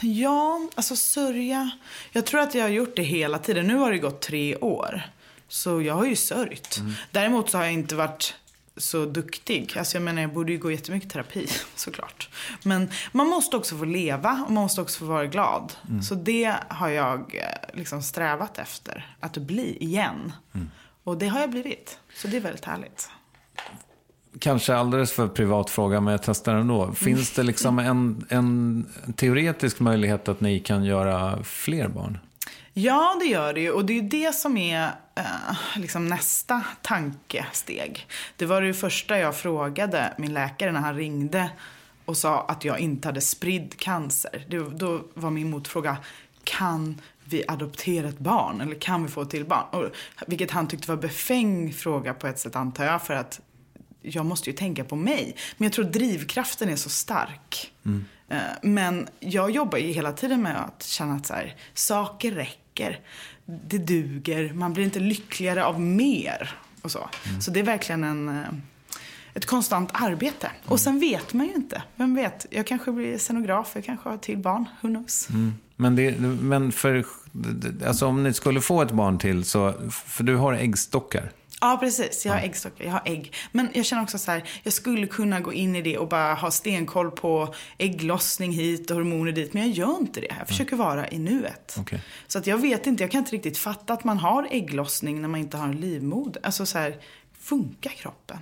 Ja, 0.05 0.69
alltså 0.75 0.97
sörja. 0.97 1.71
Jag 2.13 2.27
tror 2.27 2.41
att 2.41 2.55
jag 2.55 2.63
har 2.63 2.69
gjort 2.69 2.97
det 2.97 3.03
hela 3.03 3.39
tiden. 3.39 3.67
Nu 3.67 3.77
har 3.77 3.93
det 3.93 3.99
gått 3.99 4.21
tre 4.21 4.57
år. 4.57 5.03
Så 5.49 5.83
jag 5.83 5.95
har 5.95 6.07
ju 6.07 6.17
sörjt. 6.17 6.81
Däremot 7.11 7.51
så 7.51 7.59
har 7.59 7.65
jag 7.65 7.73
inte 7.73 7.95
varit 7.95 8.35
så 8.77 9.05
duktig. 9.05 9.79
Alltså 9.79 9.97
jag 9.97 10.03
menar, 10.03 10.23
jag 10.23 10.33
borde 10.33 10.53
ju 10.53 10.59
gå 10.59 10.71
jättemycket 10.71 11.11
terapi 11.11 11.47
såklart. 11.75 12.29
Men 12.63 12.91
man 13.13 13.27
måste 13.27 13.57
också 13.57 13.77
få 13.77 13.85
leva 13.85 14.45
och 14.47 14.53
man 14.53 14.63
måste 14.63 14.81
också 14.81 14.99
få 14.99 15.05
vara 15.05 15.27
glad. 15.27 15.73
Så 16.03 16.15
det 16.15 16.55
har 16.69 16.89
jag 16.89 17.35
eh, 17.35 17.79
liksom 17.79 18.03
strävat 18.03 18.59
efter 18.59 19.17
att 19.21 19.37
bli 19.37 19.77
igen. 19.81 20.33
Och 21.05 21.19
det 21.19 21.29
har 21.29 21.41
jag 21.41 21.51
blivit. 21.51 21.99
Så 22.17 22.29
det 22.29 22.37
är 22.37 22.41
väldigt 22.41 22.65
härligt. 22.65 23.11
Kanske 24.39 24.75
alldeles 24.75 25.13
för 25.13 25.29
privat 25.29 25.71
fråga, 25.71 26.01
men 26.01 26.13
jag 26.13 26.23
testar 26.23 26.55
ändå. 26.55 26.93
Finns 26.93 27.33
det 27.33 27.43
liksom 27.43 27.79
en, 27.79 28.27
en 28.29 28.87
teoretisk 29.17 29.81
möjlighet 29.81 30.29
att 30.29 30.41
ni 30.41 30.61
kan 30.61 30.85
göra 30.85 31.43
fler 31.43 31.89
barn? 31.89 32.19
Ja, 32.73 33.17
det 33.21 33.27
gör 33.27 33.55
det 33.55 33.61
ju. 33.61 33.71
Och 33.71 33.85
det 33.85 33.93
är 33.93 34.03
ju 34.03 34.09
det 34.09 34.35
som 34.35 34.57
är 34.57 34.91
eh, 35.15 35.57
liksom 35.77 36.07
nästa 36.07 36.65
tankesteg. 36.83 38.07
Det 38.37 38.47
var 38.47 38.63
det 38.63 38.75
första 38.75 39.19
jag 39.19 39.37
frågade 39.37 40.15
min 40.19 40.35
läkare 40.35 40.73
när 40.73 40.81
han 40.81 40.97
ringde 40.97 41.51
och 42.05 42.17
sa 42.17 42.41
att 42.49 42.65
jag 42.65 42.81
inte 42.81 43.09
hade 43.09 43.21
spridd 43.21 43.75
cancer. 43.79 44.47
Det, 44.49 44.59
då 44.59 45.05
var 45.15 45.31
min 45.31 45.51
motfråga, 45.51 45.97
kan 46.45 47.01
vi 47.25 47.45
adoptera 47.49 48.09
ett 48.09 48.19
barn? 48.19 48.61
Eller 48.61 48.75
kan 48.75 49.03
vi 49.03 49.09
få 49.09 49.23
ett 49.23 49.31
till 49.31 49.45
barn? 49.45 49.67
Och, 49.71 49.85
vilket 50.27 50.51
han 50.51 50.69
tyckte 50.69 50.89
var 50.89 50.97
befängd 50.97 51.75
fråga 51.75 52.15
på 52.15 52.27
ett 52.27 52.39
sätt 52.39 52.57
antar 52.57 52.85
jag. 52.85 53.03
För 53.03 53.15
att 53.15 53.41
jag 54.03 54.27
måste 54.27 54.51
ju 54.51 54.57
tänka 54.57 54.85
på 54.85 54.97
mig. 54.97 55.37
Men 55.57 55.67
jag 55.67 55.73
tror 55.73 55.85
drivkraften 55.85 56.69
är 56.69 56.77
så 56.77 56.91
stark. 56.91 57.73
Eh, 58.29 58.41
Men 58.63 59.09
jag 59.21 59.51
jobbar 59.51 59.79
ju 59.79 59.93
hela 59.93 60.13
tiden 60.13 60.43
med 60.43 60.65
att 60.65 60.83
känna 60.83 61.15
att 61.15 61.27
så 61.27 61.35
här, 61.35 61.57
saker 61.75 62.33
räcker. 62.33 63.01
Det 63.45 63.79
duger. 63.79 64.53
Man 64.53 64.73
blir 64.73 64.85
inte 64.85 65.01
lyckligare 65.01 65.65
av 65.65 65.81
mer. 65.81 66.57
Och 66.83 66.91
så. 66.91 67.09
så 67.41 67.51
det 67.51 67.61
är 67.61 67.65
verkligen 67.65 68.05
en, 68.05 68.29
eh, 68.29 68.49
ett 69.35 69.47
konstant 69.47 69.91
arbete. 69.93 70.51
Och 70.65 70.81
sen 70.81 71.01
vet 71.01 71.33
man 71.33 71.47
ju 71.47 71.53
inte. 71.53 71.83
Vem 71.97 72.15
vet? 72.15 72.47
Jag 72.51 72.67
kanske 72.67 72.93
blir 72.93 73.19
scenograf. 73.19 73.71
Jag 73.75 73.85
kanske 73.85 74.09
har 74.09 74.17
till 74.17 74.39
barn. 74.39 74.65
Who 74.81 74.89
knows? 74.89 75.29
Men, 75.77 75.97
det, 75.97 76.19
men 76.21 76.73
för, 76.73 77.05
alltså 77.87 78.07
om 78.07 78.23
ni 78.23 78.33
skulle 78.33 78.61
få 78.61 78.83
ett 78.83 78.93
barn 78.93 79.19
till, 79.19 79.45
så, 79.45 79.75
för 79.91 80.25
du 80.25 80.37
har 80.37 80.53
äggstockar. 80.53 81.31
Ja, 81.63 81.77
precis. 81.81 82.27
Jag 82.27 82.33
har 82.33 82.41
äggstockar, 82.41 82.85
jag 82.85 82.93
har 82.93 83.03
ägg. 83.05 83.33
Men 83.53 83.69
jag 83.75 83.85
känner 83.87 84.03
också 84.03 84.19
så 84.19 84.31
här, 84.31 84.45
jag 84.63 84.73
skulle 84.73 85.07
kunna 85.07 85.41
gå 85.41 85.53
in 85.53 85.77
i 85.77 85.83
det 85.83 85.99
och 85.99 86.09
bara 86.09 86.35
ha 86.35 86.51
stenkoll 86.51 87.11
på 87.11 87.55
ägglossning 87.79 88.53
hit 88.53 88.91
och 88.91 88.97
hormoner 88.97 89.33
dit. 89.33 89.53
Men 89.55 89.63
jag 89.63 89.71
gör 89.73 89.97
inte 90.01 90.21
det. 90.21 90.35
Jag 90.39 90.49
försöker 90.49 90.77
vara 90.77 91.09
i 91.11 91.19
nuet. 91.19 91.75
Okej. 91.79 92.03
Så 92.27 92.39
att 92.39 92.47
jag 92.47 92.59
vet 92.59 92.87
inte, 92.87 93.03
jag 93.03 93.11
kan 93.11 93.19
inte 93.19 93.33
riktigt 93.33 93.59
fatta 93.59 93.93
att 93.93 94.05
man 94.05 94.19
har 94.19 94.49
ägglossning 94.51 95.21
när 95.21 95.29
man 95.29 95.41
inte 95.41 95.57
har 95.57 95.65
en 95.69 95.77
livmoder. 95.81 96.41
Alltså 96.45 96.67
så 96.67 96.79
här, 96.79 96.97
funkar 97.41 97.91
kroppen? 97.91 98.39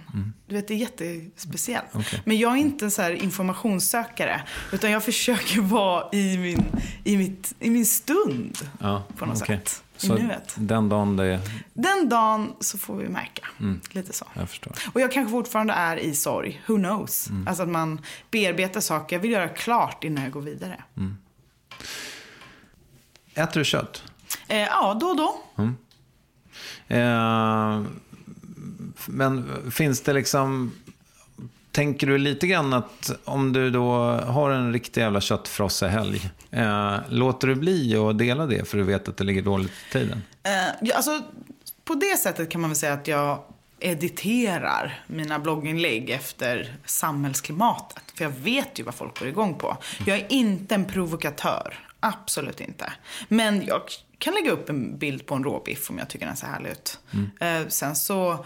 Du 0.46 0.54
vet, 0.54 0.68
det 0.68 0.74
är 0.74 0.78
jättespeciellt. 0.78 1.86
Okej. 1.92 2.22
Men 2.24 2.38
jag 2.38 2.52
är 2.52 2.56
inte 2.56 2.84
en 2.84 2.90
så 2.90 3.02
här 3.02 3.10
informationssökare. 3.12 4.42
Utan 4.72 4.90
jag 4.90 5.04
försöker 5.04 5.60
vara 5.60 6.08
i 6.12 6.38
min, 6.38 6.64
i 7.04 7.16
mitt, 7.16 7.54
i 7.60 7.70
min 7.70 7.86
stund. 7.86 8.58
Ja, 8.80 9.02
På 9.18 9.26
något 9.26 9.42
okej. 9.42 9.56
sätt. 9.56 9.82
I 10.02 10.06
Så 10.06 10.14
nuet. 10.14 10.54
den 10.56 10.88
dagen 10.88 11.16
det... 11.16 11.40
Den 11.74 12.08
dagen 12.08 12.52
så 12.60 12.78
får 12.78 12.96
vi 12.96 13.08
märka. 13.08 13.46
Lite 13.90 14.12
så. 14.12 14.26
Jag 14.34 14.48
förstår. 14.48 14.72
Och 14.92 15.00
jag 15.00 15.12
kanske 15.12 15.30
fortfarande 15.30 15.72
är 15.72 15.96
i 15.96 16.14
sorg. 16.14 16.62
Who 16.66 16.76
knows? 16.76 17.28
Alltså 17.46 17.62
att 17.62 17.68
man 17.68 18.00
bearbetar 18.30 18.80
saker. 18.80 19.16
Jag 19.16 19.20
vill 19.20 19.30
göra 19.30 19.48
klart 19.48 20.04
innan 20.04 20.24
jag 20.24 20.32
går 20.32 20.40
vidare. 20.40 20.84
Äter 23.34 23.60
du 23.60 23.64
kött? 23.64 24.02
Eh, 24.48 24.56
ja, 24.58 24.94
då 25.00 25.06
och 25.06 25.16
då. 25.16 25.40
Eh, 26.88 27.82
men 29.06 29.48
finns 29.70 30.00
det 30.02 30.12
liksom... 30.12 30.72
Tänker 31.72 32.06
du 32.06 32.18
lite 32.18 32.46
grann 32.46 32.72
att 32.72 33.12
om 33.24 33.52
du 33.52 33.70
då 33.70 33.92
har 34.12 34.50
en 34.50 34.72
riktig 34.72 35.00
jävla 35.00 35.20
köttfrossehelg, 35.20 36.30
eh, 36.50 36.96
låter 37.08 37.48
du 37.48 37.54
bli 37.54 37.96
att 37.96 38.18
dela 38.18 38.46
det 38.46 38.68
för 38.68 38.78
du 38.78 38.84
vet 38.84 39.08
att 39.08 39.16
det 39.16 39.24
ligger 39.24 39.42
dåligt 39.42 39.72
i 39.88 39.92
tiden? 39.92 40.22
Eh, 40.42 40.52
ja, 40.80 40.96
alltså, 40.96 41.20
på 41.84 41.94
det 41.94 42.18
sättet 42.18 42.50
kan 42.50 42.60
man 42.60 42.70
väl 42.70 42.76
säga 42.76 42.92
att 42.92 43.08
jag 43.08 43.42
editerar 43.80 45.02
mina 45.06 45.38
blogginlägg 45.38 46.10
efter 46.10 46.76
samhällsklimatet. 46.84 48.02
För 48.14 48.24
jag 48.24 48.30
vet 48.30 48.78
ju 48.78 48.82
vad 48.82 48.94
folk 48.94 49.18
går 49.18 49.28
igång 49.28 49.54
på. 49.54 49.76
Jag 50.06 50.18
är 50.18 50.26
inte 50.28 50.74
en 50.74 50.84
provokatör. 50.84 51.78
Absolut 52.00 52.60
inte. 52.60 52.92
Men 53.28 53.66
jag 53.66 53.80
kan 54.18 54.34
lägga 54.34 54.50
upp 54.50 54.68
en 54.68 54.98
bild 54.98 55.26
på 55.26 55.34
en 55.34 55.44
råbiff 55.44 55.90
om 55.90 55.98
jag 55.98 56.08
tycker 56.08 56.26
den 56.26 56.36
ser 56.36 56.46
härlig 56.46 56.70
ut. 56.70 56.98
Eh, 57.40 57.68
sen 57.68 57.96
så 57.96 58.44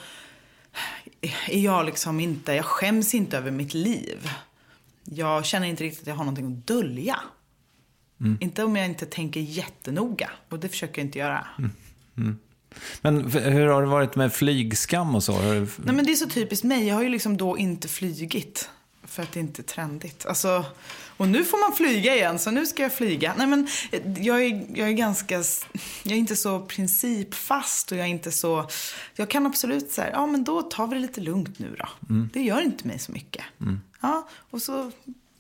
är 1.48 1.59
jag 1.59 1.86
liksom 1.86 2.20
inte, 2.20 2.52
jag 2.52 2.64
skäms 2.64 3.14
inte 3.14 3.38
över 3.38 3.51
mitt 3.51 3.74
liv. 3.74 4.30
Jag 5.05 5.44
känner 5.46 5.66
inte 5.66 5.84
riktigt 5.84 6.01
att 6.02 6.06
jag 6.06 6.14
har 6.14 6.24
någonting 6.24 6.46
att 6.59 6.66
dölja. 6.66 7.20
Inte 8.40 8.64
om 8.64 8.76
jag 8.76 8.86
inte 8.86 9.06
tänker 9.06 9.40
jättenoga. 9.40 10.30
Och 10.48 10.59
det 10.59 10.68
försöker 10.68 11.01
jag 11.02 11.06
inte 11.06 11.18
göra. 11.18 11.46
Men 13.01 13.26
f- 13.26 13.34
hur 13.44 13.66
har 13.66 13.82
det 13.82 13.88
varit 13.88 14.16
med 14.16 14.32
flygskam 14.32 15.14
och 15.14 15.22
så? 15.24 15.32
Nej 15.42 15.66
men 15.94 16.05
det 16.05 16.12
är 16.12 16.14
så 16.14 16.28
typiskt 16.28 16.64
mig. 16.64 16.86
Jag 16.86 16.94
har 16.94 17.02
ju 17.02 17.09
liksom 17.09 17.36
då 17.36 17.59
inte 17.59 17.88
flygit. 17.88 18.70
För 19.15 19.23
att 19.23 19.32
det 19.32 19.41
inte 19.41 19.62
är 19.62 19.65
trendigt. 19.65 20.27
Alltså, 20.27 20.65
och 21.16 21.28
nu 21.28 21.45
får 21.45 21.69
man 21.69 21.77
flyga 21.77 22.15
igen, 22.15 22.39
så 22.39 22.51
nu 22.51 22.66
ska 22.66 22.82
jag 22.82 22.93
flyga. 22.93 23.35
Nej 23.39 23.47
men 23.47 23.69
jag 24.20 24.45
är, 24.45 24.66
jag 24.74 24.89
är 24.89 24.93
ganska, 24.93 25.35
jag 26.03 26.12
är 26.12 26.19
inte 26.19 26.36
så 26.36 26.61
principfast 26.61 27.93
och 27.93 27.99
jag 27.99 28.05
är 28.05 28.11
inte 28.11 28.32
så, 28.32 28.69
jag 29.15 29.31
kan 29.31 29.47
absolut 29.47 29.93
säga, 29.93 30.11
ja 30.12 30.27
men 30.27 30.45
då 30.45 30.62
tar 30.62 30.86
vi 30.86 30.95
det 30.95 31.01
lite 31.01 31.20
lugnt 31.20 31.59
nu 31.59 31.77
då. 31.78 31.89
Det 32.32 32.43
gör 32.43 32.61
inte 32.61 32.86
mig 32.86 32.99
så 32.99 33.12
mycket. 33.12 33.45
Ja, 34.01 34.28
och 34.51 34.62
så 34.62 34.91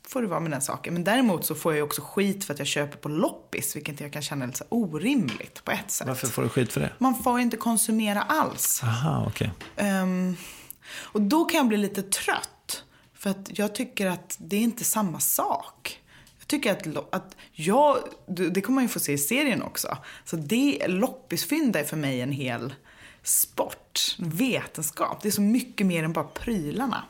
får 0.08 0.22
det 0.22 0.28
vara 0.28 0.40
med 0.40 0.50
den 0.50 0.62
saken. 0.62 0.94
Men 0.94 1.04
däremot 1.04 1.46
så 1.46 1.54
får 1.54 1.72
jag 1.72 1.76
ju 1.76 1.82
också 1.82 2.02
skit 2.02 2.44
för 2.44 2.52
att 2.52 2.58
jag 2.58 2.68
köper 2.68 2.96
på 2.96 3.08
loppis, 3.08 3.76
vilket 3.76 4.00
jag 4.00 4.12
kan 4.12 4.22
känna 4.22 4.46
lite 4.46 4.58
så 4.58 4.64
här 4.64 4.74
orimligt 4.74 5.64
på 5.64 5.70
ett 5.70 5.90
sätt. 5.90 6.06
Varför 6.06 6.26
får 6.26 6.42
du 6.42 6.48
skit 6.48 6.72
för 6.72 6.80
det? 6.80 6.90
Man 6.98 7.22
får 7.22 7.40
inte 7.40 7.56
konsumera 7.56 8.22
alls. 8.22 8.80
Aha, 8.84 9.24
okej. 9.28 9.50
Ehm, 9.76 10.36
och 11.02 11.20
då 11.20 11.44
kan 11.44 11.58
jag 11.58 11.68
bli 11.68 11.76
lite 11.76 12.02
trött. 12.02 12.50
För 13.24 13.30
att 13.30 13.58
jag 13.58 13.74
tycker 13.74 14.06
att 14.06 14.36
det 14.38 14.56
är 14.56 14.60
inte 14.60 14.84
samma 14.84 15.20
sak. 15.20 16.00
Jag 16.38 16.48
tycker 16.48 16.72
att, 16.72 17.14
att 17.14 17.36
jag, 17.52 17.98
det 18.26 18.60
kommer 18.60 18.74
man 18.74 18.84
ju 18.84 18.88
få 18.88 19.00
se 19.00 19.12
i 19.12 19.18
serien 19.18 19.62
också. 19.62 19.98
Så 20.24 20.36
det, 20.36 20.88
loppisfynd 20.88 21.76
är 21.76 21.84
för 21.84 21.96
mig 21.96 22.20
en 22.20 22.32
hel 22.32 22.74
sport, 23.22 24.16
vetenskap. 24.18 25.22
Det 25.22 25.28
är 25.28 25.32
så 25.32 25.40
mycket 25.40 25.86
mer 25.86 26.04
än 26.04 26.12
bara 26.12 26.24
prylarna. 26.24 27.04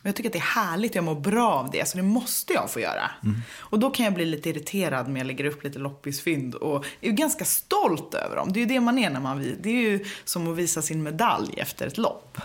Och 0.00 0.06
jag 0.06 0.16
tycker 0.16 0.28
att 0.28 0.32
det 0.32 0.38
är 0.38 0.66
härligt, 0.66 0.94
jag 0.94 1.04
mår 1.04 1.20
bra 1.20 1.52
av 1.52 1.70
det, 1.70 1.88
så 1.88 1.96
det 1.96 2.02
måste 2.02 2.52
jag 2.52 2.70
få 2.70 2.80
göra. 2.80 3.10
Och 3.58 3.78
då 3.78 3.90
kan 3.90 4.04
jag 4.04 4.14
bli 4.14 4.24
lite 4.24 4.50
irriterad 4.50 5.08
när 5.08 5.20
jag 5.20 5.26
lägger 5.26 5.44
upp 5.44 5.64
lite 5.64 5.78
loppisfynd 5.78 6.54
och 6.54 6.84
är 7.00 7.08
ju 7.08 7.12
ganska 7.12 7.44
stolt 7.44 8.14
över 8.14 8.36
dem. 8.36 8.52
Det 8.52 8.58
är 8.58 8.62
ju 8.62 8.66
det 8.66 8.80
man 8.80 8.98
är 8.98 9.10
när 9.10 9.20
man 9.20 9.56
Det 9.60 9.70
är 9.70 9.90
ju 9.90 10.04
som 10.24 10.52
att 10.52 10.56
visa 10.56 10.82
sin 10.82 11.02
medalj 11.02 11.54
efter 11.56 11.86
ett 11.86 11.98
lopp. 11.98 12.38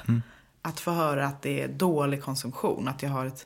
Att 0.68 0.80
få 0.80 0.92
höra 0.92 1.26
att 1.28 1.42
det 1.42 1.62
är 1.62 1.68
dålig 1.68 2.24
konsumtion, 2.24 2.88
att 2.88 3.04
jag 3.04 3.10
har 3.10 3.26
ett 3.26 3.46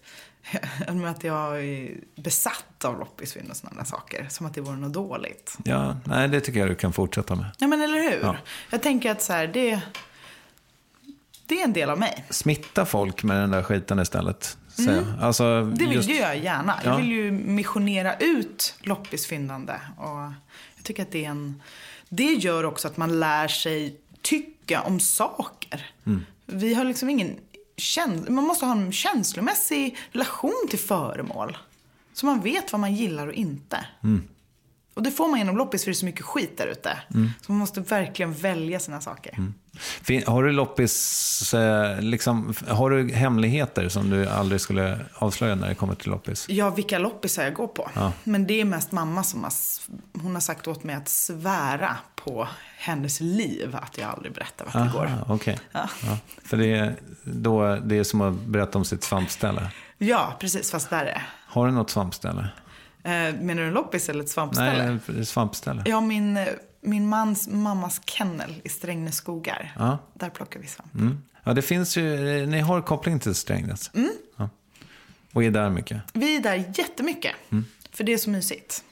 att 1.08 1.24
jag 1.24 1.66
är 1.66 1.98
besatt 2.16 2.86
av 2.86 3.00
loppisfynd 3.00 3.50
och 3.50 3.58
sådana 3.58 3.86
saker. 3.86 4.28
Som 4.30 4.46
att 4.46 4.54
det 4.54 4.62
vore 4.62 4.76
något 4.78 4.94
dåligt. 4.94 5.58
Ja, 5.66 5.98
nej, 6.06 6.28
det 6.28 6.42
tycker 6.42 6.60
jag 6.60 6.70
du 6.70 6.76
kan 6.76 6.94
fortsätta 6.94 7.36
med. 7.36 7.46
Ja 7.58 7.68
men 7.68 7.82
eller 7.82 8.00
hur? 8.00 8.20
Ja. 8.22 8.36
Jag 8.70 8.82
tänker 8.82 9.12
att 9.12 9.22
så 9.22 9.34
här, 9.34 9.48
det, 9.48 9.82
det 11.46 11.60
är 11.60 11.64
en 11.64 11.74
del 11.74 11.90
av 11.90 12.00
mig. 12.00 12.26
Smitta 12.30 12.86
folk 12.86 13.24
med 13.24 13.38
den 13.38 13.52
där 13.52 13.64
skiten 13.64 14.00
istället. 14.00 14.58
jag. 14.78 15.04
Alltså, 15.22 15.44
Mm. 15.44 15.78
Det 15.78 15.86
vill 15.86 15.96
just- 15.96 16.10
ju 16.10 16.16
jag 16.16 16.38
gärna. 16.38 16.80
Ja. 16.84 16.90
Jag 16.90 16.98
vill 16.98 17.12
ju 17.12 17.32
missionera 17.32 18.16
ut 18.18 18.76
loppisfyndande. 18.82 19.74
Och 19.98 20.20
jag 20.76 20.84
tycker 20.84 21.04
att 21.04 21.12
det 21.12 21.26
är 21.26 21.30
en... 21.30 21.62
Det 22.10 22.34
gör 22.34 22.64
också 22.64 22.88
att 22.88 22.98
man 22.98 23.20
lär 23.20 23.48
sig 23.48 23.98
tycka 24.22 24.82
om 24.82 25.00
saker. 25.00 25.92
Mm. 26.06 26.26
Vi 26.52 26.74
har 26.74 26.84
liksom 26.84 27.10
ingen... 27.10 27.38
Käns- 27.78 28.30
man 28.30 28.44
måste 28.44 28.66
ha 28.66 28.72
en 28.72 28.92
känslomässig 28.92 29.98
relation 30.12 30.68
till 30.70 30.80
föremål. 30.80 31.58
Så 32.14 32.26
man 32.26 32.42
vet 32.42 32.72
vad 32.72 32.82
man 32.82 32.96
gillar 32.96 33.28
och 33.28 33.34
inte. 33.34 33.86
Mm. 34.04 34.24
Och 35.02 35.06
det 35.06 35.12
får 35.12 35.28
man 35.28 35.40
genom 35.40 35.58
loppis 35.58 35.84
för 35.84 35.92
det 35.92 35.94
är 35.94 35.96
så 35.96 36.06
mycket 36.06 36.26
skit 36.26 36.58
där 36.58 36.68
ute. 36.68 36.98
Mm. 37.14 37.30
Så 37.42 37.52
man 37.52 37.60
måste 37.60 37.82
verkligen 37.82 38.34
välja 38.34 38.80
sina 38.80 39.02
saker. 39.02 39.52
Fin- 39.80 40.24
Har 40.28 40.44
du 40.44 40.52
loppis, 40.52 41.54
eh, 41.54 42.02
liksom, 42.02 42.54
har 42.68 42.90
du 42.90 43.14
hemligheter 43.14 43.90
som 43.90 44.10
du 44.10 44.28
aldrig 44.28 44.62
skulle 44.62 45.00
avslöja 45.16 45.56
när 45.56 45.70
det 45.70 45.76
kommer 45.76 45.96
till 45.96 46.10
loppis? 46.12 46.46
Ja, 46.50 46.70
vilka 46.70 47.00
loppisar 47.00 47.44
jag 47.44 47.54
går 47.54 47.68
på. 47.68 47.90
Ja. 47.94 48.14
Men 48.24 48.48
det 48.48 48.62
är 48.62 48.66
mest 48.66 48.92
mamma 48.92 49.24
som 49.24 49.44
har, 49.44 49.52
hon 50.22 50.34
har 50.34 50.42
sagt 50.42 50.68
åt 50.68 50.84
mig 50.84 50.96
att 50.96 51.10
svära 51.10 51.98
på 52.16 52.48
hennes 52.78 53.20
liv 53.22 53.76
att 53.82 53.98
jag 53.98 54.10
aldrig 54.10 54.34
berättar 54.34 54.66
vart 54.66 54.74
det 54.74 54.92
går. 55.00 55.06
Aha, 55.06 55.26
okej. 55.28 55.60
Ja. 55.72 55.90
Ja. 56.06 56.18
För 56.46 56.58
det 56.58 56.66
är, 56.74 56.96
då, 57.24 57.76
det 57.76 57.98
är 57.98 58.04
som 58.04 58.22
att 58.22 58.34
berätta 58.34 58.78
om 58.78 58.86
sitt 58.86 59.04
svampställe. 59.04 59.72
Ja, 59.98 60.34
precis, 60.40 60.72
fast 60.72 60.92
är 60.92 61.24
Har 61.48 61.66
du 61.66 61.72
något 61.72 61.90
svampställe? 61.90 62.48
Eh, 63.04 63.12
Menar 63.12 63.62
du 63.62 63.68
en 63.68 63.74
loppis 63.74 64.10
eller 64.10 64.24
ett 64.24 64.30
svampställe? 64.30 65.00
Nej, 65.08 65.22
ett 65.22 65.28
svampställe. 65.28 65.84
Ja, 65.86 66.02
min, 66.02 66.40
min 66.82 67.10
mans 67.10 67.48
mammas 67.48 68.02
kennel 68.06 68.56
i 68.64 68.70
Strängnäs 68.70 69.16
skogar. 69.16 69.74
Ja. 69.78 69.98
Där 70.14 70.30
plockar 70.30 70.60
vi 70.60 70.68
svamp. 70.68 70.94
Mm. 70.94 71.22
Ja, 71.44 71.54
det 71.54 71.62
finns 71.62 71.98
ju, 71.98 72.38
eh, 72.42 72.48
ni 72.48 72.60
har 72.60 72.82
koppling 72.82 73.20
till 73.20 73.36
Strängnäs. 73.36 73.92
Mm. 73.94 74.12
Ja. 74.38 74.50
Och 75.34 75.44
är 75.44 75.52
där 75.52 75.70
mycket. 75.70 76.02
Vi 76.14 76.36
är 76.36 76.42
där 76.42 76.74
jättemycket. 76.76 77.36
Mm. 77.50 77.66
För 77.92 78.04
det 78.04 78.14
är 78.14 78.18
så 78.18 78.30
mysigt. 78.30 78.84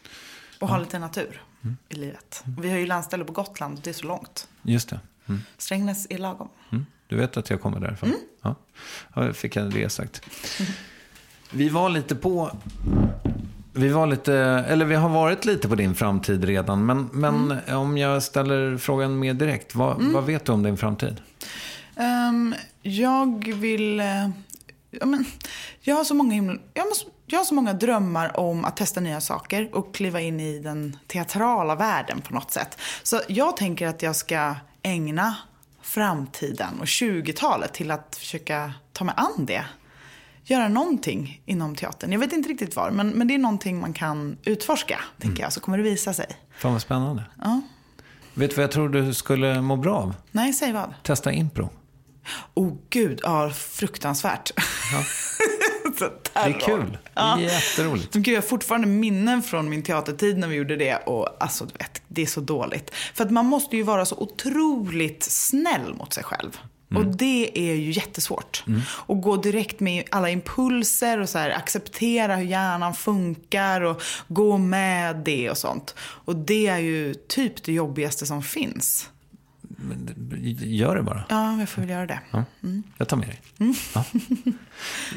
Och 0.59 0.67
ha 0.67 0.77
lite 0.77 0.99
natur 0.99 1.41
i 1.89 1.95
livet. 1.95 2.43
Och 2.57 2.65
vi 2.65 2.69
har 2.69 2.77
ju 2.77 2.85
landställe 2.85 3.23
på 3.23 3.33
Gotland 3.33 3.77
och 3.77 3.83
det 3.83 3.89
är 3.89 3.93
så 3.93 4.07
långt. 4.07 4.47
Just 4.61 4.89
det. 4.89 4.99
Mm. 5.27 5.41
Strängnäs 5.57 6.07
är 6.09 6.17
lagom. 6.17 6.49
Mm. 6.71 6.85
Du 7.07 7.15
vet 7.15 7.37
att 7.37 7.49
jag 7.49 7.61
kommer 7.61 7.79
därifrån? 7.79 8.09
Mm. 8.09 8.21
Ja. 8.41 8.55
ja, 9.15 9.33
fick 9.33 9.55
jag 9.55 9.73
det 9.73 9.89
sagt. 9.89 10.21
Vi 11.51 11.69
var 11.69 11.89
lite 11.89 12.15
på... 12.15 12.51
Vi 13.73 13.89
var 13.89 14.07
lite, 14.07 14.33
eller 14.67 14.85
vi 14.85 14.95
har 14.95 15.09
varit 15.09 15.45
lite 15.45 15.67
på 15.69 15.75
din 15.75 15.95
framtid 15.95 16.43
redan. 16.43 16.85
Men, 16.85 17.09
men 17.11 17.51
Mm. 17.51 17.77
om 17.77 17.97
jag 17.97 18.23
ställer 18.23 18.77
frågan 18.77 19.19
mer 19.19 19.33
direkt. 19.33 19.75
Vad, 19.75 20.01
vad 20.01 20.23
vet 20.25 20.45
du 20.45 20.51
om 20.51 20.63
din 20.63 20.77
framtid? 20.77 21.21
Ehm, 21.95 22.55
jag 22.81 23.53
vill... 23.53 23.99
eh, 23.99 24.29
ja, 24.91 25.05
men, 25.05 25.25
jag, 25.81 25.95
har 25.95 26.03
så 26.03 26.13
många 26.13 26.33
himla, 26.33 26.55
jag, 26.73 26.87
måste, 26.87 27.05
jag 27.25 27.39
har 27.39 27.45
så 27.45 27.53
många 27.53 27.73
drömmar 27.73 28.39
om 28.39 28.65
att 28.65 28.77
testa 28.77 28.99
nya 29.01 29.21
saker 29.21 29.69
och 29.75 29.95
kliva 29.95 30.21
in 30.21 30.39
i 30.39 30.59
den 30.59 30.97
teatrala 31.07 31.75
världen 31.75 32.21
på 32.21 32.33
något 32.33 32.51
sätt. 32.51 32.77
Så 33.03 33.21
jag 33.27 33.57
tänker 33.57 33.87
att 33.87 34.01
jag 34.01 34.15
ska 34.15 34.55
ägna 34.83 35.35
framtiden 35.81 36.79
och 36.79 36.85
20-talet 36.85 37.73
till 37.73 37.91
att 37.91 38.15
försöka 38.19 38.73
ta 38.93 39.03
mig 39.03 39.15
an 39.17 39.45
det. 39.45 39.65
Göra 40.49 40.67
någonting 40.67 41.41
inom 41.45 41.75
teatern. 41.75 42.11
Jag 42.11 42.19
vet 42.19 42.33
inte 42.33 42.49
riktigt 42.49 42.75
var, 42.75 42.91
men, 42.91 43.09
men 43.09 43.27
det 43.27 43.33
är 43.33 43.37
någonting 43.37 43.79
man 43.79 43.93
kan 43.93 44.37
utforska, 44.43 44.99
tänker 45.21 45.43
jag. 45.43 45.53
Så 45.53 45.59
kommer 45.59 45.77
det 45.77 45.83
visa 45.83 46.13
sig. 46.13 46.25
Fan 46.57 46.71
vad 46.71 46.81
spännande. 46.81 47.23
Ja. 47.41 47.61
Vet 48.33 48.49
du 48.49 48.55
vad 48.55 48.63
jag 48.63 48.71
tror 48.71 48.89
du 48.89 49.13
skulle 49.13 49.61
må 49.61 49.75
bra 49.75 49.95
av? 49.95 50.15
Nej, 50.31 50.53
säg 50.53 50.73
vad. 50.73 50.93
Testa 51.03 51.31
impro. 51.31 51.69
Oh 52.53 52.77
gud, 52.89 53.19
ja, 53.23 53.49
fruktansvärt. 53.49 54.51
Så 55.99 56.05
Det 56.33 56.39
är 56.39 56.59
kul. 56.59 56.97
Är 57.15 57.37
jätteroligt. 57.37 58.13
Gud, 58.13 58.27
jag 58.27 58.35
har 58.35 58.47
fortfarande 58.47 58.87
minnen 58.87 59.43
från 59.43 59.69
min 59.69 59.83
teatertid 59.83 60.37
när 60.37 60.47
vi 60.47 60.55
gjorde 60.55 60.75
det. 60.75 60.95
Och 60.95 61.43
alltså, 61.43 61.65
du 61.65 61.73
vet, 61.79 62.01
det 62.07 62.21
är 62.21 62.25
så 62.25 62.41
dåligt. 62.41 62.95
För 63.13 63.25
att 63.25 63.31
man 63.31 63.45
måste 63.45 63.77
ju 63.77 63.83
vara 63.83 64.05
så 64.05 64.15
otroligt 64.15 65.23
snäll 65.23 65.93
mot 65.93 66.13
sig 66.13 66.23
själv. 66.23 66.57
Och 66.95 67.05
det 67.05 67.51
är 67.69 67.73
ju 67.75 67.91
jättesvårt. 67.91 68.63
Och 68.81 69.21
gå 69.21 69.37
direkt 69.37 69.79
med 69.79 70.03
alla 70.11 70.29
impulser 70.29 71.19
och 71.19 71.29
så 71.29 71.37
här, 71.37 71.49
acceptera 71.49 72.35
hur 72.35 72.45
hjärnan 72.45 72.93
funkar 72.93 73.81
och 73.81 74.01
gå 74.27 74.57
med 74.57 75.15
det 75.15 75.49
och 75.49 75.57
sånt. 75.57 75.95
Och 75.99 76.35
det 76.35 76.67
är 76.67 76.77
ju 76.77 77.13
typ 77.13 77.63
det 77.63 77.73
jobbigaste 77.73 78.25
som 78.25 78.43
finns. 78.43 79.09
Gör 80.59 80.95
det 80.95 81.03
bara. 81.03 81.23
Ja, 81.29 81.59
jag 81.59 81.69
får 81.69 81.81
väl 81.81 81.89
göra 81.89 82.05
det. 82.05 82.19
Ja. 82.31 82.43
Jag 82.97 83.07
tar 83.07 83.17
med 83.17 83.27
dig. 83.27 83.41
Ja. 83.93 84.05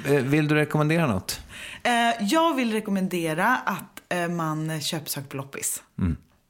Eh, 0.07 0.23
Vill 0.23 0.49
du 0.49 0.55
rekommendera 0.55 1.07
något? 1.07 1.41
Eh, 1.83 1.93
jag 2.21 2.55
vill 2.55 2.73
rekommendera 2.73 3.57
att 3.57 4.03
eh, 4.09 4.29
man 4.29 4.81
köper 4.81 5.11
saker 5.11 5.29
på 5.29 5.37
loppis. 5.37 5.83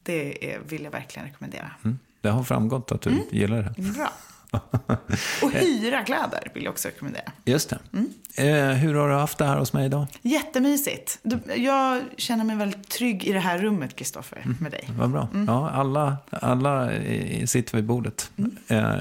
Det 0.03 0.53
är, 0.55 0.61
vill 0.69 0.85
jag 0.85 0.91
verkligen 0.91 1.29
rekommendera. 1.29 1.71
Mm. 1.85 1.99
Det 2.21 2.29
har 2.29 2.45
framgått 2.45 2.93
att 2.93 3.03
du 3.03 3.23
gillar 3.31 3.63
det. 3.77 3.83
Bra. 3.83 4.13
Och 5.43 5.51
hyra 5.53 6.05
kläder 6.05 6.51
vill 6.55 6.65
jag 6.65 6.71
också 6.73 6.89
rekommendera. 6.89 7.33
Just 7.45 7.71
det. 7.71 7.79
Eh, 8.45 8.69
hur 8.73 8.95
har 8.95 9.09
du 9.09 9.15
haft 9.15 9.39
det 9.39 9.45
här 9.45 9.59
hos 9.59 9.73
mig 9.73 9.87
idag? 9.87 10.07
Jättemysigt. 10.23 11.19
Du, 11.23 11.41
jag 11.57 12.03
känner 12.17 12.45
mig 12.45 12.57
väldigt 12.57 12.89
trygg 12.89 13.25
i 13.25 13.33
det 13.33 13.39
här 13.41 13.59
rummet, 13.59 13.97
Kristoffer, 13.97 14.45
med 14.61 14.71
dig. 14.73 14.89
Vad 14.99 15.11
bra. 15.11 15.29
Ja, 15.47 15.71
alla, 15.71 16.17
alla 16.31 16.91
sitter 17.47 17.77
vid 17.77 17.85
bordet. 17.85 18.31
Eh, 18.69 18.95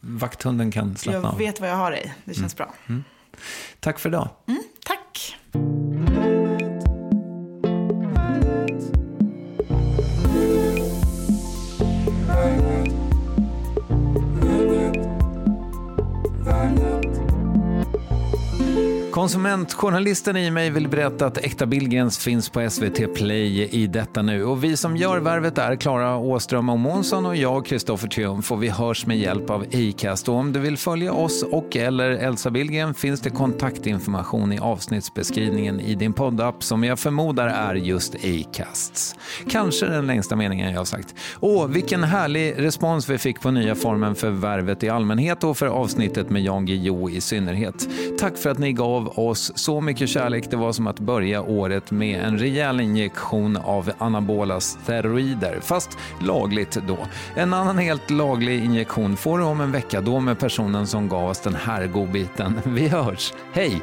vakthunden 0.00 0.70
kan 0.70 0.96
slappna 0.96 1.20
Jag 1.20 1.28
av. 1.32 1.38
vet 1.38 1.60
vad 1.60 1.70
jag 1.70 1.76
har 1.76 1.90
dig. 1.90 2.14
Det 2.24 2.34
känns 2.34 2.56
bra. 2.56 2.74
Tack 3.80 3.98
för 3.98 4.08
idag. 4.08 4.28
Mm, 4.48 4.62
tack. 4.84 5.36
Konsumentjournalisten 19.22 20.36
i 20.36 20.50
mig 20.50 20.70
vill 20.70 20.88
berätta 20.88 21.26
att 21.26 21.38
Äkta 21.38 21.66
Billgrens 21.66 22.18
finns 22.18 22.48
på 22.48 22.70
SVT 22.70 23.14
Play 23.14 23.68
i 23.68 23.86
detta 23.86 24.22
nu. 24.22 24.44
Och 24.44 24.64
vi 24.64 24.76
som 24.76 24.96
gör 24.96 25.18
värvet 25.18 25.58
är 25.58 25.76
Klara 25.76 26.16
Åström 26.16 26.68
och 26.68 26.78
Månsson 26.78 27.26
och 27.26 27.36
jag, 27.36 27.66
Kristoffer 27.66 28.08
Triumf. 28.08 28.52
Och 28.52 28.62
vi 28.62 28.68
hörs 28.68 29.06
med 29.06 29.18
hjälp 29.18 29.50
av 29.50 29.64
Acast. 29.72 30.28
Och 30.28 30.34
om 30.34 30.52
du 30.52 30.60
vill 30.60 30.76
följa 30.76 31.12
oss 31.12 31.42
och 31.42 31.76
eller 31.76 32.10
Elsa 32.10 32.50
Billgren 32.50 32.94
finns 32.94 33.20
det 33.20 33.30
kontaktinformation 33.30 34.52
i 34.52 34.58
avsnittsbeskrivningen 34.58 35.80
i 35.80 35.94
din 35.94 36.12
poddapp 36.12 36.62
som 36.62 36.84
jag 36.84 36.98
förmodar 36.98 37.48
är 37.48 37.74
just 37.74 38.14
Acasts. 38.14 39.16
Kanske 39.50 39.86
den 39.86 40.06
längsta 40.06 40.36
meningen 40.36 40.70
jag 40.70 40.78
har 40.78 40.84
sagt. 40.84 41.14
Åh, 41.40 41.66
vilken 41.66 42.04
härlig 42.04 42.54
respons 42.58 43.08
vi 43.08 43.18
fick 43.18 43.40
på 43.40 43.50
nya 43.50 43.74
formen 43.74 44.14
för 44.14 44.30
värvet 44.30 44.82
i 44.82 44.88
allmänhet 44.88 45.44
och 45.44 45.58
för 45.58 45.66
avsnittet 45.66 46.30
med 46.30 46.42
Jan 46.42 46.66
Guillou 46.66 47.10
i 47.10 47.20
synnerhet. 47.20 47.88
Tack 48.18 48.36
för 48.36 48.50
att 48.50 48.58
ni 48.58 48.72
gav 48.72 49.11
gav 49.16 49.28
oss 49.28 49.52
så 49.54 49.80
mycket 49.80 50.08
kärlek. 50.08 50.50
Det 50.50 50.56
var 50.56 50.72
som 50.72 50.86
att 50.86 51.00
börja 51.00 51.42
året 51.42 51.90
med 51.90 52.24
en 52.24 52.38
rejäl 52.38 52.80
injektion 52.80 53.56
av 53.56 53.90
anabola 53.98 54.60
steroider, 54.60 55.60
fast 55.60 55.98
lagligt 56.20 56.78
då. 56.88 56.98
En 57.34 57.54
annan 57.54 57.78
helt 57.78 58.10
laglig 58.10 58.64
injektion 58.64 59.16
får 59.16 59.38
du 59.38 59.44
om 59.44 59.60
en 59.60 59.72
vecka, 59.72 60.00
då 60.00 60.20
med 60.20 60.38
personen 60.38 60.86
som 60.86 61.08
gav 61.08 61.30
oss 61.30 61.40
den 61.40 61.54
här 61.54 61.86
godbiten. 61.86 62.60
Vi 62.64 62.88
hörs. 62.88 63.32
Hej! 63.52 63.82